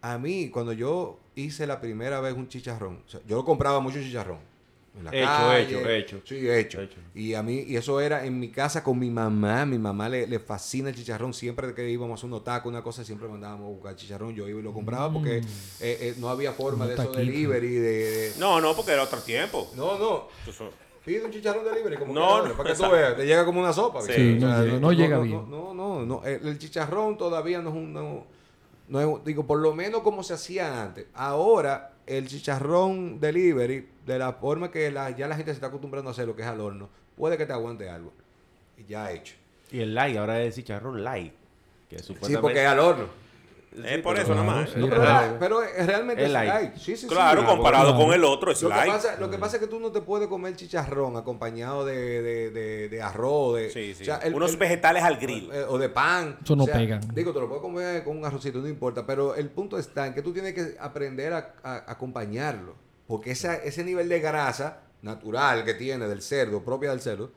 A 0.00 0.18
mí, 0.18 0.48
cuando 0.50 0.72
yo 0.72 1.18
hice 1.36 1.66
la 1.66 1.80
primera 1.80 2.20
vez 2.20 2.34
un 2.34 2.48
chicharrón, 2.48 3.02
o 3.06 3.08
sea, 3.08 3.20
yo 3.26 3.44
compraba 3.44 3.78
mucho 3.80 3.98
chicharrón. 4.00 4.38
En 4.94 5.04
la 5.04 5.10
Hecho, 5.10 5.26
calle. 5.26 5.62
hecho, 5.62 5.88
hecho. 5.88 6.20
Sí, 6.24 6.50
hecho. 6.50 6.80
Hecho. 6.82 6.98
Y 7.14 7.32
a 7.32 7.42
mí, 7.42 7.64
y 7.66 7.76
eso 7.76 7.98
era 7.98 8.26
en 8.26 8.38
mi 8.38 8.50
casa 8.50 8.84
con 8.84 8.98
mi 8.98 9.08
mamá. 9.10 9.64
Mi 9.64 9.78
mamá 9.78 10.08
le, 10.08 10.26
le 10.26 10.38
fascina 10.38 10.90
el 10.90 10.94
chicharrón. 10.94 11.32
Siempre 11.32 11.72
que 11.74 11.88
íbamos 11.88 12.10
a 12.12 12.14
hacer 12.20 12.30
un 12.32 12.44
taco, 12.44 12.68
una 12.68 12.82
cosa, 12.82 13.02
siempre 13.02 13.26
mandábamos 13.26 13.66
a 13.66 13.70
buscar 13.70 13.96
chicharrón. 13.96 14.34
Yo 14.34 14.46
iba 14.48 14.60
y 14.60 14.62
lo 14.62 14.72
compraba 14.74 15.10
porque 15.10 15.38
eh, 15.38 15.42
eh, 15.80 16.14
no 16.18 16.28
había 16.28 16.52
forma 16.52 16.84
Un 16.84 16.94
de 16.94 17.02
eso 17.02 17.10
delivery. 17.12 17.68
De, 17.74 17.80
de- 17.90 18.32
No, 18.38 18.60
no, 18.60 18.74
porque 18.76 18.92
era 18.92 19.02
otro 19.04 19.20
tiempo. 19.20 19.70
No, 19.74 19.98
no. 19.98 20.28
Eso- 20.46 20.70
Pide 21.04 21.24
un 21.24 21.32
chicharrón 21.32 21.64
delivery 21.64 21.96
como 21.96 22.12
No, 22.14 22.28
quieras, 22.28 22.48
no, 22.50 22.56
para 22.58 22.70
que 22.70 22.76
tú 22.80 22.90
veas. 22.90 23.16
Te 23.16 23.26
llega 23.26 23.44
como 23.44 23.60
una 23.60 23.72
sopa. 23.72 24.02
Sí. 24.02 24.36
no 24.38 24.62
llega- 24.62 24.78
no 24.78 24.92
llega 24.92 25.18
bien. 25.20 25.50
No, 25.50 25.72
no, 25.74 26.04
no. 26.06 26.22
El, 26.24 26.46
el 26.46 26.58
chicharrón 26.58 27.16
todavía 27.18 27.60
no 27.62 27.70
es 27.70 27.74
un... 27.76 27.92
No, 27.92 28.24
no 28.88 29.00
es 29.00 29.06
un- 29.06 29.24
digo, 29.24 29.44
por 29.46 29.58
lo 29.58 29.74
menos 29.74 30.02
como 30.02 30.22
se 30.22 30.34
hacía 30.34 30.80
antes. 30.82 31.06
Ahora, 31.14 31.94
el 32.06 32.28
chicharrón 32.28 33.18
delivery, 33.18 33.88
de 34.06 34.18
la 34.18 34.32
forma 34.34 34.70
que 34.70 34.90
la- 34.90 35.10
ya 35.10 35.28
la 35.28 35.36
gente 35.36 35.50
se 35.52 35.56
está 35.56 35.68
acostumbrando 35.68 36.10
a 36.10 36.12
hacer 36.12 36.26
lo 36.26 36.34
que 36.36 36.42
es 36.42 36.48
al 36.48 36.60
horno, 36.60 36.88
puede 37.16 37.36
que 37.38 37.46
te 37.46 37.52
aguante 37.52 37.88
algo. 37.88 38.12
Y 38.76 38.84
ya 38.84 39.10
hecho. 39.12 39.34
Y 39.70 39.80
el 39.80 39.94
light, 39.94 40.16
ahora 40.16 40.40
es 40.42 40.54
chicharrón 40.54 41.02
light. 41.04 41.32
Que 41.88 41.98
Sí, 41.98 42.04
supuestamente... 42.06 42.40
porque 42.42 42.62
es 42.62 42.68
al 42.68 42.78
horno. 42.80 43.22
Es 43.84 44.02
por 44.02 44.16
eso 44.18 44.26
Claro, 44.26 44.44
nada 44.44 44.56
más. 44.60 44.68
sí, 44.70 44.78
No, 44.78 44.90
pero- 45.38 45.62
es- 45.62 45.86
realmente 45.86 46.20
Es 46.22 46.26
es 46.26 46.32
light. 46.34 46.52
light. 46.52 46.74
Sí, 46.74 46.80
sí, 46.84 46.96
sí. 46.96 47.06
Claro, 47.06 47.40
Sí. 47.40 47.46
comparado 47.46 47.88
claro. 47.92 48.04
con 48.04 48.12
el 48.14 48.22
otro, 48.22 48.52
es 48.52 48.60
Lo 48.62 48.68
que, 48.68 48.74
light. 48.74 48.92
pasa, 48.92 49.16
lo 49.18 49.30
que 49.30 49.38
pasa 49.38 49.56
es 49.56 49.62
que 49.62 49.66
tú 49.66 49.80
no 49.80 49.90
te 49.90 50.02
puedes 50.02 50.28
comer 50.28 50.54
chicharrón 50.56 51.16
acompañado 51.16 51.86
de, 51.86 52.20
de, 52.20 52.50
de, 52.50 52.88
de 52.90 53.02
arroz, 53.02 53.56
de, 53.56 53.70
Sí, 53.70 53.94
sí. 53.94 54.02
o 54.02 54.04
sea, 54.04 54.16
el- 54.18 54.34
Unos 54.34 54.50
el- 54.52 54.56
vegetales 54.58 55.02
al 55.02 55.16
grill. 55.16 55.48
eh, 55.50 55.64
o 55.66 55.78
de 55.78 55.88
pan. 55.88 56.36
Eso 56.44 56.54
no 56.54 56.64
O 56.64 56.66
sea, 56.66 56.74
pegan. 56.76 57.00
Digo, 57.14 57.32
te 57.32 57.40
lo 57.40 57.46
puedes 57.48 57.62
comer 57.62 58.04
con 58.04 58.18
un 58.18 58.24
arrocito, 58.26 58.58
no 58.58 58.68
importa, 58.68 59.06
pero 59.06 59.34
el 59.36 59.48
punto 59.48 59.78
está 59.78 60.06
en 60.06 60.12
que 60.12 60.20
tú 60.20 60.34
tienes 60.34 60.52
que 60.52 60.76
aprender 60.78 61.32
a 61.32 61.54
acompañarlo, 61.86 62.74
porque 63.12 63.32
esa, 63.32 63.56
ese 63.56 63.84
nivel 63.84 64.08
de 64.08 64.20
grasa 64.20 64.80
natural 65.02 65.64
que 65.66 65.74
tiene 65.74 66.08
del 66.08 66.22
cerdo, 66.22 66.62
propia 66.64 66.88
del 66.90 67.00
cerdo, 67.00 67.30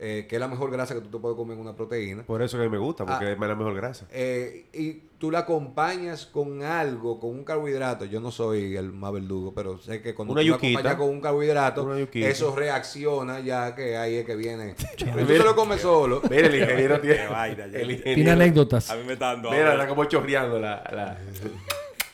eh, 0.00 0.26
que 0.28 0.34
es 0.34 0.40
la 0.40 0.48
mejor 0.48 0.72
grasa 0.72 0.94
que 0.94 1.00
tú 1.00 1.10
te 1.10 1.18
puedes 1.18 1.36
comer 1.36 1.54
en 1.54 1.60
una 1.62 1.76
proteína, 1.76 2.24
Por 2.24 2.42
eso 2.42 2.56
que 2.56 2.64
a 2.64 2.66
mí 2.66 2.72
me 2.72 2.78
gusta, 2.78 3.06
porque 3.06 3.26
Ah. 3.26 3.32
es 3.34 3.38
la 3.38 3.54
mejor 3.54 3.72
grasa. 3.76 4.04
eh, 4.10 4.66
y 4.72 4.94
tú 5.18 5.30
la 5.30 5.40
acompañas 5.40 6.26
con 6.26 6.64
algo, 6.64 7.20
con 7.20 7.30
un 7.30 7.44
carbohidrato. 7.44 8.04
Yo 8.06 8.20
no 8.20 8.32
soy 8.32 8.74
el 8.76 8.92
más 8.92 9.12
verdugo, 9.12 9.54
pero 9.54 9.78
sé 9.78 10.02
que 10.02 10.12
cuando 10.12 10.32
Una 10.32 10.40
tú 10.42 10.48
la 10.48 10.54
yuquita. 10.54 10.78
acompañas 10.80 10.98
con 10.98 11.08
un 11.10 11.20
carbohidrato, 11.20 11.94
eso 12.14 12.56
reacciona 12.56 13.38
ya 13.38 13.76
que 13.76 13.96
ahí 13.96 14.16
es 14.16 14.26
que 14.26 14.34
viene. 14.34 14.74
Pero 14.98 15.20
tú 15.20 15.26
te 15.26 15.38
lo 15.38 15.54
comes 15.54 15.80
solo. 15.80 16.20
Mira, 16.28 16.48
el 16.48 16.56
ingeniero 16.56 17.00
tiene... 17.00 17.26
Vaina, 17.30 17.64
el 17.66 17.70
Tiene 17.72 17.92
ingeniero- 17.94 18.32
anécdotas. 18.32 18.90
A 18.90 18.96
mí 18.96 19.04
me 19.06 19.12
está 19.12 19.26
dando 19.26 19.52
Mira, 19.52 19.74
está 19.74 19.86
como 19.86 20.04
chorreando 20.06 20.58
la... 20.58 20.82
la... 20.92 21.18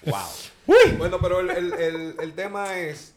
Wow. 0.05 0.21
Bueno, 0.99 1.19
pero 1.21 1.41
el, 1.41 1.51
el- 1.51 1.73
el- 1.75 2.15
el 2.21 2.33
tema 2.35 2.79
es, 2.79 3.15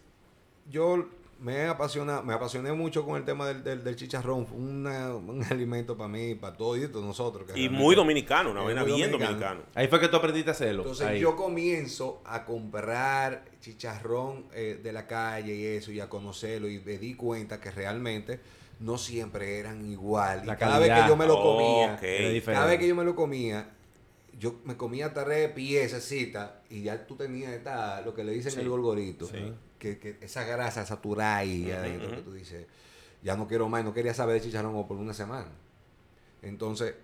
yo 0.69 1.05
me 1.39 1.65
apasiona, 1.65 2.21
me 2.21 2.33
apasioné 2.33 2.71
mucho 2.71 3.03
con 3.03 3.17
el 3.17 3.25
tema 3.25 3.47
del, 3.47 3.63
del- 3.63 3.83
del 3.83 3.95
chicharrón. 3.95 4.45
Fue 4.45 4.57
una- 4.57 5.15
un 5.15 5.43
alimento 5.49 5.97
para 5.97 6.07
mí, 6.07 6.35
para 6.35 6.55
todos 6.55 6.77
nosotros. 6.93 7.51
que 7.51 7.59
Y 7.59 7.67
muy 7.67 7.95
dominicano, 7.95 8.51
una 8.51 8.59
Es 8.61 8.65
vaina 8.67 8.81
muy 8.83 8.93
bien 8.93 9.11
dominicano. 9.11 9.39
dominicano. 9.39 9.61
Ahí 9.75 9.87
fue 9.87 9.99
que 9.99 10.07
tú 10.07 10.17
aprendiste 10.17 10.51
a 10.51 10.53
hacerlo. 10.53 10.83
Entonces 10.83 11.07
Ahí. 11.07 11.19
yo 11.19 11.35
comienzo 11.35 12.21
a 12.25 12.45
comprar 12.45 13.43
chicharrón 13.59 14.45
eh, 14.53 14.79
de 14.81 14.93
la 14.93 15.07
calle 15.07 15.55
y 15.55 15.65
eso, 15.65 15.91
y 15.91 15.99
a 15.99 16.07
conocerlo, 16.07 16.69
y 16.69 16.79
me 16.79 16.97
di 16.99 17.15
cuenta 17.15 17.59
que 17.59 17.71
realmente 17.71 18.39
no 18.79 18.97
siempre 18.97 19.57
eran 19.59 19.85
igual. 19.91 20.43
La 20.45 20.53
y 20.53 20.57
cada 20.57 20.79
vez 20.79 20.89
que 20.91 21.07
yo 21.07 21.15
me 21.15 21.25
lo 21.27 21.41
comía, 21.41 21.99
cada 22.45 22.65
vez 22.65 22.79
que 22.79 22.87
yo 22.87 22.95
me 22.95 23.03
lo 23.03 23.15
comía, 23.15 23.67
yo 24.41 24.59
me 24.65 24.75
comía 24.75 25.13
tres 25.13 25.51
piececitas 25.51 26.49
y 26.67 26.81
ya 26.81 27.05
tú 27.05 27.15
tenías 27.15 27.51
esta, 27.53 28.01
lo 28.01 28.15
que 28.15 28.23
le 28.23 28.31
dicen 28.31 28.51
Sí. 28.51 28.59
el 28.59 28.69
gorgorito. 28.69 29.27
Sí. 29.27 29.53
Que, 29.77 29.99
que 29.99 30.17
esa 30.21 30.43
grasa 30.43 30.83
saturada 30.83 31.37
adentro, 31.39 32.07
ujú. 32.07 32.15
que 32.17 32.21
tú 32.23 32.33
dices, 32.33 32.65
ya 33.21 33.37
no 33.37 33.47
quiero 33.47 33.69
más, 33.69 33.85
no 33.85 33.93
quería 33.93 34.15
saber 34.15 34.41
de 34.41 34.47
chicharrón 34.47 34.87
por 34.87 34.97
una 34.97 35.13
semana. 35.13 35.51
Entonces, 36.41 36.95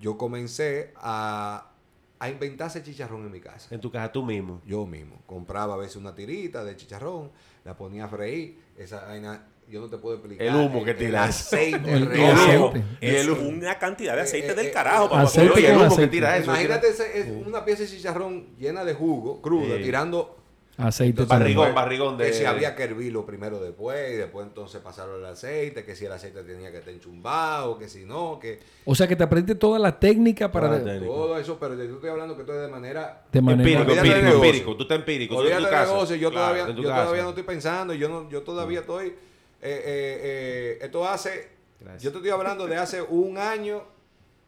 yo 0.00 0.18
comencé 0.18 0.92
a, 0.96 1.70
a 2.18 2.28
inventarse 2.28 2.82
chicharrón 2.82 3.24
en 3.26 3.30
mi 3.30 3.40
casa. 3.40 3.72
En 3.72 3.80
tu 3.80 3.90
casa 3.92 4.10
tú 4.10 4.24
mismo. 4.24 4.60
Yo 4.66 4.86
mismo. 4.86 5.22
Compraba 5.26 5.74
a 5.74 5.76
veces 5.76 5.96
una 5.96 6.14
tirita 6.16 6.64
de 6.64 6.74
chicharrón, 6.76 7.30
la 7.64 7.76
ponía 7.76 8.06
a 8.06 8.08
freír. 8.08 8.60
Esa 8.76 9.04
vaina, 9.06 9.46
yo 9.68 9.80
no 9.80 9.88
te 9.88 9.98
puedo 9.98 10.16
explicar. 10.16 10.46
El 10.46 10.54
humo 10.54 10.84
que 10.84 10.92
El 10.92 10.96
tiras. 10.96 11.28
aceite, 11.28 11.92
El- 11.92 12.02
el 12.04 12.12
el 12.12 12.30
aceite. 12.30 12.84
Es 13.00 13.26
una 13.28 13.78
cantidad 13.78 14.14
de 14.14 14.22
aceite 14.22 14.52
Eh, 14.52 14.54
del 14.54 14.66
eh, 14.66 14.70
carajo. 14.70 15.06
eh, 15.06 15.08
para 15.10 15.22
aceite 15.22 15.52
Oye, 15.54 15.66
el 15.68 15.72
humo 15.76 15.80
que 15.80 15.86
aceite. 15.94 16.10
tira 16.10 16.36
eso. 16.36 16.50
Imagínate 16.50 16.88
ese- 16.88 17.18
es 17.20 17.26
una 17.46 17.64
pieza 17.64 17.82
de 17.82 17.88
chicharrón 17.88 18.56
llena 18.58 18.84
de 18.84 18.94
jugo, 18.94 19.40
cruda, 19.42 19.76
Sí. 19.76 19.82
tirando 19.82 20.32
Aceite 20.78 21.22
Entonces. 21.22 21.30
Barrigón, 21.38 21.74
barrigón 21.74 22.18
de- 22.18 22.26
Que 22.26 22.32
si 22.34 22.44
había 22.44 22.76
que 22.76 22.82
hervirlo 22.82 23.24
primero 23.24 23.58
después, 23.60 24.12
y 24.12 24.16
después 24.16 24.46
entonces 24.46 24.78
pasarlo 24.82 25.14
al 25.14 25.24
aceite, 25.24 25.86
que 25.86 25.96
si 25.96 26.04
el 26.04 26.12
aceite 26.12 26.42
tenía 26.42 26.70
que 26.70 26.76
estar 26.76 26.92
enchumbado, 26.92 27.78
que 27.78 27.88
si 27.88 28.04
no, 28.04 28.38
que 28.38 28.60
O 28.84 28.94
sea 28.94 29.08
que 29.08 29.16
te 29.16 29.24
aprendiste 29.24 29.54
toda 29.58 29.78
la 29.78 29.98
técnica 29.98 30.52
para... 30.52 30.66
Toda 30.66 30.78
la 30.80 30.84
de- 30.84 30.90
técnica. 30.98 31.14
todo 31.14 31.38
eso, 31.38 31.56
pero 31.58 31.74
yo 31.76 31.94
estoy 31.94 32.10
hablando 32.10 32.34
que 32.36 32.42
esto 32.42 32.52
es 32.52 32.60
de 32.60 32.68
manera... 32.68 33.22
de 33.32 33.40
manera... 33.40 33.62
Empírico, 33.70 33.90
empírico, 33.94 34.16
negocio. 34.22 34.44
empírico. 34.44 34.76
Tú 34.76 34.82
estás 34.82 34.98
empírico. 34.98 35.34
tú 35.34 35.40
en 35.40 35.46
Olvídate 35.46 35.62
tu 35.62 35.64
del 35.70 35.74
casa. 35.80 35.92
negocio, 35.94 36.16
yo, 36.16 36.30
Claro, 36.30 36.44
todavía, 36.44 36.70
en 36.70 36.76
tu 36.76 36.82
yo 36.82 36.88
casa. 36.90 37.00
todavía 37.02 37.22
no 37.22 37.28
estoy 37.30 37.44
pensando, 37.44 37.94
yo 37.94 38.08
no, 38.10 38.28
yo 38.28 38.42
todavía 38.42 38.80
estoy, 38.80 39.14
eh, 39.62 39.82
eh, 39.84 40.20
eh, 40.22 40.78
esto 40.82 41.06
hace, 41.06 41.48
Gracias. 41.80 42.02
yo 42.02 42.10
te 42.12 42.18
estoy 42.18 42.30
hablando 42.30 42.66
de 42.66 42.76
hace 42.76 43.02
un 43.02 43.38
año 43.38 43.82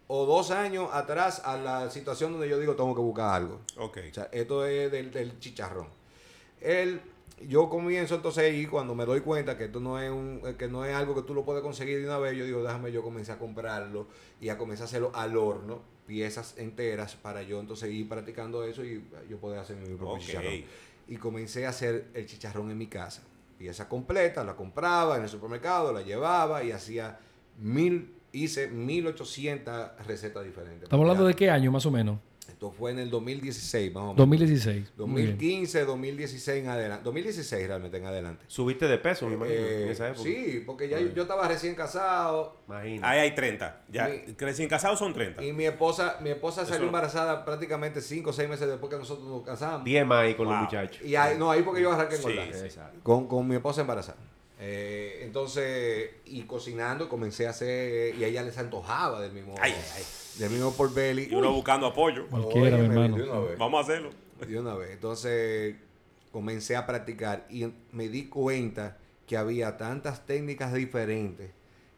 o 0.06 0.24
dos 0.24 0.50
años 0.50 0.88
atrás 0.92 1.42
a 1.44 1.56
la 1.56 1.90
situación 1.90 2.32
donde 2.32 2.48
yo 2.48 2.58
digo 2.58 2.74
tengo 2.76 2.94
que 2.94 3.00
buscar 3.00 3.34
algo. 3.34 3.60
Ok. 3.76 3.98
O 4.10 4.14
sea, 4.14 4.28
esto 4.32 4.64
es 4.66 4.90
del, 4.90 5.10
del 5.10 5.38
chicharrón. 5.38 5.86
El, 6.60 7.00
yo 7.46 7.68
comienzo 7.68 8.14
entonces 8.16 8.44
ahí 8.44 8.66
cuando 8.66 8.94
me 8.94 9.04
doy 9.04 9.20
cuenta 9.20 9.56
que 9.58 9.66
esto 9.66 9.80
no 9.80 10.00
es 10.00 10.10
un, 10.10 10.40
eh, 10.46 10.54
que 10.58 10.66
no 10.66 10.84
es 10.84 10.94
algo 10.94 11.14
que 11.14 11.22
tú 11.22 11.34
lo 11.34 11.44
puedes 11.44 11.62
conseguir 11.62 11.98
de 12.00 12.06
una 12.06 12.18
vez, 12.18 12.36
yo 12.36 12.44
digo, 12.44 12.62
déjame 12.62 12.90
yo 12.90 13.02
comencé 13.02 13.32
a 13.32 13.38
comprarlo 13.38 14.06
y 14.40 14.48
a 14.48 14.56
comenzar 14.58 14.84
a 14.84 14.88
hacerlo 14.88 15.12
al 15.14 15.36
horno, 15.36 15.80
piezas 16.06 16.54
enteras 16.56 17.14
para 17.14 17.42
yo 17.42 17.60
entonces 17.60 17.90
ir 17.92 18.08
practicando 18.08 18.64
eso 18.64 18.82
y 18.84 19.04
yo 19.28 19.36
poder 19.38 19.58
hacer 19.60 19.76
mi 19.76 19.86
propio 19.94 20.14
Ok. 20.14 20.20
chicharrón. 20.20 20.64
Y 21.06 21.16
comencé 21.16 21.66
a 21.66 21.68
hacer 21.68 22.06
el 22.14 22.26
chicharrón 22.26 22.70
en 22.70 22.78
mi 22.78 22.86
casa. 22.86 23.22
Pieza 23.58 23.88
completa, 23.88 24.44
la 24.44 24.54
compraba 24.54 25.16
en 25.16 25.24
el 25.24 25.28
supermercado, 25.28 25.92
la 25.92 26.02
llevaba 26.02 26.62
y 26.62 26.70
hacía 26.70 27.18
mil, 27.58 28.14
hice 28.32 28.68
1800 28.68 30.06
recetas 30.06 30.44
diferentes. 30.44 30.84
Estamos 30.84 31.02
hablando 31.02 31.26
de 31.26 31.34
qué 31.34 31.50
año 31.50 31.72
más 31.72 31.84
o 31.84 31.90
menos. 31.90 32.20
Esto 32.58 32.72
fue 32.72 32.90
en 32.90 32.98
el 32.98 33.08
2016, 33.08 33.94
más 33.94 34.00
o 34.02 34.06
menos. 34.06 34.16
2016. 34.16 34.92
Muy 34.96 35.22
bien. 35.22 35.36
2015, 35.36 35.84
2016 35.84 36.64
en 36.64 36.68
adelante. 36.68 37.04
2016 37.04 37.68
realmente 37.68 37.96
en 37.98 38.06
adelante. 38.06 38.44
Subiste 38.48 38.88
de 38.88 38.98
peso, 38.98 39.28
me 39.28 39.34
imagino, 39.34 39.56
Eh, 39.60 39.84
en 39.84 39.88
esa 39.90 40.08
época. 40.08 40.24
sí, 40.24 40.64
porque 40.66 40.88
ya 40.88 40.98
yo, 40.98 41.06
yo 41.14 41.22
estaba 41.22 41.46
recién 41.46 41.76
casado 41.76 42.56
Imagino. 42.66 43.06
Ahí 43.06 43.20
hay 43.20 43.34
30. 43.36 43.82
Ya, 43.88 44.08
Mi- 44.08 44.34
recién 44.36 44.68
casados 44.68 44.98
son 44.98 45.14
30. 45.14 45.40
y 45.44 45.52
mi 45.52 45.66
esposa, 45.66 46.16
mi 46.20 46.30
esposa 46.30 46.66
salió 46.66 46.86
embarazada 46.86 47.44
prácticamente 47.44 48.00
5 48.00 48.30
o 48.30 48.32
6 48.32 48.48
meses 48.48 48.66
después 48.68 48.90
que 48.92 48.98
nosotros 48.98 49.28
nos 49.28 49.42
casamos. 49.44 49.84
10 49.84 50.04
más 50.04 50.24
ahí 50.24 50.34
con 50.34 50.46
los 50.46 50.54
Wow. 50.56 50.64
muchachos. 50.64 51.00
Y 51.04 51.14
ahí, 51.14 51.38
no, 51.38 51.52
ahí 51.52 51.62
porque 51.62 51.80
yo 51.80 51.92
arranqué 51.92 52.16
en 52.16 52.22
Sí, 52.22 52.28
engordar. 52.32 52.70
sí. 52.70 52.78
Con, 53.04 53.28
con 53.28 53.46
mi 53.46 53.54
esposa 53.54 53.82
embarazada. 53.82 54.18
Eh, 54.60 55.20
entonces, 55.22 56.10
y 56.26 56.42
cocinando, 56.42 57.08
comencé 57.08 57.46
a 57.46 57.50
hacer, 57.50 58.14
y 58.16 58.24
a 58.24 58.26
ella 58.26 58.42
les 58.42 58.58
antojaba 58.58 59.20
del 59.20 59.32
mismo, 59.32 59.54
Ay, 59.60 59.72
ay. 59.94 60.02
del 60.38 60.50
mismo 60.50 60.72
por 60.72 60.92
belly. 60.92 61.28
Y 61.30 61.34
uno 61.34 61.52
buscando 61.52 61.86
apoyo. 61.86 62.26
Cualquiera, 62.28 62.76
mi 62.76 62.86
hermano. 62.86 63.16
de 63.16 63.22
una 63.22 63.38
vez. 63.40 63.58
Vamos 63.58 63.78
a 63.78 63.82
hacerlo. 63.84 64.10
De 64.46 64.58
una 64.58 64.74
vez. 64.74 64.90
Entonces 64.92 65.76
comencé 66.32 66.76
a 66.76 66.86
practicar 66.86 67.46
y 67.50 67.66
me 67.92 68.08
di 68.08 68.26
cuenta 68.26 68.96
que 69.26 69.36
había 69.36 69.76
tantas 69.76 70.26
técnicas 70.26 70.72
diferentes, 70.74 71.50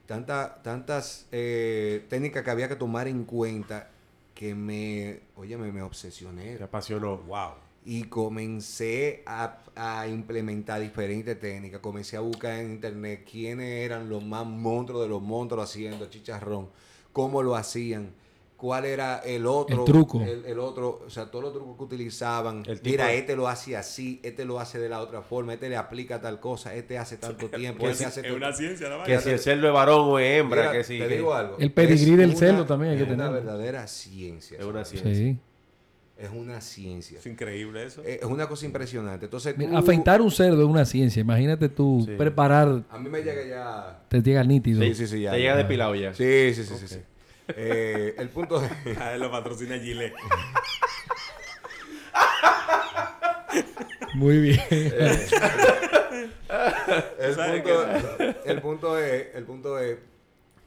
tanta- 0.06 0.62
tantas 0.62 1.26
eh, 1.32 2.04
técnicas 2.08 2.42
que 2.44 2.50
había 2.50 2.68
que 2.68 2.76
tomar 2.76 3.08
en 3.08 3.24
cuenta 3.24 3.88
que 4.34 4.54
me, 4.54 5.20
oye, 5.36 5.56
me, 5.56 5.70
me 5.72 5.82
obsesioné. 5.82 6.56
Te 6.56 6.64
apasionó. 6.64 7.18
Wow. 7.18 7.52
Y 7.84 8.04
comencé 8.04 9.22
a, 9.26 9.58
a 9.74 10.06
implementar 10.06 10.80
diferentes 10.80 11.38
técnicas. 11.40 11.80
Comencé 11.80 12.16
a 12.16 12.20
buscar 12.20 12.58
en 12.60 12.72
internet 12.72 13.26
quiénes 13.30 13.84
eran 13.84 14.08
los 14.08 14.22
más 14.22 14.44
monstruos 14.46 15.02
de 15.02 15.08
los 15.08 15.22
monstruos 15.22 15.68
haciendo 15.70 16.06
chicharrón, 16.06 16.68
cómo 17.12 17.42
lo 17.42 17.56
hacían, 17.56 18.10
cuál 18.58 18.84
era 18.84 19.20
el 19.20 19.46
otro 19.46 19.78
El 19.78 19.84
truco. 19.86 20.20
el, 20.20 20.44
el 20.44 20.58
otro, 20.58 21.00
o 21.06 21.08
sea, 21.08 21.30
todos 21.30 21.44
los 21.44 21.54
trucos 21.54 21.78
que 21.78 21.84
utilizaban. 21.84 22.62
El 22.66 22.78
Mira, 22.84 23.06
de- 23.06 23.16
este 23.18 23.34
lo 23.34 23.48
hace 23.48 23.74
así, 23.78 24.20
este 24.22 24.44
lo 24.44 24.60
hace 24.60 24.78
de 24.78 24.90
la 24.90 25.00
otra 25.00 25.22
forma, 25.22 25.54
este 25.54 25.70
le 25.70 25.78
aplica 25.78 26.20
tal 26.20 26.38
cosa, 26.38 26.74
este 26.74 26.98
hace 26.98 27.16
tanto 27.16 27.48
tiempo, 27.50 27.88
este 27.88 28.04
hace 28.04 28.20
es 28.20 28.26
tanto- 28.26 28.36
una 28.36 28.52
ciencia 28.52 28.90
la 28.90 29.04
Que 29.04 29.18
si 29.20 29.30
el 29.30 29.38
cerdo 29.38 29.66
es 29.68 29.72
varón 29.72 30.00
o 30.10 30.18
es 30.18 30.38
hembra, 30.38 30.60
Mira, 30.60 30.72
que 30.72 30.84
sí. 30.84 30.98
te 30.98 31.08
digo 31.08 31.32
algo. 31.32 31.56
El 31.58 31.72
pedigrí 31.72 32.14
del 32.16 32.36
cerdo 32.36 32.66
también 32.66 32.92
hay 32.92 32.98
que 32.98 33.04
es 33.04 33.10
una 33.10 33.30
verdadera 33.30 33.86
ciencia. 33.86 34.58
Es 34.58 34.64
una 34.66 34.84
ciencia. 34.84 35.14
Sí. 35.14 35.38
Es 36.20 36.28
una 36.30 36.60
ciencia. 36.60 37.18
Es 37.18 37.24
increíble 37.26 37.82
eso. 37.84 38.02
Es 38.04 38.22
una 38.24 38.46
cosa 38.46 38.66
impresionante. 38.66 39.24
Entonces, 39.24 39.56
Mira, 39.56 39.70
tú- 39.70 39.76
afeitar 39.78 40.20
un 40.20 40.30
cerdo 40.30 40.60
es 40.62 40.68
una 40.68 40.84
ciencia. 40.84 41.20
Imagínate 41.20 41.68
tú 41.70 42.02
Sí. 42.06 42.14
preparar, 42.16 42.82
A 42.90 42.98
mí 42.98 43.08
me 43.08 43.22
llega 43.22 43.42
ya. 43.46 44.02
te 44.08 44.20
llega 44.22 44.44
nítido. 44.44 44.82
Sí, 44.82 44.94
sí, 44.94 45.06
sí, 45.06 45.20
ya. 45.22 45.30
Te 45.32 45.38
llega 45.38 45.52
ya. 45.54 45.56
depilado 45.56 45.94
ya. 45.94 46.12
Sí, 46.14 46.52
sí, 46.54 46.64
sí, 46.64 46.74
sí. 46.78 46.88
sí. 46.88 46.98
Eh, 47.56 48.14
el 48.18 48.28
punto 48.28 48.62
es. 48.62 48.70
A 48.98 49.14
él 49.14 49.20
lo 49.22 49.30
patrocina 49.30 49.78
Gillette. 49.78 50.12
Muy 54.14 54.38
bien. 54.38 54.60
El 57.18 57.34
¿Sabes 57.34 57.62
punto, 57.62 57.86
el 58.44 58.60
punto 58.60 58.98
es. 58.98 59.26
El 59.34 59.44
punto 59.44 59.78
es. 59.78 59.96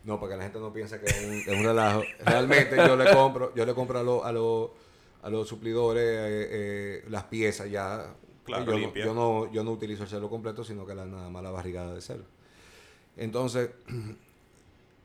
No, 0.06 0.20
para 0.20 0.32
que 0.32 0.38
la 0.38 0.44
gente 0.44 0.60
no 0.60 0.72
piense 0.74 1.00
que 1.00 1.06
es 1.06 1.24
un, 1.26 1.34
es 1.34 1.48
un 1.60 1.64
relajo. 1.64 2.02
Realmente 2.26 2.76
yo 2.78 2.96
le 2.96 3.12
compro, 3.14 3.54
yo 3.56 3.66
le 3.66 3.74
compro 3.74 4.00
a 4.00 4.04
los 4.04 4.26
a 4.26 4.32
los 4.32 4.70
a 5.24 5.30
los 5.30 5.48
suplidores 5.48 6.04
eh, 6.04 6.48
eh, 6.52 7.06
las 7.10 7.24
piezas 7.26 7.72
ya. 7.72 8.16
Claro, 8.44 8.66
yo, 8.66 8.72
no, 8.74 8.78
limpia. 8.78 9.06
yo 9.06 9.14
no 9.14 9.52
yo 9.54 9.64
no 9.64 9.72
utilizo 9.72 10.04
el 10.04 10.10
celo 10.10 10.30
completo, 10.30 10.66
sino 10.66 10.86
que 10.86 10.94
la 10.94 11.06
nada 11.06 11.30
más 11.30 11.42
la 11.42 11.52
barrigada 11.52 11.94
de 11.94 12.02
celo. 12.02 12.26
Entonces, 13.16 13.72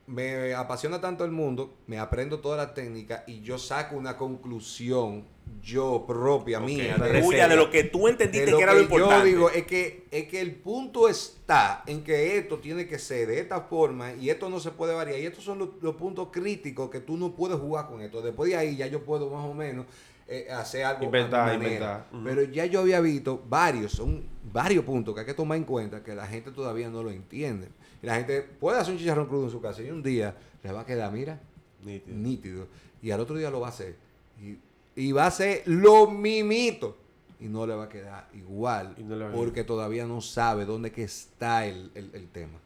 me 0.09 0.55
apasiona 0.55 1.01
tanto 1.01 1.25
el 1.25 1.31
mundo, 1.31 1.75
me 1.87 1.99
aprendo 1.99 2.41
toda 2.41 2.57
la 2.57 2.75
técnica 2.75 3.25
y 3.27 3.43
yo 3.43 3.59
saco 3.59 3.97
una 3.97 4.17
conclusión 4.17 5.25
yo 5.63 6.05
propia 6.07 6.61
mía. 6.61 6.97
De- 6.97 7.57
lo 7.57 7.71
que 7.71 7.85
tú 7.85 8.09
entendiste 8.09 8.47
de 8.47 8.53
lo 8.53 8.59
que 8.59 8.63
era 8.63 8.73
lo 8.73 8.81
que 8.81 8.89
yo 8.89 8.99
importante. 8.99 9.29
digo 9.29 9.51
es 9.51 9.67
que, 9.67 10.07
es 10.11 10.29
que 10.29 10.41
el 10.41 10.55
punto 10.55 11.09
está 11.09 11.83
en 11.87 12.03
que 12.03 12.39
esto 12.39 12.59
tiene 12.59 12.87
que 12.87 12.99
ser 12.99 13.29
de 13.29 13.41
esta 13.41 13.61
forma 13.63 14.13
y 14.15 14.31
esto 14.31 14.49
no 14.49 14.61
se 14.61 14.71
puede 14.71 14.95
variar. 14.95 15.19
Y 15.21 15.27
estos 15.27 15.45
son 15.45 15.59
los, 15.59 15.69
los 15.81 15.95
puntos 15.97 16.29
críticos 16.31 16.91
que 16.91 17.01
tú 17.01 17.17
no 17.17 17.35
puedes 17.35 17.59
jugar 17.59 17.87
con 17.89 18.01
esto. 18.01 18.23
Después 18.23 18.51
de 18.51 18.57
ahí 18.57 18.77
ya 18.77 18.87
yo 18.87 19.05
puedo 19.05 19.29
más 19.31 19.45
o 19.45 19.55
menos 19.55 19.87
eh, 20.27 20.49
hacer 20.51 20.85
algo 20.85 21.05
Inventar, 21.05 21.55
inventar. 21.55 22.07
Pero 22.25 22.43
ya 22.45 22.67
yo 22.67 22.81
había 22.81 23.01
visto 23.01 23.43
varios, 23.49 23.93
son 23.93 24.25
varios 24.53 24.85
puntos 24.85 25.15
que 25.15 25.21
hay 25.21 25.27
que 25.27 25.35
tomar 25.35 25.57
en 25.59 25.65
cuenta 25.65 26.03
que 26.03 26.15
la 26.15 26.27
gente 26.27 26.51
todavía 26.51 26.89
no 26.91 27.03
lo 27.03 27.11
entiende. 27.11 27.69
Y 28.03 28.07
la 28.07 28.17
gente 28.17 28.43
puede 28.43 28.79
hacer 28.79 28.93
un 28.95 28.99
chicharrón 28.99 29.27
crudo 29.27 29.45
en 29.47 29.51
su 29.51 29.61
casa 29.61 29.83
y 29.83 29.91
un 29.91 30.03
día 30.03 30.35
le 30.63 30.73
va 30.73 30.81
a 30.81 30.87
quedar, 30.87 31.11
mira, 31.13 31.41
Nítido. 31.85 32.17
nítido. 32.17 32.67
Y 33.03 33.11
al 33.11 33.21
otro 33.21 33.37
día 33.37 33.51
lo 33.51 33.61
va 33.61 33.69
a 33.69 33.71
hacer. 33.71 33.97
Y, 34.43 34.57
y 35.01 35.13
va 35.13 35.27
a 35.27 35.31
ser 35.31 35.63
lo 35.67 36.11
mimito. 36.11 36.97
Y 37.41 37.45
no 37.47 37.67
le 37.67 37.75
va 37.75 37.85
a 37.85 37.89
quedar 37.89 38.29
igual. 38.35 38.95
No 38.99 39.27
a 39.27 39.31
porque 39.33 39.63
todavía 39.63 40.05
no 40.07 40.21
sabe 40.21 40.65
dónde 40.65 40.91
que 40.91 41.05
está 41.05 41.67
el, 41.67 41.91
el- 41.95 42.11
el 42.15 42.29
tema. 42.29 42.59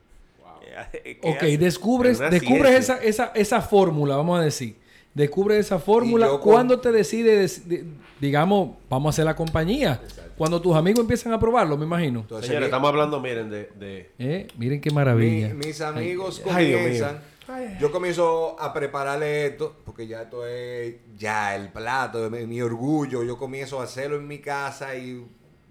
¿Qué 0.92 1.18
Ok, 1.22 1.36
hace? 1.36 1.58
descubres, 1.58 2.12
Es 2.14 2.20
una 2.20 2.30
descubres 2.30 2.68
ciencia. 2.86 2.94
esa, 2.96 3.24
esa, 3.26 3.32
esa 3.34 3.60
fórmula, 3.62 4.16
vamos 4.16 4.38
a 4.38 4.42
decir. 4.42 4.76
Descubres 5.14 5.58
esa 5.66 5.78
fórmula. 5.78 6.28
Con- 6.28 6.40
cuando 6.40 6.80
te 6.80 6.90
decides, 6.92 7.68
de- 7.68 7.84
digamos, 8.20 8.76
vamos 8.88 9.08
a 9.08 9.10
hacer 9.14 9.24
la 9.26 9.36
compañía? 9.36 10.00
Cuando 10.38 10.60
tus 10.60 10.74
amigos 10.74 11.00
empiezan 11.00 11.32
a 11.32 11.38
probarlo, 11.38 11.76
me 11.76 11.84
imagino. 11.84 12.20
Entonces, 12.20 12.46
Señores, 12.48 12.66
estamos 12.68 12.88
hablando, 12.88 13.20
miren, 13.20 13.50
de... 13.50 13.70
de 13.78 14.10
Eh, 14.18 14.48
Miren 14.56 14.80
qué 14.80 14.90
maravilla. 14.90 15.48
mi- 15.48 15.66
mis 15.66 15.80
amigos 15.82 16.42
ay, 16.50 16.66
Dios 16.66 16.80
mío. 16.80 16.82
comienzan. 17.06 17.32
Yo 17.78 17.92
comienzo 17.92 18.56
a 18.58 18.72
prepararle 18.72 19.44
esto, 19.46 19.76
porque 19.84 20.06
ya 20.06 20.22
esto 20.22 20.46
es 20.46 20.94
ya 21.18 21.54
el 21.54 21.68
plato, 21.68 22.30
mi, 22.30 22.46
mi 22.46 22.62
orgullo. 22.62 23.22
Yo 23.24 23.36
comienzo 23.36 23.80
a 23.80 23.84
hacerlo 23.84 24.16
en 24.16 24.26
mi 24.26 24.38
casa 24.38 24.96
y 24.96 25.26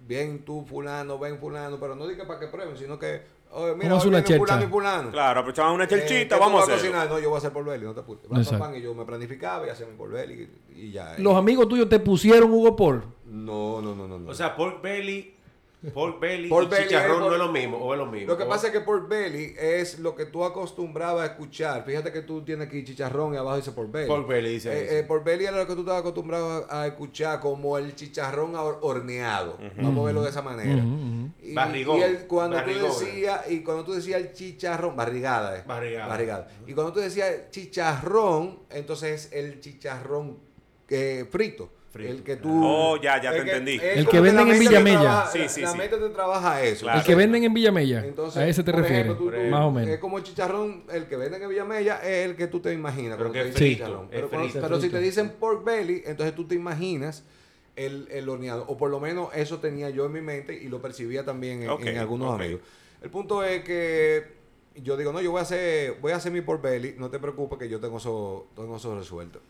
bien 0.07 0.39
tú 0.45 0.63
fulano, 0.63 1.17
ven 1.17 1.39
fulano, 1.39 1.79
pero 1.79 1.95
no 1.95 2.07
diga 2.07 2.27
para 2.27 2.39
que 2.39 2.47
prueben, 2.47 2.77
sino 2.77 2.99
que, 2.99 3.21
oye, 3.53 3.75
mira, 3.75 3.89
Vamos 3.89 3.93
a 3.93 3.97
hacer 3.97 4.07
una 4.09 4.23
chercha. 4.23 4.63
y 4.63 4.67
fulano. 4.67 5.11
Claro, 5.11 5.39
aprovechaban 5.39 5.73
una 5.73 5.83
Eh, 5.83 5.87
¿qué 5.87 6.05
chelchita, 6.05 6.35
tú 6.35 6.41
vamos 6.41 6.67
a 6.67 6.71
cocinar? 6.73 7.09
No, 7.09 7.19
yo 7.19 7.29
voy 7.29 7.35
a 7.35 7.37
hacer 7.39 7.51
por 7.51 7.65
belly, 7.65 7.85
no 7.85 7.93
te 7.93 7.99
apures. 8.01 8.23
Y 8.77 8.81
yo 8.81 8.93
me 8.93 9.05
planificaba 9.05 9.67
y 9.67 9.69
hacía 9.69 9.85
mi 9.87 9.95
por 9.95 10.09
belly 10.09 10.49
y, 10.75 10.81
y 10.87 10.91
ya. 10.91 11.15
Los 11.17 11.35
amigos 11.35 11.67
tuyos 11.67 11.87
te 11.89 11.99
pusieron 11.99 12.51
Hugo 12.51 12.75
Paul. 12.75 13.03
No, 13.25 13.81
no, 13.81 13.95
no, 13.95 14.07
no. 14.07 14.19
no. 14.19 14.29
O 14.29 14.33
sea, 14.33 14.55
pork 14.55 14.81
belly, 14.81 15.35
pork 15.93 16.19
belly 16.19 16.47
Pork 16.47 16.67
y 16.67 16.69
belly 16.69 16.83
chicharrón 16.87 17.11
es 17.15 17.19
no 17.19 17.25
por- 17.25 17.33
es 17.33 17.39
lo 17.39 17.51
mismo, 17.51 17.77
o 17.77 17.93
es 17.93 17.97
lo 17.97 18.05
mismo. 18.05 18.27
Lo 18.27 18.37
que 18.37 18.43
O- 18.43 18.49
pasa 18.49 18.67
es 18.67 18.73
que 18.73 18.81
por 18.81 19.07
belly 19.07 19.55
es 19.57 19.97
lo 19.99 20.15
que 20.15 20.25
tú 20.27 20.43
acostumbrabas 20.43 21.23
a 21.23 21.31
escuchar. 21.33 21.83
Fíjate 21.83 22.11
que 22.11 22.21
tú 22.21 22.43
tienes 22.43 22.67
aquí 22.67 22.83
chicharrón 22.83 23.33
y 23.33 23.37
abajo 23.37 23.57
dice 23.57 23.71
por 23.71 23.89
belly. 23.89 24.07
Pork 24.07 24.27
belly 24.27 24.49
dice 24.53 24.71
Eh, 24.71 24.85
eso. 24.85 24.93
eh, 24.97 25.03
por 25.03 25.23
belly 25.23 25.45
era 25.45 25.57
lo 25.57 25.65
que 25.65 25.73
tú 25.73 25.79
estabas 25.79 26.01
acostumbrado 26.01 26.67
a, 26.69 26.81
a 26.83 26.87
escuchar 26.87 27.39
como 27.39 27.77
el 27.79 27.95
chicharrón 27.95 28.53
hor- 28.53 28.77
horneado. 28.81 29.57
Vamos 29.77 30.03
a 30.03 30.05
verlo 30.05 30.21
de 30.21 30.29
esa 30.29 30.41
manera. 30.43 30.83
Y, 31.41 31.53
Barrigón, 31.55 31.97
y 31.97 32.03
el- 32.03 32.27
cuando 32.27 32.57
barrigón. 32.57 32.91
tú 32.91 32.99
decías 32.99 33.49
y 33.49 33.63
cuando 33.63 33.83
tú 33.83 33.93
decías 33.93 34.21
el 34.21 34.33
chicharrón 34.33 34.95
barrigada, 34.95 35.57
eh, 35.57 35.63
Barrigada. 35.65 36.47
y 36.67 36.73
cuando 36.73 36.93
tú 36.93 36.99
decías 36.99 37.49
chicharrón 37.49 38.59
entonces 38.69 39.25
es 39.25 39.33
el 39.33 39.59
chicharrón 39.59 40.37
eh, 40.89 41.25
frito, 41.31 41.69
Frito. 41.91 42.09
el 42.13 42.23
que 42.23 42.37
tú 42.37 42.49
Oh, 42.63 42.95
ya, 43.01 43.21
ya 43.21 43.31
te 43.31 43.37
el 43.39 43.43
que- 43.43 43.49
entendí. 43.51 43.79
El 43.83 44.07
que 44.07 44.19
venden 44.21 44.47
en 44.47 44.59
Villamella. 44.59 44.99
trabaja- 45.01 45.31
Sí, 45.31 45.39
la- 45.39 45.49
sí, 45.49 45.61
la 45.61 45.71
sí. 45.73 45.77
mente 45.77 45.97
te 45.97 46.09
trabaja 46.09 46.63
eso 46.63 46.85
Claro. 46.85 46.99
El 46.99 47.05
que 47.05 47.15
venden 47.15 47.43
en 47.43 47.53
Villamella. 47.53 48.05
entonces, 48.05 48.37
a 48.41 48.47
ese 48.47 48.63
te 48.63 48.71
refieres. 48.71 49.13
más 49.49 49.61
o 49.65 49.71
menos. 49.71 49.89
Es 49.89 49.99
como 49.99 50.17
el 50.17 50.23
chicharrón, 50.23 50.83
el 50.91 51.07
que 51.07 51.17
venden 51.17 51.43
en 51.43 51.49
Villamella 51.49 51.97
es 52.01 52.25
el 52.29 52.35
que 52.37 52.47
tú 52.47 52.61
te 52.61 52.71
imaginas. 52.73 53.17
Pero 53.17 53.31
que 53.33 53.41
es 53.41 53.53
frito, 53.53 53.83
chicharrón. 53.83 54.03
es 54.05 54.09
Pero, 54.11 54.29
cuando- 54.29 54.49
frito. 54.49 54.65
pero 54.67 54.79
si 54.81 54.89
te 54.89 54.99
dicen 54.99 55.31
pork 55.39 55.65
belly, 55.65 56.03
entonces 56.05 56.33
tú 56.33 56.45
te 56.47 56.55
imaginas 56.55 57.25
el, 57.75 58.07
el 58.11 58.27
horneado. 58.29 58.63
O 58.69 58.77
por 58.77 58.89
lo 58.89 58.99
menos 58.99 59.29
eso 59.35 59.59
tenía 59.59 59.89
yo 59.89 60.05
en 60.05 60.13
mi 60.13 60.21
mente 60.21 60.53
y 60.61 60.69
lo 60.69 60.81
percibía 60.81 61.25
también 61.25 61.63
en, 61.63 61.97
algunos 61.97 62.33
amigos. 62.39 62.61
El 63.01 63.09
punto 63.09 63.43
es 63.43 63.63
que 63.63 64.39
yo 64.75 64.95
digo, 64.95 65.11
no, 65.11 65.19
yo 65.21 65.31
voy 65.31 65.39
a 65.39 65.41
hacer, 65.41 65.95
voy 66.01 66.13
a 66.13 66.15
hacer 66.15 66.31
mi 66.31 66.39
pork 66.41 66.61
belly, 66.61 66.95
no 66.97 67.09
te 67.09 67.19
preocupes 67.19 67.57
que 67.59 67.67
yo 67.67 67.79
tengo 67.81 67.97
eso, 67.97 68.47
tengo 68.55 68.77
eso 68.77 68.97
resuelto. 68.97 69.41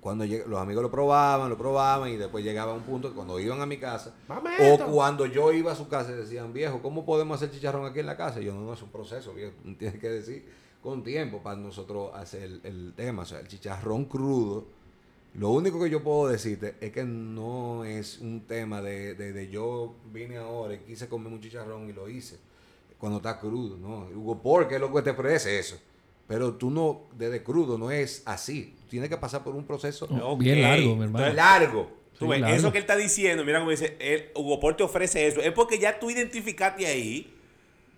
Cuando 0.00 0.24
los 0.24 0.58
amigos 0.58 0.82
lo 0.82 0.90
probaban, 0.90 1.50
lo 1.50 1.58
probaban 1.58 2.10
y 2.10 2.16
después 2.16 2.42
llegaba 2.42 2.72
un 2.72 2.82
punto 2.82 3.10
que 3.10 3.14
cuando 3.14 3.38
iban 3.38 3.60
a 3.60 3.66
mi 3.66 3.76
casa 3.76 4.14
o 4.28 4.78
cuando 4.90 5.26
yo 5.26 5.52
iba 5.52 5.72
a 5.72 5.76
su 5.76 5.88
casa 5.88 6.12
decían, 6.12 6.54
viejo, 6.54 6.80
¿cómo 6.80 7.04
podemos 7.04 7.36
hacer 7.36 7.50
chicharrón 7.50 7.84
aquí 7.84 8.00
en 8.00 8.06
la 8.06 8.16
casa? 8.16 8.40
Y 8.40 8.46
yo, 8.46 8.54
no, 8.54 8.62
no, 8.62 8.72
es 8.72 8.82
un 8.82 8.88
proceso, 8.88 9.34
viejo. 9.34 9.52
Tienes 9.78 9.98
que 9.98 10.08
decir 10.08 10.46
con 10.82 11.02
tiempo 11.02 11.42
para 11.42 11.56
nosotros 11.56 12.10
hacer 12.14 12.44
el, 12.44 12.60
el 12.64 12.94
tema. 12.96 13.22
O 13.22 13.26
sea, 13.26 13.40
el 13.40 13.48
chicharrón 13.48 14.06
crudo. 14.06 14.64
Lo 15.34 15.50
único 15.50 15.80
que 15.80 15.90
yo 15.90 16.02
puedo 16.02 16.28
decirte 16.28 16.76
es 16.80 16.90
que 16.90 17.04
no 17.04 17.84
es 17.84 18.18
un 18.18 18.46
tema 18.46 18.80
de, 18.80 19.14
de, 19.14 19.32
de 19.32 19.48
yo 19.48 19.94
vine 20.12 20.38
ahora 20.38 20.74
y 20.74 20.78
quise 20.78 21.08
comer 21.08 21.32
un 21.32 21.40
chicharrón 21.40 21.88
y 21.88 21.92
lo 21.92 22.08
hice. 22.08 22.38
Cuando 22.98 23.18
está 23.18 23.38
crudo, 23.38 23.76
¿no? 23.76 24.08
Hugo, 24.14 24.42
¿por 24.42 24.66
qué 24.66 24.76
es 24.76 24.80
lo 24.80 24.92
que 24.92 25.02
te 25.02 25.10
ofrece 25.10 25.58
eso? 25.58 25.78
Pero 26.26 26.54
tú 26.54 26.70
no, 26.70 27.02
desde 27.16 27.42
crudo, 27.42 27.76
no 27.76 27.90
es 27.90 28.22
así. 28.24 28.74
Tienes 28.90 29.08
que 29.08 29.16
pasar 29.16 29.42
por 29.42 29.54
un 29.56 29.64
proceso 29.64 30.06
Oh. 30.22 30.36
Bien 30.36 30.60
largo, 30.60 30.96
mi 30.96 31.04
hermano. 31.04 31.26
Entonces, 31.26 31.36
largo. 31.36 31.90
Tú 32.18 32.26
Sí, 32.30 32.40
ves, 32.42 32.50
eso 32.58 32.70
que 32.70 32.76
él 32.78 32.82
está 32.84 32.96
diciendo, 32.96 33.44
mira 33.46 33.60
cómo 33.60 33.70
dice, 33.70 33.96
él, 33.98 34.28
Hugo 34.34 34.60
Paul 34.60 34.76
te 34.76 34.82
ofrece 34.82 35.26
eso. 35.26 35.40
Es 35.40 35.52
porque 35.52 35.78
ya 35.78 35.98
tú 35.98 36.10
identificaste 36.10 36.84
ahí 36.86 37.32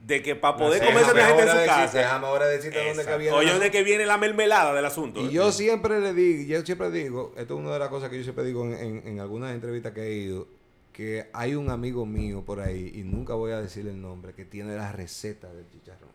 de 0.07 0.23
que 0.23 0.37
para 0.37 0.57
poder 0.57 0.81
comerse 0.85 1.13
déjame 1.13 1.21
la 1.21 1.27
gente 1.27 1.43
en 1.43 1.49
su 1.61 1.67
casa. 1.67 1.99
Déjame 1.99 2.27
ahora 2.27 2.47
decirte 2.47 2.87
dónde 2.87 3.05
que 3.05 3.17
viene. 3.19 3.37
Oye, 3.37 3.47
la- 3.47 3.53
¿dónde 3.55 3.71
que 3.73 3.83
viene 3.83 4.07
la 4.07 4.19
mermelada 4.19 4.75
del 4.75 4.85
asunto? 4.85 5.21
Y 5.29 5.33
yo 5.33 5.51
siempre 5.51 6.01
le 6.01 6.13
digo, 6.15 6.43
yo 6.49 6.65
siempre 6.65 6.91
digo, 6.93 7.33
esto 7.37 7.55
es 7.55 7.61
una 7.61 7.73
de 7.73 7.79
las 7.81 7.89
cosas 7.89 8.11
que 8.11 8.19
yo 8.19 8.23
siempre 8.23 8.45
digo 8.45 8.65
en, 8.65 8.75
en- 8.75 9.09
en 9.09 9.21
algunas 9.21 9.53
entrevistas 9.55 9.93
que 9.93 10.03
he 10.03 10.13
ido, 10.15 10.47
que 10.93 11.27
hay 11.33 11.55
un 11.57 11.71
amigo 11.71 12.05
mío 12.07 12.43
por 12.45 12.61
ahí, 12.61 12.93
y 12.95 13.03
nunca 13.03 13.35
voy 13.35 13.51
a 13.53 13.61
decir 13.61 13.87
el 13.89 14.01
nombre, 14.01 14.35
que 14.35 14.45
tiene 14.45 14.77
la 14.77 14.93
receta 14.93 15.53
del 15.53 15.65
chicharrón. 15.71 16.11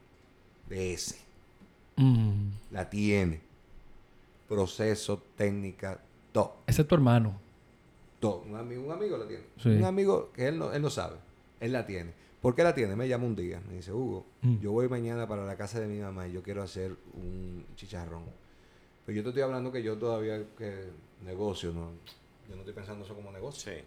De 0.69 0.93
ese. 0.93 1.17
Mm. 1.95 2.51
La 2.71 2.89
tiene. 2.89 3.41
Proceso, 4.47 5.21
técnica, 5.35 5.99
todo. 6.31 6.57
Ese 6.67 6.81
es 6.83 6.87
tu 6.87 6.95
hermano. 6.95 7.39
Todo. 8.19 8.43
Un 8.47 8.55
amigo, 8.55 8.83
un 8.83 8.91
amigo 8.91 9.17
la 9.17 9.27
tiene. 9.27 9.43
Sí. 9.61 9.69
Un 9.69 9.83
amigo 9.85 10.31
que 10.33 10.47
él 10.47 10.57
no, 10.57 10.71
él 10.73 10.81
no 10.81 10.89
sabe. 10.89 11.17
Él 11.59 11.73
la 11.73 11.85
tiene. 11.85 12.13
¿Por 12.41 12.55
qué 12.55 12.63
la 12.63 12.73
tiene? 12.73 12.95
Me 12.95 13.07
llama 13.07 13.25
un 13.25 13.35
día. 13.35 13.61
Me 13.67 13.75
dice, 13.75 13.91
Hugo, 13.91 14.25
Mm. 14.41 14.59
yo 14.59 14.71
voy 14.71 14.87
mañana 14.87 15.27
para 15.27 15.45
la 15.45 15.55
casa 15.57 15.79
de 15.79 15.87
mi 15.87 15.99
mamá 15.99 16.27
y 16.27 16.31
yo 16.33 16.41
quiero 16.43 16.61
hacer 16.63 16.95
un 17.13 17.65
chicharrón. 17.75 18.23
Pero 19.05 19.15
yo 19.17 19.23
te 19.23 19.29
estoy 19.29 19.43
hablando 19.43 19.71
que 19.71 19.81
yo 19.83 19.97
todavía 19.97 20.43
que 20.57 20.89
negocio, 21.25 21.71
¿no? 21.73 21.91
Yo 22.49 22.55
no 22.55 22.61
estoy 22.61 22.73
pensando 22.73 23.03
eso 23.05 23.15
como 23.15 23.31
negocio. 23.31 23.71
Sí. 23.73 23.79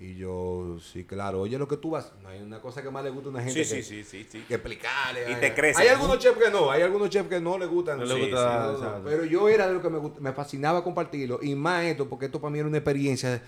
Y 0.00 0.14
yo, 0.14 0.78
sí, 0.80 1.04
claro. 1.04 1.40
Oye, 1.40 1.58
lo 1.58 1.66
que 1.66 1.76
tú 1.76 1.90
vas... 1.90 2.12
No 2.22 2.28
hay 2.28 2.40
una 2.40 2.60
cosa 2.60 2.82
que 2.82 2.90
más 2.90 3.02
le 3.02 3.10
gusta 3.10 3.30
a 3.30 3.32
una 3.32 3.42
gente 3.42 3.64
Sí, 3.64 3.74
que, 3.76 3.82
sí, 3.82 4.04
sí, 4.04 4.22
sí, 4.22 4.26
sí. 4.30 4.44
que 4.46 4.54
explicarle. 4.54 5.22
Y 5.28 5.34
Hay- 5.34 5.40
te 5.40 5.54
crece. 5.54 5.82
Hay 5.82 5.88
algunos 5.88 6.18
chefs 6.20 6.38
que 6.38 6.50
no. 6.52 6.70
Hay 6.70 6.82
algunos 6.82 7.10
chefs 7.10 7.28
que 7.28 7.40
no 7.40 7.58
le 7.58 7.66
gustan. 7.66 7.98
No 7.98 8.04
le 8.04 8.14
Sí, 8.14 8.20
gusta, 8.20 8.36
sí, 8.36 8.58
no, 8.58 8.66
no. 8.72 8.78
exacto. 8.78 9.02
Pero 9.04 9.24
yo 9.24 9.48
era 9.48 9.66
de 9.66 9.74
lo 9.74 9.82
que 9.82 9.90
me, 9.90 10.00
me 10.20 10.32
fascinaba 10.32 10.84
compartirlo. 10.84 11.40
Y 11.42 11.56
más 11.56 11.84
esto, 11.84 12.08
porque 12.08 12.26
esto 12.26 12.40
para 12.40 12.52
mí 12.52 12.60
era 12.60 12.68
una 12.68 12.76
experiencia 12.78 13.42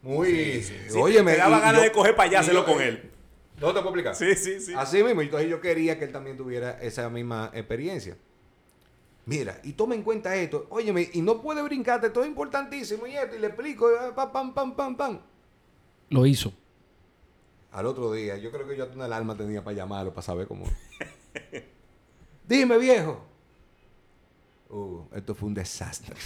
muy... 0.00 0.62
Sí, 0.62 0.74
Oye, 0.98 1.22
te 1.22 1.36
daba 1.36 1.60
ganas 1.60 1.82
de 1.82 1.92
coger 1.92 2.16
para 2.16 2.28
allá 2.30 2.38
y 2.38 2.40
hacerlo 2.40 2.64
yo- 2.66 2.72
con 2.72 2.82
él. 2.82 3.10
No 3.60 3.66
te 3.68 3.72
puedo 3.74 3.88
explicar. 3.90 4.14
Sí, 4.16 4.34
sí, 4.34 4.60
sí. 4.60 4.72
Así 4.74 5.02
mismo. 5.04 5.20
Entonces 5.20 5.50
yo 5.50 5.60
quería 5.60 5.98
que 5.98 6.06
él 6.06 6.12
también 6.12 6.38
tuviera 6.38 6.80
esa 6.80 7.10
misma 7.10 7.50
experiencia. 7.52 8.16
Mira, 9.26 9.60
y 9.62 9.74
toma 9.74 9.94
en 9.94 10.02
cuenta 10.02 10.34
esto. 10.36 10.66
Óyeme, 10.70 11.10
y 11.12 11.20
no 11.20 11.40
puede 11.42 11.62
brincarte, 11.62 12.08
esto 12.08 12.22
es 12.22 12.28
importantísimo 12.28 13.06
y 13.06 13.14
esto, 13.14 13.36
y 13.36 13.38
le 13.38 13.48
explico, 13.48 13.88
eh, 13.90 14.10
pam, 14.16 14.32
pam, 14.32 14.54
pam, 14.54 14.74
pam, 14.74 14.96
pam. 14.96 15.20
Lo 16.12 16.26
hizo. 16.26 16.52
Al 17.72 17.86
otro 17.86 18.12
día, 18.12 18.36
yo 18.36 18.50
creo 18.52 18.68
que 18.68 18.76
yo 18.76 18.84
hasta 18.84 18.94
una 18.94 19.06
alarma 19.06 19.36
tenía 19.36 19.64
para 19.64 19.76
llamarlo, 19.76 20.12
para 20.12 20.22
saber 20.22 20.46
cómo. 20.46 20.64
Dime, 22.48 22.76
viejo. 22.78 23.24
Uh, 24.68 25.00
esto 25.14 25.34
fue 25.34 25.48
un 25.48 25.54
desastre. 25.54 26.14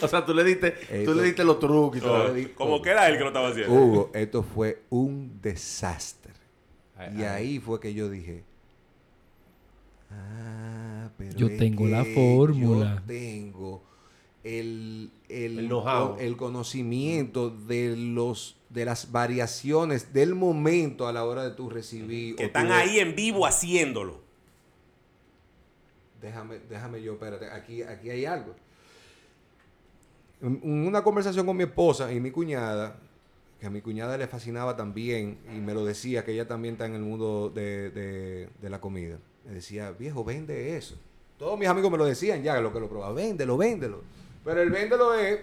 O 0.00 0.08
sea, 0.08 0.26
tú 0.26 0.34
le 0.34 0.42
diste, 0.42 0.72
tú 1.04 1.14
le 1.14 1.22
diste 1.22 1.44
los 1.44 1.60
trucos 1.60 1.98
y 1.98 2.00
todo. 2.00 2.34
Como 2.56 2.82
que 2.82 2.90
era 2.90 3.08
él 3.08 3.14
que 3.18 3.20
lo 3.20 3.28
estaba 3.28 3.50
haciendo. 3.50 3.72
Hugo, 3.72 4.10
esto 4.12 4.42
fue 4.42 4.82
un 4.90 5.38
desastre. 5.40 6.32
Ay, 6.96 7.12
Y 7.18 7.22
ay. 7.22 7.24
ahí 7.24 7.58
fue 7.60 7.78
que 7.78 7.94
yo 7.94 8.10
dije, 8.10 8.42
ah, 10.10 11.08
pero 11.16 11.36
Yo 11.36 11.46
es 11.46 11.56
tengo 11.58 11.86
la 11.86 12.04
fórmula. 12.04 12.96
Yo 12.96 13.02
tengo 13.06 13.82
el, 14.44 15.10
el, 15.28 15.68
El 16.18 16.36
conocimiento 16.36 17.50
de 17.50 17.96
los 17.96 18.56
de 18.70 18.84
las 18.86 19.12
variaciones 19.12 20.12
del 20.14 20.34
momento 20.34 21.06
a 21.06 21.12
la 21.12 21.24
hora 21.26 21.44
de 21.44 21.50
tú 21.50 21.68
recibir. 21.68 22.36
que 22.36 22.44
están 22.44 22.72
ahí 22.72 23.00
en 23.00 23.14
vivo 23.14 23.44
haciéndolo. 23.46 24.20
Déjame, 26.20 26.58
déjame 26.70 27.02
yo, 27.02 27.12
espérate, 27.14 27.50
aquí, 27.50 27.82
aquí 27.82 28.08
hay 28.10 28.24
algo. 28.24 28.54
En 30.40 30.60
en 30.62 30.86
una 30.86 31.02
conversación 31.04 31.44
con 31.46 31.56
mi 31.56 31.64
esposa 31.64 32.12
y 32.12 32.20
mi 32.20 32.30
cuñada, 32.30 32.96
que 33.60 33.66
a 33.66 33.70
mi 33.70 33.80
cuñada 33.80 34.16
le 34.16 34.26
fascinaba 34.26 34.76
también, 34.76 35.38
y 35.54 35.58
me 35.60 35.74
lo 35.74 35.84
decía, 35.84 36.24
que 36.24 36.32
ella 36.32 36.48
también 36.48 36.74
está 36.74 36.86
en 36.86 36.94
el 36.94 37.02
mundo 37.02 37.50
de, 37.54 37.90
de- 37.90 38.48
de 38.60 38.70
la 38.70 38.80
comida. 38.80 39.18
Me 39.44 39.52
decía, 39.52 39.90
viejo, 39.90 40.24
vende 40.24 40.76
eso. 40.76 40.96
Todos 41.38 41.58
mis 41.58 41.68
amigos 41.68 41.90
me 41.90 41.98
lo 41.98 42.04
decían 42.06 42.42
ya, 42.42 42.60
lo 42.60 42.72
que 42.72 42.80
lo 42.80 42.88
probaba, 42.88 43.12
véndelo, 43.12 43.56
véndelo. 43.56 44.02
Pero 44.44 44.62
el 44.62 44.70
véndelo 44.70 45.14
es... 45.14 45.40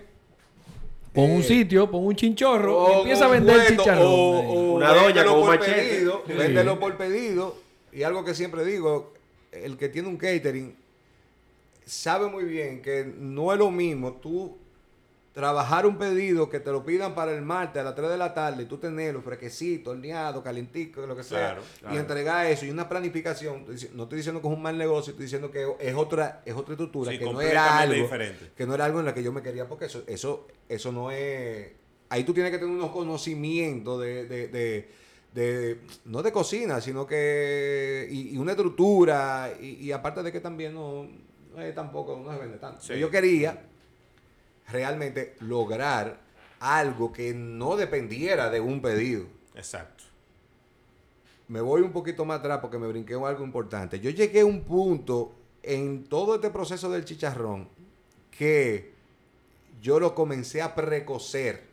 Pon 1.13 1.31
un 1.31 1.41
eh, 1.41 1.43
sitio, 1.43 1.89
pon 1.89 2.05
un 2.05 2.15
chinchorro 2.15 2.71
y 2.71 2.91
o 2.93 2.97
empieza 2.99 3.25
a 3.25 3.29
vender 3.29 3.55
cuento, 3.55 3.83
chicharrón. 3.83 4.05
o- 4.07 4.39
ahí. 4.39 4.45
o 4.47 4.51
Una 4.73 4.93
doña 4.93 5.25
con 5.25 5.39
un 5.39 5.47
machete. 5.47 5.71
pedido, 5.81 6.23
Sí. 6.27 6.33
Véndelo 6.33 6.79
por 6.79 6.97
pedido. 6.97 7.55
Y 7.91 8.03
algo 8.03 8.23
que 8.23 8.35
siempre 8.35 8.63
digo, 8.63 9.13
el 9.51 9.75
que 9.77 9.89
tiene 9.89 10.07
un 10.07 10.17
catering 10.17 10.75
sabe 11.85 12.27
muy 12.27 12.43
bien 12.43 12.81
que 12.83 13.11
no 13.17 13.51
es 13.51 13.57
lo 13.57 13.71
mismo 13.71 14.13
tú 14.13 14.55
trabajar 15.39 15.85
un 15.85 15.97
pedido 15.97 16.49
que 16.49 16.59
te 16.59 16.69
lo 16.69 16.83
pidan 16.83 17.15
para 17.15 17.31
el 17.31 17.41
martes 17.41 17.79
a 17.79 17.85
las 17.85 17.95
3 17.95 18.09
de 18.09 18.17
la 18.17 18.33
tarde 18.33 18.63
y 18.63 18.65
tú 18.65 18.77
tenerlo 18.77 19.21
fresquecito, 19.21 19.91
horneado, 19.91 20.43
calentico, 20.43 21.07
lo 21.07 21.15
que 21.15 21.23
sea, 21.23 21.57
Claro, 21.79 21.95
y 21.95 21.97
entregar 21.97 22.45
eso 22.47 22.65
y 22.65 22.71
una 22.71 22.89
planificación. 22.89 23.63
No 23.93 24.03
estoy 24.03 24.17
diciendo 24.17 24.41
que 24.41 24.47
es 24.49 24.53
un 24.53 24.61
mal 24.61 24.77
negocio, 24.77 25.11
estoy 25.11 25.27
diciendo 25.27 25.49
que 25.49 25.65
es 25.79 25.95
otra, 25.95 26.41
es 26.45 26.53
otra 26.53 26.73
estructura, 26.73 27.11
Sí, 27.13 27.19
que 27.19 27.23
no 27.23 27.39
era 27.39 27.79
algo 27.79 27.93
diferente. 27.93 28.51
que 28.53 28.65
no 28.67 28.75
era 28.75 28.83
algo 28.83 28.99
en 28.99 29.05
la 29.05 29.13
que 29.13 29.23
yo 29.23 29.31
me 29.31 29.41
quería, 29.41 29.65
porque 29.65 29.85
eso, 29.85 30.03
eso, 30.07 30.45
eso 30.67 30.91
no 30.91 31.09
es. 31.09 31.71
Ahí 32.09 32.25
tú 32.25 32.33
tienes 32.33 32.51
que 32.51 32.57
tener 32.57 32.73
unos 32.75 32.91
conocimientos 32.91 34.01
de, 34.01 34.25
de, 34.25 34.47
de, 34.49 34.89
de- 35.33 35.79
no 36.03 36.21
de 36.21 36.33
cocina, 36.33 36.81
sino 36.81 37.07
que. 37.07 38.09
y, 38.11 38.35
y 38.35 38.37
una 38.37 38.51
estructura, 38.51 39.53
y, 39.61 39.67
y 39.85 39.91
aparte 39.93 40.21
de 40.21 40.33
que 40.33 40.41
también 40.41 40.73
no, 40.73 41.07
tampoco, 41.73 42.21
no 42.21 42.29
se 42.33 42.39
vende 42.39 42.57
tanto. 42.57 42.81
Sí. 42.81 42.99
Yo 42.99 43.09
quería 43.09 43.68
realmente 44.71 45.35
lograr 45.39 46.19
algo 46.59 47.11
que 47.11 47.33
no 47.33 47.75
dependiera 47.75 48.49
de 48.49 48.59
un 48.59 48.81
pedido. 48.81 49.25
Exacto. 49.55 50.03
Me 51.47 51.61
voy 51.61 51.81
un 51.81 51.91
poquito 51.91 52.25
más 52.25 52.39
atrás 52.39 52.59
porque 52.61 52.77
me 52.77 52.87
brinqué 52.87 53.15
en 53.15 53.23
algo 53.23 53.43
importante. 53.43 53.99
Yo 53.99 54.11
llegué 54.11 54.41
a 54.41 54.45
un 54.45 54.63
punto 54.63 55.33
en 55.63 56.03
todo 56.03 56.35
este 56.35 56.49
proceso 56.49 56.89
del 56.91 57.05
chicharrón 57.05 57.67
que 58.29 58.93
yo 59.81 59.99
lo 59.99 60.13
comencé 60.13 60.61
a 60.61 60.75
precocer. 60.75 61.67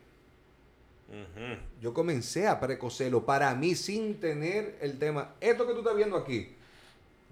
Yo 1.79 1.93
comencé 1.93 2.47
a 2.47 2.59
precocerlo 2.59 3.25
para 3.25 3.53
mí 3.55 3.75
sin 3.75 4.19
tener 4.19 4.77
el 4.81 4.99
tema. 4.99 5.35
Esto 5.39 5.65
que 5.65 5.73
tú 5.73 5.79
estás 5.79 5.95
viendo 5.95 6.17
aquí, 6.17 6.55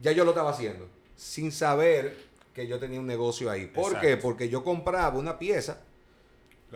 ya 0.01 0.11
yo 0.11 0.23
lo 0.23 0.31
estaba 0.31 0.51
haciendo. 0.51 0.87
Sin 1.15 1.51
saber 1.51 2.24
que 2.55 2.65
yo 2.67 2.79
tenía 2.79 2.99
un 2.99 3.05
negocio 3.05 3.51
ahí. 3.51 3.67
¿Por 3.67 3.87
Exacto. 3.93 4.07
qué? 4.07 4.17
Porque 4.17 4.49
yo 4.49 4.63
compraba 4.63 5.19
una 5.19 5.37
pieza, 5.37 5.81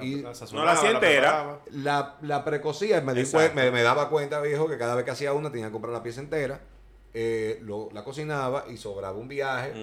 Y- 0.02 0.22
sazonaba, 0.34 0.60
No 0.60 0.66
la 0.66 0.72
hacía 0.74 0.92
entera. 0.92 1.60
la, 1.72 2.18
la 2.22 2.46
precocía, 2.46 3.02
me, 3.02 3.14
di 3.14 3.24
me, 3.56 3.72
me 3.72 3.82
daba 3.82 4.10
cuenta, 4.10 4.40
viejo, 4.42 4.68
que 4.68 4.78
cada 4.78 4.94
vez 4.96 5.04
que 5.06 5.12
hacía 5.12 5.34
una 5.34 5.52
tenía 5.52 5.68
que 5.68 5.72
comprar 5.72 5.94
la 5.94 6.04
pieza 6.04 6.22
entera. 6.22 6.60
eh, 7.12 7.60
lo- 7.64 7.90
la 7.92 8.04
cocinaba 8.04 8.66
y 8.70 8.78
sobraba 8.78 9.18
un 9.18 9.28
viaje. 9.28 9.74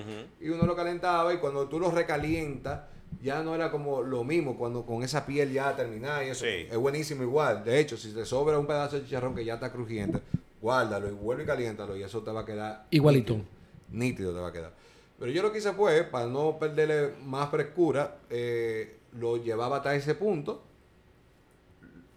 Y 0.40 0.48
uno 0.48 0.64
lo 0.64 0.76
calentaba 0.76 1.34
y 1.34 1.38
cuando 1.38 1.66
tú 1.68 1.80
lo 1.80 1.90
recalientas, 1.90 2.82
ya 3.20 3.42
no 3.42 3.52
era 3.56 3.72
como 3.72 4.00
lo 4.02 4.22
mismo 4.22 4.56
cuando 4.56 4.86
con 4.86 5.02
esa 5.02 5.26
piel 5.26 5.52
ya 5.52 5.74
terminada 5.74 6.24
y 6.24 6.28
eso. 6.28 6.44
Sí. 6.44 6.68
Es 6.70 6.76
buenísimo 6.76 7.24
igual. 7.24 7.64
De 7.64 7.80
hecho, 7.80 7.96
si 7.96 8.12
te 8.14 8.24
sobra 8.24 8.56
un 8.60 8.66
pedazo 8.68 8.96
de 9.00 9.04
chicharrón 9.06 9.34
que 9.34 9.44
ya 9.44 9.54
está 9.54 9.72
crujiente, 9.72 10.20
guárdalo 10.62 11.08
y 11.08 11.14
vuelve 11.14 11.42
y 11.42 11.46
caliéntalo 11.46 11.96
y 11.96 12.04
eso 12.04 12.22
te 12.22 12.30
va 12.30 12.42
a 12.42 12.44
quedar 12.46 12.86
Igualito. 12.90 13.32
Nítido, 13.34 13.48
Nítido 13.90 14.32
te 14.34 14.40
va 14.40 14.48
a 14.48 14.52
quedar. 14.52 14.72
Pero 15.18 15.32
yo 15.32 15.42
lo 15.42 15.50
que 15.52 15.58
hice 15.58 15.72
fue, 15.72 16.02
para 16.04 16.26
no 16.26 16.58
perderle 16.58 17.12
más 17.24 17.50
frescura, 17.50 18.18
eh, 18.28 18.96
lo 19.18 19.38
llevaba 19.38 19.78
hasta 19.78 19.94
ese 19.94 20.14
punto, 20.14 20.62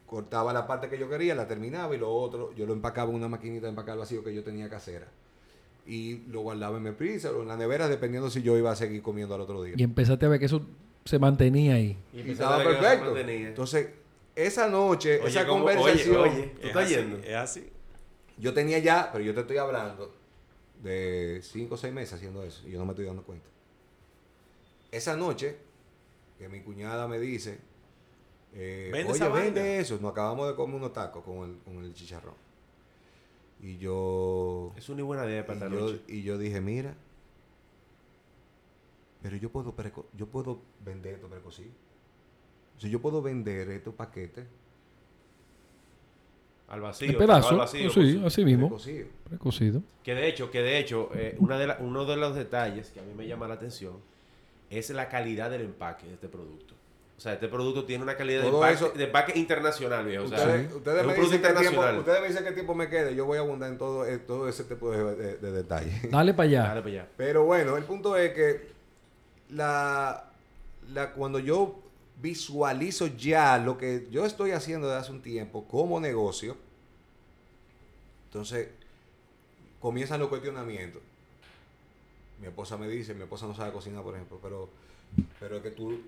cortaba 0.06 0.52
la 0.54 0.66
parte 0.68 0.89
que 0.89 0.97
yo 0.97 1.10
quería, 1.10 1.36
la 1.36 1.47
terminaba 1.47 1.95
y 1.95 2.00
lo 2.00 2.14
otro, 2.14 2.54
yo 2.56 2.66
lo 2.66 2.74
empacaba 2.74 3.10
en 3.12 3.16
una 3.18 3.28
maquinita 3.28 3.66
de 3.68 3.70
empacar 3.70 3.97
vacío 3.97 4.24
que 4.24 4.34
yo 4.34 4.43
tenía 4.43 4.70
casera. 4.70 5.08
Y 5.86 6.18
lo 6.30 6.41
guardaba 6.41 6.78
en 6.78 6.84
mi 6.84 6.91
freezer 6.91 7.32
o 7.32 7.41
en 7.41 7.47
la 7.47 7.58
nevera, 7.58 7.88
dependiendo 7.88 8.30
si 8.30 8.41
yo 8.41 8.58
iba 8.58 8.72
a 8.72 8.76
seguir 8.76 9.02
comiendo 9.02 9.34
al 9.36 9.41
otro 9.41 9.64
día. 9.64 9.76
Y 9.78 9.84
empezaste 9.84 10.26
a 10.26 10.30
ver 10.30 10.39
que 10.39 10.45
eso 10.45 10.62
se 11.06 11.18
mantenía 11.20 11.76
ahí. 11.76 11.97
Y 12.14 12.20
empezaste 12.22 12.32
estaba 12.32 12.64
perfecto. 12.64 13.06
mantenía. 13.14 13.47
Entonces, 13.47 13.88
esa 14.36 14.68
noche, 14.68 15.20
Oye, 15.22 15.30
esa 15.30 15.45
¿cómo? 15.47 15.66
conversación, 15.66 16.18
Oye, 16.18 16.30
oye. 16.32 16.43
¿Tú 16.47 16.60
Es 16.62 16.68
estás 16.68 16.84
así, 16.86 16.95
yendo? 16.95 17.18
Es 17.18 17.36
así. 17.36 17.70
yo 18.38 18.54
tenía 18.54 18.80
ya, 18.80 19.10
pero 19.12 19.24
yo 19.24 19.34
te 19.34 19.41
estoy 19.41 19.58
hablando 19.58 20.14
de 20.84 21.41
5 21.43 21.75
o 21.75 21.77
6 21.77 21.93
meses 21.93 22.13
haciendo 22.13 22.43
eso 22.43 22.67
y 22.67 22.71
yo 22.71 22.80
no 22.80 22.86
me 22.86 22.91
estoy 22.91 23.05
dando 23.05 23.23
cuenta. 23.23 23.47
Esa 24.91 25.15
noche, 25.15 25.57
que 26.38 26.49
mi 26.49 26.61
cuñada 26.61 27.07
me 27.07 27.19
dice, 27.19 27.59
eh, 28.53 28.89
Vende 28.91 29.11
oye, 29.13 29.30
vende 29.30 29.59
vaina". 29.61 29.75
eso, 29.80 29.99
nos 30.01 30.11
acabamos 30.11 30.47
de 30.47 30.55
comer 30.55 30.75
unos 30.77 30.93
tacos 30.93 31.23
con 31.23 31.49
el, 31.49 31.57
con 31.59 31.84
el 31.84 31.93
chicharrón. 31.93 32.34
Y 33.61 33.77
yo, 33.77 34.73
Es 34.77 34.88
una 34.89 35.03
buena 35.03 35.25
idea 35.25 35.45
para 35.45 35.67
y 35.67 35.71
yo, 35.71 35.80
noche. 35.80 36.01
y 36.07 36.23
yo 36.23 36.38
dije, 36.38 36.61
mira, 36.61 36.95
pero 39.21 39.36
yo 39.36 39.49
puedo, 39.51 39.75
yo 40.17 40.27
puedo 40.27 40.61
vender 40.84 41.15
esto 41.15 41.27
precocido. 41.27 41.71
O 42.77 42.80
sea, 42.80 42.89
yo 42.89 43.01
puedo 43.01 43.21
vender 43.21 43.69
estos 43.69 43.93
paquetes 43.93 44.45
Al 46.70 46.82
vacío. 46.82 47.09
El 47.09 47.17
pedazo. 47.17 47.49
al 47.49 47.57
vacío, 47.57 47.89
sí, 47.89 48.13
pues, 48.22 48.26
así 48.34 48.45
mismo. 48.45 48.67
precocidos. 48.70 49.09
Precocido. 49.28 49.82
Que 50.03 50.13
de 50.15 50.28
hecho, 50.28 50.51
que 50.51 50.61
de 50.61 50.78
hecho, 50.80 51.09
eh, 51.15 51.36
una 51.39 51.57
de 51.57 51.67
la- 51.67 51.78
uno 51.80 52.05
de 52.05 52.15
los 52.15 52.36
detalles 52.36 52.89
que 52.91 52.99
a 52.99 53.03
mí 53.03 53.13
me 53.15 53.28
llama 53.28 53.47
la 53.47 53.55
atención 53.55 53.93
es 54.70 54.89
la 54.91 55.09
calidad 55.09 55.49
del 55.49 55.61
empaque 55.61 56.05
de 56.07 56.13
este 56.13 56.28
producto. 56.28 56.76
O 57.17 57.22
sea, 57.22 57.34
este 57.34 57.47
producto 57.49 57.84
tiene 57.86 58.03
una 58.03 58.15
calidad 58.15 58.43
de 58.43 58.47
empaque, 58.49 58.74
eso- 58.76 58.91
de 58.91 59.03
empaque 59.03 59.38
internacional, 59.38 60.05
viejo. 60.05 60.24
O 60.26 60.28
sea, 60.28 60.38
Ustedes, 60.38 61.05
me 61.05 61.13
dicen 61.15 61.32
qué 61.32 61.38
tiempo, 61.39 61.47
internacional. 61.49 61.97
ustedes 61.99 62.22
me 62.22 62.28
dicen 62.30 62.43
qué 62.45 62.51
tiempo 62.53 62.76
me 62.76 62.88
quede. 62.88 63.13
Yo 63.15 63.26
voy 63.26 63.38
a 63.39 63.41
abundar 63.41 63.70
en 63.72 63.78
todo, 63.78 64.05
en 64.05 64.20
todo 64.26 64.47
ese 64.47 64.63
tipo 64.63 64.91
de, 64.91 65.15
de- 65.15 65.38
de 65.38 65.51
detalles. 65.51 66.09
Dale 66.11 66.34
para 66.34 66.47
allá. 66.47 66.61
Dale 66.63 66.82
para 66.82 66.93
allá. 66.93 67.07
Pero 67.17 67.43
bueno, 67.45 67.76
el 67.78 67.84
punto 67.84 68.15
es 68.15 68.32
que 68.34 68.70
la, 69.49 70.30
la- 70.93 71.11
cuando 71.13 71.39
yo 71.39 71.80
visualizo 72.22 73.07
ya 73.07 73.57
lo 73.57 73.78
que 73.78 74.07
yo 74.11 74.26
estoy 74.26 74.51
haciendo 74.51 74.88
desde 74.88 74.99
hace 74.99 75.11
un 75.11 75.22
tiempo 75.22 75.65
como 75.65 75.99
negocio, 75.99 76.57
entonces 78.26 78.70
comienzan 79.80 80.20
los 80.20 80.30
cuestionamientos. 80.30 81.01
Mi 82.39 82.47
esposa 82.47 82.78
me 82.78 82.88
dice, 82.88 83.13
mi 83.13 83.24
esposa 83.24 83.47
no 83.47 83.55
sabe 83.55 83.72
cocinar, 83.72 84.03
por 84.03 84.15
ejemplo, 84.15 84.39
pero, 84.41 84.70
pero 85.39 85.57
es 85.57 85.63
que 85.63 85.72
tú, 85.72 85.99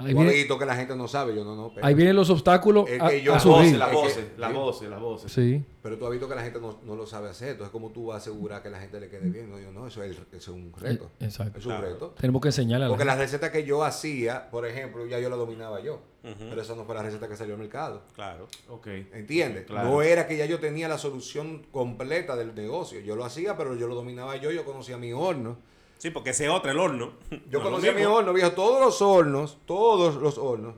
Ahí 0.00 0.14
viene- 0.14 0.32
visto 0.32 0.56
que 0.58 0.64
la 0.64 0.76
gente 0.76 0.94
no 0.96 1.08
sabe, 1.08 1.34
yo 1.34 1.44
no, 1.44 1.56
no. 1.56 1.72
pero- 1.74 1.84
Ahí 1.86 1.92
vienen 1.94 2.14
los 2.14 2.30
obstáculos 2.30 2.88
Es 2.88 3.02
que 3.02 3.20
yo- 3.22 3.32
a 3.32 3.34
Las 3.36 3.44
Las 3.44 3.44
voces, 3.44 3.72
las 3.78 3.88
Es 3.88 3.94
que- 3.96 4.00
voces, 4.02 4.24
las 4.38 4.52
voces, 4.54 4.88
las 4.90 5.00
voces. 5.00 5.32
Sí. 5.32 5.64
Pero 5.82 5.98
tú 5.98 6.04
has 6.06 6.12
visto 6.12 6.28
que 6.28 6.34
la 6.36 6.42
gente 6.42 6.60
no, 6.60 6.78
no 6.84 6.94
lo 6.94 7.04
sabe 7.06 7.28
hacer. 7.30 7.50
Entonces, 7.50 7.72
¿cómo 7.72 7.90
tú 7.90 8.06
vas 8.06 8.14
a 8.14 8.18
asegurar 8.18 8.62
que 8.62 8.70
la 8.70 8.78
gente 8.78 9.00
le 9.00 9.08
quede 9.08 9.28
bien? 9.28 9.50
No, 9.50 9.58
yo 9.58 9.72
no, 9.72 9.86
eso 9.88 10.02
es, 10.02 10.10
el- 10.10 10.16
eso 10.16 10.28
es 10.32 10.48
un 10.56 10.72
reto. 10.78 11.10
Eh, 11.18 11.24
exacto. 11.24 11.58
Es 11.58 11.66
un 11.66 11.72
Claro. 11.72 11.88
reto. 11.88 12.14
Tenemos 12.20 12.40
que 12.42 12.48
enseñarle 12.48 12.84
a 12.84 12.88
la 12.88 12.92
Porque 12.94 13.02
gente. 13.04 13.16
las 13.16 13.18
recetas 13.18 13.50
que 13.50 13.64
yo 13.64 13.82
hacía, 13.84 14.50
por 14.50 14.66
ejemplo, 14.66 15.04
ya 15.06 15.18
yo 15.18 15.28
la 15.30 15.36
dominaba 15.36 15.80
yo. 15.80 16.00
Pero 16.22 16.60
esa 16.60 16.74
no 16.74 16.84
fue 16.84 16.94
la 16.94 17.02
receta 17.02 17.26
que 17.26 17.36
salió 17.36 17.54
al 17.54 17.60
mercado. 17.60 18.02
Claro. 18.14 18.48
Ok. 18.68 18.86
¿Entiendes? 19.14 19.64
Claro. 19.64 19.88
No 19.88 20.02
era 20.02 20.26
que 20.26 20.36
ya 20.36 20.44
yo 20.44 20.60
tenía 20.60 20.86
la 20.86 20.98
solución 20.98 21.64
completa 21.72 22.36
del 22.36 22.54
negocio. 22.54 23.00
Yo 23.00 23.16
lo 23.16 23.24
hacía, 23.24 23.56
pero 23.56 23.74
yo 23.76 23.86
lo 23.88 23.94
dominaba 23.94 24.36
yo. 24.36 24.50
Yo 24.50 24.64
conocía 24.64 24.98
mi 24.98 25.12
horno. 25.12 25.56
Sí, 25.98 26.10
porque 26.10 26.30
ese 26.30 26.48
otro, 26.48 26.70
el 26.70 26.78
horno. 26.78 27.12
Yo 27.30 27.36
no 27.38 27.44
es 27.46 27.52
lo 27.52 27.62
conocía 27.62 27.92
mi 27.92 28.04
horno, 28.04 28.32
viejo. 28.32 28.52
Todos 28.52 28.80
los 28.80 29.02
hornos, 29.02 29.58
todos 29.66 30.14
los 30.16 30.38
hornos, 30.38 30.74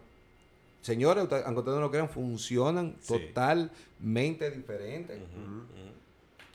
señores, 0.82 1.26
aunque 1.44 1.58
ustedes 1.60 1.76
no 1.76 1.80
lo 1.82 1.90
crean, 1.90 2.08
funcionan 2.08 2.96
Sí. 3.00 3.14
totalmente 3.18 4.50
diferentes. 4.50 5.18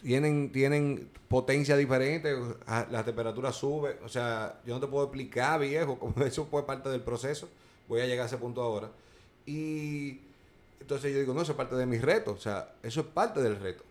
Tienen, 0.01 0.51
tienen 0.51 1.09
potencia 1.27 1.75
diferente, 1.77 2.35
la 2.91 3.03
temperatura 3.03 3.51
sube. 3.51 3.97
O 4.03 4.09
sea, 4.09 4.59
yo 4.65 4.75
no 4.75 4.79
te 4.79 4.87
puedo 4.87 5.05
explicar, 5.05 5.59
viejo, 5.59 5.97
como 5.99 6.23
eso 6.25 6.45
fue 6.45 6.65
parte 6.65 6.89
del 6.89 7.01
proceso. 7.01 7.47
Voy 7.87 8.01
a 8.01 8.05
llegar 8.05 8.23
a 8.23 8.27
ese 8.27 8.37
punto 8.37 8.61
ahora. 8.61 8.89
Y 9.45 10.19
entonces 10.79 11.13
yo 11.13 11.19
digo, 11.19 11.33
no, 11.33 11.41
eso 11.41 11.51
es 11.51 11.57
parte 11.57 11.75
de 11.75 11.85
mis 11.85 12.01
retos. 12.01 12.37
O 12.37 12.41
sea, 12.41 12.73
eso 12.83 13.01
es 13.01 13.07
parte 13.07 13.41
del 13.41 13.59
reto. 13.59 13.83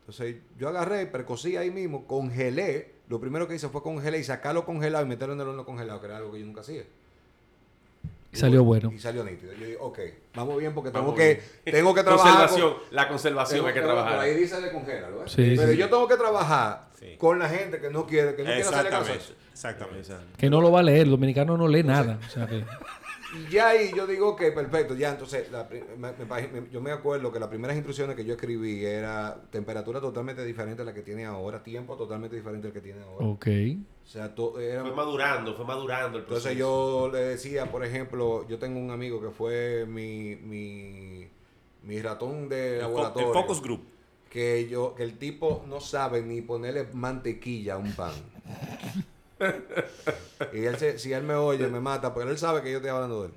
Entonces 0.00 0.36
yo 0.58 0.68
agarré, 0.70 1.06
precocí 1.06 1.56
ahí 1.56 1.70
mismo, 1.70 2.06
congelé. 2.06 2.96
Lo 3.08 3.18
primero 3.20 3.48
que 3.48 3.54
hice 3.54 3.68
fue 3.68 3.82
congelar 3.82 4.20
y 4.20 4.24
sacarlo 4.24 4.64
congelado 4.64 5.04
y 5.04 5.08
meterlo 5.08 5.34
en 5.34 5.40
el 5.40 5.48
horno 5.48 5.64
congelado, 5.64 6.00
que 6.00 6.06
era 6.06 6.16
algo 6.18 6.32
que 6.32 6.40
yo 6.40 6.46
nunca 6.46 6.60
hacía. 6.60 6.82
Y 8.30 8.36
salió 8.36 8.62
bueno. 8.62 8.92
Y 8.92 8.98
salió 8.98 9.24
nítido. 9.24 9.54
Yo 9.54 9.66
digo, 9.66 9.84
ok, 9.86 9.98
vamos 10.34 10.58
bien 10.58 10.74
porque 10.74 10.90
tengo 10.90 11.14
que, 11.14 11.24
bien. 11.24 11.40
tengo 11.76 11.94
que 11.94 12.02
trabajar. 12.02 12.32
Conservación. 12.48 12.74
con- 12.74 12.82
La 12.90 13.08
conservación 13.08 13.66
hay 13.66 13.72
que 13.72 13.80
trabajar. 13.80 14.14
Por 14.16 14.20
ahí 14.24 14.34
dice 14.36 14.60
de 14.60 14.70
congélalo, 14.70 15.22
¿eh? 15.24 15.28
Sí, 15.28 15.54
Pero 15.56 15.72
sí. 15.72 15.78
yo 15.78 15.88
tengo 15.88 16.06
que 16.06 16.16
trabajar 16.16 16.88
Sí. 16.98 17.16
con 17.16 17.38
la 17.38 17.48
gente 17.48 17.80
que 17.80 17.88
no 17.90 18.04
quiere, 18.06 18.34
que 18.34 18.42
no 18.42 18.46
quiere 18.50 18.54
a 18.54 18.58
Exactamente. 18.66 19.20
Exactamente. 19.52 20.12
Que 20.36 20.50
no 20.50 20.60
lo 20.60 20.70
va 20.70 20.80
a 20.80 20.82
leer. 20.82 21.02
El 21.02 21.10
dominicano 21.10 21.56
no 21.56 21.66
lee 21.68 21.82
nada. 21.84 22.18
O 22.26 22.30
sea 22.30 22.46
que... 22.46 22.64
Y 23.36 23.50
ya 23.52 23.68
ahí 23.68 23.90
yo 23.94 24.06
digo, 24.06 24.30
ok, 24.30 24.40
perfecto, 24.54 24.94
ya 24.94 25.10
entonces, 25.10 25.50
la 25.50 25.68
pri- 25.68 25.84
me- 25.98 26.12
me- 26.12 26.60
me- 26.60 26.70
yo 26.70 26.80
me 26.80 26.90
acuerdo 26.92 27.30
que 27.30 27.38
las 27.38 27.48
primeras 27.50 27.76
instrucciones 27.76 28.16
que 28.16 28.24
yo 28.24 28.34
escribí 28.34 28.84
era 28.84 29.42
temperatura 29.50 30.00
totalmente 30.00 30.42
diferente 30.44 30.80
a 30.80 30.84
la 30.86 30.94
que 30.94 31.02
tiene 31.02 31.26
ahora, 31.26 31.62
tiempo 31.62 31.94
totalmente 31.96 32.36
diferente 32.36 32.68
al 32.68 32.72
que 32.72 32.80
tiene 32.80 33.02
ahora. 33.02 33.26
Ok. 33.26 33.46
O 34.02 34.06
sea, 34.10 34.34
to- 34.34 34.58
era, 34.58 34.80
Fue 34.82 34.92
madurando, 34.94 35.54
fue 35.54 35.66
madurando 35.66 36.16
el 36.18 36.24
proceso. 36.24 36.48
Entonces 36.48 36.58
yo 36.58 37.10
le 37.12 37.18
decía, 37.20 37.70
por 37.70 37.84
ejemplo, 37.84 38.48
yo 38.48 38.58
tengo 38.58 38.80
un 38.80 38.90
amigo 38.90 39.20
que 39.20 39.28
fue 39.28 39.84
mi, 39.86 40.34
mi, 40.36 41.28
mi 41.82 42.00
ratón 42.00 42.48
de 42.48 42.76
El, 42.78 42.84
fo- 42.84 42.88
laboratorio. 42.88 43.28
el 43.28 43.34
focus 43.34 43.60
group. 43.62 43.82
Que 44.30 44.68
yo, 44.70 44.94
que 44.94 45.02
el 45.02 45.18
tipo 45.18 45.64
no 45.68 45.80
sabe 45.80 46.22
ni 46.22 46.40
ponerle 46.42 46.86
mantequilla 46.94 47.74
a 47.74 47.76
un 47.78 47.92
pan. 47.92 48.12
Y 50.52 50.64
él 50.64 50.76
se- 50.76 50.98
si 50.98 51.12
él 51.12 51.22
me 51.22 51.34
oye, 51.34 51.68
me 51.68 51.80
mata, 51.80 52.12
porque 52.14 52.30
él 52.30 52.38
sabe 52.38 52.62
que 52.62 52.70
yo 52.70 52.76
estoy 52.78 52.90
hablando 52.90 53.22
de 53.22 53.28
él. 53.28 53.34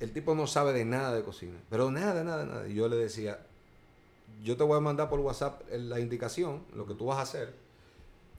El 0.00 0.12
tipo 0.12 0.34
no 0.34 0.46
sabe 0.46 0.72
de 0.72 0.84
nada 0.84 1.14
de 1.14 1.22
cocina, 1.22 1.58
pero 1.70 1.90
nada, 1.90 2.22
nada, 2.24 2.44
nada. 2.44 2.68
Y 2.68 2.74
yo 2.74 2.88
le 2.88 2.96
decía, 2.96 3.40
yo 4.42 4.56
te 4.56 4.62
voy 4.62 4.76
a 4.76 4.80
mandar 4.80 5.08
por 5.08 5.20
WhatsApp 5.20 5.62
la 5.72 5.98
indicación, 6.00 6.62
lo 6.74 6.86
que 6.86 6.94
tú 6.94 7.06
vas 7.06 7.18
a 7.18 7.22
hacer, 7.22 7.52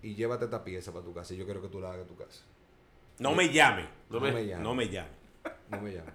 y 0.02 0.16
llévate 0.16 0.46
esta 0.46 0.64
pieza 0.64 0.94
para 0.94 1.04
tu 1.04 1.14
casa. 1.14 1.34
Y 1.34 1.38
yo 1.38 1.46
quiero 1.46 1.62
que 1.62 1.68
tú 1.68 1.80
la 1.82 1.90
hagas 1.90 2.02
en 2.02 2.08
tu 2.08 2.16
casa. 2.16 2.42
No 3.20 3.34
me 3.36 3.50
llame. 3.52 3.84
No 4.10 4.20
No 4.20 4.22
me- 4.22 4.32
me 4.32 4.46
llame. 4.46 4.64
No 4.64 4.74
me 4.76 4.88
llame. 4.90 5.10
No 5.70 5.82
me 5.82 5.92
llama. 5.94 6.14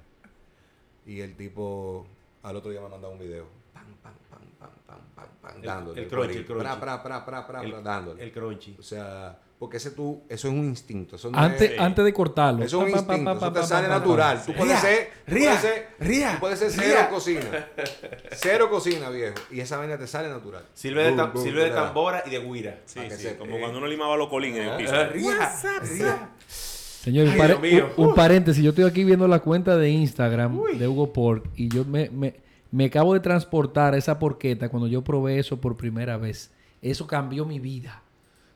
Y 1.06 1.20
el 1.20 1.36
tipo 1.36 2.06
al 2.42 2.56
otro 2.56 2.70
día 2.70 2.80
me 2.80 2.88
mandaba 2.88 3.12
un 3.12 3.18
video. 3.18 3.46
Pam, 3.74 3.84
pam, 4.02 4.14
pam, 4.30 4.40
pam, 4.58 4.70
pam, 4.86 4.98
pam, 5.14 5.28
pam, 5.42 5.56
El- 5.56 5.62
dándole. 5.62 6.02
el 6.02 6.08
crunchy, 6.08 6.30
ahí. 6.32 6.36
el 6.38 6.46
crunchy. 6.46 6.62
Pra, 6.64 6.80
pra, 6.80 7.02
pra, 7.02 7.24
pra, 7.26 7.46
pra, 7.46 7.62
el, 7.62 7.70
pra, 7.72 7.80
dándole. 7.82 8.22
el 8.24 8.32
crunchy. 8.32 8.74
O 8.78 8.82
sea, 8.82 9.38
porque 9.58 9.76
ese 9.78 9.90
tú, 9.92 10.22
eso 10.28 10.48
es 10.48 10.54
un 10.54 10.64
instinto. 10.64 11.16
Eso 11.16 11.30
no 11.30 11.38
Antes, 11.38 11.70
es, 11.72 11.80
antes 11.80 12.04
de 12.04 12.12
cortarlo. 12.12 12.62
eso 12.64 12.78
es 12.82 12.92
un 12.92 12.98
instinto. 12.98 13.32
Eso 13.32 13.52
te 13.52 13.62
sale 13.62 13.88
natural. 13.88 14.42
Tú 14.44 14.52
puedes 14.52 14.78
ser, 14.80 15.10
ría, 15.26 15.58
ría, 16.00 16.32
tú 16.34 16.40
puedes 16.40 16.58
ser 16.58 16.70
ría. 16.72 16.80
cero 16.82 17.06
cocina. 17.10 17.66
Cero 18.32 18.68
cocina, 18.70 19.10
viejo. 19.10 19.34
Y 19.50 19.60
esa 19.60 19.78
vaina 19.78 19.96
te 19.96 20.06
sale 20.06 20.28
natural. 20.28 20.64
Sirve 20.74 21.04
de, 21.04 21.70
tambora 21.70 22.22
y 22.26 22.30
de 22.30 22.40
guira. 22.40 22.80
Sí, 22.84 23.00
sí, 23.10 23.16
se- 23.16 23.36
como 23.36 23.56
eh. 23.56 23.60
cuando 23.60 23.78
uno 23.78 23.86
limaba 23.86 24.16
los 24.16 24.28
colines 24.28 24.60
en 24.66 24.68
el 24.68 24.76
piso. 24.76 24.92
Ah, 24.94 25.04
ría, 25.04 25.52
ría. 25.82 26.28
Señor, 26.48 27.28
un, 27.28 27.64
un- 27.96 28.08
un 28.08 28.14
paréntesis. 28.14 28.62
Yo 28.62 28.70
estoy 28.70 28.84
aquí 28.84 29.04
viendo 29.04 29.28
la 29.28 29.40
cuenta 29.40 29.76
de 29.76 29.90
Instagram 29.90 30.58
de 30.78 30.88
Hugo 30.88 31.12
Pork 31.12 31.44
y 31.54 31.68
yo 31.68 31.84
me, 31.84 32.08
me, 32.10 32.34
me 32.70 32.86
acabo 32.86 33.12
de 33.14 33.20
transportar 33.20 33.94
esa 33.94 34.18
porqueta 34.18 34.68
cuando 34.68 34.88
yo 34.88 35.02
probé 35.02 35.38
eso 35.38 35.60
por 35.60 35.76
primera 35.76 36.16
vez. 36.16 36.50
Eso 36.82 37.06
cambió 37.06 37.44
mi 37.44 37.58
vida. 37.60 38.02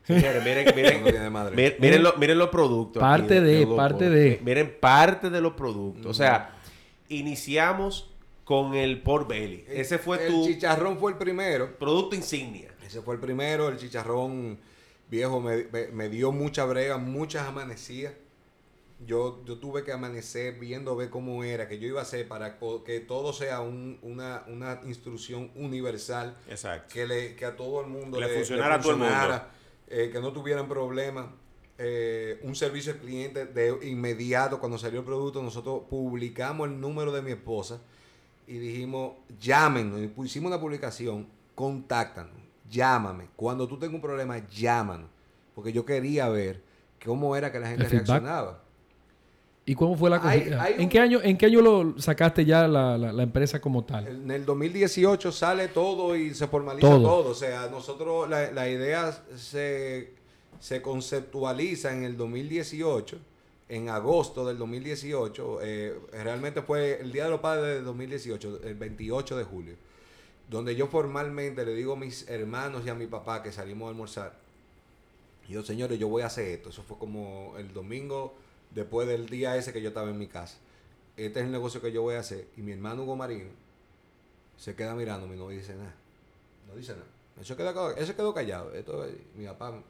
Señores, 0.09 0.43
miren, 0.45 0.67
miren, 0.75 1.77
miren, 1.79 2.03
lo- 2.03 2.17
miren 2.17 2.39
los 2.39 2.49
productos. 2.49 3.01
Parte 3.01 3.41
de, 3.41 3.65
parte 3.67 4.07
Pork. 4.07 4.15
de. 4.17 4.41
Miren 4.43 4.77
parte 4.81 5.31
de 5.31 5.41
los 5.41 5.53
productos. 5.53 6.07
O 6.07 6.15
sea, 6.15 6.57
iniciamos 7.09 8.11
con 8.45 8.75
el 8.75 9.03
Port 9.03 9.29
Belly. 9.29 9.65
Ese 9.69 9.99
fue 9.99 10.25
el 10.27 10.33
tu 10.33 10.47
chicharrón 10.47 10.99
fue 10.99 11.13
el 11.13 11.19
primero. 11.19 11.77
producto 11.79 12.17
insignia. 12.17 12.71
Ese 12.87 13.03
fue 13.03 13.15
el 13.15 13.21
primero. 13.21 13.69
El 13.69 13.77
chicharrón 13.77 14.59
viejo 15.11 15.41
me, 15.41 15.65
me- 15.71 15.89
me 15.89 16.09
dio 16.09 16.33
mucha 16.33 16.65
brega, 16.65 16.97
muchas 16.97 17.47
amanecidas. 17.47 18.15
Yo, 19.07 19.45
yo 19.45 19.59
tuve 19.59 19.85
que 19.85 19.93
amanecer 19.93 20.55
viendo 20.59 20.97
ver 20.97 21.09
cómo 21.09 21.45
era, 21.45 21.69
que 21.69 21.79
yo 21.79 21.87
iba 21.87 22.01
a 22.01 22.03
hacer 22.03 22.27
para 22.27 22.59
que 22.85 22.99
todo 22.99 23.33
sea 23.33 23.61
un- 23.61 23.99
una, 24.03 24.43
una 24.49 24.81
instrucción 24.87 25.53
universal, 25.55 26.37
Exacto. 26.49 26.93
que, 26.95 27.07
le, 27.07 27.37
que 27.37 27.45
a 27.45 27.55
todo 27.55 27.81
el 27.83 27.87
mundo 27.87 28.19
Le 28.19 28.27
funcionara 28.29 28.75
a 28.77 28.81
todo 28.81 28.93
el 28.93 28.99
mundo. 28.99 29.15
Eh, 29.91 30.11
que 30.13 30.21
no 30.21 30.33
tuvieran 30.33 30.69
problemas. 30.69 31.27
Eh, 31.81 32.41
un 32.43 32.57
servicio 32.57 32.93
al 32.93 32.99
cliente 32.99 33.47
de 33.47 33.87
inmediato 33.89 34.59
cuando 34.59 34.79
salió 34.79 34.99
el 34.99 35.07
producto 35.07 35.41
nosotros 35.41 35.83
publicamos 35.89 36.69
el 36.69 36.81
número 36.81 37.13
de 37.13 37.23
mi 37.23 37.31
esposa 37.31 37.81
y 38.49 38.59
dijimos 38.59 39.13
llámenos 39.39 40.01
y 40.01 40.09
pusimos 40.09 40.49
una 40.49 40.61
publicación 40.61 41.29
contáctanos 41.55 42.33
llámame 42.69 43.29
cuando 43.37 43.69
tú 43.69 43.79
tengas 43.79 43.95
un 43.95 44.01
problema 44.01 44.45
llámanos 44.49 45.09
porque 45.55 45.73
yo 45.73 45.87
quería 45.87 46.29
ver 46.29 46.61
cómo 47.05 47.37
era 47.37 47.53
que 47.53 47.61
la 47.61 47.69
gente 47.69 47.89
reaccionaba 47.89 48.61
¿Y 49.71 49.75
cómo 49.75 49.97
fue 49.99 50.09
la 50.09 50.19
hay 50.25 50.49
¿En, 50.79 50.81
un- 50.85 50.89
qué 50.89 50.99
año, 50.99 51.21
¿En 51.23 51.37
qué 51.37 51.45
año 51.47 51.61
lo 51.61 52.01
sacaste 52.01 52.45
ya 52.47 52.67
la, 52.67 52.97
la- 52.97 53.13
la 53.13 53.23
empresa 53.23 53.61
como 53.61 53.85
tal? 53.85 54.07
En 54.09 54.31
el 54.31 54.47
2018 54.47 55.31
sale 55.31 55.69
todo 55.69 56.17
y 56.17 56.33
se 56.35 56.47
formaliza 56.49 56.89
Todo. 56.89 57.03
todo. 57.03 57.31
O 57.33 57.35
sea, 57.35 57.69
nosotros 57.71 58.31
la, 58.31 58.51
la 58.51 58.67
idea 58.69 59.13
se, 59.37 60.15
se 60.59 60.81
conceptualiza 60.81 61.93
en 61.93 62.05
el 62.05 62.17
2018, 62.17 63.19
en 63.69 63.91
agosto 63.91 64.47
del 64.47 64.57
2018. 64.57 65.59
eh, 65.63 65.95
realmente 66.13 66.63
fue 66.63 67.01
el 67.03 67.13
Día 67.13 67.25
de 67.25 67.31
los 67.31 67.41
Padres 67.41 67.75
del 67.77 67.85
2018, 67.85 68.61
el 68.65 68.75
28 68.75 69.37
de 69.37 69.45
julio, 69.45 69.75
donde 70.49 70.75
yo 70.77 70.87
formalmente 70.87 71.67
le 71.67 71.75
digo 71.75 71.93
a 71.93 71.97
mis 71.97 72.27
hermanos 72.31 72.85
y 72.87 72.89
a 72.89 72.95
mi 72.95 73.07
papá 73.07 73.43
que 73.43 73.53
salimos 73.53 73.89
a 73.89 73.91
almorzar. 73.91 74.33
Y 75.47 75.53
yo, 75.53 75.63
señores, 75.63 75.99
yo 75.99 76.09
voy 76.09 76.23
a 76.23 76.27
hacer 76.27 76.47
esto. 76.47 76.71
Eso 76.71 76.83
fue 76.83 76.97
como 76.97 77.53
el 77.59 77.73
domingo 77.75 78.35
después 78.71 79.09
del 79.09 79.29
día 79.29 79.57
ese 79.57 79.73
que 79.73 79.83
yo 79.83 79.89
estaba 79.89 80.11
en 80.11 80.19
mi 80.19 80.27
casa. 80.27 80.59
Este 81.17 81.41
es 81.41 81.47
el 81.47 81.53
negocio 81.53 81.81
que 81.81 81.93
yo 81.93 82.03
voy 82.03 82.15
a 82.15 82.21
hacer. 82.21 82.49
Y 82.57 82.63
mi 82.63 82.73
hermano 82.73 83.03
Hugo 83.03 83.17
Marino 83.17 83.51
se 84.57 84.75
queda 84.75 84.95
mirándome 84.95 85.37
y 85.37 85.39
no 85.39 85.49
dice 85.49 85.75
nada. 85.75 85.95
No 86.69 86.77
dice 86.77 86.93
nada. 86.93 87.07
Eso 87.41 87.57
quedó, 87.57 87.91
eso 87.97 88.17
quedó 88.17 88.35
callado. 88.35 88.73
Esto, 88.73 89.07
mi 89.35 89.47
papá, 89.47 89.81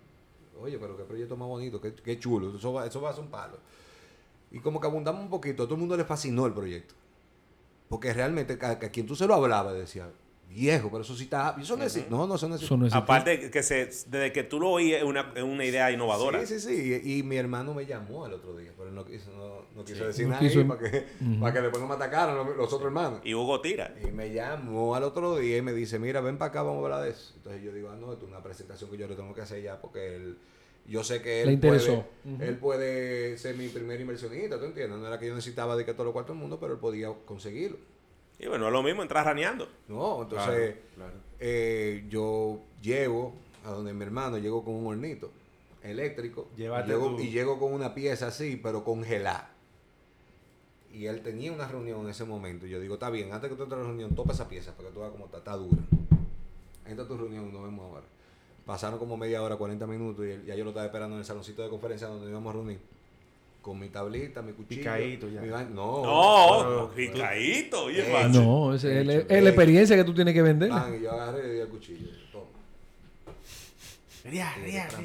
oye, 0.60 0.78
pero 0.78 0.96
qué 0.96 1.04
proyecto 1.04 1.36
más 1.36 1.48
bonito, 1.48 1.80
qué, 1.80 1.94
qué 1.94 2.18
chulo. 2.18 2.56
Eso 2.56 2.72
va, 2.72 2.86
eso 2.86 3.00
va 3.00 3.10
a 3.10 3.14
ser 3.14 3.24
un 3.24 3.30
palo. 3.30 3.58
Y 4.50 4.60
como 4.60 4.80
que 4.80 4.86
abundamos 4.86 5.22
un 5.22 5.30
poquito, 5.30 5.62
a 5.62 5.66
todo 5.66 5.74
el 5.74 5.80
mundo 5.80 5.96
le 5.96 6.04
fascinó 6.04 6.46
el 6.46 6.52
proyecto. 6.52 6.94
Porque 7.88 8.12
realmente 8.12 8.58
a, 8.60 8.70
a 8.70 8.78
quien 8.78 9.06
tú 9.06 9.16
se 9.16 9.26
lo 9.26 9.34
hablabas 9.34 9.74
decía, 9.74 10.10
Viejo, 10.48 10.88
pero 10.90 11.02
eso 11.02 11.14
sí 11.14 11.24
está... 11.24 11.54
Eso 11.60 11.76
no 11.76 11.84
existe. 11.84 12.08
No, 12.10 12.26
no, 12.26 12.36
eso 12.36 12.48
no 12.48 12.54
existe. 12.54 12.74
Eso 12.74 12.76
no 12.78 12.86
es 12.86 12.94
Aparte, 12.94 13.50
que 13.50 13.62
se, 13.62 13.84
desde 14.06 14.32
que 14.32 14.42
tú 14.44 14.58
lo 14.58 14.70
oías, 14.70 14.98
es 15.02 15.04
una, 15.04 15.32
es 15.36 15.42
una 15.42 15.64
idea 15.64 15.92
innovadora. 15.92 16.44
Sí, 16.46 16.58
sí, 16.58 16.74
sí. 16.74 17.00
Y, 17.04 17.18
y 17.18 17.22
mi 17.22 17.36
hermano 17.36 17.74
me 17.74 17.84
llamó 17.84 18.26
el 18.26 18.32
otro 18.32 18.56
día, 18.56 18.72
pero 18.76 18.88
él 18.88 18.94
no 18.94 19.04
quiso, 19.04 19.30
no, 19.32 19.66
no 19.76 19.84
quiso 19.84 19.98
Sí. 20.00 20.04
decir 20.06 20.24
No 20.24 20.30
nada 20.30 20.40
quiso- 20.40 20.66
para 20.66 20.80
que, 20.80 21.04
para 21.38 21.52
que 21.52 21.60
después 21.60 21.82
no 21.82 21.86
me 21.88 21.94
atacaran 21.94 22.34
los, 22.34 22.56
los 22.56 22.72
otros 22.72 22.86
hermanos. 22.86 23.20
Y 23.24 23.34
Hugo 23.34 23.60
tira. 23.60 23.94
Y 24.02 24.10
me 24.10 24.32
llamó 24.32 24.94
al 24.94 25.04
otro 25.04 25.36
día 25.36 25.58
y 25.58 25.62
me 25.62 25.72
dice, 25.74 25.98
mira, 25.98 26.20
ven 26.22 26.38
para 26.38 26.48
acá, 26.48 26.62
vamos 26.62 26.80
a 26.82 26.84
hablar 26.86 27.02
de 27.04 27.10
eso. 27.10 27.34
Entonces 27.36 27.62
yo 27.62 27.70
digo, 27.72 27.90
ah, 27.90 27.96
no, 28.00 28.12
esto 28.14 28.24
es 28.24 28.30
una 28.30 28.42
presentación 28.42 28.90
que 28.90 28.96
yo 28.96 29.06
le 29.06 29.14
tengo 29.16 29.34
que 29.34 29.42
hacer 29.42 29.62
ya 29.62 29.78
porque 29.80 30.16
él, 30.16 30.38
yo 30.86 31.04
sé 31.04 31.20
que 31.20 31.42
él 31.42 31.48
Le 31.48 31.52
interesó. 31.52 32.06
puede, 32.24 32.48
él 32.48 32.56
puede 32.56 33.36
ser 33.36 33.54
mi 33.54 33.68
primer 33.68 34.00
inversionista, 34.00 34.58
¿tú 34.58 34.64
entiendes? 34.64 34.98
No 34.98 35.06
era 35.06 35.18
que 35.18 35.26
yo 35.26 35.34
necesitaba 35.34 35.76
de 35.76 35.84
que 35.84 35.92
todo 35.92 36.04
lo 36.06 36.12
cuarto 36.14 36.32
del 36.32 36.40
mundo, 36.40 36.58
pero 36.58 36.72
él 36.72 36.78
podía 36.80 37.12
conseguirlo. 37.26 37.76
Y 38.38 38.46
bueno, 38.46 38.66
es 38.66 38.72
lo 38.72 38.82
mismo 38.82 39.02
entrar 39.02 39.24
raneando. 39.24 39.68
No, 39.88 40.22
entonces 40.22 40.76
eh, 41.40 42.04
yo 42.08 42.60
llego 42.82 43.32
a 43.64 43.70
donde 43.70 43.92
mi 43.92 44.04
hermano, 44.04 44.38
llego 44.38 44.64
con 44.64 44.74
un 44.74 44.86
hornito 44.86 45.30
eléctrico 45.82 46.48
Llévate 46.56 46.86
y, 46.88 46.90
llego, 46.92 47.16
tú. 47.16 47.22
y 47.22 47.30
llego 47.30 47.58
con 47.58 47.72
una 47.72 47.94
pieza 47.94 48.28
así, 48.28 48.56
pero 48.62 48.84
congelada. 48.84 49.50
Y 50.92 51.06
él 51.06 51.22
tenía 51.22 51.52
una 51.52 51.68
reunión 51.68 52.00
en 52.02 52.10
ese 52.10 52.24
momento. 52.24 52.66
Y 52.66 52.70
yo 52.70 52.80
digo, 52.80 52.94
está 52.94 53.10
bien, 53.10 53.32
antes 53.32 53.50
que 53.50 53.56
tú 53.56 53.62
entres 53.64 53.78
a 53.80 53.82
la 53.82 53.88
reunión, 53.88 54.14
topa 54.14 54.32
esa 54.32 54.48
pieza 54.48 54.72
para 54.74 54.88
que 54.88 54.94
tú 54.94 55.00
veas 55.00 55.12
cómo 55.12 55.26
está, 55.26 55.38
está 55.38 55.56
dura. 55.56 55.82
Entra 56.86 57.04
a 57.04 57.08
tu 57.08 57.16
reunión, 57.16 57.52
nos 57.52 57.62
vemos 57.62 57.84
ahora. 57.90 58.06
Pasaron 58.64 58.98
como 58.98 59.16
media 59.16 59.42
hora, 59.42 59.56
40 59.56 59.86
minutos, 59.86 60.24
y 60.26 60.30
él- 60.30 60.44
ya 60.46 60.54
yo 60.54 60.64
lo 60.64 60.70
estaba 60.70 60.86
esperando 60.86 61.16
en 61.16 61.20
el 61.20 61.26
saloncito 61.26 61.62
de 61.62 61.68
conferencia 61.68 62.06
donde 62.08 62.28
íbamos 62.30 62.50
a 62.50 62.52
reunir. 62.54 62.78
Con 63.62 63.78
mi 63.78 63.88
tablita, 63.88 64.40
mi 64.40 64.52
cuchillo. 64.52 64.80
Picadito 64.80 65.28
ya. 65.28 65.40
mi 65.42 65.48
vaina- 65.50 65.70
No, 65.70 66.02
No, 66.04 66.70
no, 66.86 66.90
picadito, 66.90 67.84
oye, 67.84 68.00
Eh. 68.00 68.28
No, 68.32 68.74
es, 68.74 68.84
la- 68.84 68.90
Hecho, 69.00 69.26
es 69.28 69.42
la 69.42 69.50
experiencia 69.50 69.96
que 69.96 70.04
tú 70.04 70.14
tienes 70.14 70.32
que 70.34 70.42
vender. 70.42 70.70
Pan, 70.70 70.94
y 70.98 71.02
yo 71.02 71.12
agarré 71.12 71.40
y 71.40 71.46
le 71.48 71.54
di 71.54 71.60
el 71.60 71.68
cuchillo. 71.68 72.08
Toma. 72.32 72.46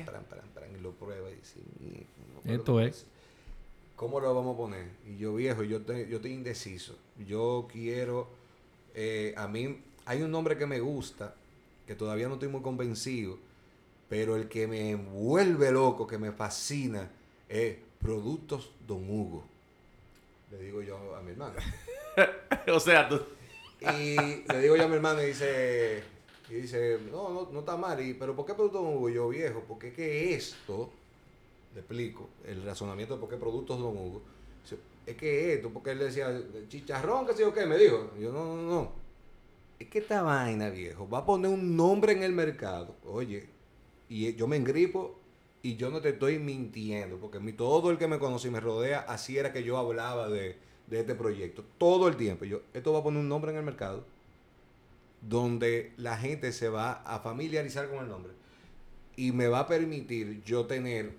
Pran, 0.05 0.23
pran, 0.53 0.69
y 0.77 0.81
lo 0.81 0.91
prueba 0.91 1.29
y 1.29 1.35
dice, 1.35 1.59
"Mierda, 1.79 2.05
no, 2.45 2.53
Esto 2.53 2.71
no 2.73 2.79
es. 2.81 3.05
¿Cómo 3.95 4.19
lo 4.19 4.33
vamos 4.33 4.55
a 4.55 4.57
poner? 4.57 4.85
Y 5.07 5.17
yo, 5.17 5.35
viejo, 5.35 5.63
yo, 5.63 5.81
te- 5.81 6.07
yo 6.09 6.17
estoy 6.17 6.33
indeciso. 6.33 6.97
Yo 7.27 7.67
quiero, 7.71 8.27
eh, 8.95 9.33
a 9.37 9.47
mí, 9.47 9.79
hay 10.05 10.21
un 10.23 10.31
nombre 10.31 10.57
que 10.57 10.65
me 10.65 10.79
gusta, 10.79 11.35
que 11.87 11.95
todavía 11.95 12.27
no 12.27 12.33
estoy 12.35 12.49
muy 12.49 12.61
convencido, 12.61 13.37
pero 14.09 14.35
el 14.35 14.47
que 14.49 14.67
me 14.67 14.95
vuelve 14.95 15.71
loco, 15.71 16.05
que 16.07 16.17
me 16.17 16.31
fascina, 16.31 17.09
es 17.47 17.77
Productos 18.03 18.69
Don 18.85 19.09
Hugo. 19.09 19.45
Le 20.51 20.59
digo 20.59 20.81
yo 20.81 21.15
a 21.15 21.21
mi 21.21 21.31
hermano. 21.31 21.53
o 22.73 22.79
sea, 22.79 23.07
tú... 23.07 23.21
Y 23.81 24.15
le 24.15 24.61
digo 24.61 24.75
yo 24.75 24.83
a 24.83 24.87
mi 24.87 24.95
hermano 24.95 25.21
y 25.23 25.27
dice, 25.27 26.03
y 26.49 26.53
dice, 26.55 26.99
no, 27.11 27.29
no, 27.29 27.49
no 27.51 27.59
está 27.59 27.75
mal. 27.75 27.99
Y, 28.05 28.13
pero 28.13 28.35
¿por 28.35 28.45
qué 28.45 28.53
productos 28.53 28.81
Don 28.81 28.95
Hugo? 28.95 29.09
Y 29.09 29.13
yo, 29.13 29.29
viejo, 29.29 29.63
porque 29.67 29.87
es 29.87 29.93
que 29.93 30.33
esto, 30.35 30.91
le 31.73 31.79
explico, 31.79 32.29
el 32.45 32.63
razonamiento 32.63 33.15
de 33.15 33.19
por 33.19 33.29
qué 33.29 33.37
productos 33.37 33.79
Don 33.79 33.97
Hugo. 33.97 34.21
Dice, 34.63 34.77
Es 35.05 35.15
que 35.15 35.53
esto, 35.53 35.69
porque 35.69 35.91
él 35.91 35.99
decía, 35.99 36.29
chicharrón, 36.69 37.25
que 37.25 37.33
sé 37.33 37.41
yo 37.41 37.53
qué, 37.53 37.65
me 37.65 37.77
dijo. 37.77 38.11
Yo, 38.19 38.31
no, 38.31 38.55
no, 38.55 38.61
no. 38.61 38.91
Es 39.79 39.89
que 39.89 39.99
esta 39.99 40.21
vaina, 40.21 40.69
viejo, 40.69 41.09
va 41.09 41.19
a 41.19 41.25
poner 41.25 41.51
un 41.51 41.75
nombre 41.75 42.13
en 42.13 42.23
el 42.23 42.31
mercado. 42.31 42.95
Oye, 43.05 43.47
y 44.07 44.33
yo 44.35 44.47
me 44.47 44.57
engripo 44.57 45.22
y 45.63 45.77
yo 45.77 45.89
no 45.89 46.01
te 46.01 46.09
estoy 46.09 46.37
mintiendo, 46.39 47.17
porque 47.17 47.39
mi, 47.39 47.53
todo 47.53 47.89
el 47.89 47.97
que 47.97 48.07
me 48.07 48.19
conoce 48.19 48.49
y 48.49 48.51
me 48.51 48.59
rodea, 48.59 48.99
así 48.99 49.37
era 49.37 49.53
que 49.53 49.63
yo 49.63 49.77
hablaba 49.77 50.29
de, 50.29 50.57
de 50.87 50.99
este 50.99 51.15
proyecto. 51.15 51.63
Todo 51.77 52.09
el 52.09 52.17
tiempo. 52.17 52.43
Yo, 52.43 52.61
esto 52.73 52.91
va 52.91 52.99
a 52.99 53.03
poner 53.03 53.21
un 53.21 53.29
nombre 53.29 53.51
en 53.51 53.57
el 53.57 53.63
mercado 53.63 54.05
donde 55.21 55.93
la 55.95 56.17
gente 56.17 56.51
se 56.51 56.67
va 56.67 57.01
a 57.05 57.19
familiarizar 57.19 57.89
con 57.89 57.99
el 57.99 58.09
nombre 58.09 58.33
y 59.15 59.31
me 59.31 59.47
va 59.47 59.59
a 59.59 59.67
permitir 59.67 60.43
yo 60.43 60.65
tener 60.65 61.15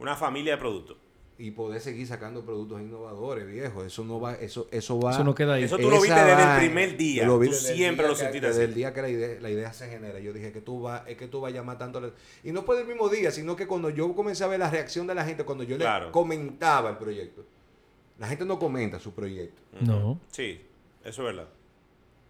Una 0.00 0.16
familia 0.16 0.54
de 0.54 0.58
productos. 0.58 0.96
Y 1.38 1.50
poder 1.50 1.82
seguir 1.82 2.06
sacando 2.06 2.42
productos 2.44 2.80
innovadores, 2.80 3.46
viejo. 3.46 3.84
Eso 3.84 4.04
no 4.04 4.18
va, 4.18 4.34
eso, 4.36 4.68
eso 4.70 4.98
va. 4.98 5.10
Eso 5.12 5.22
no 5.24 5.34
queda 5.34 5.54
ahí. 5.54 5.64
Eso 5.64 5.76
tú 5.76 5.90
lo 5.90 6.00
viste 6.00 6.18
desde 6.18 6.42
el 6.52 6.58
primer 6.58 6.96
día. 6.96 7.26
lo 7.26 7.38
vi 7.38 7.48
Tú 7.48 7.54
siempre 7.54 8.06
lo 8.06 8.14
que- 8.14 8.20
sentiste 8.20 8.46
Desde 8.48 8.64
el 8.64 8.72
día 8.74 8.94
que 8.94 9.02
la 9.02 9.08
idea, 9.10 9.40
la 9.40 9.50
idea 9.50 9.72
se 9.74 9.86
genera. 9.88 10.18
Yo 10.18 10.32
dije 10.32 10.50
que 10.52 10.62
tú 10.62 10.80
va, 10.82 11.04
es 11.06 11.16
que 11.18 11.28
tú 11.28 11.40
vas 11.42 11.52
a 11.52 11.54
llamar 11.54 11.76
tanto. 11.76 12.00
la- 12.00 12.10
Y 12.42 12.52
no 12.52 12.62
fue 12.62 12.80
el 12.80 12.86
mismo 12.86 13.08
día, 13.10 13.30
sino 13.30 13.54
que 13.54 13.66
cuando 13.66 13.90
yo 13.90 14.14
comencé 14.14 14.44
a 14.44 14.46
ver 14.46 14.60
la 14.60 14.70
reacción 14.70 15.06
de 15.06 15.14
la 15.14 15.24
gente, 15.26 15.44
cuando 15.44 15.62
yo 15.64 15.76
Claro. 15.76 16.06
le 16.06 16.10
comentaba 16.12 16.88
el 16.90 16.96
proyecto. 16.96 17.44
La 18.18 18.28
gente 18.28 18.46
no 18.46 18.58
comenta 18.58 18.98
su 18.98 19.12
proyecto. 19.12 19.60
No. 19.82 20.18
Sí, 20.30 20.58
eso 21.04 21.22
es 21.28 21.34
verdad. 21.36 21.48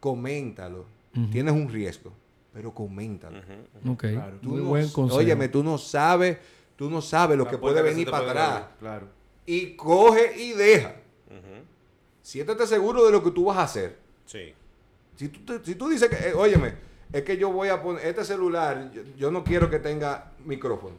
Coméntalo. 0.00 0.84
Tienes 1.32 1.54
un 1.54 1.68
riesgo, 1.70 2.12
pero 2.52 2.74
coméntalo. 2.74 3.38
Ok. 3.88 4.00
Claro. 4.10 4.36
Tú 4.42 4.50
Muy 4.50 4.62
no- 4.62 4.68
buen 4.68 4.88
consejo. 4.90 5.18
Óyeme, 5.20 5.48
tú 5.48 5.62
no 5.64 5.78
sabes, 5.78 6.36
tú 6.76 6.90
no 6.90 7.00
sabes 7.02 7.36
lo 7.38 7.44
La 7.44 7.50
que 7.50 7.58
puede 7.58 7.82
venir 7.82 8.10
para 8.10 8.24
puede 8.24 8.38
atrás. 8.38 8.62
Claro. 8.78 9.08
Y 9.46 9.74
coge 9.76 10.34
y 10.40 10.52
deja. 10.52 10.96
Ujú. 11.28 11.64
Siéntate 12.22 12.66
seguro 12.66 13.04
de 13.04 13.12
lo 13.12 13.22
que 13.22 13.30
tú 13.30 13.44
vas 13.46 13.58
a 13.58 13.62
hacer. 13.62 13.96
Sí. 14.26 14.54
Si 15.16 15.28
tú, 15.28 15.40
te- 15.58 15.64
si 15.64 15.74
tú 15.76 15.88
dices 15.88 16.08
que, 16.10 16.28
eh, 16.28 16.34
óyeme, 16.34 16.74
es 17.12 17.22
que 17.22 17.36
yo 17.36 17.50
voy 17.50 17.68
a 17.68 17.80
poner 17.82 18.04
este 18.06 18.24
celular, 18.24 18.90
yo, 18.92 19.02
yo 19.16 19.30
no 19.30 19.42
quiero 19.44 19.70
que 19.70 19.78
tenga 19.78 20.32
micrófono. 20.44 20.96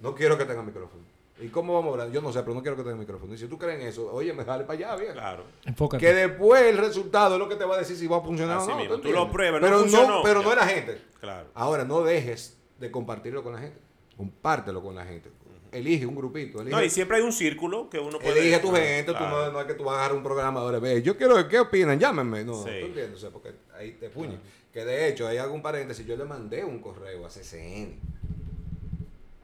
No 0.00 0.14
quiero 0.14 0.38
que 0.38 0.44
tenga 0.44 0.62
micrófono. 0.62 1.02
¿Y 1.40 1.48
cómo 1.48 1.74
vamos 1.74 1.90
a 1.90 1.92
hablar? 1.92 2.10
Yo 2.10 2.20
no 2.20 2.32
sé, 2.32 2.40
pero 2.42 2.54
no 2.54 2.62
quiero 2.62 2.76
que 2.76 2.82
tenga 2.82 2.96
micrófono. 2.96 3.32
Y 3.34 3.38
si 3.38 3.46
tú 3.46 3.56
crees 3.58 3.80
en 3.80 3.86
eso, 3.86 4.12
óyeme, 4.12 4.44
dale 4.44 4.64
para 4.64 4.74
allá, 4.90 4.96
bien. 4.96 5.12
Claro. 5.12 5.44
Enfócate. 5.64 6.04
Que 6.04 6.12
después 6.12 6.62
el 6.62 6.78
resultado 6.78 7.34
es 7.34 7.38
lo 7.38 7.48
que 7.48 7.54
te 7.54 7.64
va 7.64 7.76
a 7.76 7.78
decir 7.78 7.96
si 7.96 8.08
va 8.08 8.16
a 8.16 8.20
funcionar 8.20 8.58
Así 8.58 8.68
o 8.70 8.72
no. 8.72 8.78
mismo. 8.80 8.96
¿tú 8.96 9.02
Tú 9.02 9.12
lo 9.12 9.30
pruebas, 9.30 9.60
no 9.60 9.66
pero 9.68 9.78
funcionó, 9.80 10.22
pero 10.24 10.40
ya. 10.40 10.46
no 10.46 10.52
es 10.52 10.58
la 10.58 10.66
gente. 10.66 11.00
Claro. 11.20 11.48
Ahora, 11.54 11.84
no 11.84 12.02
dejes 12.02 12.57
de 12.78 12.90
compartirlo 12.90 13.42
con 13.42 13.52
la 13.54 13.60
gente. 13.60 13.78
Compártelo 14.16 14.82
con 14.82 14.94
la 14.94 15.04
gente. 15.04 15.30
Elige 15.70 16.06
un 16.06 16.14
grupito. 16.14 16.60
Elige, 16.62 16.74
No, 16.76 16.82
y 16.82 16.88
siempre 16.88 17.18
hay 17.18 17.22
un 17.22 17.32
círculo 17.32 17.90
que 17.90 17.98
uno 17.98 18.18
puede. 18.18 18.38
elige 18.40 18.54
a 18.54 18.60
tu 18.62 18.72
gente. 18.72 19.12
Tú 19.12 19.18
Claro. 19.18 19.46
no, 19.46 19.52
no 19.52 19.60
es 19.60 19.66
que 19.66 19.74
tú 19.74 19.84
vas 19.84 19.96
a 19.96 19.98
agarrar 19.98 20.16
un 20.16 20.22
programa 20.22 20.60
ahora. 20.60 20.78
Ve, 20.78 21.02
yo 21.02 21.16
quiero, 21.16 21.46
¿qué 21.46 21.58
opinan? 21.60 21.98
Llámenme. 21.98 22.42
No, 22.44 22.54
Sí. 22.54 22.70
¿tú 22.80 22.86
entiendes? 22.86 23.14
O 23.14 23.18
sea, 23.18 23.30
porque 23.30 23.52
ahí 23.76 23.92
te 23.92 24.08
puñe. 24.08 24.38
Que 24.72 24.84
de 24.84 25.08
hecho, 25.08 25.26
ahí 25.28 25.36
hago 25.36 25.52
un 25.54 25.60
paréntesis. 25.62 26.06
Yo 26.06 26.16
le 26.16 26.24
mandé 26.24 26.64
un 26.64 26.80
correo 26.80 27.26
a 27.26 27.28
CCN. 27.28 27.98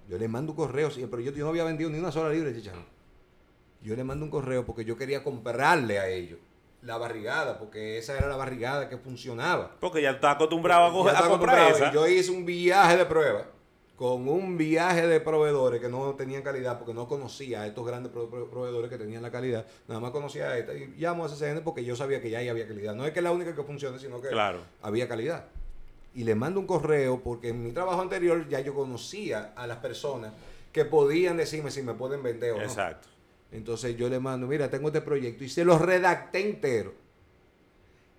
Yo 0.08 0.18
le 0.18 0.28
mando 0.28 0.52
un 0.52 0.56
correo, 0.56 0.90
pero 1.10 1.20
yo, 1.20 1.32
yo 1.32 1.44
no 1.44 1.50
había 1.50 1.64
vendido 1.64 1.90
ni 1.90 1.98
una 1.98 2.12
sola 2.12 2.30
libra 2.32 2.50
de 2.50 2.56
chicharrón. 2.60 2.84
Yo 3.82 3.94
le 3.96 4.04
mando 4.04 4.24
un 4.24 4.30
correo 4.30 4.64
porque 4.64 4.84
yo 4.84 4.96
quería 4.96 5.22
comprarle 5.22 5.98
a 5.98 6.08
ellos 6.08 6.38
la 6.84 6.98
barrigada, 6.98 7.58
porque 7.58 7.98
esa 7.98 8.16
era 8.16 8.28
la 8.28 8.36
barrigada 8.36 8.88
que 8.88 8.96
funcionaba. 8.98 9.72
Porque 9.80 10.02
ya 10.02 10.10
está 10.10 10.32
acostumbrado 10.32 10.84
a, 10.86 10.90
coger- 10.92 11.10
a 11.10 11.12
estaba 11.14 11.28
comprar 11.30 11.70
esa. 11.72 11.88
Y 11.90 11.94
Yo 11.94 12.06
hice 12.06 12.30
un 12.30 12.44
viaje 12.44 12.96
de 12.96 13.06
prueba 13.06 13.46
con 13.96 14.28
un 14.28 14.58
viaje 14.58 15.06
de 15.06 15.20
proveedores 15.20 15.80
que 15.80 15.88
no 15.88 16.14
tenían 16.14 16.42
calidad 16.42 16.78
porque 16.78 16.92
no 16.92 17.06
conocía 17.06 17.62
a 17.62 17.66
estos 17.68 17.86
grandes 17.86 18.10
pro- 18.12 18.28
pro- 18.28 18.50
proveedores 18.50 18.90
que 18.90 18.98
tenían 18.98 19.22
la 19.22 19.30
calidad. 19.30 19.64
Nada 19.86 20.00
más 20.00 20.10
conocía 20.10 20.46
a 20.50 20.58
esta. 20.58 20.74
Y 20.74 20.94
llamo 20.98 21.24
a 21.24 21.28
CCN 21.28 21.60
porque 21.62 21.84
yo 21.84 21.94
sabía 21.94 22.20
que 22.20 22.28
ya 22.28 22.38
ahí 22.40 22.48
había 22.48 22.66
calidad. 22.66 22.94
No 22.94 23.06
es 23.06 23.12
que 23.12 23.20
es 23.20 23.24
la 23.24 23.30
única 23.32 23.54
que 23.54 23.62
funcione, 23.62 23.98
sino 23.98 24.20
que 24.20 24.28
Claro. 24.28 24.58
había 24.82 25.06
calidad. 25.08 25.44
Y 26.14 26.24
le 26.24 26.34
mando 26.34 26.58
un 26.60 26.66
correo 26.66 27.20
porque 27.22 27.48
en 27.50 27.62
mi 27.62 27.72
trabajo 27.72 28.00
anterior 28.02 28.48
ya 28.48 28.60
yo 28.60 28.74
conocía 28.74 29.52
a 29.56 29.66
las 29.66 29.78
personas 29.78 30.32
que 30.72 30.84
podían 30.84 31.36
decirme 31.36 31.70
si 31.70 31.82
me 31.82 31.94
pueden 31.94 32.22
vender 32.22 32.52
o 32.52 32.56
no. 32.56 32.62
Exacto. 32.62 33.08
Entonces 33.54 33.96
yo 33.96 34.08
le 34.08 34.18
mando, 34.18 34.48
mira, 34.48 34.68
tengo 34.68 34.88
este 34.88 35.00
proyecto 35.00 35.44
y 35.44 35.48
se 35.48 35.64
lo 35.64 35.78
redacté 35.78 36.40
entero. 36.40 36.92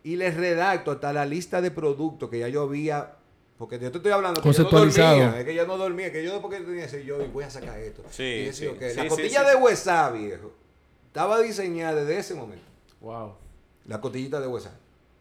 Y 0.01 0.15
les 0.15 0.33
redacto 0.35 0.91
hasta 0.91 1.11
la 1.11 1.25
lista 1.25 1.61
de 1.61 1.71
productos 1.71 2.29
que 2.29 2.39
ya 2.39 2.47
yo 2.47 2.61
había, 2.61 3.15
porque 3.57 3.77
yo 3.77 3.91
te 3.91 3.97
estoy 3.97 4.13
hablando 4.13 4.41
que 4.41 4.45
yo 4.45 4.63
no 4.63 4.69
Conceptualizado. 4.69 5.17
dormía, 5.17 5.39
es 5.39 5.45
que 5.45 5.55
yo 5.55 5.67
no 5.67 5.77
dormía, 5.77 6.11
que 6.11 6.23
yo 6.23 6.31
después 6.31 6.57
que 6.57 6.65
tenía 6.65 6.85
ese 6.85 7.03
yo 7.03 7.21
y 7.21 7.27
voy 7.27 7.43
a 7.43 7.49
sacar 7.49 7.77
esto. 7.79 8.01
Sí, 8.11 8.23
y 8.23 8.45
decía, 8.45 8.69
sí, 8.69 8.75
ok, 8.75 8.81
sí, 9.17 9.29
la 9.33 9.41
sí. 9.41 9.49
de 9.49 9.55
huesa, 9.55 10.09
viejo, 10.11 10.53
estaba 11.07 11.41
diseñada 11.41 11.95
desde 11.95 12.17
ese 12.17 12.33
momento. 12.33 12.63
Wow. 13.01 13.33
La 13.87 13.99
costillita 13.99 14.39
de 14.39 14.47
huesa. 14.47 14.71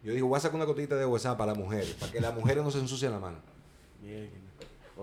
Yo 0.04 0.12
dije, 0.12 0.22
voy 0.22 0.36
a 0.36 0.40
sacar 0.40 0.54
una 0.54 0.66
costillita 0.66 0.94
de 0.94 1.06
huesa 1.06 1.36
para 1.36 1.52
las 1.52 1.58
mujeres, 1.58 1.96
para 1.98 2.12
que 2.12 2.20
las 2.20 2.34
mujeres 2.34 2.62
no 2.62 2.70
se 2.70 2.78
ensucien 2.78 3.10
la 3.10 3.18
mano. 3.18 3.38
Bien. 4.00 4.30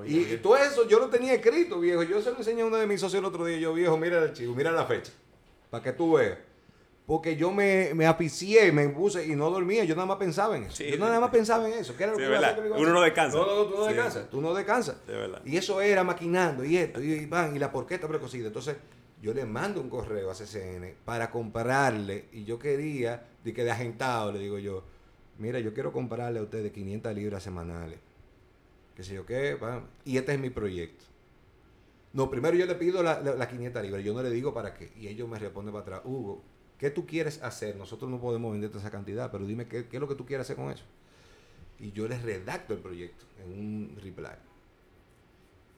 Y, 0.08 0.20
y 0.20 0.38
todo 0.38 0.56
eso 0.58 0.88
yo 0.88 1.00
lo 1.00 1.08
tenía 1.10 1.34
escrito, 1.34 1.80
viejo. 1.80 2.04
Yo 2.04 2.22
se 2.22 2.32
lo 2.32 2.38
enseñé 2.38 2.62
a 2.62 2.66
uno 2.66 2.78
de 2.78 2.88
mis 2.88 3.02
socios 3.02 3.20
el 3.20 3.26
otro 3.26 3.46
día. 3.46 3.58
Yo, 3.58 3.74
viejo, 3.74 3.98
mira 3.98 4.18
el 4.20 4.24
archivo, 4.26 4.56
mira 4.56 4.72
la 4.72 4.86
fecha. 4.86 5.12
Para 5.70 5.84
que 5.84 5.92
tú 5.94 6.14
veas. 6.14 6.38
Porque 7.06 7.36
yo 7.36 7.52
me, 7.52 7.92
me 7.94 8.06
aficié, 8.06 8.72
me 8.72 8.88
puse 8.88 9.26
y 9.26 9.36
no 9.36 9.50
dormía. 9.50 9.84
Yo 9.84 9.96
nada 9.96 10.06
más 10.06 10.18
pensaba 10.18 10.56
en 10.56 10.64
eso. 10.64 10.76
Sí. 10.78 10.89
yo 10.92 10.98
nada 10.98 11.20
más 11.20 11.30
pensaba 11.30 11.68
en 11.68 11.74
eso. 11.78 11.96
¿Qué 11.98 12.04
era 12.04 12.14
lo 12.14 12.18
Sí, 12.18 12.24
que 12.24 12.30
iba 12.30 12.38
a 12.38 12.42
hacer, 12.52 12.62
que 12.62 12.68
iba 12.68 12.78
a 12.78 12.80
Uno 12.80 12.94
no 12.94 13.02
descansa. 13.02 13.38
No, 13.38 13.46
no, 13.46 13.64
tú 13.66 13.78
no 13.78 13.88
Sí. 13.88 13.94
descansas. 13.94 14.30
Tú 14.30 14.42
no 14.42 14.54
descansas. 14.54 14.96
De 15.08 15.14
verdad. 15.14 15.42
Y 15.44 15.58
eso 15.58 15.82
era 15.82 16.04
maquinando 16.06 16.64
y 16.64 16.78
esto, 16.78 17.02
y, 17.04 17.12
y 17.12 17.26
van, 17.26 17.54
y 17.56 17.60
la 17.60 17.72
porqueta 17.72 18.08
precocida. 18.08 18.48
Entonces, 18.48 18.78
yo 19.22 19.34
le 19.34 19.46
mando 19.46 19.82
un 19.82 19.89
correo 19.89 20.32
a 20.32 20.34
CCN 20.36 20.96
para 21.04 21.30
comprarle, 21.32 22.26
y 22.32 22.46
yo 22.46 22.58
quería, 22.58 23.26
de 23.44 23.54
que 23.54 23.64
de 23.66 23.72
agentado, 23.72 24.32
le 24.32 24.39
digo 24.39 24.58
yo, 24.58 24.84
mira, 25.38 25.60
yo 25.60 25.74
quiero 25.74 25.92
comprarle 25.92 26.39
a 26.39 26.44
ustedes 26.44 26.72
500 26.72 27.14
libras 27.14 27.44
semanales. 27.44 28.00
Sé 29.04 29.16
yo 29.16 29.26
qué, 29.26 29.58
y 30.06 30.18
este 30.18 30.34
es 30.34 30.39
mi 30.39 30.49
proyecto. 30.49 31.06
No, 32.14 32.30
primero 32.30 32.58
yo 32.58 32.66
le 32.66 32.76
pido 32.76 33.02
la, 33.02 33.22
la, 33.22 33.36
la 33.36 33.47
500 33.47 33.82
libras, 33.84 34.04
yo 34.04 34.14
no 34.14 34.22
le 34.22 34.30
digo 34.30 34.54
para 34.54 34.74
qué. 34.74 34.91
Y 34.97 35.08
ellos 35.08 35.30
me 35.30 35.39
responden 35.39 35.74
para 35.74 35.84
atrás, 35.84 36.02
Hugo, 36.04 36.43
¿qué 36.78 36.89
tú 36.89 37.06
quieres 37.06 37.41
hacer? 37.41 37.76
Nosotros 37.78 38.12
no 38.12 38.20
podemos 38.20 38.52
venderte 38.52 38.78
esa 38.78 38.91
cantidad, 38.91 39.32
pero 39.32 39.45
dime 39.45 39.68
qué, 39.68 39.88
qué 39.88 39.97
es 39.97 40.02
lo 40.02 40.08
que 40.08 40.16
tú 40.16 40.26
quieres 40.26 40.45
hacer 40.45 40.58
con 40.58 40.72
eso. 40.72 40.84
Y 41.80 41.91
yo 41.93 42.08
les 42.08 42.22
redacto 42.22 42.74
el 42.74 42.80
proyecto 42.80 43.26
en 43.43 43.58
un 43.58 43.97
reply. 44.04 44.51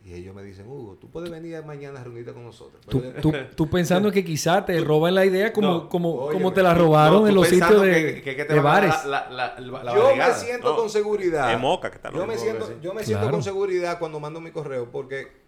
Y 0.06 0.14
ellos 0.16 0.36
me 0.36 0.44
dicen, 0.44 0.68
Hugo, 0.68 0.98
tú 1.00 1.10
puedes 1.10 1.32
venir 1.32 1.64
mañana 1.64 2.02
a 2.02 2.04
reunirte 2.04 2.34
con 2.34 2.44
nosotros. 2.44 2.82
Tú, 2.90 3.02
tú, 3.22 3.32
tú 3.56 3.70
pensando 3.70 4.12
que 4.12 4.26
quizá 4.26 4.66
te 4.66 4.78
roban 4.82 5.16
la 5.16 5.26
idea 5.26 5.54
como, 5.54 5.68
No, 5.70 5.90
como, 5.90 6.14
óyeme, 6.16 6.34
como 6.44 6.54
te 6.54 6.62
la 6.62 6.74
robaron 6.74 7.26
en 7.28 7.34
los 7.36 7.48
sitios 7.48 7.82
de, 7.82 7.94
que- 8.16 8.22
que- 8.22 8.36
que 8.36 8.44
te 8.46 8.54
de 8.54 8.60
bares. 8.60 8.94
La, 9.06 9.30
la, 9.30 9.58
la, 9.60 9.84
la 9.84 9.96
yo 9.96 10.14
me 10.16 10.34
siento 10.34 10.72
No. 10.72 10.76
con 10.76 10.90
seguridad. 10.90 11.54
Es 11.54 11.60
moca 11.60 11.90
que 11.90 11.96
está 11.96 12.12
Yo 12.12 12.28
me 12.28 12.38
siento, 12.38 12.68
yo 12.82 12.94
me 12.94 13.04
siento 13.06 13.22
Claro. 13.22 13.32
con 13.38 13.44
seguridad 13.44 13.98
cuando 13.98 14.20
mando 14.20 14.42
mi 14.42 14.52
correo 14.52 14.90
porque 14.92 15.42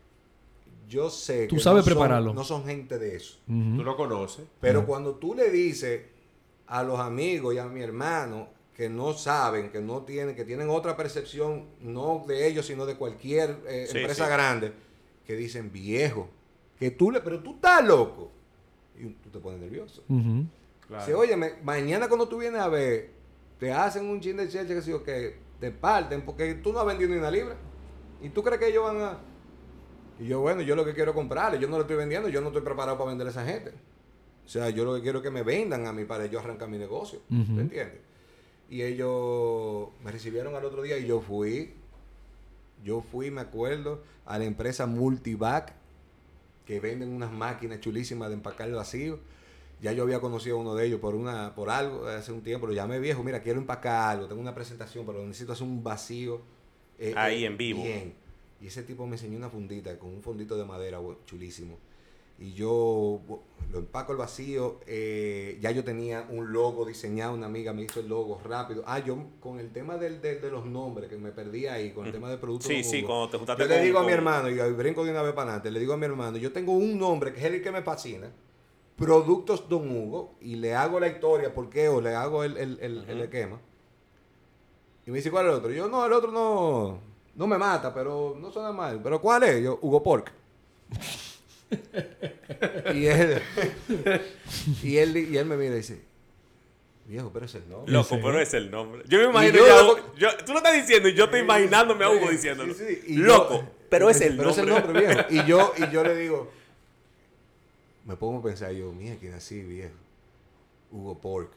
yo 0.88 1.10
sé 1.10 1.48
Tú 1.48 1.56
que 1.58 1.62
sabes 1.62 1.80
no 1.80 1.84
son- 1.84 1.94
prepararlo. 1.94 2.34
no 2.34 2.44
son 2.46 2.64
gente 2.66 2.98
de 2.98 3.16
eso. 3.18 3.38
Tú 3.48 3.84
lo 3.84 3.98
conoces. 3.98 4.46
Pero 4.62 4.86
cuando 4.86 5.16
tú 5.16 5.36
le 5.36 5.50
dices 5.50 6.02
a 6.68 6.82
los 6.82 6.98
amigos 7.00 7.54
y 7.56 7.58
a 7.58 7.66
mi 7.66 7.82
hermano 7.82 8.48
que 8.76 8.90
no 8.90 9.14
saben, 9.14 9.70
que 9.72 9.80
no 9.80 10.02
tienen, 10.04 10.36
que 10.36 10.44
tienen 10.44 10.70
otra 10.70 10.98
percepción, 10.98 11.66
no 11.80 12.24
de 12.28 12.48
ellos, 12.48 12.66
sino 12.66 12.86
de 12.86 12.96
cualquier 12.96 13.58
eh, 13.68 13.88
Sí, 13.90 13.98
empresa 14.00 14.26
sí. 14.26 14.32
grande, 14.32 14.74
que 15.26 15.36
dicen 15.36 15.72
viejo, 15.72 16.28
que 16.78 16.92
tú 16.92 17.10
le, 17.12 17.22
pero 17.22 17.40
tú 17.42 17.56
estás 17.56 17.86
loco. 17.86 18.32
Y 19.00 19.08
tú 19.10 19.30
te 19.30 19.40
pones 19.40 19.60
nervioso. 19.60 20.04
Claro. 20.88 21.06
Si, 21.06 21.12
oye, 21.14 21.36
mañana 21.64 22.08
cuando 22.08 22.28
tú 22.28 22.38
vienes 22.38 22.62
a 22.62 22.68
ver, 22.68 23.12
te 23.60 23.72
hacen 23.72 24.06
un 24.06 24.20
chin 24.20 24.38
de 24.38 24.48
cheche 24.50 24.74
que 24.74 24.82
sí 24.82 24.94
que 25.06 25.38
te 25.60 25.72
parten 25.72 26.22
porque 26.24 26.54
tú 26.56 26.72
no 26.74 26.80
has 26.80 26.86
vendido 26.86 27.10
ni 27.12 27.18
una 27.18 27.32
libra. 27.32 27.56
Y 28.22 28.30
tú 28.30 28.44
crees 28.44 28.60
que 28.60 28.68
ellos 28.70 28.84
van 28.84 29.02
a. 29.02 29.18
Y 30.20 30.28
yo, 30.28 30.40
bueno, 30.42 30.62
yo 30.62 30.76
lo 30.76 30.86
que 30.86 30.94
quiero 30.94 31.12
es 31.12 31.16
comprarle, 31.16 31.60
yo 31.60 31.68
no 31.68 31.76
lo 31.76 31.82
estoy 31.82 31.98
vendiendo, 31.98 32.30
yo 32.30 32.40
no 32.42 32.48
estoy 32.48 32.62
preparado 32.62 32.98
para 32.98 33.10
vender 33.10 33.28
a 33.28 33.30
esa 33.32 33.46
gente. 33.46 33.72
O 34.46 34.48
sea, 34.48 34.70
yo 34.70 34.86
lo 34.86 34.96
que 34.96 35.02
quiero 35.02 35.20
es 35.20 35.24
que 35.24 35.32
me 35.32 35.44
vendan 35.44 35.88
a 35.88 35.94
mí 35.94 36.06
para 36.06 36.26
yo 36.28 36.40
arrancar 36.40 36.70
mi 36.70 36.78
negocio. 36.78 37.20
Ujú. 37.30 37.56
¿Te 37.56 37.62
entiendes? 37.62 38.00
Y 38.70 38.82
ellos 38.82 39.90
me 40.04 40.12
recibieron 40.12 40.56
al 40.56 40.66
otro 40.66 40.82
día 40.82 40.98
y 40.98 41.06
yo 41.06 41.22
fui. 41.22 41.74
Yo 42.84 43.02
fui, 43.02 43.32
me 43.32 43.42
acuerdo, 43.42 44.04
a 44.26 44.38
la 44.38 44.46
empresa 44.46 44.86
Multivac, 44.86 45.74
que 46.66 46.80
venden 46.80 47.10
unas 47.10 47.32
máquinas 47.32 47.80
chulísimas 47.80 48.30
de 48.30 48.36
empacar 48.36 48.68
el 48.68 48.76
vacío. 48.76 49.20
Ya 49.82 49.92
yo 49.92 50.04
había 50.04 50.20
conocido 50.20 50.58
a 50.58 50.62
uno 50.62 50.74
de 50.74 50.86
ellos 50.88 51.00
por 51.00 51.16
una 51.16 51.54
por 51.54 51.70
algo 51.70 52.08
hace 52.08 52.32
un 52.32 52.42
tiempo. 52.42 52.66
Lo 52.68 52.74
llamé 52.74 53.00
viejo, 53.00 53.24
mira, 53.24 53.42
quiero 53.42 53.60
empacar 53.60 54.12
algo, 54.12 54.28
tengo 54.28 54.42
una 54.42 54.56
presentación, 54.56 55.06
pero 55.06 55.24
necesito 55.26 55.54
hacer 55.54 55.68
un 55.68 55.84
vacío. 55.84 56.42
eh, 56.98 57.14
Ahí 57.16 57.44
eh, 57.44 57.48
en 57.48 57.58
vivo. 57.58 57.84
Bien. 57.84 58.14
Y 58.62 58.68
ese 58.68 58.84
tipo 58.84 59.06
me 59.06 59.16
enseñó 59.16 59.38
una 59.38 59.50
fundita 59.50 59.98
con 60.00 60.10
un 60.10 60.24
fondito 60.24 60.58
de 60.58 60.66
madera 60.66 61.00
chulísimo. 61.26 61.78
Y 62.38 62.54
yo 62.54 63.22
lo 63.72 63.80
empaco 63.80 64.12
el 64.12 64.18
vacío. 64.18 64.80
eh, 64.88 65.58
ya 65.62 65.72
yo 65.72 65.84
tenía 65.84 66.28
un 66.30 66.52
logo 66.54 66.86
diseñado, 66.86 67.34
una 67.34 67.46
amiga 67.48 67.72
me 67.74 67.84
hizo 67.84 68.00
el 68.02 68.08
logo 68.10 68.40
rápido. 68.44 68.84
Ah, 68.86 69.00
yo 69.00 69.18
con 69.40 69.60
el 69.60 69.72
tema 69.72 69.98
del, 69.98 70.22
del- 70.22 70.42
de 70.42 70.52
los 70.52 70.66
nombres, 70.66 71.10
que 71.10 71.18
me 71.18 71.32
perdí 71.32 71.66
ahí, 71.68 71.92
con 71.92 72.06
el 72.06 72.12
tema 72.12 72.30
del 72.30 72.40
producto. 72.40 72.68
Sí, 72.68 72.84
sí, 72.84 73.02
cuando 73.04 73.30
te 73.30 73.38
juntaste 73.38 73.64
Yo 73.64 73.68
le 73.70 73.76
con- 73.76 73.84
digo 73.86 74.00
a 74.00 74.04
mi 74.04 74.12
hermano, 74.12 74.50
y 74.50 74.56
brinco 74.74 75.04
de 75.06 75.12
una 75.12 75.22
vez 75.22 75.34
para 75.34 75.52
adelante, 75.52 75.72
le 75.72 75.80
digo 75.80 75.94
a 75.94 75.98
mi 75.98 76.06
hermano, 76.06 76.38
yo 76.38 76.52
tengo 76.52 76.74
un 76.74 76.98
nombre 77.00 77.32
que 77.34 77.40
es 77.40 77.46
el 77.46 77.62
que 77.62 77.72
me 77.72 77.82
fascina, 77.82 78.30
Productos 78.98 79.68
Don 79.68 79.90
Hugo, 79.90 80.36
y 80.42 80.56
le 80.56 80.74
hago 80.74 81.00
la 81.00 81.08
historia, 81.08 81.54
¿por 81.54 81.70
qué? 81.70 81.90
O 81.90 82.00
le 82.02 82.16
hago 82.16 82.44
el, 82.44 82.56
el, 82.58 82.78
el- 82.82 83.06
el 83.10 83.22
esquema. 83.22 83.60
Y 85.06 85.12
me 85.12 85.18
dice, 85.18 85.30
¿cuál 85.32 85.46
es 85.48 85.52
el 85.52 85.58
otro? 85.60 85.72
Y 85.72 85.76
yo, 85.76 85.88
no, 85.88 86.06
el 86.06 86.14
otro 86.14 86.32
no, 86.32 87.00
no 87.36 87.48
me 87.48 87.58
mata, 87.58 87.94
pero 87.94 88.36
no 88.40 88.52
suena 88.52 88.72
mal. 88.72 89.00
¿Pero 89.04 89.20
cuál 89.22 89.44
es? 89.44 89.64
Yo, 89.64 89.80
Hugo 89.82 90.02
Pork. 90.02 90.32
Y 92.94 93.06
él, 93.08 93.42
y 94.84 94.98
él, 94.98 95.18
y 95.18 95.38
él 95.38 95.46
me 95.46 95.58
mira 95.58 95.74
y 95.74 95.78
dice, 95.78 96.02
viejo, 97.06 97.32
pero 97.34 97.46
es 97.46 97.56
el 97.56 97.68
nombre. 97.70 97.92
Loco, 97.92 98.20
pero 98.22 98.40
es 98.40 98.54
el 98.54 98.72
nombre. 98.72 99.04
Yo 99.08 99.20
me 99.20 99.26
imagino 99.26 99.58
yo 99.58 99.68
ya. 99.68 99.82
loco- 99.82 100.16
yo- 100.18 100.38
tú 100.46 100.52
lo 100.54 100.58
estás 100.60 100.74
diciendo 100.76 101.10
y 101.10 101.14
yo 101.14 101.26
estoy 101.26 101.42
imaginándome 101.42 102.06
a 102.06 102.10
Hugo 102.10 102.30
diciéndolo. 102.30 102.74
sí, 102.74 102.84
sí. 102.88 103.14
Y 103.14 103.18
Loco, 103.18 103.62
yo- 103.62 103.70
pero 103.90 104.10
es 104.10 104.22
el 104.22 104.38
pero 104.38 104.50
es 104.52 104.58
el 104.58 104.70
nombre. 104.70 105.00
viejo. 105.00 105.22
Y 105.30 105.46
yo, 105.46 105.74
y 105.78 105.92
yo 105.92 106.04
le 106.04 106.16
digo, 106.22 106.52
me 108.06 108.16
pongo 108.16 108.40
a 108.40 108.44
pensar 108.44 108.72
yo, 108.72 108.92
mía, 108.92 109.18
¿quién 109.20 109.34
así, 109.34 109.62
viejo? 109.62 109.94
Hugo 110.92 111.18
Pork. 111.20 111.52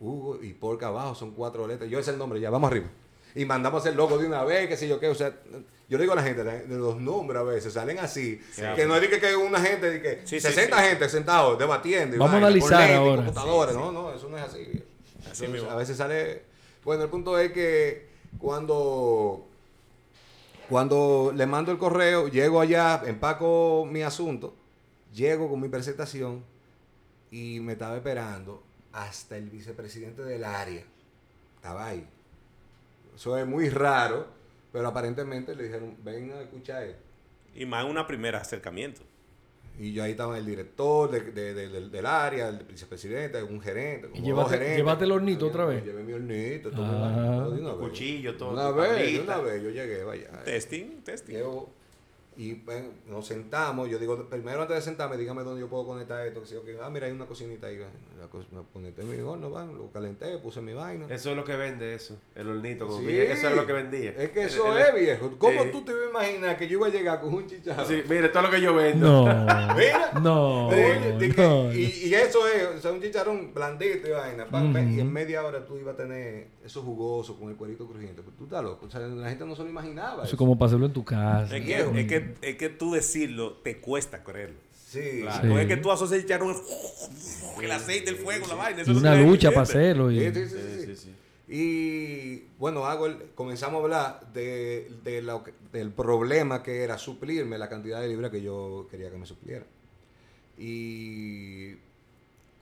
Hugo 0.00 0.42
y 0.42 0.52
Pork 0.54 0.82
abajo 0.82 1.14
son 1.14 1.32
cuatro 1.32 1.66
letras. 1.66 1.88
Yo 1.90 1.98
es 1.98 2.08
el 2.08 2.18
nombre, 2.18 2.40
ya, 2.40 2.50
vamos 2.50 2.70
arriba. 2.70 2.86
Y 3.34 3.44
mandamos 3.44 3.84
el 3.86 3.96
logo 3.96 4.16
de 4.18 4.26
una 4.26 4.44
vez, 4.44 4.68
qué 4.68 4.76
sé 4.76 4.86
yo 4.88 5.00
qué. 5.00 5.08
O 5.08 5.14
sea, 5.14 5.34
yo 5.88 5.98
le 5.98 6.02
digo 6.04 6.12
a 6.12 6.16
la 6.16 6.22
gente, 6.22 6.64
los 6.68 7.00
nombres 7.00 7.40
a 7.40 7.42
veces 7.42 7.72
salen 7.72 7.98
así. 7.98 8.40
Que 8.76 8.86
no 8.86 8.94
es 8.94 9.00
de 9.02 9.10
que, 9.10 9.20
que 9.20 9.34
una 9.36 9.60
gente, 9.60 9.90
de 9.90 10.00
que 10.02 10.20
Sí, 10.24 10.40
sí, 10.40 10.48
60 10.48 10.76
sí. 10.78 10.88
gente 10.88 11.08
sentados 11.08 11.58
debatiendo. 11.58 12.14
y 12.16 12.18
Vamos 12.18 12.34
a 12.34 12.38
analizar 12.38 12.92
ahora. 12.92 13.16
computadores. 13.24 13.74
No, 13.74 13.90
no, 13.92 14.12
eso 14.14 14.28
no 14.28 14.38
es 14.38 14.44
así. 14.44 14.60
Así 14.60 14.84
Entonces, 15.16 15.48
mismo. 15.50 15.70
a 15.70 15.74
veces 15.76 15.96
sale. 15.96 16.42
Bueno, 16.84 17.02
el 17.04 17.10
punto 17.10 17.38
es 17.38 17.50
que 17.52 18.06
cuando. 18.38 19.46
Cuando 20.68 21.32
le 21.34 21.44
mando 21.46 21.72
el 21.72 21.78
correo, 21.78 22.28
llego 22.28 22.60
allá, 22.60 23.02
empaco 23.04 23.86
mi 23.90 24.02
asunto, 24.02 24.54
llego 25.12 25.50
con 25.50 25.60
mi 25.60 25.68
presentación 25.68 26.42
y 27.30 27.60
me 27.60 27.72
estaba 27.74 27.96
esperando 27.96 28.62
hasta 28.92 29.36
el 29.36 29.50
vicepresidente 29.50 30.22
del 30.22 30.42
área. 30.42 30.82
Estaba 31.56 31.86
ahí. 31.88 32.06
Eso 33.14 33.36
es 33.38 33.46
muy 33.46 33.68
raro, 33.68 34.26
pero 34.72 34.88
aparentemente 34.88 35.54
le 35.54 35.64
dijeron, 35.64 35.96
ven 36.04 36.32
a 36.32 36.40
escuchar 36.42 36.82
esto. 36.84 37.02
Y 37.54 37.64
más 37.66 37.84
un 37.84 38.04
primer 38.06 38.34
acercamiento. 38.36 39.02
Y 39.78 39.92
yo 39.92 40.04
ahí 40.04 40.12
estaba 40.12 40.38
el 40.38 40.46
director 40.46 41.10
de- 41.10 41.20
de- 41.32 41.52
de- 41.54 41.68
del, 41.68 41.90
del 41.90 42.06
área, 42.06 42.48
el 42.48 42.58
vicepresidente, 42.64 43.42
un 43.42 43.60
gerente. 43.60 44.08
como 44.08 44.24
¿Y 44.24 44.30
dos 44.30 44.48
gerentes. 44.50 44.76
llevaste 44.76 45.04
el 45.04 45.12
hornito 45.12 45.46
otra 45.48 45.64
vez? 45.64 45.84
Llevé 45.84 46.02
mi 46.04 46.12
hornito, 46.12 46.70
todo. 46.70 46.84
Ah. 46.86 47.42
todo 47.44 47.54
una 47.54 47.72
cuchillo, 47.74 48.36
todo, 48.36 48.50
Una 48.52 48.70
vez, 48.70 49.20
una 49.20 49.38
vez, 49.38 49.62
yo 49.62 49.70
llegué, 49.70 50.04
vaya. 50.04 50.30
Testing, 50.44 51.02
testing. 51.02 51.34
Y 52.36 52.62
nos 53.06 53.26
sentamos. 53.26 53.88
Yo 53.88 53.98
digo, 53.98 54.28
primero 54.28 54.62
antes 54.62 54.76
de 54.76 54.82
sentarme, 54.82 55.16
dígame 55.16 55.42
dónde 55.42 55.60
yo 55.60 55.68
puedo 55.68 55.86
conectar 55.86 56.26
esto. 56.26 56.40
Que 56.40 56.46
si 56.46 56.54
yo, 56.54 56.64
que, 56.64 56.76
ah, 56.82 56.90
mira, 56.90 57.06
hay 57.06 57.12
una 57.12 57.26
cocinita 57.26 57.66
ahí. 57.68 57.78
La 58.18 58.26
co- 58.28 58.44
me 58.52 58.62
conecté 58.72 59.02
en 59.02 59.10
mi 59.10 59.18
horno, 59.20 59.50
van, 59.50 59.76
lo 59.76 59.90
calenté, 59.90 60.38
puse 60.38 60.60
mi 60.60 60.72
vaina. 60.72 61.06
Eso 61.08 61.30
es 61.30 61.36
lo 61.36 61.44
que 61.44 61.56
vende 61.56 61.94
eso. 61.94 62.16
El 62.34 62.48
hornito. 62.48 62.86
Como 62.86 63.00
Sí. 63.00 63.06
que 63.06 63.32
eso 63.32 63.48
es 63.48 63.56
lo 63.56 63.66
que 63.66 63.72
vendía. 63.72 64.10
Es 64.16 64.30
que 64.30 64.44
eso 64.44 64.76
el- 64.76 64.82
es, 64.82 64.94
viejo. 64.94 65.32
¿Cómo 65.38 65.62
Sí. 65.64 65.68
tú 65.72 65.84
te 65.84 65.92
ibas 65.92 66.04
a 66.06 66.10
imaginar 66.30 66.56
que 66.58 66.68
yo 66.68 66.78
iba 66.78 66.86
a 66.86 66.90
llegar 66.90 67.20
con 67.20 67.34
un 67.34 67.46
chicharrón? 67.46 67.86
Sí, 67.86 68.02
mire, 68.08 68.28
todo 68.28 68.42
lo 68.44 68.50
que 68.50 68.60
yo 68.60 68.74
vendo. 68.74 69.26
No. 69.26 69.34
Mira. 69.76 70.12
No. 70.22 70.68
Oye, 70.68 71.12
de 71.18 71.34
que- 71.34 71.42
no. 71.42 71.72
y, 71.72 71.84
y 72.06 72.14
eso 72.14 72.46
es, 72.48 72.66
o 72.76 72.80
sea, 72.80 72.92
un 72.92 73.00
chicharrón 73.00 73.52
blandito 73.54 74.08
y 74.08 74.10
vaina. 74.12 74.44
pa, 74.46 74.62
pa, 74.72 74.80
Y 74.80 75.00
en 75.00 75.12
media 75.12 75.44
hora 75.44 75.64
tú 75.66 75.76
ibas 75.76 75.94
a 75.94 75.96
tener 75.96 76.46
eso 76.64 76.82
jugoso 76.82 77.38
con 77.38 77.50
el 77.50 77.56
cuerito 77.56 77.86
crujiente. 77.86 78.22
Pero 78.22 78.36
tú 78.36 78.44
estás 78.44 78.62
loco. 78.64 78.86
O 78.86 78.90
sea, 78.90 79.00
la 79.00 79.28
gente 79.28 79.44
no 79.44 79.54
se 79.54 79.62
lo 79.62 79.68
imaginaba. 79.68 80.14
Eso 80.14 80.22
es 80.22 80.28
eso. 80.28 80.36
como 80.36 80.58
para 80.58 80.68
hacerlo 80.68 80.86
en 80.86 80.92
tu 80.92 81.04
casa. 81.04 81.56
Es 81.56 81.64
que, 81.64 81.78
es, 81.80 82.06
que, 82.08 82.34
es 82.42 82.56
que 82.56 82.68
tú 82.70 82.92
decirlo 82.92 83.52
te 83.62 83.78
cuesta 83.78 84.22
creerlo. 84.24 84.56
Sí. 84.88 85.20
Claro. 85.22 85.42
Sí. 85.42 85.46
No 85.48 85.58
es 85.58 85.66
que 85.66 85.76
tú 85.76 85.90
asocias 85.92 86.24
el 86.24 86.30
el 87.64 87.70
aceite, 87.72 88.10
el 88.10 88.16
fuego, 88.16 88.46
la 88.46 88.54
vaina. 88.54 88.82
eso 88.82 88.92
Y 88.92 88.96
una 88.96 89.14
lucha 89.16 89.50
para 89.50 89.62
hacerlo. 89.62 90.10
y- 90.10 90.20
Sí, 90.20 90.32
sí, 90.34 90.48
sí, 90.48 90.56
Sí, 90.56 90.80
sí. 90.80 90.86
sí, 90.86 90.96
sí. 90.96 91.14
Y 91.46 92.44
bueno, 92.58 92.86
hago 92.86 93.06
el- 93.06 93.18
comenzamos 93.34 93.80
a 93.80 93.82
hablar 93.84 94.32
de, 94.32 94.90
de 95.04 95.20
lo 95.20 95.44
que- 95.44 95.52
del 95.72 95.90
problema 95.90 96.62
que 96.62 96.82
era 96.82 96.96
suplirme 96.96 97.58
la 97.58 97.68
cantidad 97.68 98.00
de 98.00 98.08
libras 98.08 98.30
que 98.30 98.40
yo 98.40 98.86
quería 98.90 99.10
que 99.10 99.18
me 99.18 99.26
supliera. 99.26 99.66
Y 100.56 101.74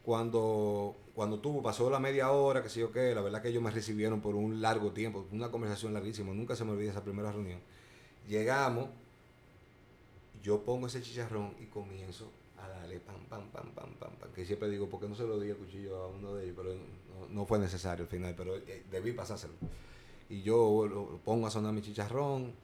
cuando, 0.05 0.97
cuando 1.15 1.41
tuvo, 1.41 1.63
pasó 1.63 1.91
la 1.91 1.99
media 1.99 2.31
hora, 2.31 2.63
que 2.63 2.69
sé 2.69 2.81
yo 2.81 2.91
qué, 2.91 3.15
la 3.15 3.21
verdad 3.21 3.43
que 3.43 3.49
ellos 3.49 3.63
me 3.63 3.71
recibieron 3.71 4.21
por 4.21 4.35
un 4.35 4.63
largo 4.63 4.93
tiempo, 4.93 5.27
una 5.31 5.51
conversación 5.51 5.93
larguísima, 5.93 6.33
nunca 6.33 6.57
se 6.57 6.65
me 6.65 6.73
olvida 6.73 6.91
esa 6.91 7.05
primera 7.05 7.31
reunión. 7.31 7.61
Llegamos, 8.27 8.89
yo 10.43 10.63
pongo 10.63 10.87
ese 10.87 11.03
chicharrón 11.03 11.55
y 11.61 11.67
comienzo 11.67 12.31
a 12.59 12.69
darle 12.69 12.99
pam, 13.01 13.27
pam, 13.29 13.51
pam, 13.51 13.73
pam, 13.75 13.95
pam, 13.95 14.11
pam, 14.17 14.33
que 14.33 14.47
siempre 14.47 14.71
digo, 14.71 14.89
porque 14.89 15.07
no 15.07 15.15
se 15.15 15.25
lo 15.25 15.39
di 15.39 15.51
el 15.51 15.57
cuchillo 15.57 16.03
a 16.03 16.09
uno 16.09 16.35
de 16.35 16.45
ellos, 16.45 16.57
pero 16.57 16.75
no, 17.31 17.45
fue 17.45 17.59
necesario 17.59 18.05
al 18.05 18.09
final, 18.09 18.35
pero 18.35 18.57
eh, 18.57 18.85
debí 18.91 19.13
pasárselo. 19.13 19.53
Y 20.31 20.43
yo 20.43 20.87
lo, 20.87 21.19
pongo 21.19 21.47
a 21.47 21.51
sonar 21.51 21.75
mi 21.75 21.83
chicharrón, 21.83 22.55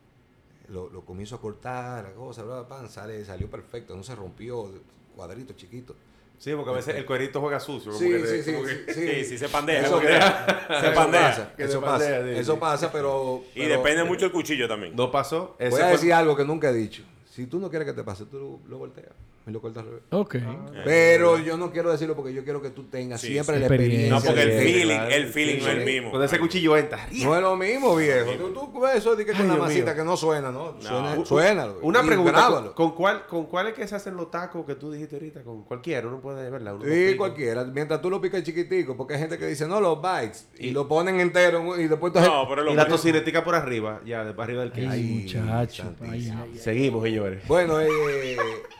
lo, 0.68 1.04
comienzo 1.04 1.34
a 1.34 1.40
cortar, 1.40 2.04
la 2.04 2.14
cosa, 2.14 2.44
bla, 2.44 2.60
bla, 2.60 2.68
pan, 2.68 2.88
sale, 2.88 3.22
salió 3.26 3.50
perfecto, 3.50 3.94
no 3.94 4.02
se 4.02 4.14
rompió, 4.14 4.72
cuadrito 5.14 5.52
chiquito. 5.52 5.94
Sí, 6.38 6.52
porque 6.54 6.70
a 6.70 6.74
veces 6.74 6.94
el 6.94 7.04
cuerito 7.04 7.40
juega 7.40 7.58
sucio. 7.58 7.90
como 7.92 7.98
Sí, 8.04 8.10
que- 8.10 8.26
sí, 8.26 8.42
sí, 8.44 8.52
como 8.52 8.64
que- 8.64 8.94
sí, 8.94 9.06
Sí, 9.08 9.24
sí, 9.24 9.38
se 9.38 9.48
pandea. 9.48 9.80
Eso, 9.82 10.00
se 10.00 10.16
eso 10.16 10.94
pandea. 10.94 11.28
pasa, 11.30 11.52
eso 11.58 11.80
pasa, 11.80 11.98
pandea, 11.98 12.22
sí, 12.34 12.40
eso 12.40 12.52
sí. 12.54 12.58
pasa, 12.60 12.92
pero... 12.92 13.44
Y 13.54 13.60
pero- 13.62 13.76
depende 13.78 14.04
mucho 14.04 14.26
el 14.26 14.32
cuchillo 14.32 14.68
también. 14.68 14.94
No 14.94 15.10
pasó. 15.10 15.56
Voy 15.58 15.80
a 15.80 15.88
decir 15.88 16.12
algo 16.12 16.36
que 16.36 16.44
nunca 16.44 16.70
he 16.70 16.74
dicho. 16.74 17.02
Si 17.30 17.46
tú 17.46 17.58
no 17.58 17.68
quieres 17.70 17.86
que 17.86 17.92
te 17.94 18.02
pase, 18.04 18.24
tú 18.26 18.38
lo, 18.64 18.70
lo 18.70 18.78
volteas. 18.78 19.10
Y 19.48 19.52
lo 19.52 19.60
corto 19.60 19.80
al 19.80 19.86
revés. 19.86 20.02
Ok. 20.10 20.36
Pero 20.84 21.38
yo 21.38 21.56
no 21.56 21.70
quiero 21.72 21.90
decirlo 21.90 22.14
porque 22.14 22.32
yo 22.34 22.44
quiero 22.44 22.60
que 22.62 22.70
tú 22.70 22.84
tengas 22.84 23.20
Sí, 23.20 23.28
siempre 23.28 23.54
sí. 23.56 23.60
la 23.60 23.66
Experiencia. 23.66 24.10
No, 24.10 24.20
porque 24.20 24.42
el 24.42 24.48
de- 24.50 24.58
feeling, 24.60 24.98
el 25.10 25.26
feeling 25.28 25.58
no 25.62 25.68
es 25.68 25.76
el 25.78 25.84
mismo. 25.84 26.10
Cuando 26.10 26.24
ese 26.26 26.38
cuchillo 26.38 26.76
entra. 26.76 27.08
No 27.22 27.34
es 27.36 27.42
lo 27.42 27.56
mismo, 27.56 27.96
viejo. 27.96 28.30
Tú, 28.32 28.52
tú 28.72 28.80
ves 28.80 28.96
eso 28.96 29.16
de 29.16 29.24
que 29.24 29.32
con 29.32 29.42
Ay, 29.42 29.46
la 29.48 29.54
Dios 29.54 29.66
masita 29.66 29.84
mío. 29.86 29.94
que 29.96 30.04
no 30.04 30.16
suena, 30.16 30.50
¿no? 30.50 30.80
Suena, 30.80 31.14
No. 31.16 31.24
suena. 31.24 31.66
Una 31.82 32.00
y 32.02 32.06
pregunta. 32.06 32.32
grábalo. 32.32 32.74
¿con, 32.74 32.88
con 32.90 32.96
cuál, 32.96 33.26
¿Con 33.26 33.46
cuál 33.46 33.68
es 33.68 33.74
que 33.74 33.86
se 33.88 33.94
hacen 33.94 34.16
los 34.16 34.30
tacos 34.30 34.64
que 34.66 34.74
tú 34.74 34.92
dijiste 34.92 35.16
ahorita? 35.16 35.42
Con 35.42 35.64
cualquiera, 35.64 36.06
uno 36.06 36.20
puede 36.20 36.48
verla. 36.50 36.74
Uno 36.74 36.84
lo 36.84 36.90
Sí, 36.92 37.06
pica. 37.06 37.16
cualquiera. 37.18 37.64
Mientras 37.64 38.00
tú 38.02 38.10
lo 38.10 38.20
picas 38.20 38.42
chiquitico, 38.42 38.96
porque 38.96 39.14
hay 39.14 39.20
gente 39.20 39.38
que 39.38 39.46
dice, 39.46 39.66
no, 39.66 39.80
los 39.80 39.98
bites. 40.02 40.48
Y, 40.58 40.70
lo 40.70 40.86
ponen 40.88 41.20
entero 41.20 41.78
y 41.80 41.88
después 41.88 42.12
tú... 42.12 42.20
No, 42.20 42.46
pero 42.48 42.62
lo 42.62 42.72
Y 42.72 42.74
la 42.74 42.86
tocinetica 42.86 43.42
por 43.44 43.54
arriba, 43.54 44.00
ya, 44.04 44.24
de 44.24 44.32
para 44.34 44.44
arriba 44.44 44.62
del 44.62 44.72
Ay, 44.72 44.78
queso. 44.80 44.90
Ay, 44.92 45.02
muchacho. 45.22 45.82
santísimo. 45.84 46.12
Ay, 46.12 46.30
ay, 46.44 46.50
ay. 46.54 46.58
Seguimos, 46.58 47.02
señores. 47.04 47.46
Bueno, 47.48 47.80
eh, 47.80 47.88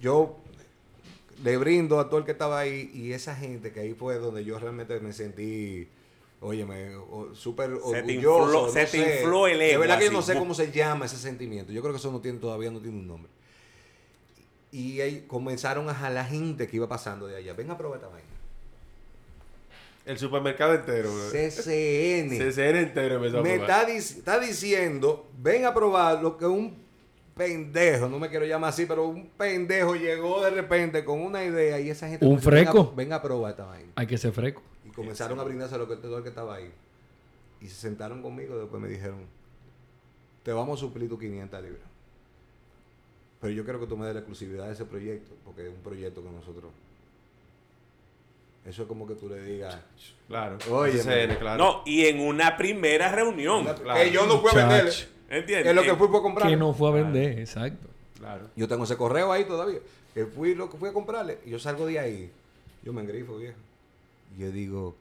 yo 0.00 0.36
le 1.42 1.56
brindo 1.56 2.00
a 2.00 2.08
todo 2.08 2.18
el 2.20 2.24
que 2.26 2.32
estaba 2.32 2.58
ahí 2.60 2.90
y 2.94 3.12
esa 3.12 3.34
gente 3.36 3.72
que 3.72 3.80
ahí 3.80 3.94
fue 3.94 4.16
donde 4.18 4.44
yo 4.44 4.58
realmente 4.58 4.98
me 5.00 5.12
sentí, 5.12 5.88
óyeme, 6.40 6.92
súper 7.34 7.70
Se 7.70 8.02
te 8.02 8.18
orgulloso. 8.18 8.44
infló- 8.46 8.66
no 8.66 8.72
se 8.72 8.86
te 8.86 9.18
infló 9.20 9.46
el 9.46 9.58
De 9.58 9.70
ego 9.72 9.80
verdad 9.80 9.98
que 9.98 10.06
yo 10.06 10.12
no 10.12 10.22
sé 10.22 10.34
cómo 10.36 10.54
se 10.54 10.70
llama 10.72 11.06
ese 11.06 11.16
sentimiento. 11.16 11.72
Yo 11.72 11.80
creo 11.80 11.92
que 11.92 11.98
eso 11.98 12.10
no 12.12 12.20
tiene, 12.20 12.38
todavía 12.38 12.70
no 12.70 12.80
tiene 12.80 12.98
un 12.98 13.06
nombre. 13.06 13.30
Y 14.72 15.00
ahí 15.00 15.24
comenzaron 15.26 15.88
a 15.88 15.94
jalar 15.94 16.26
gente 16.28 16.68
que 16.68 16.76
iba 16.76 16.88
pasando 16.88 17.26
de 17.26 17.36
allá. 17.36 17.54
Ven 17.54 17.70
a 17.70 17.78
probar 17.78 17.98
esta 17.98 18.08
vaina. 18.08 18.28
El 20.04 20.18
supermercado 20.18 20.74
entero. 20.74 21.10
bro. 21.14 21.30
CCN. 21.30 22.30
CCN 22.38 22.76
entero 22.78 23.16
empezó 23.16 23.38
a 23.38 23.42
me 23.42 23.58
probar. 23.58 23.70
está, 23.70 23.92
dic- 23.92 24.18
está 24.18 24.38
diciendo, 24.40 25.26
ven 25.40 25.64
a 25.66 25.72
probar 25.74 26.22
lo 26.22 26.36
que 26.38 26.46
un 26.46 26.76
pendejo, 27.38 28.08
no 28.08 28.18
me 28.18 28.28
quiero 28.28 28.44
llamar 28.44 28.70
así, 28.70 28.84
pero 28.84 29.06
un 29.06 29.28
pendejo 29.30 29.94
llegó 29.94 30.42
de 30.44 30.50
repente 30.50 31.04
con 31.04 31.20
una 31.20 31.42
idea 31.44 31.80
y 31.80 31.88
esa 31.88 32.08
gente... 32.08 32.26
¿Un 32.26 32.32
me 32.32 32.36
dice, 32.38 32.50
"Ven 32.50 32.58
a- 32.68 32.70
freco? 32.72 32.92
Ven 32.94 33.12
a, 33.14 33.22
probar 33.22 33.52
esta 33.52 33.64
vaina. 33.64 33.92
Hay 33.94 34.06
que 34.06 34.18
ser 34.18 34.32
fresco. 34.32 34.60
Y 34.84 34.90
comenzaron 34.90 35.38
a 35.40 35.44
brindarse 35.44 35.76
a 35.76 35.78
lo 35.78 35.88
que, 35.88 35.96
todo 35.96 36.18
el 36.18 36.22
que 36.22 36.28
estaba 36.28 36.56
ahí. 36.56 36.70
Y 37.62 37.68
se 37.68 37.74
sentaron 37.76 38.20
conmigo, 38.20 38.58
después 38.58 38.82
me 38.82 38.88
dijeron, 38.88 39.20
te 40.42 40.52
vamos 40.52 40.78
a 40.78 40.80
suplir 40.86 41.08
tu 41.08 41.18
500 41.18 41.62
libras. 41.62 41.82
Pero 43.40 43.52
yo 43.52 43.64
quiero 43.64 43.80
que 43.80 43.86
tú 43.86 43.96
me 43.96 44.04
des 44.04 44.14
la 44.14 44.20
exclusividad 44.20 44.66
de 44.66 44.72
ese 44.72 44.84
proyecto, 44.84 45.34
porque 45.44 45.62
es 45.62 45.68
un 45.68 45.80
proyecto 45.82 46.22
que 46.22 46.30
nosotros... 46.30 46.70
Eso 48.66 48.82
es 48.82 48.88
como 48.88 49.06
que 49.06 49.14
tú 49.14 49.28
le 49.28 49.40
digas... 49.42 49.78
Claro. 50.26 50.58
Oye, 50.70 51.00
claro. 51.38 51.56
No, 51.64 51.82
y 51.86 52.04
en 52.06 52.20
una 52.20 52.56
primera 52.56 53.10
reunión. 53.10 53.64
claro. 53.64 54.00
Que 54.00 54.10
yo 54.10 54.26
no 54.26 54.40
fui 54.40 54.50
a 54.50 54.52
Muchacho. 54.66 54.68
venderle. 54.68 55.17
¿Entiendes? 55.28 55.66
Es 55.66 55.74
lo 55.74 55.82
que 55.82 55.94
fui 55.94 56.08
por 56.08 56.22
comprar. 56.22 56.48
Que 56.48 56.56
no 56.56 56.72
fue 56.72 56.88
a 56.88 56.92
vender, 56.92 57.38
exacto. 57.38 57.88
Claro. 58.18 58.48
Yo 58.56 58.66
tengo 58.66 58.84
ese 58.84 58.96
correo 58.96 59.30
ahí 59.30 59.44
todavía. 59.44 59.78
Que 60.14 60.26
fui 60.26 60.54
lo 60.54 60.70
que 60.70 60.76
fui 60.76 60.88
a 60.88 60.92
comprarle. 60.92 61.38
Y 61.44 61.50
yo 61.50 61.58
salgo 61.58 61.86
de 61.86 61.98
ahí. 61.98 62.32
Yo 62.82 62.92
me 62.92 63.02
engrifo, 63.02 63.36
viejo. 63.36 63.58
Y 64.36 64.40
yo 64.40 64.50
digo, 64.50 64.96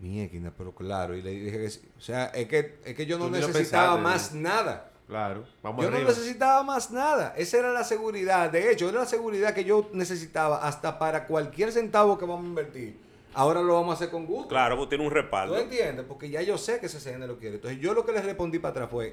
mierda, 0.00 0.52
pero 0.56 0.72
claro. 0.72 1.16
Y 1.16 1.22
le 1.22 1.30
dije 1.30 1.58
que 1.58 1.70
sí. 1.70 1.80
O 1.96 2.00
sea, 2.00 2.26
es 2.26 2.48
que, 2.48 2.76
es 2.84 2.94
que 2.94 3.06
yo 3.06 3.18
no 3.18 3.26
Tú 3.26 3.32
necesitaba 3.32 3.96
pensaste, 3.96 4.02
más 4.02 4.34
nada. 4.34 4.90
Claro. 5.06 5.44
Vamos 5.62 5.84
Yo 5.84 5.90
no 5.90 5.98
necesitaba 5.98 6.62
más 6.62 6.90
nada. 6.90 7.34
Esa 7.36 7.58
era 7.58 7.72
la 7.72 7.84
seguridad. 7.84 8.50
De 8.50 8.72
hecho, 8.72 8.88
era 8.88 9.00
la 9.00 9.06
seguridad 9.06 9.54
que 9.54 9.64
yo 9.64 9.88
necesitaba 9.92 10.66
hasta 10.66 10.98
para 10.98 11.26
cualquier 11.26 11.72
centavo 11.72 12.18
que 12.18 12.24
vamos 12.24 12.44
a 12.44 12.48
invertir. 12.48 13.03
Ahora 13.34 13.60
lo 13.62 13.74
vamos 13.74 13.90
a 13.92 13.94
hacer 13.94 14.10
con 14.10 14.26
gusto. 14.26 14.48
Claro, 14.48 14.76
pues 14.76 14.88
tiene 14.88 15.04
un 15.04 15.10
¿Tú 15.10 15.14
respaldo. 15.16 15.58
entiendes? 15.58 16.04
Porque 16.08 16.30
ya 16.30 16.40
yo 16.42 16.56
sé 16.56 16.78
que 16.80 16.86
CCN 16.88 17.26
lo 17.26 17.38
quiere. 17.38 17.56
Entonces, 17.56 17.80
yo 17.80 17.92
lo 17.94 18.04
que 18.06 18.12
les 18.12 18.24
respondí 18.24 18.58
para 18.58 18.70
atrás 18.70 18.90
fue 18.90 19.12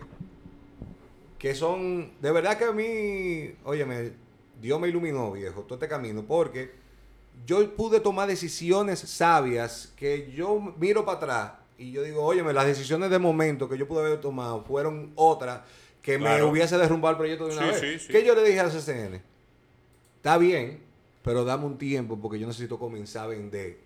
que 1.39 1.55
son. 1.55 2.11
De 2.21 2.31
verdad 2.31 2.57
que 2.57 2.65
a 2.65 2.71
mí. 2.71 3.55
Óyeme, 3.63 4.11
Dios 4.61 4.79
me 4.79 4.87
iluminó, 4.87 5.31
viejo, 5.31 5.61
todo 5.61 5.75
este 5.75 5.87
camino. 5.87 6.23
Porque 6.27 6.71
yo 7.45 7.75
pude 7.75 7.99
tomar 7.99 8.27
decisiones 8.27 8.99
sabias 8.99 9.91
que 9.95 10.31
yo 10.31 10.59
miro 10.77 11.03
para 11.05 11.17
atrás 11.17 11.51
y 11.77 11.91
yo 11.91 12.03
digo, 12.03 12.21
óyeme, 12.23 12.53
las 12.53 12.67
decisiones 12.67 13.09
de 13.09 13.17
momento 13.17 13.67
que 13.67 13.77
yo 13.77 13.87
pude 13.87 14.01
haber 14.05 14.21
tomado 14.21 14.63
fueron 14.63 15.11
otras 15.15 15.61
que 16.03 16.19
me 16.19 16.43
hubiese 16.43 16.77
derrumbado 16.77 17.13
el 17.13 17.17
proyecto 17.17 17.47
de 17.47 17.53
una 17.57 17.73
Sí, 17.73 17.81
vez. 17.85 18.01
sí, 18.01 18.07
sí. 18.07 18.11
Que 18.13 18.23
yo 18.23 18.35
le 18.35 18.43
dije 18.43 18.59
al 18.59 18.69
CCN, 18.71 19.21
está 20.17 20.37
bien, 20.37 20.79
pero 21.23 21.43
dame 21.43 21.65
un 21.65 21.77
tiempo 21.79 22.19
porque 22.19 22.37
yo 22.39 22.45
necesito 22.45 22.77
comenzar 22.77 23.23
a 23.25 23.27
vender 23.27 23.77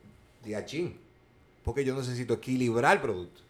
de 0.45 0.55
a 0.55 0.65
chin. 0.65 0.97
Porque 1.63 1.83
yo 1.83 1.95
necesito 1.95 2.35
equilibrar 2.35 2.95
el 2.97 3.01
producto. 3.01 3.41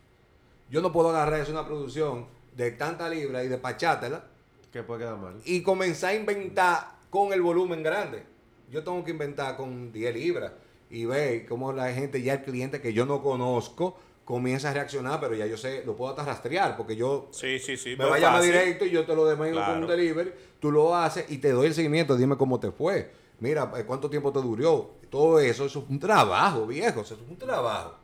Yo 0.69 0.81
no 0.81 0.91
puedo 0.91 1.09
agarrar 1.09 1.41
eso 1.41 1.51
una 1.51 1.65
producción 1.65 2.25
de 2.55 2.71
tanta 2.71 3.09
libra 3.09 3.43
y 3.43 3.47
despachártela 3.49 4.23
Que 4.71 4.81
puede 4.83 5.01
quedar 5.01 5.17
mal. 5.17 5.35
y 5.45 5.61
comenzar 5.61 6.11
a 6.11 6.15
inventar 6.15 6.95
con 7.09 7.33
el 7.33 7.41
volumen 7.41 7.83
grande. 7.83 8.23
Yo 8.71 8.83
tengo 8.83 9.03
que 9.03 9.11
inventar 9.11 9.57
con 9.57 9.91
10 9.91 10.13
libras 10.15 10.53
y 10.89 11.05
ver 11.05 11.45
cómo 11.45 11.71
la 11.73 11.91
gente, 11.93 12.21
ya 12.21 12.33
el 12.33 12.41
cliente 12.43 12.81
que 12.81 12.93
yo 12.93 13.05
no 13.05 13.21
conozco, 13.21 13.97
comienza 14.23 14.71
a 14.71 14.73
reaccionar, 14.73 15.19
pero 15.19 15.35
ya 15.35 15.45
yo 15.45 15.55
sé, 15.55 15.83
lo 15.85 15.95
puedo 15.95 16.11
hasta 16.11 16.25
rastrear 16.25 16.75
porque 16.75 16.95
yo 16.95 17.27
Sí, 17.31 17.59
sí, 17.59 17.77
sí. 17.77 17.89
me 17.91 17.97
pero 17.97 18.09
va 18.09 18.15
a 18.15 18.19
llamar 18.19 18.41
directo 18.41 18.85
y 18.85 18.89
yo 18.89 19.05
te 19.05 19.15
lo 19.15 19.25
demando 19.27 19.57
con 19.57 19.65
Claro. 19.65 19.81
un 19.81 19.87
delivery, 19.87 20.31
tú 20.59 20.71
lo 20.71 20.95
haces 20.95 21.25
y 21.29 21.37
te 21.37 21.51
doy 21.51 21.67
el 21.67 21.73
seguimiento, 21.75 22.15
dime 22.17 22.35
cómo 22.37 22.59
te 22.59 22.71
fue. 22.71 23.11
Mira, 23.39 23.71
eh, 23.77 23.83
cuánto 23.85 24.09
tiempo 24.09 24.31
te 24.31 24.39
duró. 24.41 24.91
Todo 25.09 25.39
eso, 25.39 25.65
eso 25.65 25.79
es 25.79 25.85
un 25.89 25.99
trabajo, 25.99 26.65
viejo, 26.67 27.01
eso 27.01 27.13
es 27.15 27.19
un 27.29 27.37
trabajo. 27.37 27.95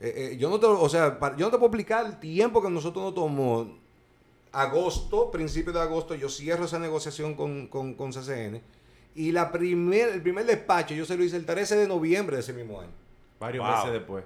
Eh, 0.00 0.30
eh, 0.32 0.36
yo 0.38 0.48
no 0.48 0.60
te, 0.60 0.66
o 0.66 0.88
sea, 0.88 1.18
yo 1.36 1.46
no 1.46 1.50
te 1.50 1.58
puedo 1.58 1.66
explicar 1.66 2.06
el 2.06 2.18
tiempo 2.20 2.62
que 2.62 2.70
nosotros 2.70 3.04
nos 3.04 3.14
tomó. 3.14 3.66
Agosto, 4.52 5.30
principio 5.30 5.72
de 5.72 5.80
agosto, 5.80 6.14
yo 6.14 6.28
cierro 6.28 6.64
esa 6.64 6.78
negociación 6.78 7.34
con, 7.34 7.66
con, 7.66 7.94
con 7.94 8.12
CCN. 8.12 8.62
Y 9.14 9.32
la 9.32 9.50
primer, 9.52 10.08
el 10.10 10.22
primer 10.22 10.46
despacho 10.46 10.94
yo 10.94 11.04
se 11.04 11.16
lo 11.16 11.24
hice 11.24 11.36
el 11.36 11.44
13 11.44 11.76
de 11.76 11.88
noviembre 11.88 12.36
de 12.36 12.42
ese 12.42 12.52
mismo 12.52 12.80
año 12.80 12.90
Varios 13.40 13.66
Wow. 13.66 13.76
meses 13.76 13.92
después. 13.92 14.24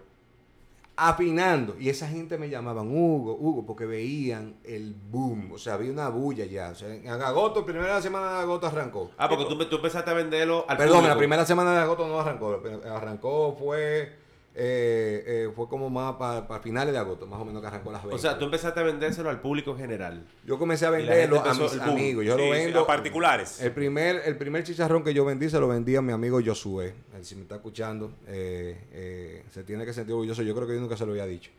Afinando. 1.08 1.76
Y 1.78 1.88
esa 1.88 2.08
gente 2.08 2.38
me 2.38 2.48
llamaban 2.48 2.88
Hugo, 2.88 3.36
Hugo, 3.38 3.66
porque 3.66 3.86
veían 3.86 4.56
el 4.64 4.94
boom. 4.94 5.52
O 5.52 5.58
sea, 5.58 5.74
había 5.74 5.90
una 5.92 6.08
bulla 6.08 6.44
ya. 6.44 6.70
O 6.70 6.74
sea, 6.74 6.94
en 6.94 7.08
agosto, 7.08 7.64
primera 7.64 8.00
semana 8.00 8.32
de 8.34 8.40
agosto 8.40 8.66
arrancó. 8.66 9.10
Ah, 9.18 9.28
porque 9.28 9.44
tú, 9.44 9.56
tú 9.68 9.76
empezaste 9.76 10.10
a 10.10 10.14
venderlo 10.14 10.64
al 10.68 10.76
Perdón, 10.76 10.96
público. 10.98 11.14
la 11.14 11.18
primera 11.18 11.46
semana 11.46 11.72
de 11.72 11.80
agosto 11.80 12.06
no 12.08 12.20
arrancó. 12.20 12.62
Arrancó 12.84 13.56
fue 13.58 14.21
eh, 14.54 15.24
eh, 15.26 15.52
fue 15.56 15.66
como 15.66 15.88
más 15.88 16.16
para 16.16 16.60
finales 16.60 16.92
de 16.92 16.98
agosto, 16.98 17.26
más 17.26 17.40
o 17.40 17.44
menos 17.44 17.62
que 17.62 17.68
arrancó 17.68 17.90
las 17.90 18.02
20. 18.02 18.14
O 18.14 18.18
sea, 18.18 18.38
tú 18.38 18.44
empezaste 18.44 18.80
a 18.80 18.82
vendérselo 18.82 19.30
al 19.30 19.40
público 19.40 19.70
en 19.70 19.78
general. 19.78 20.26
yo 20.44 20.58
comencé 20.58 20.84
a 20.84 20.90
venderlo 20.90 21.40
a 21.40 21.54
mis 21.54 21.78
amigos. 21.80 22.24
Yo 22.24 22.36
Sí, 22.36 22.42
lo 22.42 22.50
vendo 22.50 22.80
a 22.80 22.86
particulares. 22.86 23.60
El 23.62 23.72
primer, 23.72 24.22
el 24.26 24.36
primer 24.36 24.62
chicharrón 24.62 25.02
que 25.02 25.14
yo 25.14 25.24
vendí 25.24 25.48
se 25.48 25.58
lo 25.58 25.68
vendí 25.68 25.96
a 25.96 26.02
mi 26.02 26.12
amigo 26.12 26.38
Josué. 26.44 26.94
Él, 27.16 27.24
si 27.24 27.34
me 27.34 27.42
está 27.42 27.56
escuchando, 27.56 28.12
eh, 28.26 28.78
eh, 28.92 29.44
se 29.50 29.64
tiene 29.64 29.86
que 29.86 29.94
sentir 29.94 30.12
orgulloso. 30.12 30.42
Yo 30.42 30.54
creo 30.54 30.66
que 30.66 30.74
yo 30.74 30.80
nunca 30.80 30.96
se 30.96 31.06
lo 31.06 31.12
había 31.12 31.26
dicho. 31.26 31.50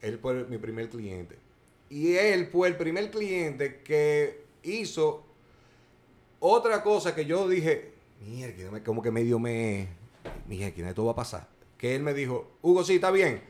Él 0.00 0.18
fue 0.18 0.44
mi 0.44 0.58
primer 0.58 0.88
cliente. 0.88 1.36
Y 1.90 2.16
él 2.16 2.48
fue 2.50 2.68
el 2.68 2.76
primer 2.76 3.10
cliente 3.10 3.82
que 3.82 4.42
hizo 4.64 5.22
otra 6.40 6.82
cosa 6.82 7.14
que 7.14 7.24
yo 7.24 7.48
dije, 7.48 7.92
mierda, 8.26 8.82
como 8.82 9.00
que 9.00 9.12
medio 9.12 9.38
me... 9.38 9.86
Mierda, 10.48 10.88
esto 10.88 11.04
va 11.04 11.12
a 11.12 11.16
pasar. 11.16 11.51
Que 11.82 11.96
él 11.96 12.02
me 12.04 12.14
dijo, 12.14 12.46
Hugo, 12.62 12.84
sí, 12.84 12.94
está 12.94 13.10
bien. 13.10 13.42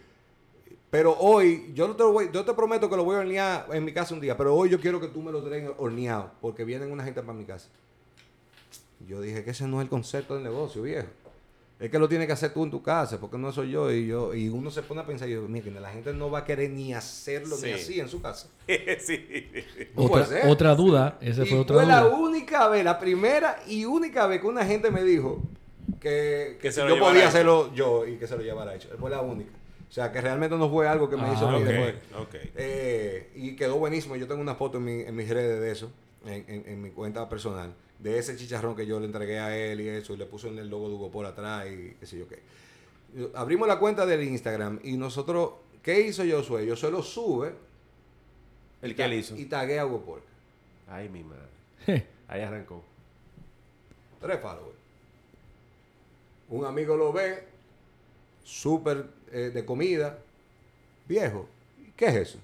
Pero 0.88 1.14
hoy, 1.18 1.70
yo, 1.74 1.86
no 1.86 1.94
te 1.96 2.02
lo 2.02 2.12
voy, 2.12 2.30
yo 2.32 2.46
te 2.46 2.54
prometo 2.54 2.88
que 2.88 2.96
lo 2.96 3.04
voy 3.04 3.16
a 3.16 3.18
hornear 3.18 3.66
en 3.70 3.84
mi 3.84 3.92
casa 3.92 4.14
un 4.14 4.22
día, 4.22 4.38
pero 4.38 4.56
hoy 4.56 4.70
yo 4.70 4.80
quiero 4.80 4.98
que 5.02 5.08
tú 5.08 5.20
me 5.20 5.30
lo 5.30 5.42
traigas 5.42 5.72
horneado, 5.76 6.30
porque 6.40 6.64
vienen 6.64 6.90
una 6.90 7.04
gente 7.04 7.20
para 7.20 7.34
mi 7.34 7.44
casa. 7.44 7.68
Yo 9.06 9.20
dije 9.20 9.44
que 9.44 9.50
ese 9.50 9.66
no 9.68 9.80
es 9.80 9.84
el 9.84 9.90
concepto 9.90 10.32
del 10.34 10.44
negocio, 10.44 10.80
viejo. 10.80 11.08
Es 11.78 11.90
que 11.90 11.98
lo 11.98 12.08
tienes 12.08 12.26
que 12.26 12.32
hacer 12.32 12.54
tú 12.54 12.64
en 12.64 12.70
tu 12.70 12.82
casa, 12.82 13.20
porque 13.20 13.36
no 13.36 13.52
soy 13.52 13.70
yo. 13.70 13.92
Y 13.92 14.06
yo 14.06 14.32
y 14.32 14.48
uno 14.48 14.70
se 14.70 14.80
pone 14.82 15.02
a 15.02 15.06
pensar, 15.06 15.28
y 15.28 15.32
yo, 15.32 15.42
mira, 15.42 15.78
la 15.78 15.90
gente 15.90 16.14
no 16.14 16.30
va 16.30 16.38
a 16.38 16.44
querer 16.46 16.70
ni 16.70 16.94
hacerlo 16.94 17.56
Sí. 17.56 17.66
ni 17.66 17.72
así 17.72 18.00
en 18.00 18.08
su 18.08 18.22
casa. 18.22 18.48
sí. 18.98 19.46
Otra, 19.94 20.26
otra 20.48 20.74
duda, 20.74 21.18
esa 21.20 21.42
y 21.42 21.46
fue 21.48 21.58
otra 21.58 21.76
fue 21.76 21.84
la 21.86 22.00
duda. 22.04 22.16
única 22.16 22.66
vez, 22.68 22.82
la 22.82 22.98
primera 22.98 23.62
y 23.66 23.84
única 23.84 24.26
vez 24.26 24.40
que 24.40 24.46
una 24.46 24.64
gente 24.64 24.90
me 24.90 25.02
dijo 25.04 25.42
que, 26.00 26.58
yo 26.62 26.98
podía 26.98 27.20
hecho. 27.20 27.28
hacerlo 27.28 27.72
yo 27.74 28.06
y 28.06 28.16
que 28.16 28.26
se 28.26 28.36
lo 28.36 28.42
llevara 28.42 28.74
hecho. 28.74 28.88
Fue 28.98 29.10
la 29.10 29.20
única. 29.20 29.50
O 29.88 29.92
sea, 29.92 30.10
que 30.10 30.20
realmente 30.20 30.56
no 30.56 30.70
fue 30.70 30.88
algo 30.88 31.08
que 31.10 31.16
me 31.16 31.24
Ah, 31.24 31.32
hizo 31.34 31.48
a 31.48 31.52
mí 31.52 31.58
ok. 31.58 31.64
después. 31.68 31.94
ok. 32.18 32.34
Eh, 32.56 33.30
y 33.34 33.56
quedó 33.56 33.76
buenísimo. 33.76 34.16
Yo 34.16 34.26
tengo 34.26 34.40
una 34.40 34.54
foto 34.54 34.78
en, 34.78 34.84
mi- 34.84 35.02
en 35.02 35.14
mis 35.14 35.28
redes 35.28 35.60
de 35.60 35.70
eso, 35.70 35.90
en, 36.24 36.44
en- 36.48 36.64
en 36.66 36.82
mi 36.82 36.90
cuenta 36.90 37.28
personal, 37.28 37.74
de 37.98 38.18
ese 38.18 38.36
chicharrón 38.36 38.74
que 38.74 38.86
yo 38.86 38.98
le 39.00 39.06
entregué 39.06 39.38
a 39.38 39.54
él 39.56 39.80
y 39.82 39.88
eso, 39.88 40.14
y 40.14 40.16
le 40.16 40.24
puse 40.26 40.48
el 40.48 40.68
logo 40.70 40.88
de 40.88 40.94
Hugo 40.94 41.10
por 41.10 41.26
atrás 41.26 41.66
y 41.66 41.94
qué 42.00 42.06
sé 42.06 42.18
yo 42.18 42.26
qué. 42.26 42.38
Yo- 43.14 43.30
Abrimos 43.34 43.68
la 43.68 43.78
cuenta 43.78 44.06
del 44.06 44.22
Instagram 44.24 44.80
y 44.82 44.96
nosotros, 44.96 45.50
¿qué 45.82 46.00
hizo 46.00 46.22
Josué? 46.28 46.66
Yo 46.66 46.74
solo 46.74 47.02
sube. 47.02 47.52
¿El 48.80 48.96
que 48.96 49.04
él 49.04 49.12
hizo? 49.12 49.36
Y 49.36 49.44
tagué 49.44 49.78
a 49.78 49.84
Hugo. 49.86 50.20
Ay, 50.88 51.08
mi 51.10 51.22
madre. 51.22 52.06
Ahí 52.28 52.40
arrancó. 52.40 52.82
Tres 54.22 54.40
followers. 54.40 54.78
Un 56.52 56.66
amigo 56.66 56.96
lo 56.96 57.12
ve, 57.14 57.44
súper 58.44 59.06
eh, 59.32 59.50
de 59.54 59.64
comida, 59.64 60.18
viejo. 61.08 61.48
¿Qué 61.96 62.06
es 62.06 62.14
eso? 62.16 62.38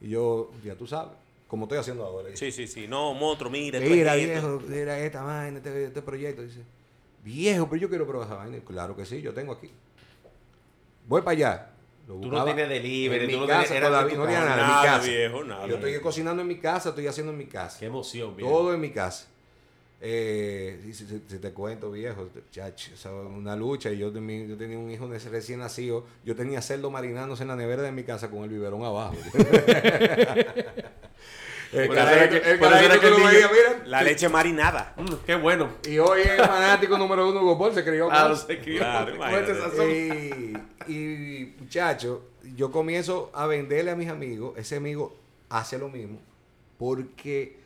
Y 0.00 0.10
yo, 0.10 0.50
ya 0.62 0.74
tú 0.74 0.86
sabes, 0.86 1.12
como 1.48 1.64
estoy 1.64 1.78
haciendo 1.78 2.04
ahora. 2.04 2.28
Sí, 2.34 2.52
sí, 2.52 2.66
sí. 2.66 2.86
No, 2.86 3.14
monstruo, 3.14 3.50
mira. 3.50 3.80
Mira, 3.80 4.14
viejo, 4.14 4.60
mira 4.68 4.98
esta 4.98 5.22
vaina, 5.22 5.56
este, 5.56 5.84
este 5.86 6.02
proyecto. 6.02 6.42
Dice, 6.42 6.60
viejo, 7.24 7.66
pero 7.70 7.80
yo 7.80 7.88
quiero 7.88 8.06
probar 8.06 8.26
esa 8.26 8.36
vaina. 8.36 8.58
Claro 8.66 8.94
que 8.94 9.06
sí, 9.06 9.22
yo 9.22 9.32
tengo 9.32 9.54
aquí. 9.54 9.70
Voy 11.08 11.22
para 11.22 11.30
allá. 11.32 11.70
Lo 12.06 12.16
Tú 12.20 12.28
no 12.30 12.44
tienes 12.44 12.68
delivery, 12.68 13.24
en 13.24 13.30
tú 13.30 13.40
no 13.40 13.46
casa 13.46 13.68
tienes- 13.68 13.88
era 13.88 14.02
no 14.02 14.06
tenía 14.06 14.40
nada, 14.44 14.60
en 14.60 14.66
mi 14.66 14.86
casa. 14.86 15.08
viejo, 15.08 15.44
nada. 15.44 15.66
Yo 15.66 15.74
estoy 15.76 15.98
cocinando 16.00 16.42
en 16.42 16.48
mi 16.48 16.58
casa, 16.58 16.90
estoy 16.90 17.06
haciendo 17.06 17.32
en 17.32 17.38
mi 17.38 17.46
casa. 17.46 17.78
Qué 17.80 17.86
emoción, 17.86 18.36
viejo. 18.36 18.50
Todo 18.50 18.74
en 18.74 18.80
mi 18.80 18.90
casa. 18.90 19.26
Eh, 20.00 20.78
si, 20.84 20.92
si- 20.92 21.22
si 21.26 21.38
te 21.38 21.52
cuento, 21.52 21.90
viejo, 21.90 22.28
es 22.54 23.06
una 23.06 23.56
lucha. 23.56 23.90
Y 23.90 23.98
yo, 23.98 24.10
de 24.10 24.20
mi- 24.20 24.46
yo 24.46 24.56
tenía 24.56 24.78
un 24.78 24.90
hijo 24.90 25.08
de- 25.08 25.18
recién 25.18 25.60
nacido. 25.60 26.04
Yo 26.24 26.36
tenía 26.36 26.60
cerdo 26.60 26.90
marinándose 26.90 27.42
en 27.44 27.48
la 27.48 27.56
nevera 27.56 27.82
de 27.82 27.92
mi 27.92 28.02
casa 28.04 28.28
con 28.30 28.42
el 28.44 28.50
biberón 28.50 28.84
abajo. 28.84 29.14
el 31.72 31.86
Por 31.88 31.96
eso 31.98 32.08
era 32.08 32.28
que- 32.28 32.40
carajito- 32.42 32.46
el 32.50 32.58
por 32.58 32.68
eso 32.68 32.76
era 32.78 32.88
carajito 32.88 33.00
que 33.00 33.06
el 33.08 33.12
tú 33.14 33.18
lo 33.20 33.26
niño- 33.26 33.30
veías, 33.32 33.50
mira. 33.52 33.86
La 33.86 34.02
leche 34.02 34.28
marinada. 34.28 34.94
Mm, 34.96 35.14
qué 35.24 35.34
bueno. 35.36 35.68
Y 35.88 35.98
hoy 35.98 36.20
es 36.22 36.36
fanático 36.36 36.98
número 36.98 37.28
uno 37.28 37.38
de 37.40 37.44
Hugo 37.44 37.58
Paul, 37.58 37.74
se 37.74 37.82
crió 37.84 38.04
con 38.04 38.10
Claro, 38.14 38.34
eso. 38.34 38.46
se 38.46 38.58
crió 38.60 38.78
Claro, 38.78 39.16
con. 39.16 39.90
Y, 39.90 40.92
y 40.92 41.54
muchacho, 41.58 42.22
yo 42.54 42.70
comienzo 42.70 43.30
a 43.34 43.46
venderle 43.46 43.90
a 43.90 43.96
mis 43.96 44.08
amigos, 44.08 44.56
ese 44.56 44.76
amigo 44.76 45.16
hace 45.48 45.78
lo 45.78 45.88
mismo, 45.88 46.18
porque 46.78 47.56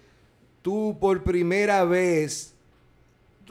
tú 0.62 0.96
por 1.00 1.22
primera 1.24 1.84
vez 1.84 2.54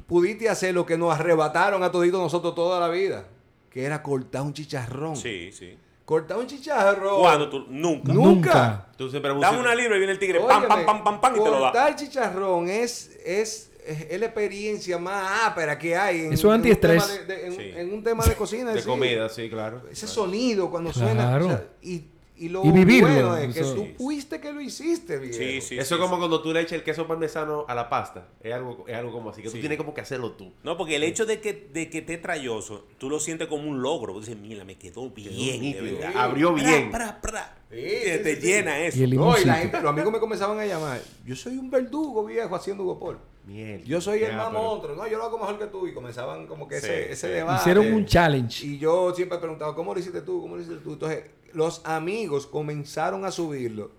pudiste 0.07 0.49
hacer 0.49 0.73
lo 0.73 0.85
que 0.85 0.97
nos 0.97 1.13
arrebataron 1.13 1.83
a 1.83 1.91
toditos 1.91 2.19
nosotros 2.21 2.55
toda 2.55 2.79
la 2.79 2.87
vida, 2.89 3.25
que 3.69 3.83
era 3.83 4.01
cortar 4.01 4.41
un 4.43 4.53
chicharrón. 4.53 5.15
Sí, 5.15 5.51
sí. 5.51 5.77
Cortar 6.05 6.37
un 6.37 6.47
chicharrón. 6.47 7.19
¿Cuándo 7.19 7.49
tú? 7.49 7.65
Nunca. 7.69 8.13
Nunca. 8.13 8.87
Tú 8.97 9.09
siempre 9.09 9.31
Dame 9.39 9.59
una 9.59 9.75
libra 9.75 9.95
y 9.95 9.99
viene 9.99 10.13
el 10.13 10.19
tigre. 10.19 10.39
Pam, 10.39 10.67
pam, 10.67 10.85
pam, 10.85 11.03
pam, 11.03 11.21
pam, 11.21 11.35
y 11.35 11.39
te 11.39 11.45
lo 11.45 11.51
da. 11.51 11.71
Cortar 11.71 11.95
chicharrón 11.95 12.67
es, 12.67 13.15
es, 13.23 13.71
es 13.85 14.19
la 14.19 14.25
experiencia 14.25 14.97
más 14.97 15.47
ápera 15.47 15.77
que 15.77 15.95
hay. 15.95 16.21
En, 16.21 16.33
Eso 16.33 16.47
es 16.47 16.55
antiestrés. 16.55 17.05
tema 17.05 17.19
de- 17.19 17.25
de- 17.35 17.47
en, 17.47 17.55
Sí. 17.55 17.71
en 17.75 17.93
un 17.93 18.03
tema 18.03 18.23
de 18.25 18.33
cocina. 18.37 18.71
De 18.71 18.81
sí. 18.81 18.87
comida, 18.87 19.29
sí, 19.29 19.49
claro. 19.49 19.83
Ese 19.91 20.07
sonido 20.07 20.71
cuando 20.71 20.91
Claro. 20.91 21.07
suena. 21.07 21.37
o 21.37 21.47
sea, 21.47 21.67
y, 21.83 22.05
y 22.39 22.49
lo 22.49 22.63
Y 22.65 22.71
vivirlo, 22.71 23.07
bueno 23.09 23.37
es 23.37 23.53
que 23.53 23.59
eso- 23.61 23.75
tú 23.75 23.87
fuiste 23.97 24.39
que 24.41 24.51
lo 24.53 24.61
hiciste, 24.61 25.17
viejo. 25.17 25.37
Sí, 25.37 25.61
sí. 25.61 25.77
Eso 25.77 25.87
sí, 25.89 25.93
es 25.95 25.99
como 25.99 26.15
sí. 26.15 26.19
cuando 26.19 26.41
tú 26.41 26.51
le 26.53 26.61
echas 26.61 26.73
el 26.73 26.83
queso 26.83 27.07
parmesano 27.07 27.65
a 27.67 27.75
la 27.75 27.89
pasta. 27.89 28.27
Es 28.41 28.53
algo, 28.53 28.85
es 28.87 28.95
algo 28.95 29.11
como 29.11 29.29
así, 29.29 29.41
que 29.41 29.49
Sí. 29.49 29.55
tú 29.55 29.59
tienes 29.59 29.77
como 29.77 29.93
que 29.93 30.01
hacerlo 30.01 30.31
tú. 30.31 30.51
No, 30.63 30.77
porque 30.77 30.95
el 30.95 31.03
hecho 31.03 31.25
de 31.25 31.39
que, 31.41 31.53
de 31.71 31.89
que 31.89 31.99
esté 31.99 32.17
trayoso, 32.17 32.85
tú 32.97 33.09
lo 33.09 33.19
sientes 33.19 33.47
como 33.47 33.69
un 33.69 33.81
logro. 33.81 34.13
Tú 34.13 34.19
dices, 34.21 34.37
mira, 34.37 34.63
me 34.63 34.77
quedó 34.77 35.09
bien, 35.09 35.29
de 35.35 35.57
nítido. 35.59 35.83
verdad. 35.99 36.11
Abrió 36.15 36.53
bien. 36.53 36.89
Pra, 36.91 37.19
pra, 37.21 37.31
pra. 37.31 37.55
Sí, 37.69 37.75
Te- 37.75 38.17
sí, 38.17 38.23
te 38.23 38.35
sí, 38.41 38.47
llena 38.47 38.79
Y 38.79 38.83
eso. 38.87 39.03
el 39.03 39.15
No, 39.15 39.37
y 39.37 39.45
la 39.45 39.53
gente, 39.55 39.79
los 39.81 39.89
amigos 39.91 40.11
me 40.11 40.19
comenzaban 40.19 40.57
a 40.59 40.65
llamar. 40.65 40.99
Yo 41.25 41.35
soy 41.35 41.57
un 41.57 41.69
verdugo 41.69 42.25
viejo 42.25 42.55
haciendo 42.55 42.83
Hugo 42.83 42.99
Paul. 42.99 43.17
Miel. 43.45 43.83
Yo 43.83 43.99
soy 43.99 44.21
el 44.23 44.35
más 44.35 44.49
pero- 44.49 44.61
monstruo. 44.61 44.95
No, 44.95 45.07
yo 45.07 45.17
lo 45.17 45.23
hago 45.23 45.39
mejor 45.39 45.57
que 45.57 45.65
tú. 45.67 45.87
Y 45.87 45.93
comenzaban 45.93 46.45
como 46.45 46.67
que 46.67 46.79
Sí, 46.79 46.85
ese, 46.85 47.11
ese 47.13 47.27
debate. 47.29 47.61
Hicieron 47.61 47.93
un 47.93 48.05
challenge. 48.05 48.65
Y 48.65 48.77
yo 48.77 49.11
siempre 49.15 49.37
he 49.37 49.41
preguntado, 49.41 49.73
¿cómo 49.75 49.91
lo 49.93 49.99
hiciste 49.99 50.21
tú? 50.21 50.41
¿Cómo 50.41 50.55
lo 50.55 50.61
hiciste 50.61 50.79
tú? 50.83 50.93
Entonces, 50.93 51.23
los 51.53 51.81
amigos 51.85 52.47
comenzaron 52.47 53.25
a 53.25 53.31
subirlo. 53.31 53.91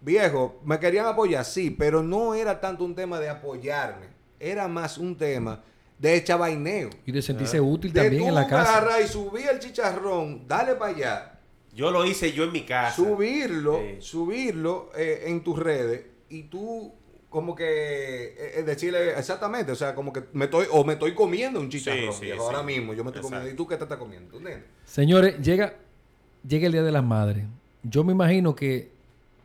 Viejo, 0.00 0.60
me 0.64 0.78
querían 0.78 1.06
apoyar, 1.06 1.44
sí, 1.44 1.70
pero 1.70 2.02
no 2.02 2.34
era 2.34 2.60
tanto 2.60 2.84
un 2.84 2.94
tema 2.94 3.18
de 3.18 3.28
apoyarme. 3.28 4.06
Era 4.38 4.68
más 4.68 4.96
un 4.98 5.16
tema 5.16 5.64
de 5.98 6.22
chavaineo. 6.22 6.90
Y 7.04 7.10
de 7.10 7.20
sentirse 7.20 7.60
útil 7.60 7.92
De 7.92 8.02
también 8.02 8.22
tú 8.22 8.28
en 8.28 8.34
la 8.36 8.46
casa. 8.46 8.76
agarrar 8.78 9.02
y 9.02 9.08
subir 9.08 9.46
el 9.50 9.58
chicharrón, 9.58 10.46
dale 10.46 10.76
para 10.76 10.94
allá, 10.94 11.40
Yo 11.74 11.90
lo 11.90 12.04
hice 12.04 12.32
yo 12.32 12.44
en 12.44 12.52
mi 12.52 12.64
casa. 12.64 12.94
subirlo, 12.94 13.78
Sí. 13.80 13.96
subirlo 14.00 14.90
eh, 14.96 15.24
en 15.26 15.42
tus 15.42 15.58
redes 15.58 16.06
y 16.28 16.44
tú 16.44 16.94
como 17.28 17.54
que 17.54 17.64
eh, 17.66 18.52
eh, 18.56 18.62
decirle 18.62 19.10
exactamente, 19.18 19.70
o 19.72 19.74
sea, 19.76 19.94
como 19.94 20.12
que 20.12 20.22
me 20.32 20.46
estoy 20.46 20.66
o 20.70 20.82
me 20.84 20.94
estoy 20.94 21.14
comiendo 21.14 21.60
un 21.60 21.68
chicharrón, 21.68 22.12
sí, 22.14 22.20
viejo, 22.26 22.38
sí. 22.40 22.46
ahora 22.46 22.62
mismo 22.62 22.94
yo 22.94 23.02
me 23.04 23.10
estoy 23.10 23.22
comiendo 23.22 23.50
y 23.50 23.54
tú 23.54 23.66
qué 23.66 23.76
te 23.76 23.82
estás 23.82 23.98
comiendo, 23.98 24.30
¿tú 24.30 24.38
entiendes? 24.38 24.64
Señores, 24.86 25.38
llega, 25.40 25.74
llega 26.46 26.66
el 26.66 26.72
Día 26.72 26.82
de 26.82 26.92
las 26.92 27.04
Madres. 27.04 27.44
Yo 27.82 28.04
me 28.04 28.12
imagino 28.12 28.54
que 28.54 28.90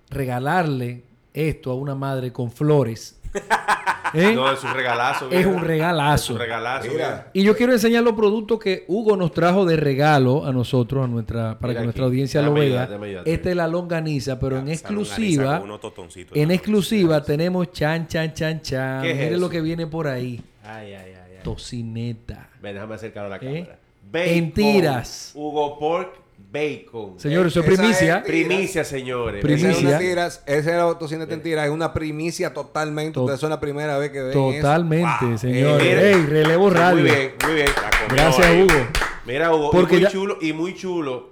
regalarle 0.10 1.04
esto 1.34 1.72
a 1.72 1.76
una 1.76 1.96
madre 1.96 2.32
con 2.32 2.52
flores 2.52 3.20
¿eh? 4.14 4.34
No, 4.36 4.52
es 4.52 4.64
un 4.64 4.74
regalazo. 4.74 5.30
es 5.32 5.46
un 5.48 5.56
Es 5.56 5.62
regalazo. 5.62 6.34
un 6.34 6.40
regalazo. 6.40 6.88
Mira. 6.92 7.08
viejo. 7.10 7.24
Y 7.34 7.44
yo 7.44 7.56
quiero 7.58 7.74
enseñar 7.74 8.04
los 8.04 8.14
productos 8.14 8.60
que 8.60 8.86
Hugo 8.88 9.18
nos 9.18 9.32
trajo 9.32 9.66
de 9.66 9.76
regalo 9.76 10.46
a 10.46 10.52
nosotros, 10.52 11.04
a 11.06 11.08
nuestra, 11.08 11.58
para 11.58 11.70
Mira 11.70 11.80
que 11.82 11.86
nuestra 11.86 12.04
aquí. 12.04 12.10
audiencia 12.12 12.42
lo 12.44 12.54
vea. 12.54 12.88
Esta 13.26 13.50
es 13.50 13.56
la 13.56 13.68
longaniza, 13.68 14.40
pero 14.40 14.60
en 14.60 14.70
exclusiva, 14.70 15.60
unos 15.64 15.80
en 16.34 16.52
exclusiva 16.52 17.24
tenemos 17.24 17.72
chan, 17.72 18.08
chan, 18.08 18.34
chan, 18.34 18.62
chan. 18.62 19.02
¿Qué 19.02 19.10
es 19.12 19.16
Miren 19.18 19.34
eso? 19.34 19.42
lo 19.42 19.50
que 19.50 19.62
viene 19.62 19.88
por 19.88 20.08
ahí. 20.08 20.40
Ay, 20.64 20.94
ay, 20.94 20.96
ay. 20.96 21.14
ay. 21.16 21.40
Tocineta. 21.44 22.50
Ven, 22.62 22.76
déjame 22.76 22.96
acercar 22.96 23.26
a 23.26 23.30
la 23.30 23.38
¿Eh? 23.38 23.40
cámara. 23.66 23.80
En 24.32 24.52
tiras. 24.54 25.32
Hugo 25.34 25.80
Pork 25.80 26.23
Bacon. 26.38 27.20
Señores, 27.20 27.52
eso 27.52 27.62
es 27.62 27.66
primicia. 27.66 28.18
es- 28.18 28.24
Primicia, 28.26 28.84
señores. 28.84 29.42
Primicia. 29.42 29.70
Esa 29.72 29.80
es 29.80 29.84
una 29.86 29.98
tiras, 30.00 30.44
esa 30.46 30.72
era 30.74 30.98
tocineta 31.00 31.34
en 31.34 31.42
tiras, 31.42 31.66
es 31.66 31.72
una 31.72 31.92
primicia 31.94 32.54
totalmente. 32.54 33.14
To- 33.14 33.22
Ustedes 33.24 33.40
son 33.40 33.50
la 33.50 33.60
primera 33.60 33.98
vez 33.98 34.12
que 34.12 34.22
ven. 34.22 34.34
Totalmente, 34.34 35.26
Wow. 35.26 35.38
señores. 35.38 35.84
Eh, 35.88 35.90
mira. 35.96 36.02
Ey, 36.10 36.26
relevo 36.28 36.70
radio. 36.70 37.02
Muy 37.02 37.10
bien, 37.12 37.34
muy 37.44 37.54
bien. 37.56 37.68
Gracias, 38.10 38.46
ahí. 38.48 38.62
Hugo. 38.64 38.74
Mira, 39.26 39.56
Hugo, 39.56 39.72
Porque 39.72 39.96
y 39.96 39.98
muy 40.00 40.04
ya- 40.04 40.12
chulo, 40.12 40.38
y 40.42 40.54
muy 40.54 40.76
chulo 40.76 41.30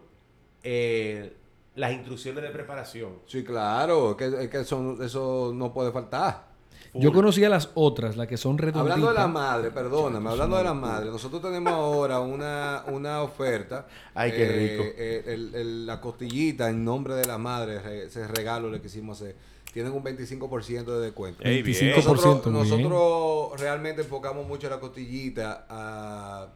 eh, 0.64 1.34
las 1.76 1.92
instrucciones 1.94 2.44
de 2.44 2.50
preparación. 2.50 3.20
Sí, 3.26 3.44
claro, 3.44 4.16
que, 4.18 4.26
es 4.26 4.50
que 4.50 4.62
eso, 4.62 4.98
eso 5.04 5.52
no 5.56 5.74
puede 5.74 5.92
faltar. 5.92 6.51
Yo 6.94 7.14
conocía 7.14 7.48
las 7.50 7.70
otras, 7.74 8.18
las 8.18 8.28
que 8.28 8.36
son 8.38 8.58
redonditas. 8.58 8.82
Hablando 8.98 9.08
de 9.10 9.14
la 9.14 9.28
madre, 9.28 9.72
perdóname, 9.72 10.30
hablando 10.30 10.58
de 10.58 10.64
la 10.64 10.74
madre, 10.74 11.10
nosotros 11.10 11.42
tenemos 11.42 11.72
ahora 11.72 12.20
una, 12.20 12.84
una 12.88 13.22
oferta. 13.22 13.88
Ay, 14.14 14.32
qué 14.32 14.48
rico. 14.48 14.84
eh, 14.98 15.24
el- 15.28 15.56
el- 15.56 15.86
la 15.86 16.02
costillita 16.02 16.70
en 16.70 16.84
nombre 16.84 17.16
de 17.16 17.26
la 17.26 17.38
madre, 17.38 17.80
re- 17.80 18.06
ese 18.06 18.28
regalo 18.28 18.70
le 18.70 18.82
quisimos 18.82 19.22
hacer. 19.22 19.36
Tienen 19.72 19.94
un 19.94 20.04
25% 20.04 20.84
de 20.98 21.00
descuento. 21.06 21.44
Ey, 21.46 21.62
bien. 21.62 21.94
25%, 21.96 22.52
Nosotros, 22.52 23.58
realmente 23.62 24.02
enfocamos 24.02 24.46
mucho 24.46 24.70
la 24.70 24.82
costillita 24.82 25.66
a 25.70 26.48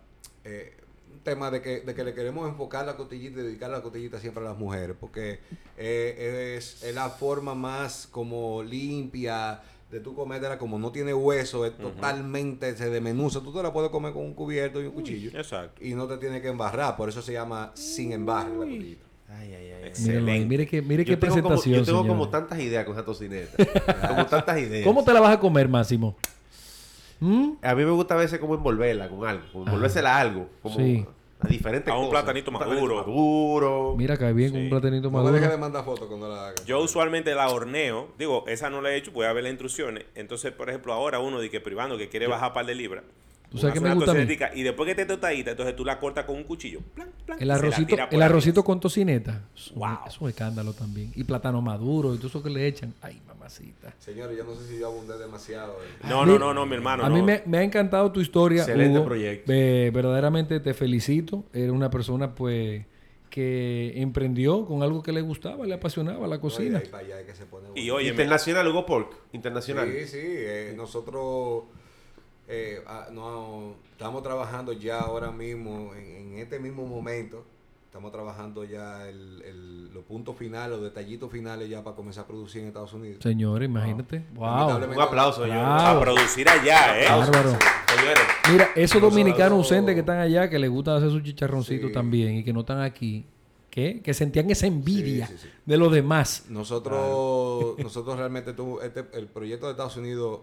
eh, 0.44 0.76
un 1.14 1.20
tema 1.22 1.50
de 1.50 1.62
que, 1.62 1.80
de 1.80 1.96
que 1.96 2.04
le 2.04 2.14
queremos 2.14 2.48
enfocar 2.50 2.86
la 2.86 2.98
costillita 2.98 3.40
y 3.40 3.44
dedicar 3.44 3.70
la 3.70 3.82
costillita 3.82 4.20
siempre 4.20 4.44
a 4.44 4.50
las 4.50 4.58
mujeres, 4.58 4.98
porque 5.00 5.40
eh, 5.78 6.56
es, 6.58 6.84
es 6.84 6.94
la 6.94 7.10
forma 7.10 7.56
más 7.56 8.06
como 8.12 8.62
limpia 8.64 9.62
de 9.92 10.00
tu 10.00 10.16
comértela, 10.16 10.58
como 10.58 10.80
no 10.80 10.92
tiene 10.92 11.14
hueso, 11.14 11.66
es 11.66 11.78
totalmente, 11.78 12.76
se 12.76 12.90
desmenuza, 12.90 13.40
tú 13.42 13.54
te 13.54 13.62
la 13.62 13.72
puedes 13.72 13.92
comer 13.92 14.14
con 14.14 14.24
un 14.24 14.34
cubierto 14.34 14.82
y 14.82 14.86
un 14.86 14.92
cuchillo 14.92 15.32
Exacto. 15.38 15.84
y 15.84 15.94
no 15.94 16.08
te 16.08 16.18
tiene 16.18 16.42
que 16.42 16.48
embarrar, 16.50 16.98
por 16.98 17.08
eso 17.08 17.22
se 17.22 17.34
llama 17.34 17.72
sin 17.76 18.12
embarre 18.12 18.50
la 18.50 18.56
costillita. 18.58 19.06
Ay, 19.30 19.54
ay, 19.54 19.72
ay. 19.72 19.84
Excelente. 19.88 20.46
Mire, 20.46 20.68
que, 20.68 20.82
mire 20.82 21.04
qué 21.06 21.12
Yo 21.12 21.20
tengo, 21.20 21.36
como, 21.36 21.48
presentación, 21.50 21.80
yo 21.80 21.86
tengo 21.86 22.08
como 22.08 22.30
tantas 22.30 22.60
ideas 22.60 22.86
con 22.86 22.94
esa 22.96 23.06
tocineta. 23.06 23.58
como 24.08 24.26
tantas 24.30 24.60
ideas. 24.60 24.86
¿Cómo 24.86 25.04
te 25.04 25.14
la 25.14 25.20
vas 25.20 25.34
a 25.36 25.40
comer, 25.40 25.68
Máximo? 25.68 26.16
¿Mm? 27.20 27.52
A 27.62 27.76
mí 27.76 27.86
me 27.86 27.92
gusta 27.92 28.14
a 28.14 28.18
veces 28.18 28.40
como 28.40 28.56
envolverla 28.56 29.10
con 29.10 29.26
algo, 29.26 29.44
como 29.52 29.66
envolvérsela 29.66 30.16
a 30.18 30.20
algo, 30.20 30.50
como 30.62 30.76
Sí. 30.78 31.06
A 31.40 31.48
diferentes 31.48 31.94
A 31.94 31.98
un 31.98 32.08
cosas. 32.08 32.24
platanito 32.24 32.52
maduro. 32.52 32.96
maduro. 32.96 33.96
Mira, 33.98 34.18
cae 34.18 34.34
bien 34.34 34.52
con 34.52 34.60
Sí. 34.60 34.64
un 34.66 34.70
platanito 34.70 35.12
No 35.12 35.18
me 35.24 35.32
dejes 35.32 35.42
de 35.42 35.48
maduro. 35.48 35.58
mandar 35.62 35.84
fotos 35.86 36.08
cuando 36.08 36.30
la 36.30 36.48
hagas. 36.48 36.66
Yo 36.66 36.80
usualmente 36.82 37.36
la 37.36 37.50
horneo, 37.50 38.10
digo, 38.18 38.46
esa 38.48 38.70
no 38.70 38.82
la 38.82 38.92
he 38.92 38.96
hecho, 38.98 39.12
voy 39.12 39.26
a 39.26 39.34
ver 39.34 39.44
las 39.44 39.52
instrucciones. 39.52 40.06
Entonces, 40.16 40.52
por 40.54 40.70
ejemplo, 40.70 40.94
ahora 40.94 41.20
uno 41.20 41.40
de 41.40 41.50
que 41.50 41.60
privando 41.60 41.98
que 41.98 42.10
quiere 42.10 42.28
bajar 42.28 42.50
un 42.50 42.54
par 42.54 42.66
de 42.66 42.76
libras. 42.76 43.04
¿Tú 43.50 43.58
sabes 43.58 43.74
qué 43.76 43.80
me 43.80 43.94
gusta 43.94 44.12
a 44.12 44.14
mí? 44.16 44.28
Y 44.56 44.64
después 44.64 44.86
que 44.86 44.92
esté 44.92 45.06
tostadita, 45.06 45.52
entonces 45.52 45.76
tú 45.76 45.86
la 45.86 46.00
cortas 46.00 46.26
con 46.26 46.36
un 46.36 46.44
cuchillo. 46.44 46.80
plan, 46.94 47.10
plan, 47.26 47.38
El 47.42 47.48
y 47.48 47.52
arrocito, 47.52 47.96
el 48.12 48.22
arrocito 48.22 48.64
con 48.64 48.80
tocineta. 48.80 49.44
Wow. 49.76 50.00
Es 50.08 50.20
un 50.20 50.30
escándalo 50.30 50.74
también. 50.74 51.12
Y 51.16 51.24
plátano 51.24 51.62
maduro 51.62 52.14
y 52.14 52.18
todo 52.18 52.28
eso 52.28 52.44
que 52.44 52.50
le 52.50 52.68
echan. 52.68 52.94
Ay, 53.02 53.22
mamacita. 53.28 53.94
Señores, 54.00 54.38
yo 54.38 54.44
no 54.44 54.56
sé 54.56 54.68
si 54.68 54.80
yo 54.80 54.88
abundé 54.88 55.18
demasiado. 55.18 55.74
eh. 55.84 56.08
No, 56.10 56.26
no, 56.26 56.38
no, 56.40 56.54
no, 56.54 56.66
mi 56.66 56.76
hermano. 56.76 57.04
a 57.06 57.10
no. 57.10 57.16
mí 57.16 57.22
me, 57.22 57.44
me 57.46 57.60
ha 57.60 57.64
encantado 57.64 58.12
tu 58.12 58.20
historia. 58.20 58.62
Excelente 58.64 58.98
Hugo. 58.98 59.08
proyecto. 59.08 59.52
Eh, 59.54 59.92
verdaderamente 59.94 60.60
te 60.60 60.74
felicito. 60.74 61.46
Eres 61.54 61.72
una 61.72 61.90
persona, 61.90 62.36
pues, 62.36 62.86
que 63.30 63.94
emprendió 64.02 64.66
con 64.66 64.82
algo 64.82 65.04
que 65.04 65.12
le 65.12 65.22
gustaba, 65.22 65.66
le 65.66 65.74
apasionaba 65.74 66.26
la 66.28 66.38
y 66.38 66.40
cocina. 66.40 66.82
para 66.90 67.04
allá 67.06 67.20
es 67.20 67.26
que 67.28 67.36
se 67.36 67.46
pone 67.46 67.68
Y 67.76 67.90
oye, 67.90 68.10
Internacional 68.10 68.68
Hugo 68.68 68.86
Pork. 68.86 69.14
Internacional. 69.34 69.92
Sí, 69.92 70.08
sí. 70.08 70.18
eh, 70.22 70.74
nosotros 70.76 71.64
eh, 72.48 72.82
ah, 72.88 73.08
no, 73.12 73.76
estamos 73.92 74.22
trabajando 74.24 74.74
ya 74.74 75.00
ahora 75.02 75.32
mismo, 75.32 75.94
en, 75.96 76.34
en 76.34 76.38
este 76.40 76.60
mismo 76.60 76.86
momento, 76.86 77.44
estamos 77.86 78.12
trabajando 78.12 78.64
ya 78.66 79.08
el, 79.08 79.42
el- 79.44 79.94
los 79.94 80.04
puntos 80.04 80.36
finales, 80.36 80.72
los 80.72 80.82
detallitos 80.82 81.32
finales 81.32 81.70
ya 81.70 81.82
para 81.84 81.96
comenzar 81.96 82.26
a 82.26 82.28
producir 82.28 82.62
en 82.62 82.68
Estados 82.68 82.92
Unidos. 82.92 83.20
Señores, 83.24 83.68
imagínate. 83.70 84.24
Wow. 84.34 84.76
Un 84.94 85.02
aplauso, 85.02 85.46
a 85.50 86.00
producir 86.02 86.48
allá, 86.50 87.00
¿eh? 87.02 87.06
Bárbaro. 87.10 87.52
Señores. 87.52 88.24
Mira, 88.52 88.70
esos 88.76 89.02
dominicanos 89.02 89.54
ausentes 89.58 89.94
que 89.96 90.02
están 90.02 90.20
allá, 90.20 90.50
que 90.50 90.60
les 90.60 90.70
gusta 90.70 90.98
hacer 90.98 91.10
su 91.10 91.22
chicharroncito 91.22 91.88
Sí. 91.88 91.94
también 91.94 92.36
y 92.36 92.44
que 92.44 92.52
no 92.52 92.60
están 92.60 92.82
aquí, 92.82 93.26
que, 93.70 94.02
que 94.02 94.14
sentían 94.14 94.52
esa 94.52 94.68
envidia 94.68 95.28
Sí, 95.28 95.34
sí, 95.38 95.48
sí. 95.48 95.54
de 95.66 95.78
los 95.78 95.92
demás. 95.94 96.46
Nosotros, 96.50 97.78
nosotros 97.80 98.18
realmente 98.18 98.52
tuvo 98.54 98.82
este, 98.82 99.06
el 99.14 99.28
proyecto 99.28 99.68
de 99.68 99.72
Estados 99.72 99.96
Unidos 99.98 100.42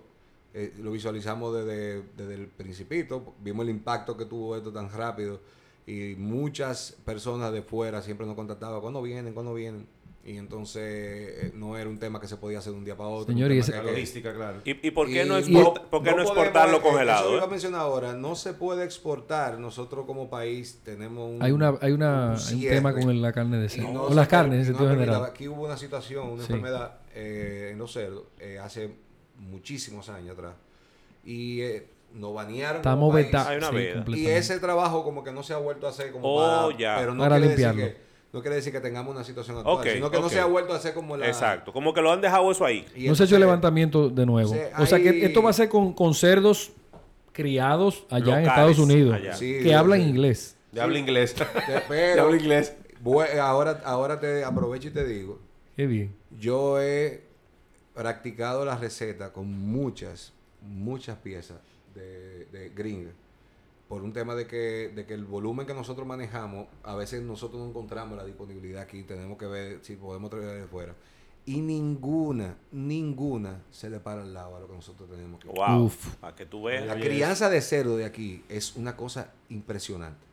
eh, 0.54 0.72
lo 0.80 0.90
visualizamos 0.92 1.54
desde, 1.54 2.02
desde 2.16 2.34
el 2.34 2.46
principito, 2.48 3.34
vimos 3.42 3.64
el 3.64 3.70
impacto 3.70 4.16
que 4.16 4.24
tuvo 4.26 4.56
esto 4.56 4.72
tan 4.72 4.90
rápido 4.90 5.40
y 5.86 6.14
muchas 6.16 6.96
personas 7.04 7.52
de 7.52 7.62
fuera 7.62 8.02
siempre 8.02 8.26
nos 8.26 8.36
contactaban, 8.36 8.80
¿cuándo 8.80 9.02
vienen? 9.02 9.32
¿Cuándo 9.34 9.54
vienen? 9.54 9.86
Y 10.24 10.36
entonces 10.36 10.82
eh, 10.84 11.52
no 11.56 11.76
era 11.76 11.90
un 11.90 11.98
tema 11.98 12.20
que 12.20 12.28
se 12.28 12.36
podía 12.36 12.60
hacer 12.60 12.72
de 12.72 12.78
un 12.78 12.84
día 12.84 12.96
para 12.96 13.08
otro. 13.08 13.32
Señor, 13.34 13.50
y 13.50 13.58
ese- 13.58 13.72
que 13.72 13.82
logística, 13.82 14.32
claro. 14.32 14.60
¿Y, 14.64 14.86
y 14.86 14.90
por 14.92 15.08
qué 15.08 15.24
y- 15.24 15.28
no, 15.28 15.36
y 15.36 15.42
exporta- 15.42 15.82
por 15.90 16.02
qué 16.04 16.10
no, 16.10 16.16
podemos- 16.18 16.22
exportarlo 16.36 16.76
eh, 16.76 16.78
Eso 16.78 16.88
congelado? 16.88 17.32
iba 17.34 17.42
a 17.42 17.46
eh? 17.46 17.50
mencionar 17.50 17.80
ahora. 17.80 18.12
No 18.12 18.36
se 18.36 18.52
puede 18.54 18.84
exportar. 18.84 19.58
Nosotros 19.58 20.06
como 20.06 20.30
país 20.30 20.78
tenemos 20.84 21.28
un... 21.28 21.42
Hay 21.42 21.50
una, 21.50 21.74
hay 21.80 21.90
una, 21.90 22.14
un 22.26 22.30
hay 22.30 22.30
un 22.34 22.38
cierre. 22.38 22.76
tema 22.76 22.92
con 22.94 23.20
la 23.20 23.32
carne 23.32 23.56
de 23.56 23.66
Y 23.66 23.68
cerdo. 23.68 23.92
no 23.92 24.02
o 24.04 24.14
las 24.14 24.28
carnes 24.28 24.60
en 24.60 24.60
y 24.60 24.72
no 24.72 24.78
sentido 24.78 24.90
general. 24.90 25.24
Aquí 25.24 25.48
hubo 25.48 25.64
una 25.64 25.76
situación, 25.76 26.28
una 26.28 26.44
Sí. 26.44 26.52
enfermedad 26.52 27.00
eh, 27.16 27.70
en 27.72 27.78
los 27.78 27.92
cerdos 27.92 28.22
eh, 28.38 28.60
hace 28.62 28.94
muchísimos 29.38 30.08
años 30.08 30.32
atrás. 30.36 30.54
Y 31.24 31.60
eh, 31.60 31.86
nos 32.14 32.34
banearon. 32.34 32.76
Estamos 32.78 33.14
vetados. 33.14 33.64
Sí. 33.70 34.12
Y 34.20 34.26
ese 34.26 34.58
trabajo 34.58 35.04
como 35.04 35.22
que 35.24 35.32
no 35.32 35.42
se 35.42 35.52
ha 35.54 35.58
vuelto 35.58 35.86
a 35.86 35.90
hacer 35.90 36.12
como 36.12 36.24
Oh, 36.26 36.68
para... 36.68 36.78
ya. 36.78 36.96
Pero 36.98 37.14
no 37.14 37.22
Para 37.22 37.36
quiere 37.36 37.50
decir 37.52 37.66
limpiarlo. 37.68 37.94
que... 37.96 38.12
No 38.32 38.40
quiere 38.40 38.56
decir 38.56 38.72
que 38.72 38.80
tengamos 38.80 39.14
una 39.14 39.24
situación 39.24 39.58
actual, 39.58 39.86
sino 39.86 40.10
que 40.10 40.18
no 40.18 40.28
se 40.30 40.40
ha 40.40 40.46
vuelto 40.46 40.72
a 40.72 40.76
hacer 40.76 40.94
como 40.94 41.18
la... 41.18 41.26
Exacto. 41.26 41.70
Como 41.70 41.92
que 41.92 42.00
lo 42.00 42.10
han 42.10 42.22
dejado 42.22 42.50
eso 42.50 42.64
ahí. 42.64 42.86
Y 42.96 43.06
No 43.08 43.14
se 43.14 43.24
ha 43.24 43.26
hecho 43.26 43.34
el 43.36 43.40
levantamiento 43.42 44.08
de 44.08 44.24
nuevo. 44.24 44.52
O 44.78 44.86
sea 44.86 44.96
hay- 44.96 45.02
que 45.04 45.26
esto 45.26 45.42
va 45.42 45.50
a 45.50 45.52
ser 45.52 45.68
con, 45.68 45.92
con 45.92 46.14
cerdos 46.14 46.72
criados 47.32 48.06
allá 48.10 48.38
en 48.40 48.46
Estados 48.48 48.78
Unidos. 48.78 49.18
Sí, 49.38 49.52
que 49.54 49.62
sí, 49.64 49.72
hablan 49.72 50.00
sí. 50.02 50.08
inglés. 50.08 50.56
Ya 50.72 50.84
habla 50.84 50.98
inglés. 50.98 51.36
Pero 51.86 52.22
habla 52.22 52.36
inglés. 52.38 52.74
voy- 53.02 53.26
ahora, 53.38 53.82
ahora 53.84 54.18
te 54.18 54.42
aprovecho 54.42 54.88
y 54.88 54.92
te 54.92 55.04
digo, 55.04 55.38
Qué 55.76 55.86
bien. 55.86 56.14
yo 56.40 56.80
he 56.80 57.20
practicado 57.94 58.64
la 58.64 58.76
receta 58.76 59.32
con 59.32 59.50
muchas, 59.50 60.32
muchas 60.62 61.16
piezas 61.18 61.58
de, 61.94 62.46
de 62.46 62.70
gringa. 62.70 63.10
Por 63.88 64.02
un 64.02 64.12
tema 64.14 64.34
de 64.34 64.46
que, 64.46 64.90
de 64.94 65.04
que 65.04 65.12
el 65.12 65.24
volumen 65.26 65.66
que 65.66 65.74
nosotros 65.74 66.06
manejamos, 66.06 66.66
a 66.82 66.94
veces 66.94 67.22
nosotros 67.22 67.60
no 67.60 67.68
encontramos 67.68 68.16
la 68.16 68.24
disponibilidad 68.24 68.82
aquí, 68.82 69.02
tenemos 69.02 69.36
que 69.36 69.46
ver 69.46 69.80
si 69.82 69.96
podemos 69.96 70.30
traer 70.30 70.62
de 70.62 70.66
fuera. 70.66 70.94
Y 71.44 71.60
ninguna, 71.60 72.56
ninguna 72.70 73.60
se 73.70 73.90
le 73.90 73.98
para 74.00 74.22
al 74.22 74.32
lado 74.32 74.56
a 74.56 74.60
lo 74.60 74.68
que 74.68 74.74
nosotros 74.74 75.10
tenemos 75.10 75.40
aquí. 75.40 75.48
Wow. 75.54 75.84
Uf. 75.86 76.14
Para 76.16 76.34
que 76.36 76.46
tú 76.46 76.62
veas. 76.62 76.86
La 76.86 76.94
crianza 76.98 77.50
de 77.50 77.60
cerdo 77.60 77.96
de 77.96 78.04
aquí 78.06 78.44
es 78.48 78.76
una 78.76 78.96
cosa 78.96 79.32
impresionante. 79.50 80.24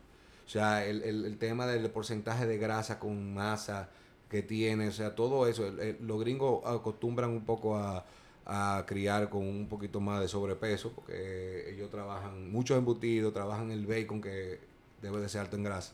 O 0.46 0.50
sea, 0.50 0.86
el, 0.86 1.02
el- 1.04 1.26
el 1.26 1.38
tema 1.38 1.66
del 1.68 1.90
porcentaje 1.92 2.46
de 2.46 2.58
grasa 2.58 3.00
con 3.00 3.34
masa 3.34 3.90
que 4.30 4.44
tiene, 4.44 4.88
o 4.88 4.92
sea, 4.92 5.16
todo 5.16 5.48
eso. 5.48 5.68
el- 5.68 5.80
el- 5.80 5.98
los 6.08 6.20
gringos 6.20 6.62
acostumbran 6.66 7.32
un 7.32 7.46
poco 7.46 7.76
a, 7.78 8.06
a 8.46 8.84
criar 8.88 9.30
con 9.30 9.42
un 9.48 9.68
poquito 9.68 10.00
más 10.00 10.22
de 10.22 10.28
sobrepeso, 10.28 10.92
porque 10.94 11.72
ellos 11.74 11.90
trabajan 11.90 12.52
muchos 12.52 12.78
embutidos, 12.78 13.34
trabajan 13.34 13.72
el 13.72 13.86
bacon 13.88 14.22
que 14.22 14.60
debe 15.02 15.20
de 15.20 15.30
ser 15.30 15.42
alto 15.42 15.56
en 15.56 15.64
grasa. 15.64 15.94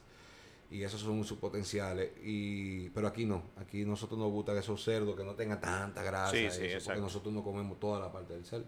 Y 0.71 0.81
esos 0.83 0.99
son 1.01 1.23
sus 1.23 1.37
potenciales. 1.37 2.11
Y, 2.23 2.89
pero 2.89 3.07
aquí 3.07 3.25
no. 3.25 3.43
Aquí 3.57 3.85
nosotros 3.85 4.19
nos 4.19 4.31
gustan 4.31 4.57
esos 4.57 4.83
cerdos 4.83 5.15
que 5.15 5.23
no 5.23 5.33
tengan 5.35 5.61
tanta 5.61 6.01
grasa. 6.03 6.31
Sí, 6.31 6.45
y 6.45 6.51
sí, 6.51 6.63
eso, 6.65 6.85
porque 6.85 7.01
nosotros 7.01 7.33
no 7.33 7.43
comemos 7.43 7.79
toda 7.79 7.99
la 7.99 8.11
parte 8.11 8.33
del 8.33 8.43
cerdo. 8.45 8.65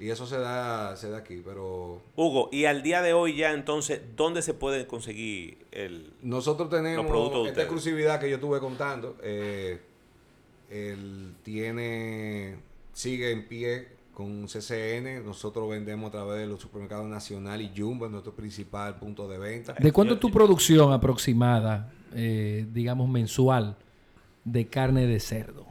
Y 0.00 0.08
eso 0.08 0.26
se 0.26 0.38
da, 0.38 0.96
se 0.96 1.10
da 1.10 1.18
aquí, 1.18 1.42
pero 1.44 2.00
Hugo, 2.16 2.48
y 2.50 2.64
al 2.64 2.82
día 2.82 3.02
de 3.02 3.12
hoy 3.12 3.36
ya 3.36 3.52
entonces, 3.52 4.00
¿dónde 4.16 4.40
se 4.40 4.54
puede 4.54 4.86
conseguir 4.86 5.58
el... 5.72 6.14
nosotros 6.22 6.70
tenemos 6.70 7.04
Los 7.04 7.12
productos 7.12 7.44
de 7.44 7.48
esta 7.50 7.60
exclusividad 7.62 8.18
que 8.18 8.30
yo 8.30 8.36
estuve 8.36 8.60
contando. 8.60 9.16
eh, 9.22 9.78
él 10.70 11.34
tiene, 11.42 12.56
sigue 12.92 13.32
en 13.32 13.46
pie 13.46 13.88
con 14.14 14.46
CCN. 14.46 15.24
Nosotros 15.24 15.68
vendemos 15.68 16.08
a 16.08 16.12
través 16.12 16.40
de 16.40 16.46
los 16.46 16.60
supermercados 16.60 17.06
Nacional 17.06 17.60
y 17.60 17.72
Jumbo, 17.76 18.06
es 18.06 18.12
nuestro 18.12 18.34
principal 18.34 18.96
punto 18.96 19.28
de 19.28 19.38
venta. 19.38 19.74
¿De 19.78 19.92
cuánto 19.92 20.14
es 20.14 20.20
tu 20.20 20.30
producción 20.30 20.92
aproximada, 20.92 21.92
eh, 22.14 22.66
digamos, 22.72 23.08
mensual 23.08 23.76
de 24.44 24.66
carne 24.68 25.06
de 25.06 25.18
cerdo? 25.20 25.66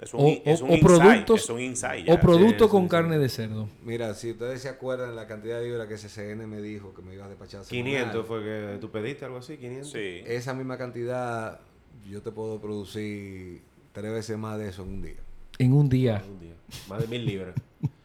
Es 0.00 0.14
un, 0.14 0.20
O, 0.20 0.28
es 0.44 0.60
o- 0.60 0.64
un 0.66 0.70
o 0.70 0.74
insight, 0.74 0.84
productos, 1.00 1.40
es 1.42 1.50
un 1.50 1.60
insight 1.60 2.08
o 2.08 2.20
productos 2.20 2.66
sí, 2.68 2.70
con 2.70 2.82
sí, 2.84 2.88
carne 2.88 3.18
de 3.18 3.28
cerdo. 3.28 3.68
Mira, 3.82 4.14
si 4.14 4.30
ustedes 4.30 4.62
se 4.62 4.68
acuerdan 4.68 5.16
la 5.16 5.26
cantidad 5.26 5.58
de 5.58 5.66
libras 5.66 5.88
que 5.88 5.96
CCN 5.96 6.46
me 6.46 6.60
dijo 6.62 6.94
que 6.94 7.02
me 7.02 7.14
iba 7.14 7.24
a 7.24 7.28
despachar. 7.28 7.62
500 7.64 8.04
semanal, 8.12 8.24
fue 8.24 8.42
que 8.44 8.78
tú 8.80 8.90
pediste, 8.90 9.24
algo 9.24 9.38
así, 9.38 9.56
500. 9.56 9.90
Sí. 9.90 10.22
Esa 10.24 10.54
misma 10.54 10.78
cantidad 10.78 11.60
yo 12.08 12.22
te 12.22 12.30
puedo 12.30 12.60
producir 12.60 13.62
tres 13.92 14.12
veces 14.12 14.38
más 14.38 14.56
de 14.58 14.68
eso 14.68 14.82
en 14.84 14.88
un 14.88 15.02
día. 15.02 15.16
En 15.58 15.72
un 15.72 15.88
día. 15.88 16.22
Un 16.28 16.38
día. 16.40 16.54
Más 16.88 17.00
de 17.00 17.06
mil 17.08 17.24
libras. 17.26 17.54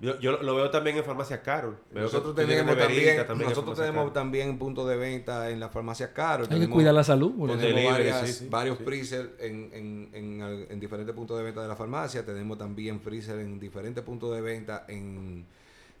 Yo, 0.00 0.18
yo 0.18 0.42
lo 0.42 0.54
veo 0.54 0.70
también 0.70 0.96
en 0.96 1.04
Farmacia 1.04 1.42
Carol. 1.42 1.76
Veo 1.90 2.04
Nosotros 2.04 2.34
tenemos 2.34 2.74
también, 2.76 3.16
nosotros 3.38 3.76
tenemos 3.76 3.96
Carol. 4.00 4.12
también 4.12 4.58
puntos 4.58 4.88
de 4.88 4.96
venta 4.96 5.50
en 5.50 5.60
la 5.60 5.68
farmacia 5.68 6.12
Caro. 6.14 6.46
Hay 6.50 6.58
que 6.60 6.70
cuidar 6.70 6.94
la 6.94 7.04
salud. 7.04 7.32
Tenemos 7.32 7.60
delivery, 7.60 7.86
varias- 7.86 8.26
sí, 8.26 8.32
sí, 8.32 8.48
varios 8.48 8.78
sí. 8.78 8.84
freezer 8.84 9.36
en, 9.40 9.70
en, 9.74 10.10
en, 10.14 10.66
en 10.70 10.80
diferentes 10.80 11.14
puntos 11.14 11.36
de 11.36 11.44
venta 11.44 11.60
de 11.60 11.68
la 11.68 11.76
farmacia. 11.76 12.24
Tenemos 12.24 12.56
también 12.56 13.00
freezer 13.00 13.38
en 13.40 13.60
diferentes 13.60 14.02
puntos 14.02 14.34
de 14.34 14.40
venta 14.40 14.86
en, 14.88 15.44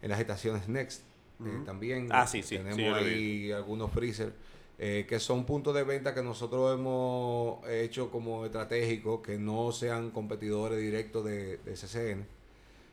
en 0.00 0.08
las 0.10 0.18
estaciones 0.18 0.66
Next. 0.66 1.02
eh, 1.44 1.60
también 1.66 2.08
Ah, 2.10 2.26
sí, 2.26 2.42
sí, 2.42 2.56
tenemos 2.56 2.96
ahí 2.96 3.52
algunos 3.52 3.90
freezer 3.90 4.32
eh, 4.78 5.04
que 5.06 5.18
son 5.20 5.44
puntos 5.44 5.74
de 5.74 5.84
venta 5.84 6.14
que 6.14 6.22
nosotros 6.22 6.74
hemos 6.78 7.66
hecho 7.68 8.10
como 8.10 8.46
estratégicos 8.46 9.20
que 9.20 9.36
no 9.38 9.72
sean 9.72 10.10
competidores 10.10 10.78
directos 10.78 11.22
de, 11.26 11.58
de 11.58 11.72
CCN 11.74 12.26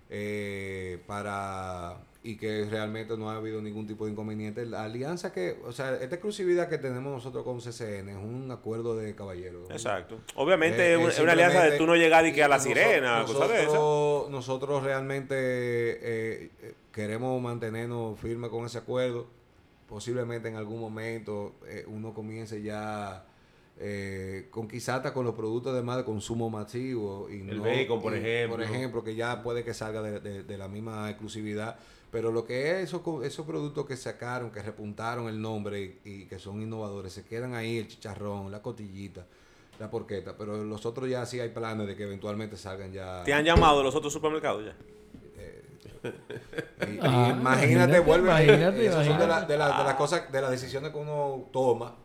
eh, 0.10 1.00
para 1.08 1.98
y 2.24 2.36
que 2.36 2.66
realmente 2.70 3.16
no 3.16 3.30
ha 3.30 3.38
habido 3.38 3.62
ningún 3.62 3.88
tipo 3.88 4.06
de 4.06 4.12
inconveniente. 4.12 4.66
La 4.66 4.84
alianza 4.84 5.32
que, 5.32 5.60
o 5.66 5.72
sea, 5.72 5.94
esta 5.96 6.16
exclusividad 6.16 6.68
que 6.68 6.78
tenemos 6.78 7.04
nosotros 7.14 7.44
con 7.46 7.62
CCN 7.62 8.10
es 8.10 8.16
un 8.18 8.50
acuerdo 8.52 8.98
de 8.98 9.16
caballeros. 9.16 9.70
Exacto. 9.70 10.20
Obviamente 10.36 10.82
Eh, 10.82 10.94
es 10.96 11.00
una- 11.00 11.10
es 11.10 11.20
una 11.20 11.32
alianza 11.34 11.64
de 11.64 11.78
tú 11.78 11.86
no 11.88 11.96
llegar 11.96 12.26
y 12.26 12.34
que 12.34 12.44
a 12.44 12.50
la 12.50 12.60
sirena, 12.60 13.24
cosas 13.26 13.48
de 13.50 13.56
esas. 13.62 13.74
nosotros, 13.74 14.30
nosotros 14.32 14.84
realmente 14.84 15.36
eh, 15.38 16.50
queremos 16.92 17.42
mantenernos 17.42 18.20
firmes 18.20 18.50
con 18.50 18.66
ese 18.66 18.80
acuerdo. 18.80 19.28
Posiblemente 19.88 20.50
en 20.50 20.56
algún 20.58 20.82
momento 20.82 21.56
eh, 21.66 21.86
uno 21.88 22.14
comience 22.14 22.62
ya 22.62 23.24
eh, 23.80 24.48
con 24.49 24.68
quizá 24.68 24.95
hasta 24.95 25.14
con 25.14 25.26
los 25.26 25.36
productos 25.36 25.76
de 25.76 25.82
más 25.84 25.98
de 25.98 26.04
consumo 26.04 26.49
masivo. 26.49 27.28
Y 27.30 27.41
El 27.49 27.58
no- 27.58 27.64
bacon, 27.64 28.02
por 28.02 28.14
y, 28.14 28.18
ejemplo. 28.18 28.56
Por 28.58 28.64
ejemplo, 28.64 29.04
que 29.04 29.16
ya 29.16 29.41
puede 29.44 29.64
que 29.64 29.74
salga 29.74 30.02
de, 30.02 30.20
de- 30.20 30.44
de 30.44 30.58
la 30.58 30.68
misma 30.68 31.10
exclusividad. 31.10 31.78
Pero 32.12 32.32
lo 32.32 32.45
que 32.45 32.72
es 32.72 32.78
esos, 32.86 33.02
esos 33.26 33.45
productos 33.45 33.86
que 33.86 33.98
sacaron, 33.98 34.49
que 34.49 34.62
repuntaron 34.62 35.28
el 35.28 35.41
nombre 35.41 35.99
y, 36.06 36.10
y 36.10 36.26
que 36.26 36.40
son 36.40 36.62
innovadores, 36.62 37.12
se 37.12 37.26
quedan 37.26 37.54
ahí 37.54 37.78
el 37.80 37.88
chicharrón, 37.90 38.49
la 38.49 38.62
cotillita, 38.62 39.26
la 39.78 39.91
porqueta. 39.91 40.36
Pero 40.38 40.64
los 40.64 40.86
otros 40.86 41.10
ya 41.10 41.26
sí 41.26 41.40
hay 41.41 41.49
planes 41.49 41.86
de 41.86 41.95
que 41.98 42.04
eventualmente 42.04 42.56
salgan 42.56 42.94
ya. 42.94 43.24
¿Te 43.26 43.34
han 43.34 43.44
llamado 43.44 43.84
los 43.84 43.94
otros 43.94 44.14
supermercados 44.14 44.64
ya? 44.66 44.74
Y, 46.88 46.94
y 46.95 46.99
Ah, 47.02 47.36
imagínate, 47.38 47.40
imagínate, 47.41 47.99
vuelve. 47.99 48.28
imagínate, 48.30 48.86
esas 48.86 49.06
son 49.06 49.18
de, 49.18 49.28
la- 49.28 49.40
imagínate. 49.44 49.54
de 49.54 49.60
la- 49.60 49.78
de 49.78 49.84
las 49.84 49.94
cosas, 49.95 50.32
de 50.32 50.41
las 50.41 50.52
decisiones 50.52 50.91
que 50.91 50.98
uno 50.98 51.49
toma, 51.52 51.95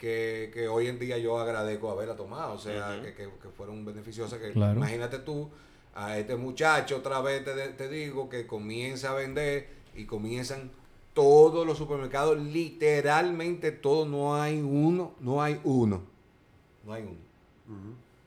que, 0.00 0.50
que 0.54 0.66
hoy 0.66 0.86
en 0.88 0.98
día 0.98 1.18
yo 1.18 1.38
agradezco 1.38 1.90
haberla 1.90 2.16
tomado. 2.16 2.54
O 2.54 2.58
sea, 2.58 3.00
que, 3.02 3.12
que- 3.14 3.28
que 3.42 3.48
fueron 3.50 3.84
beneficiosas. 3.84 4.38
Que, 4.40 4.52
Claro. 4.52 4.76
Imagínate 4.78 5.18
tú, 5.18 5.50
a 5.94 6.16
este 6.18 6.36
muchacho, 6.36 6.96
otra 6.98 7.20
vez 7.20 7.44
te, 7.44 7.52
te 7.70 7.88
digo, 7.88 8.28
que 8.30 8.46
comienza 8.46 9.10
a 9.10 9.14
vender 9.14 9.68
y 9.94 10.06
comienzan 10.06 10.70
todos 11.12 11.66
los 11.66 11.76
supermercados, 11.76 12.38
literalmente 12.38 13.72
todos, 13.72 14.08
no 14.08 14.40
hay 14.40 14.60
uno, 14.62 15.14
no 15.20 15.42
hay 15.42 15.60
uno, 15.64 16.02
no 16.86 16.92
hay 16.94 17.02
uno 17.02 17.16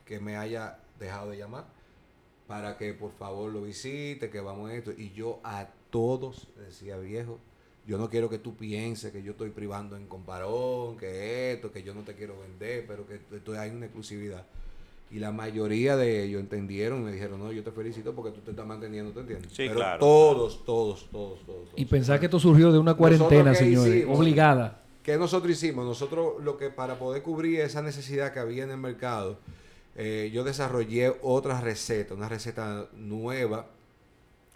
que 0.04 0.20
me 0.20 0.36
haya 0.36 0.78
dejado 1.00 1.30
de 1.30 1.38
llamar 1.38 1.64
para 2.46 2.76
que 2.76 2.92
por 2.92 3.10
favor 3.12 3.50
lo 3.50 3.62
visite, 3.62 4.30
que 4.30 4.40
vamos 4.40 4.70
a 4.70 4.74
esto. 4.74 4.92
Y 4.92 5.10
yo 5.12 5.40
a 5.42 5.68
todos 5.90 6.48
decía, 6.58 6.96
viejo, 6.98 7.38
yo 7.86 7.98
no 7.98 8.08
quiero 8.08 8.30
que 8.30 8.38
tú 8.38 8.56
pienses 8.56 9.12
que 9.12 9.22
yo 9.22 9.32
estoy 9.32 9.50
privando 9.50 9.96
en 9.96 10.06
comparón, 10.06 10.96
que 10.96 11.52
esto, 11.52 11.70
que 11.70 11.82
yo 11.82 11.94
no 11.94 12.02
te 12.02 12.14
quiero 12.14 12.34
vender, 12.40 12.84
pero 12.86 13.06
que 13.06 13.20
esto 13.36 13.58
hay 13.58 13.70
una 13.70 13.86
exclusividad. 13.86 14.44
Y 15.10 15.18
la 15.18 15.30
mayoría 15.30 15.96
de 15.96 16.24
ellos 16.24 16.40
entendieron 16.40 17.02
y 17.02 17.04
me 17.04 17.12
dijeron, 17.12 17.38
no, 17.38 17.52
yo 17.52 17.62
te 17.62 17.70
felicito 17.70 18.14
porque 18.14 18.32
tú 18.32 18.40
te 18.40 18.50
estás 18.50 18.66
manteniendo, 18.66 19.12
¿te 19.12 19.20
entiendes? 19.20 19.52
Sí, 19.52 19.64
pero 19.66 19.74
claro, 19.74 19.98
Todos, 20.00 20.64
todos, 20.64 21.08
todos, 21.12 21.44
todos. 21.44 21.68
Y 21.76 21.84
todos. 21.84 21.90
pensar 21.90 22.18
que 22.18 22.26
esto 22.26 22.40
surgió 22.40 22.72
de 22.72 22.78
una 22.78 22.94
cuarentena, 22.94 23.52
¿qué 23.52 23.58
señores. 23.58 23.94
hicimos? 23.94 24.18
Obligada. 24.18 24.80
¿Qué 25.02 25.18
nosotros 25.18 25.52
hicimos? 25.52 25.84
Nosotros 25.84 26.42
lo 26.42 26.56
que 26.56 26.70
para 26.70 26.98
poder 26.98 27.22
cubrir 27.22 27.60
esa 27.60 27.82
necesidad 27.82 28.32
que 28.32 28.40
había 28.40 28.64
en 28.64 28.70
el 28.70 28.78
mercado, 28.78 29.38
eh, 29.96 30.30
yo 30.32 30.42
desarrollé 30.42 31.14
otra 31.22 31.60
receta, 31.60 32.14
una 32.14 32.28
receta 32.28 32.88
nueva, 32.96 33.66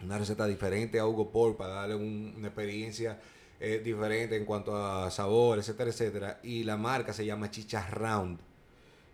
una 0.03 0.17
receta 0.17 0.45
diferente 0.47 0.99
a 0.99 1.05
Hugo 1.05 1.31
Paul 1.31 1.55
para 1.55 1.73
darle 1.73 1.95
un- 1.95 2.33
una 2.37 2.47
experiencia 2.47 3.19
eh, 3.61 3.81
diferente 3.83 4.37
en 4.37 4.45
cuanto 4.45 4.73
a 4.75 5.11
sabor, 5.11 5.59
etcétera, 5.59 5.89
etcétera. 5.89 6.39
Y 6.43 6.63
la 6.63 6.77
marca 6.77 7.11
se 7.11 7.25
llama 7.25 7.51
Chicha 7.51 7.85
Round. 7.91 8.39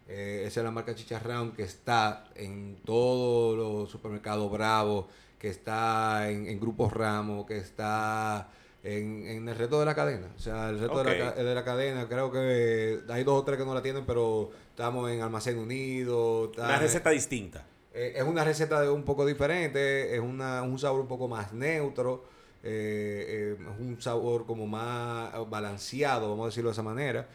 Eh, 0.07 0.43
esa 0.45 0.59
es 0.59 0.63
la 0.63 0.69
marca 0.69 0.93
Chicha 0.93 1.17
Round 1.17 1.55
que 1.55 1.63
está 1.63 2.25
en 2.35 2.77
todos 2.85 3.57
los 3.57 3.89
supermercados 3.89 4.51
Bravo, 4.51 5.07
que 5.39 5.49
está 5.49 6.29
en, 6.29 6.45
en 6.47 6.59
Grupos 6.59 6.93
Ramos, 6.93 7.47
que 7.47 7.57
está 7.57 8.49
en, 8.83 9.25
en 9.25 9.49
el 9.49 9.55
resto 9.55 9.79
de 9.79 9.85
la 9.87 9.95
cadena. 9.95 10.27
O 10.37 10.39
sea, 10.39 10.69
el 10.69 10.77
resto 10.77 11.03
de, 11.03 11.17
la, 11.17 11.31
de 11.31 11.55
la 11.55 11.63
cadena, 11.63 12.07
creo 12.07 12.31
que 12.31 12.99
hay 13.09 13.23
dos 13.23 13.41
o 13.41 13.43
tres 13.43 13.57
que 13.57 13.65
no 13.65 13.73
la 13.73 13.81
tienen, 13.81 14.05
pero 14.05 14.51
estamos 14.69 15.09
en 15.09 15.21
Almacén 15.23 15.57
Unido. 15.57 16.51
Una 16.55 16.75
en- 16.75 16.81
receta 16.81 17.09
distinta. 17.09 17.65
Eh, 17.95 18.13
es 18.17 18.23
una 18.23 18.43
receta 18.43 18.81
de 18.81 18.89
un 18.89 19.03
poco 19.03 19.25
diferente, 19.25 20.13
es 20.13 20.19
una, 20.19 20.61
un 20.63 20.77
sabor 20.77 20.99
un 20.99 21.07
poco 21.07 21.29
más 21.29 21.53
neutro, 21.53 22.25
eh, 22.61 23.55
eh, 23.57 23.57
es 23.57 23.79
un 23.79 24.01
sabor 24.01 24.45
como 24.45 24.67
más 24.67 25.31
balanceado, 25.49 26.29
vamos 26.29 26.43
a 26.43 26.47
decirlo 26.47 26.71
de 26.71 26.73
esa 26.73 26.83
manera. 26.83 27.29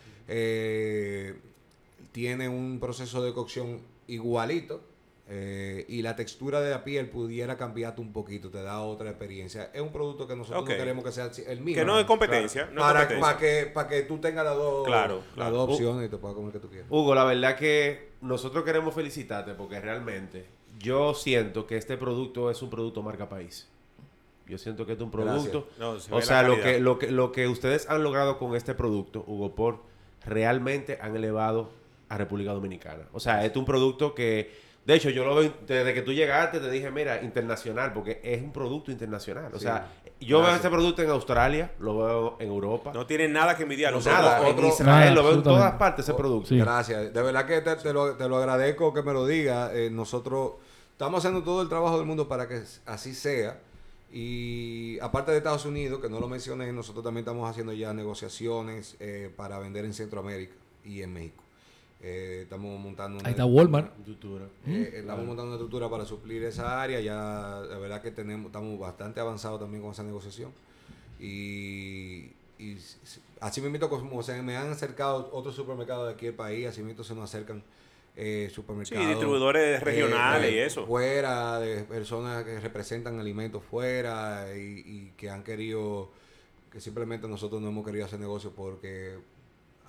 Tiene 2.13 2.49
un 2.49 2.79
proceso 2.79 3.23
de 3.23 3.33
cocción 3.33 3.81
igualito 4.07 4.90
eh, 5.33 5.85
y 5.89 6.03
la 6.03 6.17
textura 6.17 6.61
de 6.61 6.71
la 6.71 6.83
piel 6.83 7.09
pudiera 7.09 7.57
cambiarte 7.57 8.01
un 8.01 8.13
poquito, 8.13 8.51
te 8.51 8.61
da 8.63 8.81
otra 8.81 9.11
experiencia. 9.11 9.71
Es 9.73 9.81
un 9.81 9.93
producto 9.93 10.27
que 10.27 10.35
nosotros 10.35 10.65
no 10.69 10.77
queremos 10.77 11.05
que 11.05 11.13
sea 11.13 11.31
el 11.47 11.61
mismo. 11.61 11.81
Que 11.81 11.87
no 11.87 12.01
es 12.01 12.05
competencia. 12.05 12.69
no 12.73 12.81
para, 12.81 13.07
competencia. 13.09 13.21
para 13.21 13.39
que, 13.39 13.67
para 13.73 13.89
que 13.89 14.03
tú 14.03 14.19
tengas 14.19 14.45
las 14.45 14.57
dos, 14.57 14.85
Claro, 14.87 15.19
las 15.19 15.35
claro. 15.35 15.57
dos 15.57 15.69
Uh. 15.69 15.73
opciones 15.75 16.07
y 16.09 16.11
te 16.11 16.17
puedas 16.17 16.35
comer 16.35 16.53
lo 16.53 16.61
que 16.61 16.67
tú 16.67 16.69
quieras. 16.69 16.89
Hugo, 16.91 17.15
la 17.15 17.23
verdad 17.25 17.57
que 17.57 18.11
nosotros 18.23 18.65
queremos 18.65 18.93
felicitarte 18.93 19.55
porque 19.55 19.79
realmente 19.81 20.47
yo 20.81 21.15
siento 21.15 21.65
que 21.67 21.77
este 21.77 21.97
producto 21.97 22.51
es 22.51 22.61
un 22.61 22.71
producto 22.71 23.01
marca 23.03 23.29
país. 23.29 23.69
Yo 24.49 24.59
siento 24.59 24.85
que 24.85 24.95
es 24.95 25.01
un 25.01 25.13
producto. 25.13 25.69
No, 25.79 26.01
se 26.01 26.13
o 26.13 26.21
sea, 26.23 26.43
lo 26.43 26.61
que, 26.61 26.81
lo, 26.81 26.99
que, 26.99 27.13
lo 27.13 27.31
que 27.31 27.47
ustedes 27.47 27.89
han 27.89 28.03
logrado 28.03 28.37
con 28.37 28.57
este 28.57 28.75
producto, 28.75 29.23
Hugo 29.29 29.55
Por, 29.55 29.79
realmente 30.27 30.99
han 31.01 31.15
elevado 31.15 31.71
a 32.09 32.19
República 32.19 32.53
Dominicana. 32.53 33.05
O 33.13 33.21
sea, 33.21 33.45
este 33.45 33.53
es 33.53 33.57
un 33.61 33.65
producto 33.65 34.13
que, 34.13 34.51
de 34.85 34.95
hecho, 34.95 35.11
yo 35.11 35.25
lo 35.25 35.35
veo 35.37 35.53
desde 35.67 35.95
que 35.95 36.03
tú 36.03 36.13
llegaste, 36.13 36.59
te 36.59 36.71
dije, 36.71 36.91
mira, 36.91 37.23
internacional, 37.23 37.93
porque 37.93 38.21
es 38.25 38.43
un 38.43 38.53
producto 38.53 38.91
internacional. 38.91 39.51
O 39.55 39.59
Sí. 39.59 39.65
sea, 39.65 39.89
yo 40.21 40.41
veo 40.43 40.55
este 40.55 40.69
producto 40.71 41.03
en 41.03 41.11
Australia, 41.11 41.73
lo 41.79 41.99
veo 41.99 42.37
en 42.41 42.49
Europa. 42.49 42.91
No 42.93 43.07
tiene 43.07 43.29
nada 43.29 43.57
que 43.57 43.63
envidiar. 43.65 43.93
No, 43.93 44.01
Nada, 44.01 44.41
otro- 44.41 44.63
en 44.65 44.67
Israel 44.73 44.87
Nada, 45.01 45.15
lo 45.15 45.23
veo 45.25 45.35
en 45.35 45.43
todas 45.43 45.73
partes 45.75 46.07
ese 46.09 46.15
producto. 46.15 46.49
Sí. 46.49 46.59
Gracias. 46.59 47.13
De 47.13 47.23
verdad 47.23 47.47
que 47.47 47.61
te, 47.61 47.77
te 47.77 47.93
lo, 47.93 48.17
te 48.17 48.29
lo 48.29 48.37
agradezco 48.39 48.93
que 48.93 49.03
me 49.03 49.13
lo 49.13 49.27
digas. 49.27 49.71
Eh, 49.75 49.91
nosotros 49.93 50.53
estamos 50.93 51.19
haciendo 51.25 51.43
todo 51.45 51.63
el 51.63 51.69
trabajo 51.69 51.97
del 51.99 52.07
mundo 52.07 52.27
para 52.29 52.49
que 52.49 52.63
así 52.87 53.15
sea. 53.15 53.59
Y 54.13 54.99
aparte 55.01 55.31
de 55.31 55.39
Estados 55.39 55.65
Unidos, 55.67 56.01
que 56.01 56.09
no 56.09 56.19
lo 56.21 56.27
mencioné, 56.29 56.73
nosotros 56.73 57.05
también 57.05 57.23
estamos 57.23 57.49
haciendo 57.49 57.73
ya 57.73 57.95
negociaciones 57.95 58.97
eh, 58.99 59.31
para 59.37 59.59
vender 59.59 59.85
en 59.85 59.95
Centroamérica 59.95 60.55
y 60.85 61.03
en 61.03 61.13
México. 61.13 61.43
Eh, 62.03 62.41
estamos 62.45 62.81
montando 62.81 63.19
una 63.19 63.27
Ahí 63.29 63.33
está 63.33 63.45
Walmart. 63.45 63.93
eh, 64.67 64.91
estamos 64.95 65.27
montando 65.27 65.45
una 65.49 65.55
estructura 65.57 65.91
para 65.91 66.05
suplir 66.07 66.43
esa 66.45 66.81
área. 66.83 67.01
Ya 67.01 67.61
la 67.69 67.79
verdad 67.79 68.01
que 68.01 68.11
tenemos, 68.11 68.47
estamos 68.47 68.79
bastante 68.79 69.21
avanzados 69.21 69.61
también 69.61 69.83
con 69.83 69.93
esa 69.93 70.03
negociación. 70.03 70.51
Y, 71.19 72.33
y 72.59 72.79
así 73.41 73.61
mismo 73.61 73.89
como 73.89 74.23
se 74.23 74.41
me 74.43 74.57
han 74.57 74.71
acercado 74.71 75.29
otros 75.33 75.55
supermercados 75.55 76.07
de 76.09 76.15
aquí 76.15 76.27
del 76.27 76.35
país, 76.35 76.67
así 76.67 76.83
mismo 76.83 77.05
se 77.05 77.15
nos 77.15 77.25
acercan 77.25 77.63
eh, 78.17 78.47
Sí, 78.49 78.55
supermercados. 78.55 79.07
distribuidores 79.09 79.83
regionales 79.83 80.51
eh, 80.51 80.55
y 80.55 80.59
eso. 80.59 80.87
Fuera, 80.87 81.59
de 81.61 81.85
personas 81.85 82.45
que 82.45 82.59
representan 82.61 83.21
alimentos 83.21 83.63
fuera 83.63 84.47
y, 84.57 84.81
y 84.85 85.13
que 85.17 85.29
han 85.31 85.43
querido, 85.45 86.11
que 86.73 86.81
simplemente 86.81 87.29
nosotros 87.29 87.61
no 87.61 87.69
hemos 87.69 87.85
querido 87.85 88.05
hacer 88.07 88.19
negocio 88.21 88.53
porque 88.57 89.19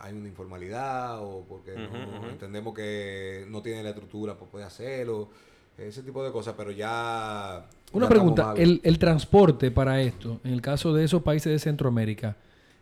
hay 0.01 0.13
una 0.13 0.27
informalidad 0.27 1.19
o 1.21 1.45
porque 1.47 1.73
no- 1.75 2.27
entendemos 2.29 2.73
que 2.73 3.45
no 3.49 3.61
tiene 3.61 3.83
la 3.83 3.89
estructura 3.89 4.33
para 4.37 4.49
poder 4.51 4.67
hacerlo, 4.67 5.29
ese 5.77 6.03
tipo 6.03 6.23
de 6.23 6.31
cosas, 6.31 6.53
pero 6.57 6.71
ya... 6.71 7.65
Una 7.93 8.05
ya 8.05 8.09
pregunta, 8.09 8.53
el, 8.57 8.81
el 8.83 8.99
transporte 8.99 9.71
para 9.71 10.01
esto, 10.01 10.39
en 10.43 10.53
el 10.53 10.61
caso 10.61 10.93
de 10.93 11.03
esos 11.05 11.21
países 11.23 11.51
de 11.51 11.59
Centroamérica, 11.59 12.35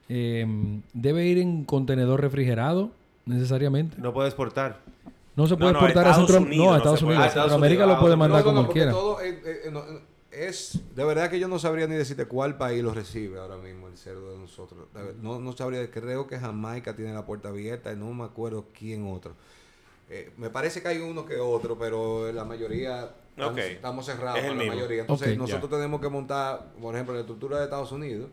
eh, 0.07 0.45
¿debe 0.93 1.25
ir 1.25 1.37
en 1.39 1.63
contenedor 1.65 2.21
refrigerado 2.21 2.91
necesariamente? 3.25 3.97
No 3.99 4.13
puede 4.13 4.27
exportar. 4.29 4.79
No 5.35 5.45
se 5.47 5.53
No, 5.53 5.59
puede 5.59 5.73
no, 5.73 5.79
exportar 5.79 6.07
a, 6.07 6.09
Estados 6.11 6.29
Centro- 6.31 6.45
Unidos 6.47 6.65
no, 6.65 6.69
a 6.69 6.71
no 6.73 6.77
Estados. 6.77 7.01
Unidos. 7.03 7.19
Ah, 7.19 7.23
A 7.23 7.27
Estados 7.27 7.51
Centroamérica 7.51 7.85
lo 7.85 7.99
puede 7.99 8.13
ah, 8.13 8.17
mandar 8.17 8.45
No, 8.45 8.51
no, 8.51 8.57
como 8.61 8.73
quiera. 8.73 8.91
todo, 8.91 9.21
eh, 9.21 9.39
eh, 9.65 9.69
no, 9.71 9.83
es 10.48 10.80
de 10.95 11.03
verdad 11.03 11.30
que 11.30 11.40
yo 11.40 11.48
no 11.48 11.60
sabría 11.60 11.88
ni 11.88 11.95
decirte 11.95 12.26
cuál 12.26 12.57
país 12.57 12.82
lo 12.84 12.94
recibe 12.94 13.40
ahora 13.40 13.57
mismo 13.57 13.88
el 13.88 13.98
cerdo 13.98 14.32
de 14.32 14.40
nosotros. 14.40 14.88
De 14.94 15.03
ver- 15.03 15.16
No, 15.16 15.40
no 15.40 15.52
sabría, 15.56 15.90
creo 15.91 16.28
que 16.28 16.40
Jamaica 16.40 16.95
tiene 16.95 17.14
la 17.14 17.26
puerta 17.26 17.49
abierta 17.49 17.91
y 17.91 17.95
no 17.95 18.14
me 18.14 18.24
acuerdo 18.24 18.68
quién 18.78 19.06
otro. 19.11 19.34
Eh, 20.10 20.32
me 20.38 20.49
parece 20.49 20.82
que 20.82 20.88
hay 20.88 20.98
uno 20.99 21.26
que 21.26 21.38
otro, 21.38 21.78
pero 21.78 22.32
la 22.32 22.44
mayoría 22.45 23.11
estamos, 23.36 24.06
cerrados 24.06 24.40
Es 24.40 24.48
la 24.48 24.53
mismo. 24.56 24.74
mayoría. 24.74 25.02
Entonces 25.02 25.38
nosotros 25.38 25.70
tenemos 25.70 26.02
que 26.02 26.10
montar, 26.10 26.74
por 26.82 26.95
ejemplo, 26.95 27.14
la 27.14 27.22
estructura 27.22 27.57
de 27.60 27.66
Estados 27.66 27.91
Unidos. 27.91 28.30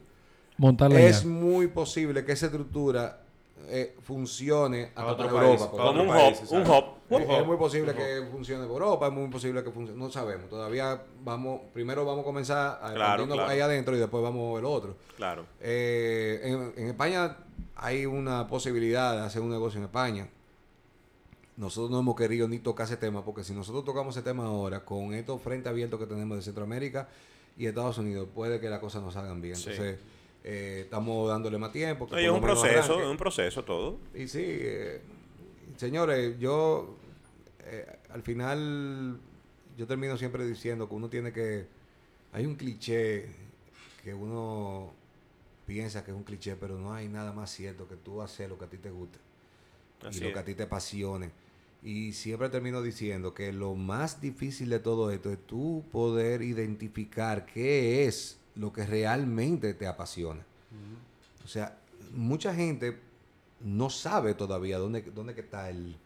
Montarla 0.59 0.99
Es 1.01 1.23
ya. 1.23 1.29
muy 1.29 1.67
posible 1.67 2.25
que 2.25 2.33
esa 2.33 2.47
estructura 2.47 3.26
eh, 3.69 3.97
funcione 4.03 4.93
A 4.95 5.01
hasta 5.01 5.13
otro 5.13 5.27
para 5.35 5.47
país, 5.49 5.61
Europa. 5.61 5.83
Como 5.85 6.03
un 6.03 6.09
país, 6.09 6.41
hub, 6.43 6.53
un 6.57 6.63
hub. 6.71 6.85
es, 7.11 7.29
es 7.41 7.47
muy 7.47 7.57
posible 7.57 7.95
que 7.95 8.27
funcione 8.31 8.65
por 8.67 8.83
Europa, 8.83 9.07
es 9.09 9.13
muy 9.13 9.29
posible 9.29 9.65
que 9.65 9.71
funcione, 9.71 9.99
no 9.99 10.11
sabemos, 10.11 10.49
todavía 10.49 11.03
vamos, 11.23 11.61
primero 11.73 12.05
vamos 12.05 12.23
a 12.23 12.25
comenzar 12.25 12.79
a 12.83 12.93
Claro, 12.93 12.95
expandirnos 12.95 13.37
claro. 13.37 13.51
ahí 13.51 13.61
adentro 13.61 13.97
y 13.97 13.99
después 13.99 14.23
vamos 14.23 14.51
a 14.51 14.55
ver 14.55 14.63
lo 14.63 14.71
otro. 14.73 14.97
Claro. 15.17 15.47
Eh, 15.61 16.41
en, 16.45 16.83
en 16.83 16.89
España 16.91 17.39
hay 17.77 18.07
una 18.07 18.47
posibilidad 18.47 19.15
de 19.15 19.21
hacer 19.27 19.43
un 19.43 19.51
negocio 19.51 19.79
en 19.79 19.85
España. 19.85 20.29
Nosotros 21.57 21.91
no 21.91 22.01
hemos 22.01 22.17
querido 22.17 22.47
ni 22.49 22.59
tocar 22.59 22.87
ese 22.87 22.99
tema, 22.99 23.25
porque 23.25 23.43
si 23.43 23.55
nosotros 23.55 23.83
tocamos 23.85 24.15
ese 24.15 24.23
tema 24.23 24.45
ahora, 24.45 24.85
con 24.85 25.15
estos 25.15 25.41
frentes 25.41 25.71
abiertos 25.71 25.99
que 25.99 26.07
tenemos 26.07 26.37
de 26.37 26.43
Centroamérica 26.43 27.09
y 27.57 27.65
Estados 27.67 27.97
Unidos, 27.97 28.29
puede 28.35 28.61
que 28.61 28.69
las 28.69 28.79
cosas 28.79 29.03
no 29.03 29.11
salgan 29.11 29.41
bien. 29.41 29.57
Sí. 29.57 29.71
Entonces, 29.71 29.99
eh, 30.49 30.83
estamos 30.85 31.29
dándole 31.29 31.59
más 31.59 31.73
tiempo. 31.73 32.07
que 32.07 32.25
es 32.25 32.31
un 32.31 32.41
proceso, 32.41 32.69
arranque. 32.79 33.03
es 33.03 33.11
un 33.11 33.17
proceso 33.17 33.65
todo. 33.65 33.99
Y 34.15 34.29
sí, 34.29 34.45
eh, 34.45 35.01
señores, 35.77 36.39
yo 36.39 36.97
eh, 37.65 37.85
al 38.11 38.23
final 38.23 39.19
yo 39.77 39.87
termino 39.89 40.17
siempre 40.17 40.47
diciendo 40.47 40.89
que 40.89 40.95
uno 40.95 41.09
tiene 41.09 41.33
que 41.33 41.67
hay 42.33 42.47
un 42.47 42.55
cliché 42.55 43.27
que 44.05 44.15
uno 44.15 44.93
piensa 45.67 46.05
que 46.05 46.13
es 46.13 46.17
un 46.17 46.23
cliché, 46.23 46.55
pero 46.55 46.79
no 46.79 46.95
hay 46.95 47.09
nada 47.09 47.33
más 47.33 47.51
cierto 47.51 47.89
que 47.89 47.97
tú 47.97 48.23
hacer 48.23 48.49
lo 48.49 48.57
que 48.57 48.67
a 48.67 48.71
ti 48.71 48.79
te 48.79 48.91
guste 48.91 49.19
Así 50.05 50.19
y 50.19 50.21
lo 50.21 50.29
es. 50.29 50.33
que 50.35 50.39
a 50.39 50.45
ti 50.45 50.55
te 50.55 50.63
apasione. 50.63 51.33
Y 51.83 52.13
siempre 52.13 52.49
termino 52.51 52.83
diciendo 52.83 53.35
que 53.35 53.53
lo 53.53 53.75
más 53.75 54.21
difícil 54.21 54.71
de 54.71 54.79
todo 54.79 55.11
esto 55.11 55.33
es 55.33 55.45
tú 55.45 55.85
poder 55.91 56.43
identificar 56.43 57.47
qué 57.47 58.07
es 58.07 58.39
lo 58.57 58.73
que 58.73 58.87
realmente 58.87 59.75
te 59.75 59.87
apasiona. 59.87 60.45
O 61.45 61.49
sea, 61.49 61.79
mucha 62.13 62.55
gente 62.55 62.99
no 63.61 63.91
sabe 63.91 64.35
todavía 64.35 64.79
dónde, 64.79 65.03
dónde 65.03 65.35
que 65.35 65.43
está 65.43 65.71
el, 65.71 65.97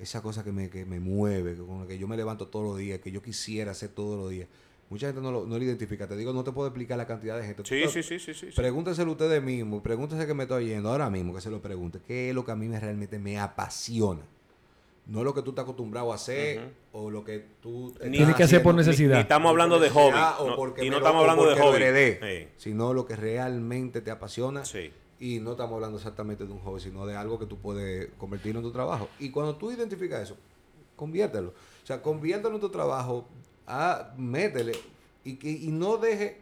esa 0.00 0.22
cosa 0.22 0.42
que 0.42 0.52
me, 0.52 0.70
que 0.70 0.84
me 0.84 1.00
mueve, 1.00 1.54
que 1.54 1.62
con 1.62 1.80
la 1.80 1.86
que 1.86 1.98
yo 1.98 2.08
me 2.08 2.16
levanto 2.16 2.48
todos 2.48 2.66
los 2.66 2.78
días, 2.78 3.00
que 3.00 3.10
yo 3.10 3.22
quisiera 3.22 3.72
hacer 3.72 3.90
todos 3.90 4.18
los 4.18 4.30
días. 4.30 4.48
Mucha 4.90 5.08
gente 5.08 5.20
no 5.20 5.30
lo, 5.30 5.46
no 5.46 5.58
lo 5.58 5.64
identifica. 5.64 6.08
Te 6.08 6.16
digo, 6.16 6.32
no 6.32 6.42
te 6.42 6.52
puedo 6.52 6.68
explicar 6.68 6.96
la 6.96 7.06
cantidad 7.06 7.38
de 7.38 7.46
gente. 7.46 7.62
Sí, 7.64 7.84
sí, 7.88 8.02
sí, 8.02 8.18
sí, 8.18 8.32
sí. 8.32 8.46
Pregúnteselo 8.56 9.12
ustedes 9.12 9.42
mismos, 9.42 9.82
pregúntese 9.82 10.26
que 10.26 10.32
me 10.32 10.44
estoy 10.44 10.64
oyendo 10.64 10.88
ahora 10.88 11.10
mismo, 11.10 11.34
que 11.34 11.42
se 11.42 11.50
lo 11.50 11.60
pregunte. 11.60 12.00
¿Qué 12.06 12.30
es 12.30 12.34
lo 12.34 12.44
que 12.44 12.52
a 12.52 12.56
mí 12.56 12.68
me, 12.68 12.80
realmente 12.80 13.18
me 13.18 13.38
apasiona? 13.38 14.22
No 15.08 15.24
lo 15.24 15.32
que 15.34 15.40
tú 15.42 15.50
estás 15.50 15.62
acostumbrado 15.64 16.12
a 16.12 16.16
hacer 16.16 16.70
o 16.92 17.10
lo 17.10 17.24
que 17.24 17.42
tú... 17.62 17.94
Tienes 18.00 18.34
que 18.36 18.42
hacer 18.42 18.62
por 18.62 18.74
necesidad. 18.74 19.14
Ni 19.16 19.22
estamos 19.22 19.48
hablando 19.50 19.78
de 19.80 19.88
hobby. 19.90 20.16
o 20.38 20.48
no- 20.50 20.56
porque 20.56 20.84
y 20.84 20.90
no 20.90 20.98
estamos 20.98 21.22
hablando 21.22 21.46
de 21.46 21.58
hobby. 21.60 21.76
heredé, 21.76 22.20
Sí. 22.20 22.48
sino 22.58 22.92
lo 22.92 23.06
que 23.06 23.16
realmente 23.16 24.02
te 24.02 24.10
apasiona. 24.10 24.64
Sí. 24.66 24.92
Y 25.18 25.40
no 25.40 25.52
estamos 25.52 25.74
hablando 25.74 25.96
exactamente 25.96 26.44
de 26.46 26.52
un 26.52 26.60
hobby, 26.60 26.80
sino 26.80 27.06
de 27.06 27.16
algo 27.16 27.38
que 27.38 27.46
tú 27.46 27.56
puedes 27.58 28.10
convertirlo 28.18 28.60
en 28.60 28.66
tu 28.66 28.70
trabajo. 28.72 29.08
Y 29.18 29.30
cuando 29.30 29.56
tú 29.56 29.72
identificas 29.72 30.22
eso, 30.22 30.36
conviértelo. 30.94 31.48
O 31.82 31.86
sea, 31.86 32.02
conviértelo 32.02 32.54
en 32.56 32.60
tu 32.60 32.68
trabajo, 32.68 33.26
ah, 33.66 34.12
métele. 34.18 34.72
Y, 35.24 35.36
que, 35.36 35.50
y 35.50 35.68
no 35.68 35.96
deje 35.96 36.38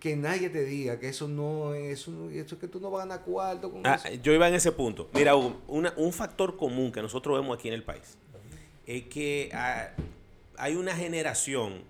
que 0.00 0.16
nadie 0.16 0.48
te 0.50 0.64
diga 0.64 0.98
que 0.98 1.08
eso 1.10 1.28
no 1.28 1.74
es, 1.74 2.00
eso, 2.00 2.10
no- 2.10 2.30
eso 2.30 2.54
es 2.54 2.60
que 2.60 2.66
tú 2.68 2.80
no 2.80 2.90
vas 2.90 3.04
a 3.04 3.06
ganar 3.06 3.24
cuarto 3.24 3.70
con 3.70 3.86
Ah, 3.86 4.00
eso. 4.02 4.08
yo 4.22 4.32
iba 4.32 4.48
en 4.48 4.54
ese 4.54 4.72
punto. 4.72 5.08
Mira, 5.12 5.36
Hugo, 5.36 5.60
una- 5.68 5.92
un 5.96 6.12
factor 6.12 6.56
común 6.56 6.90
que 6.90 7.02
nosotros 7.02 7.38
vemos 7.40 7.56
aquí 7.58 7.68
en 7.68 7.74
el 7.74 7.82
país 7.84 8.16
es 8.86 9.04
que 9.04 9.50
ah, 9.52 9.90
hay 10.56 10.74
una 10.74 10.96
generación 10.96 11.82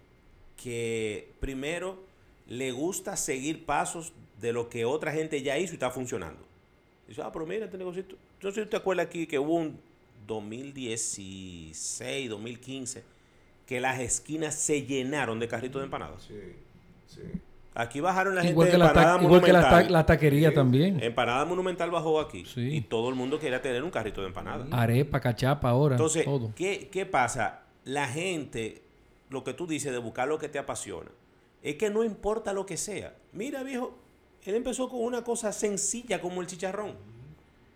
que 0.57 1.31
primero 1.41 1.99
le 2.49 2.73
gusta 2.73 3.17
seguir 3.17 3.65
pasos 3.65 4.13
de 4.41 4.53
lo 4.53 4.69
que 4.69 4.85
otra 4.85 5.13
gente 5.13 5.41
ya 5.43 5.57
hizo 5.59 5.73
y 5.73 5.77
está 5.77 5.91
funcionando. 5.91 6.41
Dice, 7.07 7.23
ah, 7.23 7.31
pero 7.33 7.47
mira 7.47 7.67
este 7.67 7.79
negocito. 7.79 8.17
No 8.43 8.51
sé 8.51 8.65
si 8.65 8.69
te 8.71 8.77
acuerdas 8.77 9.07
aquí 9.07 9.27
que 9.27 9.39
hubo 9.39 9.55
un 9.55 9.79
2016, 10.27 12.29
2015, 12.29 13.03
que 13.67 13.81
las 13.81 14.01
esquinas 14.01 14.55
se 14.55 14.83
llenaron 14.83 15.39
de 15.39 15.49
carritos 15.49 15.81
de 15.81 15.85
empanadas. 15.85 16.23
Sí, 16.27 16.35
sí. 17.07 17.21
Aquí 17.75 18.01
bajaron 18.01 18.35
la 18.35 18.45
Igual 18.45 18.67
gente 18.69 18.71
que, 18.71 18.73
de 18.73 18.79
la, 18.79 18.89
Empanada 18.89 19.19
ta- 19.19 19.25
igual 19.25 19.43
que 19.43 19.53
la, 19.53 19.61
ta- 19.61 19.67
Monumental. 19.71 19.93
la 19.93 20.07
taquería 20.07 20.53
también. 20.55 21.03
Empanada 21.03 21.45
Monumental 21.45 21.91
bajó 21.91 22.21
aquí. 22.21 22.45
Sí. 22.45 22.61
Y 22.77 22.81
todo 22.81 23.09
el 23.09 23.15
mundo 23.15 23.39
quería 23.39 23.63
tener 23.63 23.83
un 23.85 23.91
carrito 23.91 24.21
de 24.23 24.27
empanada. 24.27 24.67
Arepa, 24.73 25.21
cachapa 25.21 25.69
ahora. 25.71 25.95
Entonces, 25.95 26.25
todo. 26.25 26.53
¿qué, 26.57 26.89
¿qué 26.91 27.07
pasa? 27.07 27.61
La 27.85 28.09
gente, 28.09 28.83
lo 29.29 29.45
que 29.45 29.55
tú 29.55 29.67
dices 29.69 29.93
de 29.93 29.99
buscar 29.99 30.27
lo 30.27 30.39
que 30.39 30.49
te 30.49 30.59
apasiona, 30.59 31.11
es 31.63 31.77
que 31.77 31.91
no 31.91 32.03
importa 32.03 32.53
lo 32.53 32.67
que 32.67 32.77
sea. 32.77 33.15
Mira, 33.33 33.63
viejo, 33.63 33.97
él 34.45 34.57
empezó 34.57 34.89
con 34.89 35.03
una 35.05 35.23
cosa 35.23 35.53
sencilla 35.53 36.21
como 36.21 36.41
el 36.41 36.49
chicharrón. 36.49 36.97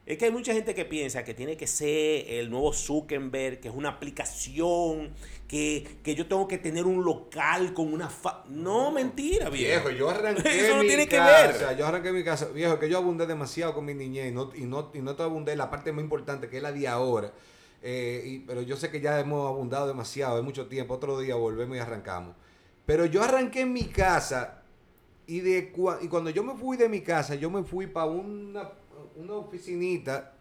Es 0.07 0.19
que 0.19 0.27
hay 0.27 0.31
mucha 0.31 0.53
gente 0.53 0.75
que 0.75 0.85
piensa 0.85 1.25
que 1.25 1.33
tiene 1.33 1.57
que 1.57 1.67
ser 1.67 2.27
el 2.29 2.51
nuevo 2.51 2.75
Zuckerberg, 2.75 3.61
que 3.61 3.69
es 3.69 3.75
una 3.75 3.89
aplicación, 3.89 5.13
que, 5.49 5.99
que 6.03 6.15
yo 6.15 6.27
tengo 6.27 6.47
que 6.47 6.59
tener 6.59 6.85
un 6.85 7.03
local 7.05 7.73
con 7.73 7.91
una... 7.91 8.11
fa- 8.11 8.45
No, 8.49 8.91
mentira, 8.93 9.49
viejo. 9.49 9.89
Viejo, 9.89 9.99
yo 9.99 10.11
arranqué 10.11 10.67
Eso 10.67 10.77
no 10.77 10.83
mi 10.83 10.89
tiene 10.89 11.09
que 11.09 11.17
casa, 11.17 11.69
ver. 11.69 11.79
yo 11.79 11.87
arranqué 11.87 12.13
mi 12.13 12.23
casa, 12.23 12.47
viejo, 12.49 12.79
que 12.79 12.91
yo 12.91 12.99
abundé 12.99 13.27
demasiado 13.27 13.73
con 13.75 13.87
mi 13.87 13.95
niñez 13.95 14.29
y 14.31 14.35
no, 14.35 14.51
y 14.55 14.67
no, 14.67 14.91
y 14.93 15.01
no 15.01 15.17
te 15.17 15.23
abundé 15.23 15.53
en 15.53 15.59
la 15.59 15.71
parte 15.71 15.91
más 15.93 16.03
importante 16.05 16.49
que 16.51 16.59
es 16.59 16.63
la 16.63 16.73
de 16.73 16.87
ahora. 16.87 17.33
Eh, 17.83 18.23
y- 18.27 18.39
pero 18.41 18.61
yo 18.61 18.77
sé 18.77 18.91
que 18.91 19.01
ya 19.01 19.19
hemos 19.21 19.49
abundado 19.49 19.87
demasiado, 19.87 20.37
hay 20.37 20.43
mucho 20.43 20.67
tiempo, 20.67 20.95
otro 20.95 21.19
día 21.19 21.35
volvemos 21.35 21.77
y 21.79 21.81
arrancamos. 21.81 22.35
Pero 22.85 23.07
yo 23.07 23.23
arranqué 23.23 23.61
en 23.63 23.73
mi 23.73 23.85
casa 23.85 24.63
y, 25.27 25.41
de, 25.41 25.73
cua- 25.73 25.99
y 26.03 26.09
cuando 26.09 26.29
yo 26.29 26.43
me 26.45 26.55
fui 26.55 26.77
de 26.77 26.91
mi 26.91 27.01
casa, 27.01 27.35
yo 27.37 27.49
me 27.51 27.63
fui 27.65 27.87
para 27.87 28.07
una, 28.07 28.69
una 29.17 29.35
oficinita 29.35 30.33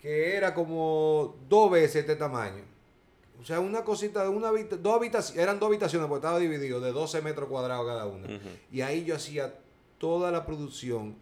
que 0.00 0.36
era 0.36 0.54
como 0.54 1.36
dos 1.48 1.70
veces 1.70 1.96
este 1.96 2.16
tamaño. 2.16 2.62
O 3.40 3.44
sea, 3.44 3.60
una 3.60 3.84
cosita 3.84 4.22
de 4.22 4.28
una 4.28 4.48
habita- 4.48 4.76
dos 4.76 4.96
habitaciones, 4.96 5.42
eran 5.42 5.58
dos 5.58 5.68
habitaciones 5.68 6.08
porque 6.08 6.26
estaba 6.26 6.38
dividido 6.38 6.80
de 6.80 6.92
12 6.92 7.22
metros 7.22 7.48
cuadrados 7.48 7.86
cada 7.86 8.06
una. 8.06 8.26
Y 8.72 8.80
ahí 8.82 9.04
yo 9.04 9.14
hacía 9.16 9.54
toda 9.98 10.30
la 10.30 10.44
producción 10.46 11.16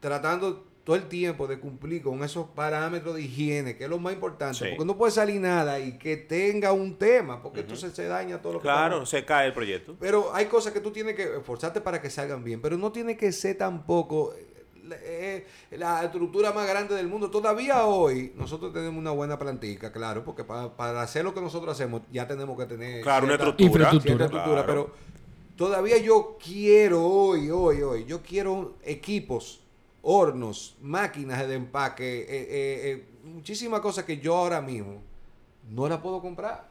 tratando 0.00 0.64
todo 0.84 0.96
el 0.96 1.04
tiempo 1.08 1.46
de 1.46 1.58
cumplir 1.58 2.02
con 2.02 2.22
esos 2.22 2.46
parámetros 2.48 3.14
de 3.14 3.22
higiene, 3.22 3.74
que 3.76 3.84
es 3.84 3.90
lo 3.90 3.98
más 3.98 4.12
importante, 4.12 4.58
Sí. 4.58 4.64
porque 4.76 4.84
no 4.84 4.98
puede 4.98 5.12
salir 5.12 5.40
nada 5.40 5.80
y 5.80 5.96
que 5.96 6.18
tenga 6.18 6.72
un 6.72 6.96
tema, 6.98 7.42
porque 7.42 7.60
entonces 7.60 7.94
se 7.94 8.04
daña 8.06 8.42
todo 8.42 8.54
lo 8.54 8.58
que 8.58 8.64
Claro, 8.64 9.06
se 9.06 9.24
cae 9.24 9.46
el 9.46 9.54
proyecto. 9.54 9.96
pero 9.98 10.34
hay 10.34 10.44
cosas 10.44 10.74
que 10.74 10.80
tú 10.80 10.90
tienes 10.90 11.14
que 11.16 11.22
esforzarte 11.38 11.80
para 11.80 12.02
que 12.02 12.10
salgan 12.10 12.44
bien, 12.44 12.60
pero 12.60 12.76
no 12.76 12.92
tiene 12.92 13.16
que 13.16 13.32
ser 13.32 13.56
tampoco 13.56 14.34
eh, 14.92 15.46
la 15.72 16.04
estructura 16.04 16.52
más 16.52 16.66
grande 16.68 16.94
del 16.94 17.08
mundo. 17.08 17.30
Todavía 17.30 17.84
hoy 17.86 18.32
nosotros 18.36 18.72
tenemos 18.72 18.98
una 18.98 19.10
buena 19.10 19.38
plantica, 19.38 19.92
claro, 19.92 20.24
porque 20.24 20.44
para, 20.44 20.76
para 20.76 21.02
hacer 21.02 21.24
lo 21.24 21.32
que 21.34 21.40
nosotros 21.40 21.72
hacemos 21.74 22.02
ya 22.12 22.26
tenemos 22.26 22.58
que 22.58 22.66
tener 22.66 23.02
Claro, 23.02 23.26
una 23.26 23.34
estructura. 23.34 23.66
Infraestructura. 23.66 24.02
cierta 24.02 24.24
estructura, 24.24 24.64
Claro. 24.64 24.86
pero 24.86 25.14
todavía 25.56 25.98
yo 25.98 26.36
quiero 26.42 27.04
hoy, 27.04 27.50
hoy, 27.50 27.82
hoy, 27.82 28.04
yo 28.04 28.22
quiero 28.22 28.74
equipos, 28.82 29.60
hornos, 30.02 30.76
máquinas 30.82 31.46
de 31.48 31.54
empaque, 31.54 32.20
eh, 32.20 32.26
eh, 32.28 32.46
eh, 32.50 33.06
muchísimas 33.24 33.80
cosas 33.80 34.04
que 34.04 34.18
yo 34.18 34.36
ahora 34.36 34.60
mismo 34.60 35.00
no 35.70 35.88
la 35.88 36.02
puedo 36.02 36.20
comprar. 36.20 36.68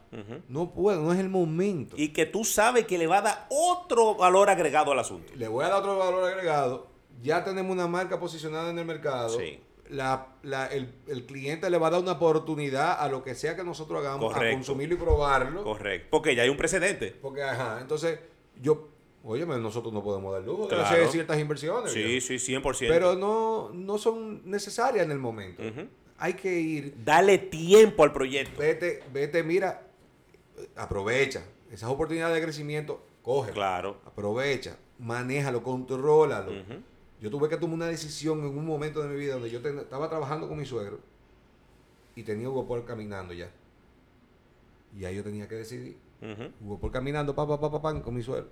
No 0.48 0.70
puedo, 0.70 1.02
no 1.02 1.12
es 1.12 1.18
el 1.18 1.28
momento. 1.28 1.96
Y 1.98 2.10
que 2.10 2.26
tú 2.26 2.44
sabes 2.44 2.86
que 2.86 2.96
le 2.96 3.08
va 3.08 3.18
a 3.18 3.22
dar 3.22 3.46
otro 3.50 4.14
valor 4.14 4.48
agregado 4.48 4.92
al 4.92 5.00
asunto. 5.00 5.32
Le 5.34 5.48
voy 5.48 5.64
a 5.64 5.68
dar 5.68 5.80
otro 5.80 5.98
valor 5.98 6.30
agregado. 6.30 6.86
Ya 7.22 7.44
tenemos 7.44 7.72
una 7.72 7.86
marca 7.86 8.18
posicionada 8.20 8.70
en 8.70 8.78
el 8.78 8.84
mercado. 8.84 9.38
Sí. 9.38 9.60
La, 9.90 10.28
la- 10.42 10.66
el, 10.66 10.94
el 11.08 11.26
cliente 11.26 11.68
le 11.70 11.78
va 11.78 11.88
a 11.88 11.90
dar 11.90 12.00
una 12.00 12.12
oportunidad 12.12 12.98
a 13.00 13.08
lo 13.08 13.22
que 13.22 13.34
sea 13.34 13.54
que 13.54 13.62
nosotros 13.64 14.00
hagamos, 14.00 14.34
a 14.34 14.50
consumirlo 14.52 14.94
y 14.94 14.98
probarlo. 14.98 15.62
Correcto. 15.62 16.08
Porque 16.10 16.34
ya 16.34 16.42
hay 16.42 16.48
un 16.48 16.56
precedente. 16.56 17.10
Porque, 17.20 17.42
ajá, 17.42 17.78
entonces, 17.80 18.18
yo, 18.60 18.88
oye, 19.22 19.44
nosotros 19.46 19.92
no 19.92 20.02
podemos 20.02 20.32
dar 20.32 20.42
lujo 20.42 20.68
Claro. 20.68 20.84
hacer 20.84 21.06
ciertas 21.08 21.38
inversiones. 21.38 21.92
Sí, 21.92 22.02
viejo. 22.02 22.26
sí, 22.26 22.34
100%. 22.36 22.88
Pero 22.88 23.14
no, 23.14 23.70
no 23.74 23.98
son 23.98 24.42
necesarias 24.50 25.04
en 25.04 25.10
el 25.12 25.18
momento. 25.18 25.62
Hay 26.16 26.34
que 26.34 26.58
ir, 26.60 26.94
Dale 27.04 27.36
tiempo 27.38 28.04
al 28.04 28.12
proyecto. 28.12 28.58
vete, 28.58 29.02
vete, 29.12 29.42
mira, 29.42 29.82
aprovecha 30.76 31.42
esas 31.70 31.90
oportunidades 31.90 32.36
de 32.36 32.42
crecimiento, 32.42 33.04
coge. 33.22 33.52
Claro. 33.52 34.00
Aprovecha, 34.06 34.76
manéjalo, 34.98 35.62
contrólalo. 35.62 36.52
Ujú. 36.52 36.82
Yo 37.20 37.30
tuve 37.30 37.48
que 37.48 37.56
tomar 37.56 37.74
una 37.74 37.86
decisión 37.86 38.40
en 38.40 38.58
un 38.58 38.66
momento 38.66 39.02
de 39.02 39.08
mi 39.08 39.16
vida 39.16 39.34
donde 39.34 39.50
yo 39.50 39.60
ten- 39.62 39.78
estaba 39.78 40.08
trabajando 40.08 40.48
con 40.48 40.58
mi 40.58 40.66
suegro 40.66 40.98
y 42.16 42.22
tenía 42.22 42.48
Hugo 42.50 42.66
Paul 42.66 42.84
caminando 42.84 43.32
ya. 43.32 43.50
Y 44.98 45.04
ahí 45.04 45.16
yo 45.16 45.24
tenía 45.24 45.48
que 45.48 45.54
decidir. 45.56 45.96
Hugo 46.60 46.78
Paul 46.78 46.92
caminando, 46.92 47.34
pa, 47.34 47.46
pa, 47.46 47.58
pa, 47.60 47.70
pa, 47.70 47.80
pam, 47.82 48.00
con 48.02 48.14
mi 48.14 48.22
suegro. 48.22 48.48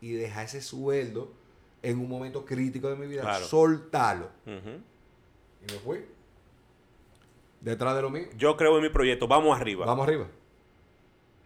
Y 0.00 0.12
dejar 0.12 0.44
ese 0.44 0.60
sueldo 0.60 1.32
en 1.82 1.98
un 1.98 2.08
momento 2.08 2.44
crítico 2.44 2.88
de 2.88 2.96
mi 2.96 3.06
vida. 3.06 3.22
Claro. 3.22 3.44
Soltarlo. 3.46 4.28
Y 4.46 4.50
me 5.72 5.78
fui. 5.84 6.04
Detrás 7.60 7.96
de 7.96 8.02
lo 8.02 8.10
mío. 8.10 8.26
Yo 8.36 8.56
creo 8.56 8.76
en 8.76 8.82
mi 8.82 8.90
proyecto. 8.90 9.26
Vamos 9.26 9.58
arriba. 9.58 9.86
Vamos 9.86 10.06
arriba. 10.06 10.26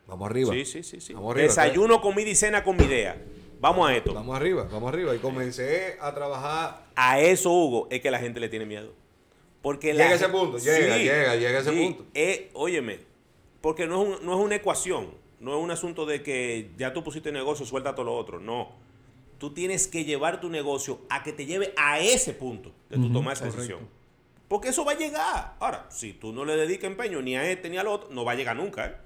Vamos 0.07 0.29
arriba. 0.29 0.53
Sí, 0.53 0.65
sí, 0.65 0.83
sí, 0.83 1.01
sí. 1.01 1.15
Vamos 1.15 1.33
arriba, 1.33 1.47
Desayuno, 1.47 2.01
comida 2.01 2.29
y 2.29 2.35
cena 2.35 2.65
con 2.65 2.77
mi 2.77 2.85
idea. 2.85 3.23
Vamos 3.61 3.89
a 3.91 3.95
esto. 3.95 4.15
Vamos 4.15 4.35
arriba, 4.37 4.67
vamos 4.73 4.89
arriba. 4.93 5.15
Y 5.15 5.19
comencé 5.19 5.99
a 6.01 6.15
trabajar 6.15 6.87
A 6.97 7.21
eso, 7.21 7.51
Hugo, 7.53 7.89
es 7.91 8.01
que 8.01 8.11
la 8.11 8.19
gente 8.19 8.41
le 8.41 8.49
tiene 8.49 8.65
miedo. 8.67 8.93
Porque 9.63 9.93
Llega 9.93 10.09
la 10.09 10.15
ese 10.15 10.29
punto, 10.31 10.57
llega, 10.59 10.97
llega, 10.97 11.37
llega 11.37 11.59
ese 11.59 11.71
sí, 11.71 11.77
punto. 11.83 12.07
eh, 12.15 12.51
óyeme, 12.55 13.01
porque 13.61 13.87
no 13.87 14.03
es, 14.03 14.09
un- 14.21 14.27
no 14.27 14.33
es 14.39 14.41
una 14.43 14.55
ecuación, 14.57 15.11
no 15.39 15.55
es 15.59 15.63
un 15.63 15.71
asunto 15.71 16.07
de 16.07 16.23
que 16.23 16.71
ya 16.79 16.95
tú 16.95 17.05
pusiste 17.05 17.31
negocio, 17.31 17.67
suelta 17.67 17.95
todo 17.95 18.07
lo 18.07 18.17
otro. 18.17 18.41
No. 18.41 18.71
Tú 19.37 19.53
tienes 19.53 19.87
que 19.87 20.05
llevar 20.05 20.41
tu 20.41 20.49
negocio 20.49 21.01
a 21.11 21.23
que 21.23 21.33
te 21.35 21.45
lleve 21.45 21.75
a 21.77 21.99
ese 22.01 22.33
punto 22.33 22.73
de 22.89 22.97
tu 22.97 23.05
Ujú, 23.05 23.13
tomar 23.13 23.35
esa 23.35 23.45
correcto. 23.45 23.61
decisión. 23.61 23.89
Porque 24.49 24.69
eso 24.71 24.85
va 24.85 24.93
a 24.93 24.99
llegar. 24.99 25.55
Ahora, 25.61 25.87
si 25.91 26.15
tú 26.15 26.33
no 26.33 26.45
le 26.47 26.57
dedicas 26.57 26.91
empeño 26.91 27.21
ni 27.21 27.37
a 27.37 27.49
este 27.51 27.69
ni 27.69 27.77
al 27.77 27.87
otro, 27.87 28.09
no 28.11 28.25
va 28.25 28.33
a 28.33 28.35
llegar 28.37 28.57
nunca, 28.57 28.87
¿eh? 28.87 28.97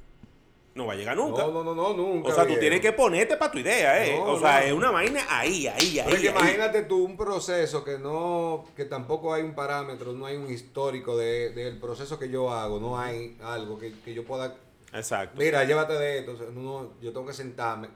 No 0.74 0.86
va 0.86 0.94
a 0.94 0.96
llegar 0.96 1.16
nunca. 1.16 1.42
No, 1.42 1.52
no, 1.52 1.62
no, 1.62 1.74
no, 1.74 1.94
nunca. 1.94 2.30
o 2.30 2.34
sea, 2.34 2.46
tú 2.46 2.54
tienes 2.58 2.80
que 2.80 2.92
ponerte 2.92 3.36
para 3.36 3.52
tu 3.52 3.58
idea, 3.58 4.04
¿eh? 4.04 4.16
No, 4.18 4.32
o 4.32 4.40
sea, 4.40 4.60
no. 4.60 4.66
es 4.66 4.72
una 4.72 4.90
vaina 4.90 5.24
ahí, 5.28 5.68
ahí, 5.68 5.98
ahí. 5.98 6.02
Pero 6.04 6.16
es 6.16 6.22
que 6.22 6.28
ahí. 6.30 6.34
imagínate 6.34 6.82
tú 6.82 7.04
un 7.04 7.16
proceso 7.16 7.84
que 7.84 7.96
no, 7.98 8.64
que 8.74 8.84
tampoco 8.84 9.32
hay 9.32 9.42
un 9.44 9.54
parámetro, 9.54 10.12
no 10.12 10.26
hay 10.26 10.36
un 10.36 10.50
histórico 10.52 11.16
de- 11.16 11.50
del 11.50 11.78
proceso 11.78 12.18
que 12.18 12.28
yo 12.28 12.50
hago, 12.50 12.80
no 12.80 12.98
hay 12.98 13.36
algo 13.44 13.78
que, 13.78 13.92
que 14.04 14.12
yo 14.14 14.24
pueda, 14.24 14.56
Exacto. 14.92 15.38
mira, 15.38 15.62
llévate 15.64 15.92
de 15.92 16.18
esto, 16.18 16.32
no, 16.52 16.90
yo 17.00 17.12
tengo 17.12 17.26
que 17.26 17.34
sentarme. 17.34 17.88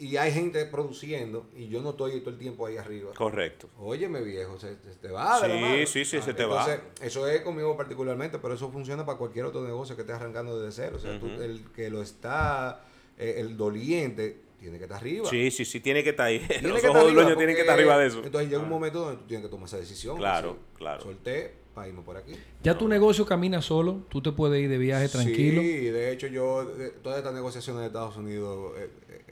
Y 0.00 0.16
hay 0.16 0.32
gente 0.32 0.64
produciendo 0.64 1.46
y 1.54 1.68
yo 1.68 1.82
no 1.82 1.90
estoy 1.90 2.18
todo 2.20 2.30
el 2.30 2.38
tiempo 2.38 2.64
ahí 2.66 2.78
arriba. 2.78 3.12
Correcto. 3.14 3.68
Óyeme 3.78 4.22
viejo, 4.22 4.58
se, 4.58 4.68
se 4.76 4.96
te 5.00 5.08
va 5.10 5.40
de 5.42 5.48
la 5.48 5.54
Sí, 5.54 5.60
mano. 5.60 5.86
sí, 5.86 6.04
sí, 6.06 6.22
se 6.22 6.32
te 6.32 6.44
va. 6.46 6.64
entonces, 6.64 7.06
Eso 7.06 7.28
es 7.28 7.42
conmigo 7.42 7.76
particularmente, 7.76 8.38
pero 8.38 8.54
eso 8.54 8.70
funciona 8.72 9.04
para 9.04 9.18
cualquier 9.18 9.44
otro 9.44 9.62
negocio 9.62 9.94
que 9.96 10.00
esté 10.02 10.14
arrancando 10.14 10.58
desde 10.58 10.84
cero. 10.84 10.96
O 10.96 11.00
sea, 11.00 11.20
tú- 11.20 11.26
Ujú. 11.26 11.42
el 11.42 11.70
que 11.76 11.90
lo 11.90 12.00
está, 12.00 12.82
eh, 13.18 13.34
el 13.38 13.58
doliente, 13.58 14.40
tiene 14.58 14.78
que 14.78 14.84
estar 14.84 14.98
arriba. 15.00 15.28
Sí, 15.28 15.50
sí, 15.50 15.64
sí, 15.66 15.80
tiene 15.80 16.02
que 16.02 16.10
estar 16.10 16.26
ahí. 16.26 16.38
Tiene 16.38 16.68
Los 16.68 16.80
que 16.80 16.88
ojos 16.88 16.96
estar 17.00 17.04
del 17.06 17.14
dueño 17.14 17.26
arriba, 17.28 17.36
tienen 17.38 17.54
que 17.56 17.60
estar 17.60 17.74
arriba 17.76 17.98
de 17.98 18.06
eso. 18.06 18.22
Entonces 18.24 18.50
llega 18.50 18.62
un 18.62 18.68
momento 18.70 19.00
donde 19.00 19.16
tú 19.18 19.24
tienes 19.26 19.46
que 19.46 19.50
tomar 19.50 19.66
esa 19.66 19.76
decisión. 19.76 20.16
Claro, 20.16 20.50
así, 20.52 20.76
claro. 20.78 21.02
Solté 21.02 21.54
para 21.74 21.88
irme 21.88 22.02
por 22.02 22.16
aquí. 22.16 22.32
Ya 22.62 22.76
tu 22.76 22.88
negocio 22.88 23.24
camina 23.26 23.60
solo, 23.62 24.02
tú 24.08 24.20
te 24.22 24.32
puedes 24.32 24.62
ir 24.62 24.68
de 24.70 24.78
viaje 24.78 25.08
tranquilo. 25.10 25.60
Sí, 25.62 25.68
de 25.90 26.10
hecho 26.12 26.26
yo, 26.26 26.64
de- 26.64 26.90
todas 26.90 27.18
estas 27.18 27.32
negociaciones 27.34 27.80
de 27.82 27.86
Estados 27.88 28.16
Unidos, 28.16 28.72
eh, 28.78 28.90
eh, 29.08 29.29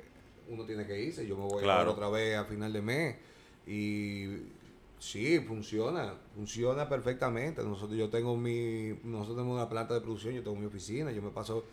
uno 0.48 0.64
tiene 0.64 0.86
que 0.86 1.00
irse. 1.00 1.26
Yo 1.26 1.36
me 1.36 1.44
voy 1.44 1.58
a 1.58 1.62
Claro. 1.62 1.80
ver 1.80 1.88
otra 1.94 2.08
vez 2.08 2.36
a 2.36 2.44
final 2.44 2.72
de 2.72 2.82
mes. 2.82 3.16
Y 3.66 4.26
sí, 4.98 5.40
funciona, 5.40 6.14
funciona 6.34 6.88
perfectamente. 6.88 7.62
Nosotros, 7.62 7.98
yo 7.98 8.08
tengo 8.08 8.36
mi, 8.36 8.94
nosotros 9.04 9.36
tenemos 9.36 9.56
una 9.56 9.68
planta 9.68 9.94
de 9.94 10.00
producción, 10.00 10.34
yo 10.34 10.42
tengo 10.42 10.56
mi 10.56 10.66
oficina, 10.66 11.12
yo 11.12 11.22
me 11.22 11.30
paso 11.30 11.64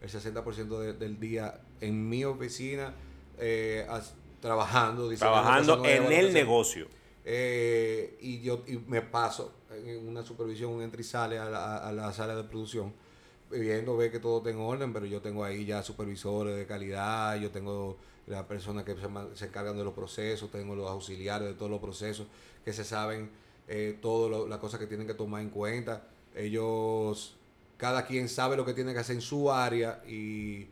el 0.00 0.10
60% 0.10 0.80
de- 0.80 0.92
del 0.94 1.18
día 1.18 1.60
en 1.80 2.08
mi 2.08 2.24
oficina 2.24 2.92
eh, 3.38 3.86
as- 3.88 4.14
trabajando, 4.40 5.08
Trabajando 5.14 5.84
en 5.86 6.12
el 6.12 6.32
negocio. 6.34 6.86
Eh, 7.24 8.18
y 8.20 8.40
yo 8.42 8.62
y 8.66 8.76
me 8.86 9.00
paso 9.00 9.52
en 9.72 10.06
una 10.06 10.22
supervisión, 10.22 10.70
un 10.72 10.82
entra 10.82 11.00
y 11.00 11.04
sale 11.04 11.38
a 11.38 11.46
la, 11.48 11.78
a 11.78 11.90
la 11.92 12.12
sala 12.12 12.36
de 12.36 12.44
producción, 12.44 12.92
viendo, 13.50 13.96
ver 13.96 14.12
que 14.12 14.18
todo 14.20 14.38
está 14.38 14.50
en 14.50 14.58
orden, 14.58 14.92
pero 14.92 15.06
yo 15.06 15.22
tengo 15.22 15.42
ahí 15.42 15.64
ya 15.64 15.82
supervisores 15.82 16.54
de 16.56 16.66
calidad, 16.66 17.40
yo 17.40 17.50
tengo 17.50 17.96
las 18.26 18.44
personas 18.44 18.84
que 18.84 18.94
se, 18.94 19.08
se 19.34 19.46
encargan 19.46 19.76
de 19.76 19.84
los 19.84 19.94
procesos, 19.94 20.50
tengo 20.50 20.74
los 20.74 20.88
auxiliares 20.90 21.48
de 21.48 21.54
todos 21.54 21.70
los 21.70 21.80
procesos, 21.80 22.26
que 22.64 22.72
se 22.72 22.84
saben 22.84 23.30
eh, 23.68 23.98
todas 24.00 24.48
las 24.48 24.58
cosas 24.58 24.80
que 24.80 24.86
tienen 24.86 25.06
que 25.06 25.14
tomar 25.14 25.42
en 25.42 25.50
cuenta. 25.50 26.06
Ellos, 26.34 27.36
cada 27.76 28.06
quien 28.06 28.28
sabe 28.28 28.56
lo 28.56 28.64
que 28.64 28.74
tiene 28.74 28.92
que 28.92 28.98
hacer 28.98 29.16
en 29.16 29.22
su 29.22 29.50
área 29.50 30.02
y, 30.06 30.68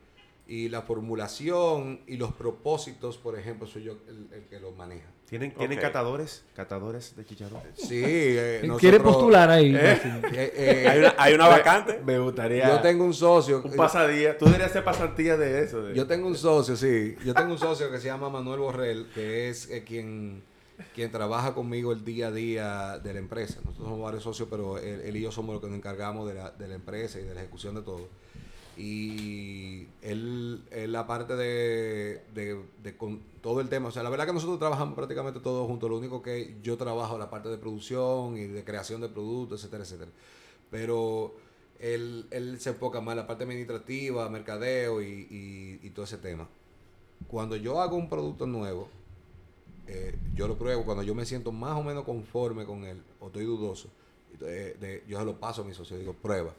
Y 0.53 0.69
la 0.69 0.83
formulación 0.83 2.03
y 2.07 2.19
los 2.19 2.35
propósitos, 2.35 3.17
por 3.17 3.39
ejemplo, 3.39 3.67
soy 3.67 3.85
yo 3.85 3.93
el, 4.07 4.29
el 4.35 4.45
que 4.49 4.61
los 4.61 4.77
maneja. 4.77 5.09
¿Tienen, 5.27 5.55
¿tienen 5.55 5.79
catadores? 5.79 6.45
¿Catadores 6.55 7.17
de 7.17 7.25
chicharrón? 7.25 7.63
Sí. 7.75 8.03
eh, 8.05 8.71
¿Quiere 8.79 9.01
postular 9.01 9.49
ahí? 9.49 9.75
Eh, 9.75 9.83
Máximo? 9.95 10.21
eh, 10.35 10.87
Hay 10.91 10.99
una, 10.99 11.15
hay 11.17 11.33
una 11.33 11.49
vacante. 11.49 12.03
Me 12.05 12.19
gustaría... 12.19 12.69
yo 12.69 12.83
tengo 12.83 13.03
un 13.03 13.15
socio. 13.15 13.63
Un 13.65 13.75
pasadía. 13.77 14.37
Tú 14.37 14.45
deberías 14.45 14.69
hacer 14.69 14.85
pasantía 14.85 15.39
de 15.39 15.65
eso. 15.65 15.85
de- 15.85 15.95
Yo 15.95 16.07
tengo 16.07 16.27
un 16.29 16.37
socio, 16.37 16.77
sí. 16.77 17.17
Yo 17.25 17.33
tengo 17.33 17.53
un 17.53 17.59
socio 17.59 17.91
que 17.91 17.99
se 17.99 18.09
llama 18.09 18.29
Manuel 18.29 18.61
Borrell, 18.61 19.07
que 19.15 19.49
es 19.49 19.71
eh, 19.71 19.85
quien, 19.85 20.43
quien 20.95 21.11
trabaja 21.11 21.55
conmigo 21.55 21.93
el 21.93 22.05
día 22.05 22.27
a 22.27 22.31
día 22.31 22.99
de 22.99 23.15
la 23.15 23.21
empresa. 23.21 23.55
Nosotros 23.65 23.87
somos 23.89 24.03
varios 24.03 24.23
socios, 24.23 24.49
pero 24.51 24.77
él, 24.77 25.01
él 25.03 25.17
y 25.17 25.23
yo 25.23 25.33
somos 25.33 25.55
los 25.55 25.63
que 25.63 25.69
nos 25.69 25.79
encargamos 25.79 26.29
de 26.29 26.35
la, 26.35 26.51
de 26.51 26.69
la 26.69 26.75
empresa 26.75 27.19
y 27.19 27.25
de 27.25 27.33
la 27.33 27.41
ejecución 27.41 27.75
de 27.75 27.81
todo. 27.81 28.07
Y 28.77 29.89
él, 30.01 30.65
él 30.71 30.97
aparte 30.97 31.37
de, 31.37 32.23
de- 32.35 32.65
de 32.83 32.97
con 32.97 33.21
todo 33.43 33.61
el 33.61 33.69
tema, 33.69 33.89
o 33.89 33.91
sea, 33.91 34.03
la 34.03 34.09
verdad 34.11 34.27
que 34.27 34.33
nosotros 34.33 34.59
trabajamos 34.59 34.95
prácticamente 34.95 35.41
todos 35.41 35.67
juntos, 35.67 35.91
lo 35.91 35.99
único 35.99 36.23
que 36.23 36.57
yo 36.63 36.77
trabajo 36.79 37.19
la 37.19 37.29
parte 37.31 37.49
de 37.51 37.59
producción 37.59 38.39
y 38.39 38.47
de 38.47 38.65
creación 38.65 39.01
de 39.03 39.09
productos, 39.11 39.61
etcétera, 39.61 39.85
etcétera. 39.85 40.11
Pero 40.71 41.35
él, 41.81 42.27
él 42.31 42.61
se 42.61 42.71
enfoca 42.71 43.01
más 43.01 43.13
en 43.13 43.19
la 43.19 43.27
parte 43.27 43.45
administrativa, 43.45 44.29
mercadeo 44.31 45.03
y, 45.03 45.07
y- 45.31 45.81
y 45.87 45.91
todo 45.91 46.05
ese 46.07 46.19
tema. 46.19 46.49
Cuando 47.29 47.57
yo 47.57 47.81
hago 47.81 47.97
un 47.97 48.09
producto 48.09 48.47
nuevo, 48.47 48.89
eh, 49.87 50.17
yo 50.35 50.49
lo 50.49 50.57
pruebo, 50.57 50.85
cuando 50.85 51.03
yo 51.03 51.15
me 51.15 51.27
siento 51.27 51.53
más 51.53 51.77
o 51.79 51.83
menos 51.83 52.05
conforme 52.05 52.65
con 52.65 52.85
él, 52.85 53.03
o 53.21 53.27
estoy 53.27 53.45
dudoso, 53.45 53.89
eh, 54.41 54.77
de- 54.81 55.05
yo 55.09 55.19
se 55.19 55.25
lo 55.25 55.39
paso 55.39 55.63
a 55.63 55.65
mi 55.65 55.75
socio, 55.75 55.99
digo, 55.99 56.15
prueba. 56.15 56.55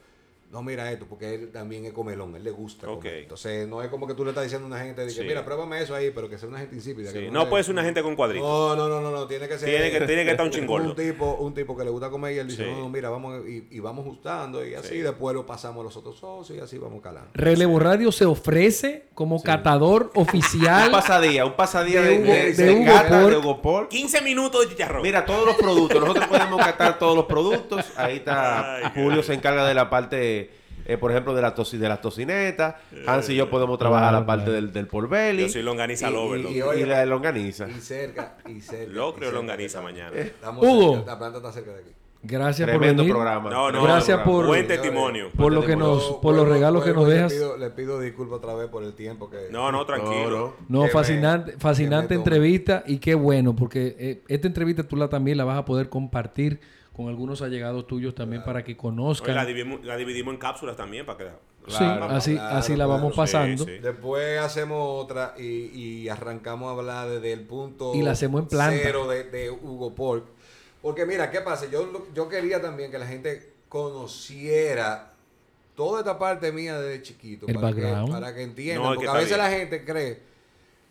No, 0.53 0.61
mira 0.61 0.91
esto, 0.91 1.05
porque 1.09 1.33
él 1.33 1.51
también 1.51 1.83
es 1.85 1.93
comelón, 1.93 2.35
él 2.35 2.43
le 2.43 2.51
gusta 2.51 2.85
comer. 2.87 3.17
Entonces, 3.23 3.67
no 3.67 3.81
es 3.81 3.89
como 3.89 4.05
que 4.07 4.13
tú 4.13 4.23
le 4.23 4.29
estás 4.29 4.43
diciendo 4.43 4.67
a 4.67 4.69
una 4.69 4.79
gente, 4.79 5.01
de 5.01 5.07
que, 5.07 5.13
Sí. 5.13 5.21
mira, 5.23 5.43
pruébame 5.43 5.81
eso 5.81 5.95
ahí, 5.95 6.11
pero 6.11 6.29
que 6.29 6.37
sea 6.37 6.47
una 6.47 6.59
gente 6.59 6.75
insípida. 6.75 7.09
Sí, 7.11 7.17
que 7.19 7.31
No 7.31 7.49
puede 7.49 7.63
ser 7.63 7.73
una 7.73 7.83
gente 7.83 8.03
con 8.03 8.15
cuadritos. 8.15 8.47
no, 8.47 8.75
no, 8.75 8.87
no, 8.87 9.01
no, 9.01 9.09
no, 9.11 9.25
tiene 9.27 9.47
que 9.47 9.57
ser. 9.57 9.67
Tiene 9.67 9.89
que- 9.91 10.05
tiene 10.05 10.23
que 10.23 10.31
estar 10.31 10.45
un 10.45 10.51
chingordo. 10.53 10.89
Un 10.91 10.95
tipo, 10.95 11.33
un 11.39 11.53
tipo 11.55 11.75
que 11.75 11.83
le 11.83 11.89
gusta 11.89 12.09
comer 12.11 12.35
y 12.35 12.37
él 12.39 12.47
dice, 12.47 12.65
Sí. 12.65 12.69
no, 12.71 12.81
no, 12.81 12.89
mira, 12.89 13.09
vamos 13.09 13.41
y, 13.47 13.67
y 13.71 13.79
vamos 13.79 14.05
ajustando 14.05 14.63
y 14.65 14.75
así 14.75 14.89
Sí. 14.89 14.97
después 14.99 15.33
lo 15.35 15.45
pasamos 15.45 15.81
a 15.81 15.83
los 15.85 15.97
otros 15.97 16.19
socios 16.19 16.57
y 16.57 16.61
así 16.61 16.77
vamos 16.77 17.01
calando. 17.01 17.29
Relevo 17.33 17.79
Radio 17.79 18.11
se 18.11 18.25
ofrece 18.25 19.07
como 19.15 19.41
catador 19.41 20.11
Un 20.15 20.21
oficial. 20.21 20.91
pasadía. 20.91 21.45
Un 21.47 21.53
pasadía 21.53 22.01
De 22.01 22.09
de, 22.09 22.19
Hugo- 22.19 22.31
de, 22.31 22.53
de 22.53 22.63
de 22.63 22.71
Hugo 22.73 22.93
Por. 23.09 23.31
de 23.31 23.37
Hugo 23.37 23.61
Por. 23.63 23.87
15 23.89 24.21
minutos 24.21 24.61
de 24.61 24.69
chicharrón. 24.69 25.01
Mira, 25.01 25.25
todos 25.25 25.45
los 25.47 25.55
productos. 25.55 25.99
Nosotros 25.99 26.27
podemos 26.27 26.63
catar 26.63 26.99
todos 26.99 27.15
los 27.15 27.25
productos. 27.25 27.85
Ahí 27.95 28.17
está. 28.17 28.75
Ay, 28.75 28.83
Julio 28.95 29.23
se 29.23 29.33
encarga 29.33 29.65
de 29.67 29.73
la 29.73 29.89
parte, 29.89 30.42
eh, 30.85 30.97
por 30.97 31.11
ejemplo, 31.11 31.33
de 31.33 31.41
la, 31.41 31.55
toci- 31.55 31.77
de 31.77 31.87
las 31.89 32.01
tocinetas. 32.01 32.75
Hans 33.07 33.29
y 33.29 33.35
yo 33.35 33.49
podemos 33.49 33.77
trabajar 33.77 34.09
Claro, 34.09 34.19
la 34.21 34.25
parte 34.25 34.45
claro. 34.45 34.61
del, 34.61 34.71
del 34.73 34.87
porbelly. 34.87 35.43
Yo 35.43 35.49
soy 35.49 35.63
longaniza 35.63 36.09
Y- 36.09 36.13
lover. 36.13 36.39
y- 36.39 36.43
loco. 36.43 36.55
Y, 36.55 36.61
oye, 36.61 36.85
la 36.85 36.99
de 36.99 37.05
longaniza. 37.05 37.67
Y 37.69 37.79
cerca, 37.81 38.37
y 38.47 38.61
cerca. 38.61 38.93
Longaniza 39.31 39.81
mañana. 39.81 40.15
Estamos 40.17 40.65
Hugo. 40.65 40.95
cerca, 40.95 41.11
la 41.11 41.19
planta 41.19 41.37
está 41.37 41.51
cerca 41.51 41.71
de 41.73 41.79
aquí. 41.79 41.89
Gracias 42.25 42.69
por 42.69 42.77
Tremendo 42.79 43.03
venir. 43.03 43.13
programa. 43.13 43.49
No, 43.49 43.69
no, 43.69 43.83
Gracias 43.83 44.05
Tremendo 44.05 44.23
por- 44.23 44.45
programa. 44.45 44.47
Buen 44.47 44.67
testimonio. 44.67 45.29
Por 45.35 45.51
lo 45.51 45.65
que 45.65 45.75
nos, 45.75 46.07
Yo, 46.07 46.21
por 46.21 46.33
los 46.33 46.47
regalos 46.47 46.81
que 46.81 46.93
nos 46.93 47.05
le 47.05 47.15
dejas. 47.15 47.33
pido- 47.33 47.57
Le 47.57 47.69
pido 47.71 47.99
disculpas 47.99 48.37
otra 48.37 48.53
vez 48.53 48.69
por 48.69 48.81
el 48.83 48.93
tiempo 48.93 49.29
que. 49.29 49.49
No, 49.51 49.73
no, 49.73 49.85
tranquilo. 49.85 50.55
No, 50.69 50.87
fascinante, 50.87 51.51
me- 51.51 51.57
fascinante 51.59 52.13
entrevista 52.13 52.83
y 52.87 52.99
qué 52.99 53.13
bueno, 53.15 53.53
porque 53.55 53.97
eh, 53.99 54.23
esta 54.29 54.47
entrevista 54.47 54.83
tú 54.83 54.95
la 54.95 55.09
también 55.09 55.37
la 55.37 55.43
vas 55.43 55.57
a 55.57 55.65
poder 55.65 55.89
compartir 55.89 56.61
con 56.93 57.07
algunos 57.09 57.41
allegados 57.41 57.87
tuyos 57.87 58.13
también 58.15 58.43
para 58.43 58.63
que 58.63 58.71
Oye, 58.73 58.77
conozcan. 58.77 59.35
la, 59.35 59.45
dividimos, 59.45 59.83
la 59.83 59.97
dividimos 59.97 60.33
en 60.33 60.39
cápsulas 60.39 60.75
también 60.77 61.05
para 61.05 61.17
que... 61.17 61.23
sí, 61.25 61.77
Claro, 61.77 62.05
así, 62.05 62.33
claro, 62.35 62.57
así 62.57 62.71
la 62.73 62.85
claro, 62.85 62.89
vamos 62.91 63.15
pasando. 63.15 63.65
sí. 63.65 63.71
Después 63.79 64.39
hacemos 64.39 65.03
otra 65.03 65.33
y, 65.37 65.43
y 66.03 66.09
arrancamos 66.09 66.67
a 66.69 66.79
hablar 66.79 67.09
desde 67.09 67.33
el 67.33 67.41
punto 67.41 67.93
Y 67.95 68.01
la 68.03 68.11
hacemos 68.11 68.41
en 68.43 68.47
planta. 68.47 68.77
cero 68.81 69.07
de, 69.07 69.23
de 69.23 69.49
Hugo 69.49 69.95
Pork. 69.95 70.25
Porque 70.81 71.05
mira, 71.05 71.31
¿qué 71.31 71.41
pasa? 71.41 71.65
Yo, 71.71 71.85
lo- 71.85 72.05
yo 72.13 72.27
quería 72.29 72.61
también 72.61 72.91
que 72.91 72.99
la 72.99 73.07
gente 73.07 73.53
conociera 73.69 75.13
toda 75.75 75.99
esta 76.01 76.19
parte 76.19 76.51
mía 76.51 76.79
desde 76.79 77.01
chiquito. 77.01 77.47
El 77.47 77.55
para, 77.55 77.73
que, 77.73 77.81
background. 77.81 78.11
para 78.11 78.35
que 78.35 78.43
entiendan. 78.43 78.83
No, 78.83 78.91
que 78.91 78.95
porque 78.97 79.09
a 79.09 79.13
veces 79.13 79.29
bien. 79.29 79.39
la 79.39 79.49
gente 79.49 79.85
cree, 79.85 80.19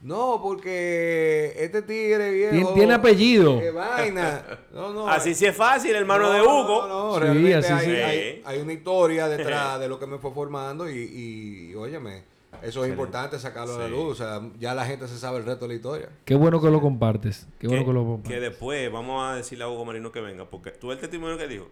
no, 0.03 0.41
porque 0.43 1.55
este 1.57 1.83
tigre 1.83 2.31
viejo... 2.33 2.55
Tien- 2.71 2.75
tiene 2.75 2.95
apellido. 2.95 3.61
¡Qué 3.61 3.71
vaina! 3.71 4.45
No, 4.73 4.93
no. 4.93 5.09
Así 5.09 5.35
sí 5.35 5.47
es 5.47 5.57
fácil, 5.57 5.95
hermano 5.95 6.25
No, 6.25 6.33
de 6.33 6.43
Hugo. 6.43 6.87
No, 6.87 6.89
no, 6.89 7.15
Sí, 7.15 7.21
realmente 7.21 7.55
así 7.57 7.73
hay, 7.73 7.85
sí. 7.87 8.03
hay- 8.03 8.43
hay 8.45 8.61
una 8.61 8.73
historia 8.73 9.29
detrás 9.29 9.79
de 9.81 9.89
lo 9.89 9.99
que 9.99 10.07
me 10.07 10.19
fue 10.19 10.33
formando 10.33 10.91
y, 10.91 10.95
y, 10.99 11.71
y, 11.71 11.75
óyeme, 11.75 12.25
eso 12.63 12.85
es 12.85 12.91
importante 12.91 13.39
sacarlo 13.39 13.75
a 13.77 13.79
la 13.79 13.85
Sí. 13.87 13.91
luz. 13.93 14.13
O 14.13 14.15
sea, 14.25 14.41
ya 14.59 14.75
la 14.75 14.85
gente 14.85 15.07
se 15.09 15.19
sabe 15.19 15.39
el 15.39 15.45
resto 15.45 15.65
de 15.65 15.69
la 15.69 15.75
historia. 15.75 16.09
Qué 16.25 16.35
bueno 16.35 16.61
que 16.61 16.69
lo 16.71 16.81
compartes. 16.81 17.47
Qué 17.59 17.67
bueno 17.69 17.83
que, 17.85 17.91
que 17.91 17.93
lo 17.95 18.01
que 18.03 18.07
compartes. 18.07 18.41
después 18.41 18.93
vamos 18.93 19.25
a 19.31 19.37
decirle 19.37 19.65
a 19.65 19.69
Hugo 19.69 19.85
Marino 19.85 20.11
que 20.13 20.21
venga, 20.21 20.45
porque 20.45 20.71
tú 20.73 20.91
el 20.93 20.99
testimonio 20.99 21.39
que 21.39 21.47
dijo. 21.49 21.69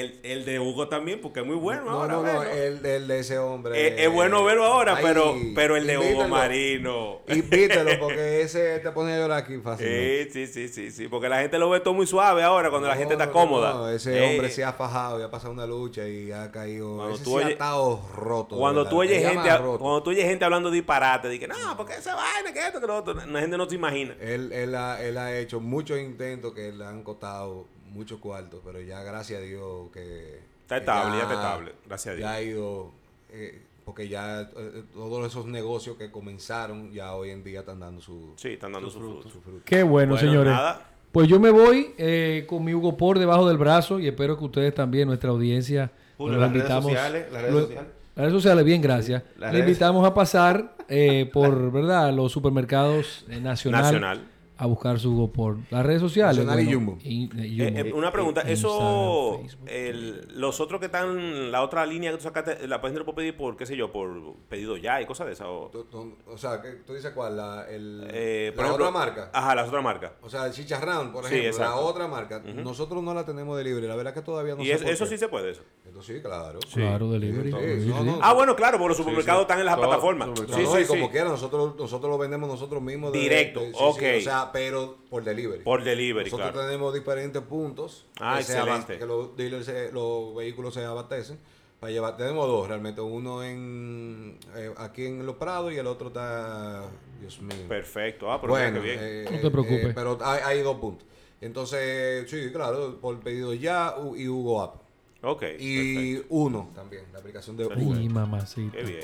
El, 0.00 0.20
el 0.22 0.44
de 0.44 0.58
Hugo 0.60 0.88
también, 0.88 1.20
porque 1.20 1.40
es 1.40 1.46
muy 1.46 1.56
bueno 1.56 1.84
no, 1.84 1.90
ahora. 1.90 2.12
no, 2.14 2.22
no, 2.22 2.42
el, 2.42 2.84
el 2.84 3.06
de 3.06 3.18
ese 3.20 3.38
hombre. 3.38 3.86
es, 3.86 4.00
es 4.06 4.12
bueno 4.12 4.42
verlo 4.44 4.64
ahora, 4.64 4.96
Ay, 4.96 5.04
pero, 5.06 5.34
pero 5.54 5.76
el 5.76 5.86
de 5.86 5.96
Hugo 5.98 6.06
invítalo. 6.06 6.28
Marino. 6.28 7.20
Invítelo, 7.28 7.90
porque 8.00 8.42
ese 8.42 8.78
te 8.80 8.90
pone 8.90 9.12
a 9.14 9.18
llorar 9.18 9.38
aquí 9.44 9.58
fácil. 9.58 9.86
Sí, 9.86 10.28
sí, 10.32 10.46
sí, 10.46 10.68
sí, 10.68 10.90
sí, 10.90 11.08
porque 11.08 11.28
la 11.28 11.40
gente 11.40 11.58
lo 11.58 11.70
ve 11.70 11.80
todo 11.80 11.94
muy 11.94 12.06
suave 12.06 12.42
ahora 12.42 12.70
cuando 12.70 12.88
la 12.88 12.96
gente 12.96 13.14
está 13.14 13.30
cómoda. 13.30 13.92
ese 13.94 14.18
Eh, 14.18 14.30
hombre 14.30 14.50
se 14.50 14.64
ha 14.64 14.72
fajado 14.72 15.20
y 15.20 15.22
ha 15.22 15.30
pasado 15.30 15.52
una 15.52 15.66
lucha 15.66 16.06
y 16.08 16.32
ha 16.32 16.50
caído. 16.50 16.96
Cuando 16.96 17.14
ese 17.14 17.24
tú 17.24 17.38
ha 17.38 17.42
estado 17.50 18.00
roto. 18.16 18.56
Cuando 18.56 18.86
tú 18.88 18.98
oyes 19.00 19.26
gente, 19.26 19.56
roto. 19.58 19.78
cuando 19.78 20.02
tú 20.02 20.10
oyes 20.10 20.24
gente 20.24 20.44
hablando 20.44 20.70
disparate, 20.70 21.28
de 21.28 21.38
que 21.38 21.46
no, 21.48 21.54
porque 21.76 21.94
esa 21.94 22.14
vaina, 22.14 22.52
que 22.52 22.58
esto, 22.66 22.80
que 22.80 22.86
lo 22.86 22.96
otro, 22.96 23.14
la 23.14 23.40
gente 23.40 23.56
no 23.56 23.68
se 23.68 23.74
imagina. 23.76 24.16
Él, 24.20 24.52
él, 24.52 24.74
ha, 24.74 25.02
él 25.02 25.16
ha 25.18 25.36
hecho 25.36 25.60
muchos 25.60 25.98
intentos 25.98 26.52
que 26.52 26.72
le 26.72 26.84
han 26.84 27.02
costado 27.02 27.66
muchos 27.94 28.18
cuartos, 28.20 28.60
pero 28.64 28.80
ya 28.80 29.02
gracias 29.02 29.40
a 29.40 29.42
Dios 29.42 29.90
que... 29.92 30.40
Está 30.62 30.78
estable, 30.78 31.16
ya 31.18 31.22
está 31.24 31.34
estable, 31.34 31.72
gracias 31.86 32.12
a 32.12 32.16
Dios. 32.16 32.28
Ya 32.28 32.32
ha 32.34 32.42
ido, 32.42 32.90
eh, 33.30 33.62
porque 33.84 34.08
ya 34.08 34.42
eh, 34.56 34.82
todos 34.94 35.26
esos 35.26 35.46
negocios 35.46 35.96
que 35.96 36.10
comenzaron 36.10 36.90
ya 36.92 37.14
hoy 37.14 37.30
en 37.30 37.44
día 37.44 37.60
están 37.60 37.80
dando 37.80 38.00
su, 38.00 38.32
Sí, 38.36 38.48
están 38.54 38.72
dando 38.72 38.88
su 38.90 38.98
fruto. 38.98 39.28
su 39.28 39.40
fruto. 39.40 39.62
Qué 39.64 39.82
bueno, 39.82 40.14
Bueno, 40.14 40.26
señores. 40.28 40.52
nada. 40.52 40.88
Pues 41.12 41.28
yo 41.28 41.38
me 41.38 41.50
voy 41.50 41.94
eh, 41.98 42.44
con 42.48 42.64
mi 42.64 42.74
Hugo 42.74 42.96
por 42.96 43.18
debajo 43.18 43.46
del 43.46 43.56
brazo 43.58 44.00
y 44.00 44.08
espero 44.08 44.36
que 44.38 44.44
ustedes 44.44 44.74
también, 44.74 45.06
nuestra 45.06 45.30
audiencia, 45.30 45.90
Julio, 46.16 46.38
los 46.38 46.42
las 46.42 46.52
redes 46.52 46.82
sociales, 46.82 47.26
las 47.32 47.42
redes 47.42 47.54
lo- 47.54 47.60
sociales. 47.62 47.88
Las 48.16 48.22
redes 48.26 48.32
sociales, 48.42 48.64
bien, 48.64 48.80
gracias. 48.82 49.22
Las 49.38 49.52
Le 49.52 49.58
redes- 49.58 49.68
invitamos 49.68 50.06
a 50.06 50.14
pasar 50.14 50.74
eh, 50.88 51.28
por, 51.32 51.70
¿verdad?, 51.72 52.12
los 52.12 52.32
supermercados 52.32 53.24
eh, 53.28 53.38
nacional, 53.40 53.82
Nacional. 53.82 54.24
A 54.64 54.66
buscar 54.66 54.98
su 54.98 55.12
Hugo 55.12 55.30
por 55.32 55.58
las 55.70 55.84
redes 55.84 56.00
sociales. 56.00 56.44
Y 56.64 56.72
Jumbo. 56.72 56.98
y- 57.02 57.24
y 57.36 57.62
Eh, 57.62 57.66
Jumbo. 57.74 57.88
eh, 57.88 57.92
una 57.92 58.10
pregunta, 58.10 58.40
Eh, 58.42 58.52
eso, 58.54 59.40
el- 59.66 60.26
los 60.40 60.58
otros 60.60 60.80
que 60.80 60.86
están, 60.86 61.52
la 61.52 61.62
otra 61.62 61.84
línea 61.86 62.10
que 62.10 62.16
tú 62.16 62.22
sacaste, 62.24 62.66
la 62.66 62.80
página 62.80 63.00
lo 63.00 63.04
puedo 63.04 63.16
pedir 63.16 63.36
por, 63.36 63.56
qué 63.56 63.66
sé 63.66 63.76
yo, 63.76 63.92
por 63.92 64.34
pedido 64.48 64.76
ya 64.76 65.00
y 65.02 65.06
cosas 65.06 65.26
de 65.26 65.34
esas. 65.34 65.46
O, 65.48 65.68
Tú- 65.72 65.84
tú- 65.84 66.14
O 66.26 66.38
sea, 66.38 66.60
¿qué- 66.62 66.72
¿tú 66.86 66.94
dices 66.94 67.12
cuál? 67.14 67.36
La, 67.36 67.66
el, 67.68 68.06
eh, 68.10 68.48
la 68.50 68.56
por 68.56 68.64
ejemplo- 68.64 68.86
otra 68.88 68.98
marca. 68.98 69.30
Ajá, 69.32 69.54
las 69.54 69.68
otras 69.68 69.84
marcas. 69.84 70.12
O 70.22 70.28
sea, 70.30 70.46
el 70.46 70.52
chicharrón, 70.52 71.12
por 71.12 71.24
Sí, 71.26 71.36
ejemplo, 71.36 71.64
la 71.64 71.76
otra 71.76 72.08
marca. 72.08 72.40
Nosotros 72.40 73.02
no 73.02 73.12
la 73.14 73.24
tenemos 73.24 73.56
de 73.58 73.64
libre. 73.64 73.86
La 73.86 73.96
verdad 73.96 74.14
que 74.14 74.22
todavía 74.22 74.54
no 74.54 74.62
y 74.62 74.66
sé 74.66 74.72
es- 74.72 74.82
por 74.82 74.90
eso 74.90 75.04
qué. 75.04 75.10
sí 75.10 75.18
se 75.18 75.28
puede, 75.28 75.50
eso. 75.50 75.62
Entonces, 75.86 76.16
sí, 76.16 76.22
claro. 76.22 76.58
Claro, 76.72 77.10
delivery. 77.10 77.52
Sí, 77.52 77.82
Sí, 77.84 77.88
no, 77.90 77.98
sí. 77.98 78.04
no. 78.04 78.18
Ah, 78.22 78.32
bueno, 78.32 78.56
claro, 78.56 78.78
porque 78.78 78.88
los 78.88 78.96
supermercados 78.96 79.42
están 79.42 79.60
en 79.60 79.66
las 79.66 79.76
Todo- 79.76 79.86
plataformas. 79.86 80.30
Sí, 80.38 80.66
sí, 80.66 80.78
y 80.82 80.86
como 80.86 81.04
sí. 81.06 81.10
quiera, 81.12 81.28
nosotros, 81.28 81.76
nosotros 81.76 82.10
lo 82.10 82.18
vendemos 82.18 82.48
nosotros 82.48 82.82
mismos. 82.82 83.12
de- 83.12 83.18
Directo, 83.18 83.60
de- 83.60 83.66
sí, 83.72 83.76
ok. 83.78 83.98
sí, 83.98 84.06
o 84.18 84.20
sea, 84.22 84.50
pero 84.54 84.98
por 85.10 85.24
delivery. 85.24 85.64
Por 85.64 85.82
delivery, 85.82 86.30
Nosotros 86.30 86.52
claro. 86.52 86.66
tenemos 86.68 86.94
diferentes 86.94 87.42
puntos 87.42 88.06
Ah, 88.20 88.36
que, 88.38 88.44
se 88.44 88.56
excelente. 88.56 88.98
que 88.98 89.04
los, 89.04 89.36
dealers 89.36 89.66
se- 89.66 89.90
los 89.90 90.32
vehículos 90.36 90.72
se 90.74 90.84
abastecen 90.84 91.40
para 91.80 91.90
llevar. 91.92 92.16
Tenemos 92.16 92.46
dos 92.46 92.68
realmente, 92.68 93.00
uno 93.00 93.42
en 93.42 94.38
eh, 94.54 94.72
aquí 94.76 95.06
en 95.06 95.26
Los 95.26 95.34
Prados 95.36 95.72
y 95.72 95.76
el 95.76 95.88
otro 95.88 96.06
está, 96.06 96.84
Dios 97.20 97.42
mío. 97.42 97.66
Perfecto. 97.68 98.30
Ah, 98.30 98.40
pero 98.40 98.54
mira 98.54 98.70
bueno, 98.70 98.80
qué 98.82 98.86
bien. 98.88 98.98
eh, 99.02 99.24
No 99.32 99.40
te 99.40 99.50
preocupes. 99.50 99.86
eh, 99.86 99.92
pero 99.92 100.18
hay, 100.22 100.40
hay 100.44 100.62
dos 100.62 100.76
puntos. 100.78 101.04
Entonces, 101.40 102.30
sí, 102.30 102.50
claro, 102.52 102.98
por 103.00 103.18
pedido 103.20 103.52
ya 103.54 103.96
y 104.16 104.28
Hugo 104.28 104.62
App. 104.62 104.76
ok. 105.22 105.42
Y 105.58 106.14
perfecto. 106.14 106.34
Uno 106.34 106.70
también, 106.76 107.04
la 107.12 107.18
aplicación 107.18 107.56
de 107.56 107.64
Ay, 107.74 107.82
Uno. 107.84 108.14
mamacita. 108.14 108.76
Qué 108.78 108.84
bien. 108.84 109.00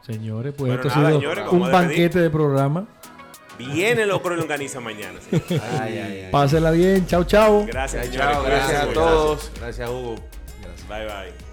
Señores, 0.00 0.54
pues 0.56 0.72
Bueno, 0.72 0.82
esto 0.88 0.88
nada, 1.00 1.08
ha 1.08 1.10
sido 1.12 1.20
señores, 1.32 1.52
un 1.52 1.60
banquete 1.70 2.18
de 2.20 2.30
programa. 2.30 2.88
Viene 3.58 4.06
locro 4.06 4.34
y 4.34 4.38
longaniza 4.38 4.80
mañana. 4.80 5.18
señor. 5.20 5.62
Ay, 5.80 5.98
ay, 5.98 6.22
ay. 6.24 6.28
Pásela 6.30 6.70
bien. 6.70 7.06
Chao, 7.06 7.24
chao. 7.24 7.64
Gracias, 7.66 8.10
Chao, 8.10 8.42
gracias 8.42 8.82
a 8.82 8.92
todos. 8.92 9.50
Gracias, 9.60 9.88
Hugo. 9.88 10.16
Bye, 10.88 11.06
bye. 11.06 11.43